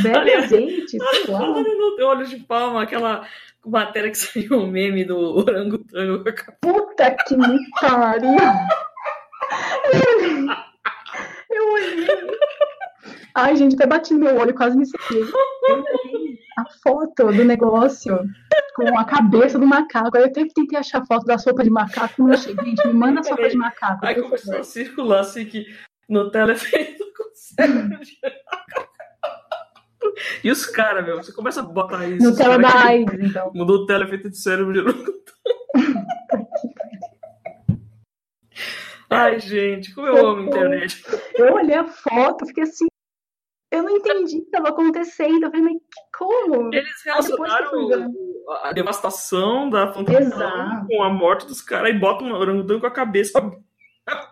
Bebe 0.04 0.34
azeite, 0.34 0.90
sei 0.90 1.00
lá. 1.00 1.40
Falando 1.40 1.98
no 1.98 2.06
olho 2.06 2.28
de 2.28 2.38
palma, 2.38 2.84
aquela 2.84 3.26
matéria 3.66 4.12
que 4.12 4.18
saiu 4.18 4.60
o 4.60 4.68
meme 4.68 5.06
do 5.06 5.18
orangotango. 5.18 6.24
Puta 6.60 7.16
que 7.26 7.38
me 7.38 7.60
pariu. 7.80 8.36
Eu 9.94 10.00
olhei. 10.18 10.48
Eu 11.50 11.71
olhei. 11.71 11.71
Ai, 13.36 13.56
gente, 13.56 13.76
até 13.76 13.88
bati 13.88 14.14
no 14.14 14.20
meu 14.20 14.38
olho, 14.38 14.54
quase 14.54 14.78
me 14.78 14.86
sequei. 14.86 15.22
Olhei 15.22 16.40
a 16.58 16.66
foto 16.84 17.28
do 17.28 17.46
negócio 17.46 18.20
com 18.76 19.00
a 19.00 19.06
cabeça 19.06 19.58
do 19.58 19.66
macaco. 19.66 20.18
Eu 20.18 20.26
até 20.26 20.46
tentei 20.46 20.78
achar 20.78 21.06
foto 21.06 21.26
da 21.26 21.38
sopa 21.38 21.64
de 21.64 21.70
macaco, 21.70 22.24
não 22.24 22.34
achei. 22.34 22.56
Gente, 22.56 22.88
me 22.88 22.94
manda 22.94 23.22
a 23.22 23.24
sopa 23.24 23.50
de 23.50 23.56
macaco. 23.56 24.06
Aí 24.06 24.22
começou 24.22 24.58
a 24.58 24.64
circular 24.64 25.22
assim 25.22 25.46
que 25.46 25.66
feito 26.58 27.06
com 27.16 27.24
cérebro 27.34 28.00
de 28.00 28.18
E 30.44 30.52
os 30.52 30.66
caras, 30.66 31.06
meu, 31.06 31.18
você 31.18 31.32
começa 31.32 31.62
a 31.62 31.64
botar 31.64 32.08
isso. 32.08 32.30
Nutella 32.30 32.58
da 32.58 32.86
AIDS, 32.86 33.20
então. 33.20 33.52
Mudou 33.54 33.80
Nutella 33.80 34.04
é 34.06 34.08
feito 34.08 34.30
de 34.30 34.38
cérebro 34.38 34.74
de 34.74 34.82
Ai, 39.12 39.40
gente, 39.40 39.94
como 39.94 40.08
eu 40.08 40.26
amo 40.26 40.42
a 40.42 40.46
internet. 40.46 41.04
Eu 41.36 41.54
olhei 41.54 41.76
a 41.76 41.86
foto, 41.86 42.46
fiquei 42.46 42.64
assim, 42.64 42.88
eu 43.72 43.84
não 43.84 43.90
entendi 43.90 44.38
o 44.38 44.40
que 44.42 44.46
estava 44.46 44.70
acontecendo. 44.70 45.44
Eu 45.44 45.52
falei, 45.52 45.62
mas 45.62 45.78
como? 46.18 46.74
Eles 46.74 47.02
relacionaram 47.06 47.90
a 48.64 48.74
devastação 48.74 49.70
da 49.70 49.94
fantasia 49.94 50.86
com 50.88 51.04
a 51.04 51.10
morte 51.10 51.46
dos 51.46 51.62
caras 51.62 51.90
e 51.90 52.00
botam 52.00 52.28
um 52.28 52.34
orangotango 52.34 52.82
com 52.82 52.88
a 52.88 52.92
cabeça. 52.92 53.42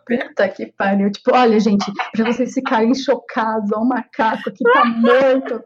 Puta 0.05 0.49
que 0.49 0.67
pariu. 0.73 1.11
Tipo, 1.11 1.36
olha, 1.36 1.59
gente, 1.59 1.86
pra 2.11 2.25
vocês 2.25 2.53
ficarem 2.53 2.93
chocados, 2.93 3.71
ó, 3.71 3.80
o 3.80 3.88
macaco 3.88 4.51
que 4.51 4.63
tá 4.63 4.84
morto. 4.95 5.63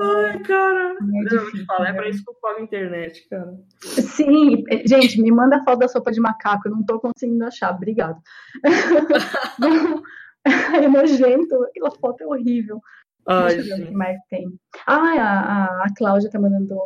Ai, 0.00 0.38
cara. 0.40 0.94
É, 0.94 1.24
difícil, 1.28 1.66
falar, 1.66 1.88
é 1.88 1.92
pra 1.92 2.08
isso 2.08 2.24
que 2.24 2.30
eu 2.30 2.36
falo 2.40 2.60
internet, 2.60 3.28
cara. 3.28 3.54
Sim, 3.80 4.64
gente, 4.86 5.20
me 5.20 5.30
manda 5.30 5.56
a 5.56 5.64
foto 5.64 5.80
da 5.80 5.88
sopa 5.88 6.12
de 6.12 6.20
macaco, 6.20 6.68
eu 6.68 6.72
não 6.72 6.84
tô 6.84 7.00
conseguindo 7.00 7.44
achar, 7.44 7.74
obrigado. 7.74 8.20
é 10.44 10.88
nojento, 10.88 11.64
aquela 11.64 11.90
foto 11.90 12.22
é 12.22 12.26
horrível. 12.26 12.80
Ai, 13.26 13.56
Deixa 13.56 13.70
eu 13.70 13.76
ver 13.76 13.82
o 13.84 13.86
que 13.86 13.92
mais 13.92 14.18
tem. 14.28 14.48
Ah, 14.86 14.96
a, 14.96 15.84
a 15.84 15.86
Cláudia 15.96 16.30
tá 16.30 16.40
mandando, 16.40 16.76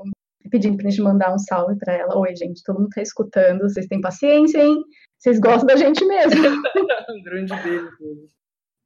pedindo 0.51 0.77
pra 0.77 0.91
gente 0.91 1.03
mandar 1.03 1.33
um 1.33 1.39
salve 1.39 1.77
pra 1.79 1.93
ela. 1.93 2.19
Oi, 2.19 2.35
gente, 2.37 2.63
todo 2.65 2.81
mundo 2.81 2.91
tá 2.95 3.03
escutando, 3.03 3.63
vocês 3.63 3.87
têm 3.87 4.01
paciência, 4.01 4.63
hein? 4.63 4.83
Vocês 5.19 5.39
gostam 5.39 5.67
da 5.67 5.77
gente 5.77 6.05
mesmo. 6.05 6.41
um 7.11 7.23
grande 7.25 7.55
beijo. 7.63 7.89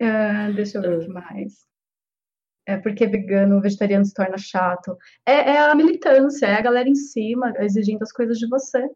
Uh, 0.01 0.55
deixa 0.55 0.79
eu 0.79 0.83
ver 0.83 0.99
o 0.99 1.01
que 1.01 1.09
mais. 1.09 1.67
É 2.69 2.77
porque 2.77 3.07
vegano, 3.07 3.63
vegetariano 3.63 4.05
se 4.05 4.13
torna 4.13 4.37
chato. 4.37 4.95
É, 5.25 5.53
é 5.53 5.59
a 5.59 5.75
militância, 5.75 6.45
é 6.45 6.55
a 6.55 6.61
galera 6.61 6.87
em 6.87 6.95
cima 6.95 7.51
exigindo 7.61 8.03
as 8.03 8.13
coisas 8.13 8.37
de 8.37 8.47
você. 8.47 8.87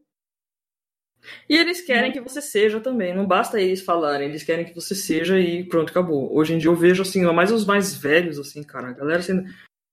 E 1.48 1.56
eles 1.56 1.80
querem 1.80 2.12
que 2.12 2.20
você 2.20 2.42
seja 2.42 2.80
também, 2.80 3.14
não 3.14 3.26
basta 3.26 3.58
eles 3.58 3.80
falarem, 3.80 4.28
eles 4.28 4.42
querem 4.42 4.66
que 4.66 4.74
você 4.74 4.94
seja 4.94 5.40
e 5.40 5.64
pronto, 5.64 5.88
acabou. 5.88 6.36
Hoje 6.36 6.52
em 6.52 6.58
dia 6.58 6.68
eu 6.68 6.76
vejo 6.76 7.00
assim, 7.00 7.24
mais 7.32 7.50
os 7.50 7.64
mais 7.64 7.94
velhos, 7.94 8.38
assim, 8.38 8.62
cara, 8.62 8.88
a 8.88 8.92
galera 8.92 9.22
sendo 9.22 9.44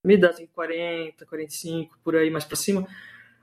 me 0.03 0.17
dá 0.17 0.31
assim, 0.31 0.47
40, 0.47 1.25
45, 1.25 1.97
por 2.03 2.17
aí 2.17 2.29
mais 2.29 2.43
pra 2.43 2.57
cima. 2.57 2.85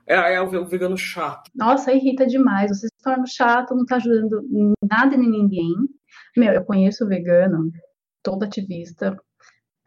É, 0.05 0.35
é 0.35 0.41
o 0.41 0.65
vegano 0.65 0.95
chato. 0.95 1.49
Nossa, 1.55 1.91
irrita 1.91 2.27
demais. 2.27 2.69
Você 2.69 2.87
se 2.87 3.03
torna 3.03 3.25
chato, 3.25 3.73
não 3.73 3.85
tá 3.85 3.95
ajudando 3.95 4.43
nada 4.87 5.17
nem 5.17 5.31
ninguém. 5.31 5.73
Meu, 6.35 6.53
eu 6.53 6.63
conheço 6.63 7.07
vegano, 7.07 7.71
todo 8.21 8.43
ativista, 8.43 9.17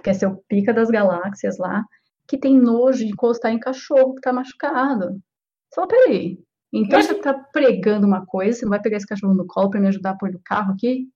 que 0.02 0.10
é 0.10 0.14
seu 0.14 0.36
pica 0.48 0.72
das 0.72 0.88
galáxias 0.88 1.58
lá, 1.58 1.84
que 2.26 2.38
tem 2.38 2.58
nojo 2.58 2.98
de 2.98 3.12
encostar 3.12 3.52
em 3.52 3.58
cachorro 3.58 4.14
que 4.14 4.20
tá 4.20 4.32
machucado. 4.32 5.20
Só 5.72 5.86
peraí, 5.86 6.38
então 6.72 6.98
Mas... 6.98 7.06
você 7.06 7.14
tá 7.14 7.34
pregando 7.34 8.06
uma 8.06 8.24
coisa, 8.24 8.58
você 8.58 8.64
não 8.64 8.70
vai 8.70 8.80
pegar 8.80 8.96
esse 8.96 9.06
cachorro 9.06 9.34
no 9.34 9.46
colo 9.46 9.70
para 9.70 9.80
me 9.80 9.88
ajudar 9.88 10.10
a 10.10 10.16
pôr 10.16 10.30
no 10.30 10.40
carro 10.44 10.72
aqui? 10.72 11.08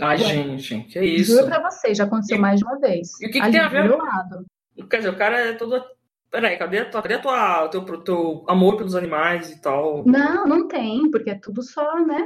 Ai, 0.00 0.18
Ué, 0.20 0.58
gente, 0.58 0.80
que 0.84 1.00
isso? 1.00 1.32
Juro 1.32 1.46
pra 1.46 1.70
você, 1.70 1.94
já 1.94 2.04
aconteceu 2.04 2.36
e... 2.36 2.40
mais 2.40 2.60
de 2.60 2.66
uma 2.66 2.78
vez. 2.78 3.08
E 3.20 3.26
o 3.26 3.30
que, 3.30 3.40
que 3.40 3.50
tem 3.50 3.60
a 3.60 3.68
ver? 3.68 3.90
Lado. 3.90 4.44
Quer 4.90 4.98
dizer, 4.98 5.08
o 5.08 5.16
cara 5.16 5.38
é 5.38 5.52
todo. 5.54 5.82
Peraí, 6.30 6.58
cadê, 6.58 6.80
a 6.80 6.90
tua, 6.90 7.02
cadê 7.02 7.14
a 7.14 7.18
tua, 7.18 7.64
o 7.64 7.68
teu, 7.70 7.84
teu 8.02 8.44
amor 8.46 8.76
pelos 8.76 8.94
animais 8.94 9.50
e 9.50 9.60
tal? 9.60 10.04
Não, 10.04 10.46
não 10.46 10.68
tem, 10.68 11.10
porque 11.10 11.30
é 11.30 11.38
tudo 11.38 11.62
só, 11.62 11.98
né? 12.04 12.22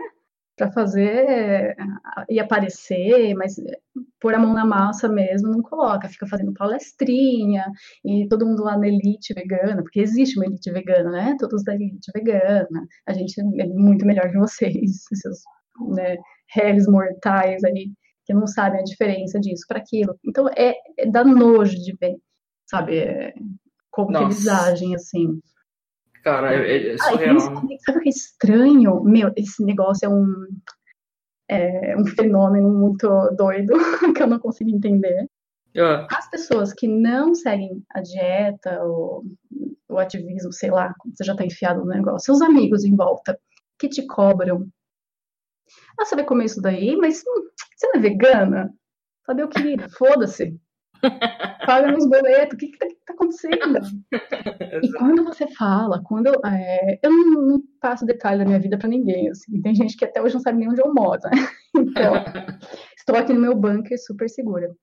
Para 0.60 0.70
fazer 0.72 1.74
e 2.28 2.38
aparecer, 2.38 3.34
mas 3.34 3.56
pôr 4.20 4.34
a 4.34 4.38
mão 4.38 4.52
na 4.52 4.66
massa 4.66 5.08
mesmo 5.08 5.48
não 5.48 5.62
coloca, 5.62 6.08
fica 6.08 6.26
fazendo 6.26 6.52
palestrinha 6.52 7.64
e 8.04 8.28
todo 8.28 8.46
mundo 8.46 8.62
lá 8.62 8.76
na 8.76 8.86
elite 8.86 9.32
vegana, 9.32 9.82
porque 9.82 10.00
existe 10.00 10.38
uma 10.38 10.44
elite 10.44 10.70
vegana, 10.70 11.10
né? 11.10 11.36
Todos 11.38 11.64
da 11.64 11.74
elite 11.74 12.10
vegana, 12.14 12.86
a 13.06 13.12
gente 13.14 13.40
é 13.40 13.66
muito 13.66 14.04
melhor 14.04 14.30
que 14.30 14.38
vocês, 14.38 15.04
seus 15.14 15.38
né, 15.96 16.16
réis 16.54 16.86
mortais 16.86 17.64
aí 17.64 17.90
que 18.26 18.34
não 18.34 18.46
sabem 18.46 18.80
a 18.80 18.84
diferença 18.84 19.40
disso 19.40 19.64
para 19.66 19.78
aquilo. 19.78 20.14
Então 20.22 20.46
é, 20.50 20.74
é 20.98 21.10
dá 21.10 21.24
nojo 21.24 21.74
de 21.76 21.96
ver, 21.98 22.16
sabe? 22.68 22.98
É, 22.98 23.32
como 23.90 24.12
que 24.12 24.22
eles 24.24 24.46
agem 24.46 24.94
assim. 24.94 25.40
Cara, 26.22 26.54
é, 26.54 26.92
é 26.92 26.98
surreal. 26.98 27.36
Ah, 27.36 27.40
sabe 27.40 27.98
o 27.98 28.00
que 28.00 28.08
é 28.08 28.10
estranho? 28.10 29.02
Meu, 29.02 29.32
esse 29.36 29.64
negócio 29.64 30.06
é 30.06 30.08
um, 30.08 30.46
é 31.48 31.96
um 31.96 32.06
fenômeno 32.06 32.70
muito 32.70 33.08
doido 33.36 33.72
que 34.14 34.22
eu 34.22 34.26
não 34.26 34.38
consigo 34.38 34.70
entender. 34.70 35.26
Uh. 35.76 36.06
As 36.10 36.28
pessoas 36.30 36.72
que 36.72 36.88
não 36.88 37.34
seguem 37.34 37.82
a 37.94 38.00
dieta 38.00 38.82
ou 38.82 39.24
o 39.88 39.98
ativismo, 39.98 40.52
sei 40.52 40.70
lá, 40.70 40.94
você 41.14 41.24
já 41.24 41.34
tá 41.34 41.44
enfiado 41.44 41.80
no 41.80 41.86
negócio, 41.86 42.26
seus 42.26 42.42
amigos 42.42 42.84
em 42.84 42.94
volta 42.94 43.38
que 43.78 43.88
te 43.88 44.06
cobram. 44.06 44.68
Ah, 45.98 46.04
você 46.04 46.16
vai 46.16 46.24
comer 46.24 46.44
isso 46.46 46.60
daí, 46.60 46.96
mas 46.96 47.22
hum, 47.26 47.48
você 47.76 47.86
não 47.88 47.94
é 47.94 47.98
vegana? 48.00 48.74
Sabe 49.24 49.42
o 49.44 49.48
que? 49.48 49.76
Foda-se. 49.96 50.58
Paga 51.66 51.92
nos 51.92 52.08
boletos, 52.08 52.54
o 52.54 52.56
que, 52.56 52.68
que 52.68 52.78
tá, 52.78 52.86
tá 53.06 53.14
acontecendo? 53.14 53.78
e 54.82 54.92
quando 54.92 55.24
você 55.24 55.46
fala, 55.54 56.02
quando 56.04 56.28
é, 56.44 56.98
eu 57.02 57.10
não, 57.10 57.42
não, 57.42 57.62
passo 57.80 58.04
detalhe 58.04 58.38
da 58.38 58.44
minha 58.44 58.58
vida 58.58 58.78
para 58.78 58.88
ninguém, 58.88 59.30
assim, 59.30 59.60
tem 59.62 59.74
gente 59.74 59.96
que 59.96 60.04
até 60.04 60.20
hoje 60.22 60.34
não 60.34 60.40
sabe 60.40 60.58
nem 60.58 60.68
onde 60.68 60.80
eu 60.80 60.92
moro, 60.92 61.20
né? 61.24 61.30
Então, 61.72 62.14
estou 62.96 63.14
aqui 63.14 63.32
no 63.32 63.40
meu 63.40 63.54
bunker 63.54 63.96
super 64.04 64.28
segura. 64.28 64.74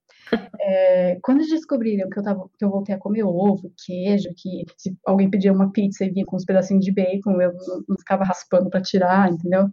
É, 0.59 1.17
quando 1.21 1.39
eles 1.39 1.49
descobriram 1.49 2.09
que 2.09 2.17
eu, 2.17 2.23
tava, 2.23 2.49
que 2.57 2.63
eu 2.63 2.69
voltei 2.69 2.95
a 2.95 2.97
comer 2.97 3.23
ovo, 3.23 3.73
queijo, 3.85 4.29
que 4.37 4.63
se 4.77 4.97
alguém 5.05 5.29
pedia 5.29 5.51
uma 5.51 5.71
pizza 5.71 6.05
e 6.05 6.09
vinha 6.09 6.25
com 6.25 6.37
uns 6.37 6.45
pedacinhos 6.45 6.85
de 6.85 6.93
bacon, 6.93 7.41
eu 7.41 7.53
não, 7.53 7.83
não 7.89 7.97
ficava 7.97 8.23
raspando 8.23 8.69
para 8.69 8.81
tirar, 8.81 9.29
entendeu? 9.29 9.69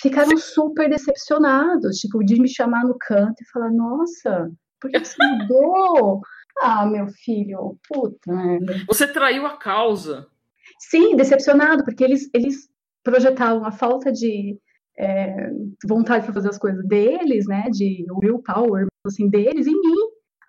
Ficaram 0.00 0.36
super 0.36 0.90
decepcionados, 0.90 1.96
tipo, 1.96 2.22
de 2.24 2.40
me 2.40 2.48
chamar 2.48 2.84
no 2.84 2.96
canto 2.98 3.40
e 3.40 3.50
falar, 3.50 3.70
nossa, 3.70 4.50
por 4.82 4.90
que 4.90 4.98
você 4.98 5.16
mudou? 5.24 6.20
Ah, 6.60 6.84
meu 6.84 7.06
filho, 7.06 7.78
puta 7.88 8.32
merda. 8.32 8.74
Você 8.88 9.06
traiu 9.06 9.46
a 9.46 9.56
causa. 9.56 10.26
Sim, 10.78 11.16
decepcionado, 11.16 11.84
porque 11.84 12.02
eles, 12.02 12.28
eles 12.34 12.68
projetavam 13.04 13.64
a 13.64 13.70
falta 13.70 14.12
de 14.12 14.58
é, 14.98 15.50
vontade 15.86 16.24
para 16.24 16.34
fazer 16.34 16.48
as 16.48 16.58
coisas 16.58 16.86
deles, 16.86 17.46
né? 17.46 17.64
De 17.70 18.04
willpower, 18.22 18.86
assim, 19.06 19.30
deles 19.30 19.66
em 19.66 19.80
mim. 19.80 19.98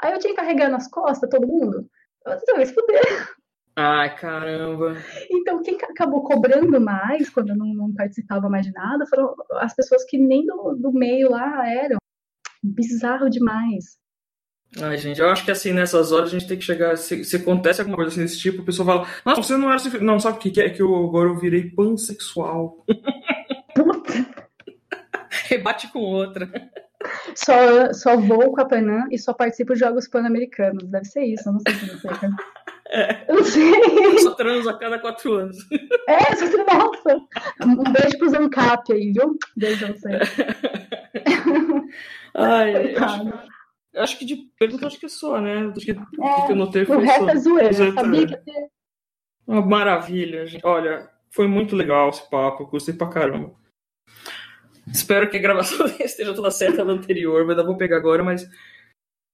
Aí 0.02 0.12
eu 0.12 0.20
tinha 0.20 0.34
que 0.34 0.40
carregar 0.40 0.70
nas 0.70 0.90
costas 0.90 1.30
todo 1.30 1.48
mundo. 1.48 1.88
Você 2.26 2.54
vai 2.54 2.66
se 2.66 2.74
fuder. 2.74 3.34
Ai, 3.76 4.16
caramba. 4.18 4.96
Então, 5.32 5.62
quem 5.62 5.76
acabou 5.76 6.24
cobrando 6.24 6.80
mais, 6.80 7.30
quando 7.30 7.50
eu 7.50 7.56
não, 7.56 7.74
não, 7.74 7.94
participava 7.94 8.50
mais 8.50 8.66
de 8.66 8.72
nada, 8.72 9.06
foram 9.08 9.34
as 9.54 9.74
pessoas 9.76 10.04
que 10.06 10.18
nem 10.18 10.46
do, 10.46 10.76
do 10.76 10.92
meio 10.92 11.30
lá 11.30 11.68
eram. 11.68 11.98
Bizarro 12.62 13.30
demais. 13.30 13.98
Ai, 14.82 14.98
gente, 14.98 15.22
eu 15.22 15.30
acho 15.30 15.46
que 15.46 15.52
assim, 15.52 15.72
nessas 15.72 16.12
horas 16.12 16.30
a 16.30 16.32
gente 16.32 16.48
tem 16.48 16.58
que 16.58 16.66
chegar. 16.66 16.98
Se, 16.98 17.24
se 17.24 17.36
acontece 17.36 17.82
alguma 17.82 17.98
coisa 17.98 18.12
assim 18.12 18.22
desse 18.22 18.40
tipo, 18.40 18.62
a 18.62 18.66
pessoa 18.66 18.86
fala, 18.86 19.08
não, 19.26 19.36
você 19.36 19.56
não 19.56 19.68
era 19.68 19.76
assim. 19.76 19.90
Não, 20.00 20.20
sabe 20.20 20.38
o 20.38 20.40
que, 20.40 20.52
que 20.52 20.62
é? 20.62 20.70
Que 20.70 20.82
eu, 20.82 20.96
agora 20.96 21.30
eu 21.30 21.38
virei 21.38 21.70
pansexual. 21.70 22.84
Rebate 25.48 25.92
com 25.92 26.00
outra. 26.00 26.50
Só, 27.36 27.94
só 27.94 28.18
vou 28.18 28.54
com 28.54 28.62
a 28.62 28.66
Panam 28.66 29.08
e 29.12 29.20
só 29.20 29.34
participo 29.34 29.74
de 29.74 29.80
jogos 29.80 30.08
pan-americanos. 30.08 30.88
Deve 30.90 31.06
ser 31.06 31.24
isso, 31.26 31.50
eu 31.50 31.54
não 31.54 31.60
sei 31.60 31.74
se 31.74 31.86
você. 31.98 32.08
É. 32.90 33.26
Eu 33.28 33.36
não 33.36 33.44
sei. 33.44 34.20
Só 34.20 34.32
transo 34.32 34.70
a 34.70 34.78
cada 34.78 35.00
quatro 35.00 35.34
anos. 35.34 35.58
É, 36.08 36.36
só 36.36 36.46
nossa. 36.46 37.22
Um 37.66 37.92
beijo 37.92 38.18
pro 38.18 38.30
Zancap 38.30 38.92
aí, 38.94 39.12
viu? 39.12 39.38
Beijo 39.58 39.86
pra 39.86 39.96
você. 39.96 40.20
Ai, 42.36 42.96
eu 42.96 43.04
acho, 43.04 43.34
acho 43.96 44.18
que 44.18 44.26
de 44.26 44.36
pergunta 44.58 44.88
acho 44.88 45.00
que 45.00 45.06
é 45.06 45.10
só, 45.10 45.40
né? 45.40 45.68
Acho 45.68 45.86
que, 45.86 45.92
é, 45.92 45.96
que 46.46 46.52
eu 46.52 46.56
notei 46.56 46.86
foi 46.86 46.98
o 46.98 47.00
resto 47.00 47.26
só. 47.26 47.30
é 47.30 47.36
zoeira, 47.36 47.74
sabia 47.94 48.28
que 48.28 48.34
ia 48.34 48.70
Uma 49.48 49.62
maravilha, 49.62 50.46
gente. 50.46 50.66
Olha, 50.66 51.10
foi 51.30 51.48
muito 51.48 51.76
legal 51.76 52.10
esse 52.10 52.30
papo, 52.30 52.66
gostei 52.68 52.94
pra 52.94 53.10
caramba. 53.10 53.54
Espero 54.88 55.30
que 55.30 55.38
a 55.38 55.42
gravação 55.42 55.86
esteja 56.00 56.34
toda 56.34 56.52
certa 56.52 56.84
da 56.84 56.92
anterior, 56.92 57.46
mas 57.46 57.58
eu 57.58 57.66
vou 57.66 57.78
pegar 57.78 57.98
agora, 57.98 58.24
mas. 58.24 58.50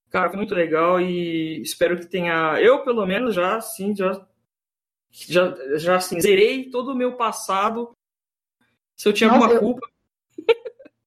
Cara, 0.09 0.29
foi 0.29 0.37
muito 0.37 0.55
legal 0.55 0.99
e 0.99 1.61
espero 1.61 1.99
que 1.99 2.07
tenha. 2.07 2.59
Eu, 2.59 2.83
pelo 2.83 3.05
menos, 3.05 3.35
já, 3.35 3.57
assim, 3.57 3.95
já. 3.95 4.25
Já, 5.11 5.77
já 5.77 5.95
assim, 5.95 6.21
zerei 6.21 6.69
todo 6.69 6.91
o 6.91 6.95
meu 6.95 7.17
passado. 7.17 7.91
Se 8.95 9.07
eu 9.09 9.13
tinha 9.13 9.27
Nossa, 9.27 9.43
alguma 9.43 9.55
eu... 9.55 9.59
culpa 9.59 9.89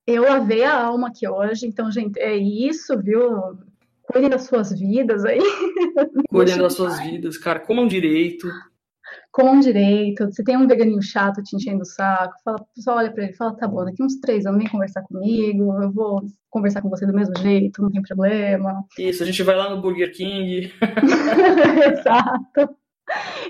eu 0.06 0.22
lavei 0.22 0.64
a 0.64 0.84
alma 0.84 1.08
aqui 1.08 1.28
hoje, 1.28 1.66
então, 1.66 1.90
gente, 1.90 2.18
é 2.18 2.36
isso, 2.36 2.98
viu? 3.00 3.58
Cuidem 4.02 4.30
das 4.30 4.42
suas 4.42 4.78
vidas 4.78 5.24
aí. 5.24 5.38
Cuidem 6.28 6.58
das 6.58 6.74
suas 6.74 7.00
vidas, 7.00 7.38
cara. 7.38 7.60
Comam 7.60 7.86
direito. 7.86 8.48
Comam 9.30 9.60
direito. 9.60 10.30
Se 10.32 10.44
tem 10.44 10.56
um 10.56 10.66
veganinho 10.66 11.00
chato 11.00 11.42
te 11.42 11.56
enchendo 11.56 11.82
o 11.82 11.86
saco, 11.86 12.34
fala, 12.44 12.66
só 12.76 12.96
olha 12.96 13.10
pra 13.10 13.24
ele 13.24 13.32
fala: 13.32 13.56
tá 13.56 13.66
bom, 13.66 13.84
daqui 13.84 14.02
uns 14.02 14.20
três 14.20 14.44
anos 14.44 14.58
vem 14.58 14.70
conversar 14.70 15.02
comigo, 15.02 15.82
eu 15.82 15.90
vou 15.90 16.22
conversar 16.50 16.82
com 16.82 16.90
você 16.90 17.06
do 17.06 17.14
mesmo 17.14 17.36
jeito, 17.38 17.80
não 17.80 17.90
tem 17.90 18.02
problema. 18.02 18.84
Isso, 18.98 19.22
a 19.22 19.26
gente 19.26 19.42
vai 19.42 19.56
lá 19.56 19.70
no 19.70 19.80
Burger 19.80 20.12
King. 20.12 20.72
Exato. 21.92 22.76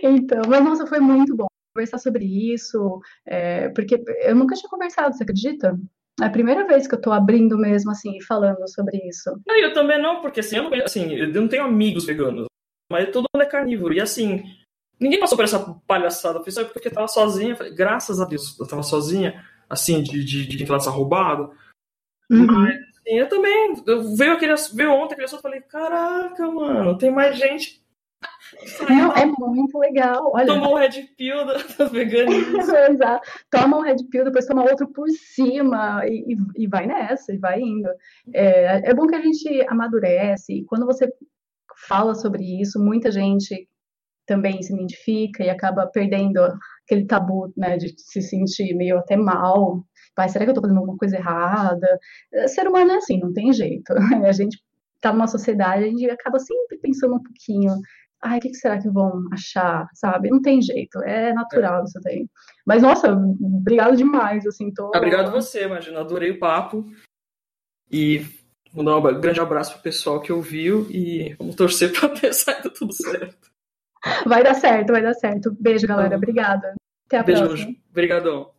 Então, 0.02 0.42
mas 0.48 0.64
nossa, 0.64 0.86
foi 0.86 1.00
muito 1.00 1.34
bom 1.34 1.46
conversar 1.74 1.98
sobre 1.98 2.24
isso, 2.24 3.00
é, 3.26 3.70
porque 3.70 4.02
eu 4.24 4.34
nunca 4.34 4.54
tinha 4.54 4.68
conversado, 4.68 5.16
você 5.16 5.22
acredita? 5.22 5.78
É 6.20 6.26
a 6.26 6.30
primeira 6.30 6.66
vez 6.66 6.86
que 6.86 6.94
eu 6.94 7.00
tô 7.00 7.10
abrindo 7.10 7.56
mesmo, 7.56 7.90
assim, 7.90 8.20
falando 8.22 8.68
sobre 8.68 8.98
isso. 9.08 9.30
Não, 9.46 9.56
eu 9.56 9.72
também 9.72 10.00
não, 10.00 10.20
porque 10.20 10.40
assim, 10.40 10.56
eu 10.56 10.64
não, 10.64 10.84
assim, 10.84 11.12
eu 11.14 11.28
não 11.28 11.48
tenho 11.48 11.64
amigos 11.64 12.04
veganos, 12.04 12.46
mas 12.90 13.10
todo 13.10 13.28
mundo 13.34 13.42
é 13.42 13.46
carnívoro. 13.46 13.94
E 13.94 14.00
assim, 14.00 14.42
ninguém 15.00 15.18
passou 15.18 15.36
por 15.36 15.44
essa 15.44 15.58
palhaçada. 15.86 16.38
Eu 16.38 16.44
fiz 16.44 16.54
só 16.54 16.64
porque 16.64 16.88
eu 16.88 16.92
tava 16.92 17.08
sozinha. 17.08 17.56
Falei, 17.56 17.74
graças 17.74 18.20
a 18.20 18.24
Deus, 18.24 18.58
eu 18.58 18.66
tava 18.66 18.82
sozinha, 18.82 19.42
assim, 19.68 20.02
de, 20.02 20.22
de, 20.24 20.46
de 20.46 20.62
entrar 20.62 20.76
nessa 20.76 20.90
roubada. 20.90 21.50
Uhum. 22.30 22.46
Mas, 22.46 22.76
assim, 22.76 23.18
eu 23.18 23.28
também. 23.28 23.74
Eu, 23.86 24.14
veio, 24.14 24.34
aquele, 24.34 24.54
veio 24.74 24.92
ontem 24.92 25.14
aquele 25.14 25.24
assunto 25.24 25.40
e 25.40 25.42
falei, 25.42 25.60
caraca, 25.62 26.50
mano, 26.50 26.98
tem 26.98 27.10
mais 27.10 27.36
gente 27.36 27.81
não, 28.88 29.12
é 29.12 29.26
muito 29.26 29.78
legal. 29.78 30.30
Olha, 30.32 30.46
toma 30.46 30.70
um 30.70 30.74
red 30.74 31.02
pill 31.16 31.44
do, 31.44 31.88
veganismo. 31.90 32.58
Exato. 32.58 33.28
Toma 33.50 33.78
um 33.78 33.82
red 33.82 33.96
pill, 34.10 34.24
depois 34.24 34.46
toma 34.46 34.62
outro 34.62 34.88
por 34.88 35.08
cima 35.10 36.02
e, 36.06 36.34
e, 36.34 36.64
e 36.64 36.66
vai 36.66 36.86
nessa, 36.86 37.32
e 37.32 37.38
vai 37.38 37.60
indo. 37.60 37.88
É, 38.34 38.90
é 38.90 38.94
bom 38.94 39.06
que 39.06 39.14
a 39.14 39.22
gente 39.22 39.66
amadurece 39.68 40.52
e 40.52 40.64
quando 40.64 40.86
você 40.86 41.12
fala 41.88 42.14
sobre 42.14 42.60
isso, 42.60 42.78
muita 42.82 43.10
gente 43.10 43.68
também 44.26 44.62
se 44.62 44.72
identifica 44.72 45.44
e 45.44 45.50
acaba 45.50 45.86
perdendo 45.86 46.40
aquele 46.84 47.06
tabu, 47.06 47.52
né, 47.56 47.76
de 47.76 47.92
se 47.98 48.22
sentir 48.22 48.74
meio 48.74 48.98
até 48.98 49.16
mal. 49.16 49.84
Pai, 50.14 50.28
será 50.28 50.44
que 50.44 50.50
eu 50.50 50.54
tô 50.54 50.60
fazendo 50.60 50.78
alguma 50.78 50.96
coisa 50.96 51.16
errada? 51.16 51.98
Ser 52.46 52.68
humano 52.68 52.92
é 52.92 52.96
assim, 52.96 53.18
não 53.18 53.32
tem 53.32 53.52
jeito. 53.52 53.92
A 54.26 54.32
gente 54.32 54.62
tá 55.00 55.12
numa 55.12 55.26
sociedade, 55.26 55.82
a 55.82 55.88
gente 55.88 56.08
acaba 56.08 56.38
sempre 56.38 56.78
pensando 56.78 57.16
um 57.16 57.22
pouquinho 57.22 57.74
ai, 58.22 58.38
o 58.38 58.40
que 58.40 58.54
será 58.54 58.80
que 58.80 58.88
vão 58.88 59.24
achar, 59.32 59.88
sabe? 59.94 60.30
Não 60.30 60.40
tem 60.40 60.62
jeito, 60.62 61.02
é 61.02 61.32
natural 61.32 61.80
é. 61.80 61.84
isso 61.84 62.00
daí. 62.02 62.26
Mas, 62.64 62.82
nossa, 62.82 63.12
obrigado 63.12 63.96
demais, 63.96 64.46
assim, 64.46 64.72
tô... 64.72 64.86
Obrigado 64.94 65.32
você, 65.32 65.64
imagina, 65.64 66.00
adorei 66.00 66.30
o 66.30 66.38
papo 66.38 66.86
e 67.90 68.24
vou 68.72 68.84
dar 68.84 68.96
um 68.96 69.20
grande 69.20 69.40
abraço 69.40 69.74
pro 69.74 69.82
pessoal 69.82 70.20
que 70.20 70.32
ouviu 70.32 70.86
e 70.90 71.34
vamos 71.38 71.56
torcer 71.56 71.92
pra 71.92 72.08
ter 72.14 72.32
saído 72.32 72.70
tudo 72.70 72.92
certo. 72.92 73.50
Vai 74.26 74.42
dar 74.42 74.54
certo, 74.54 74.92
vai 74.92 75.02
dar 75.02 75.14
certo. 75.14 75.54
Beijo, 75.60 75.86
galera, 75.86 76.16
obrigada. 76.16 76.74
Até 77.06 77.18
a 77.18 77.22
Beijo, 77.22 77.44
próxima. 77.44 77.74
Obrigadão. 77.90 78.51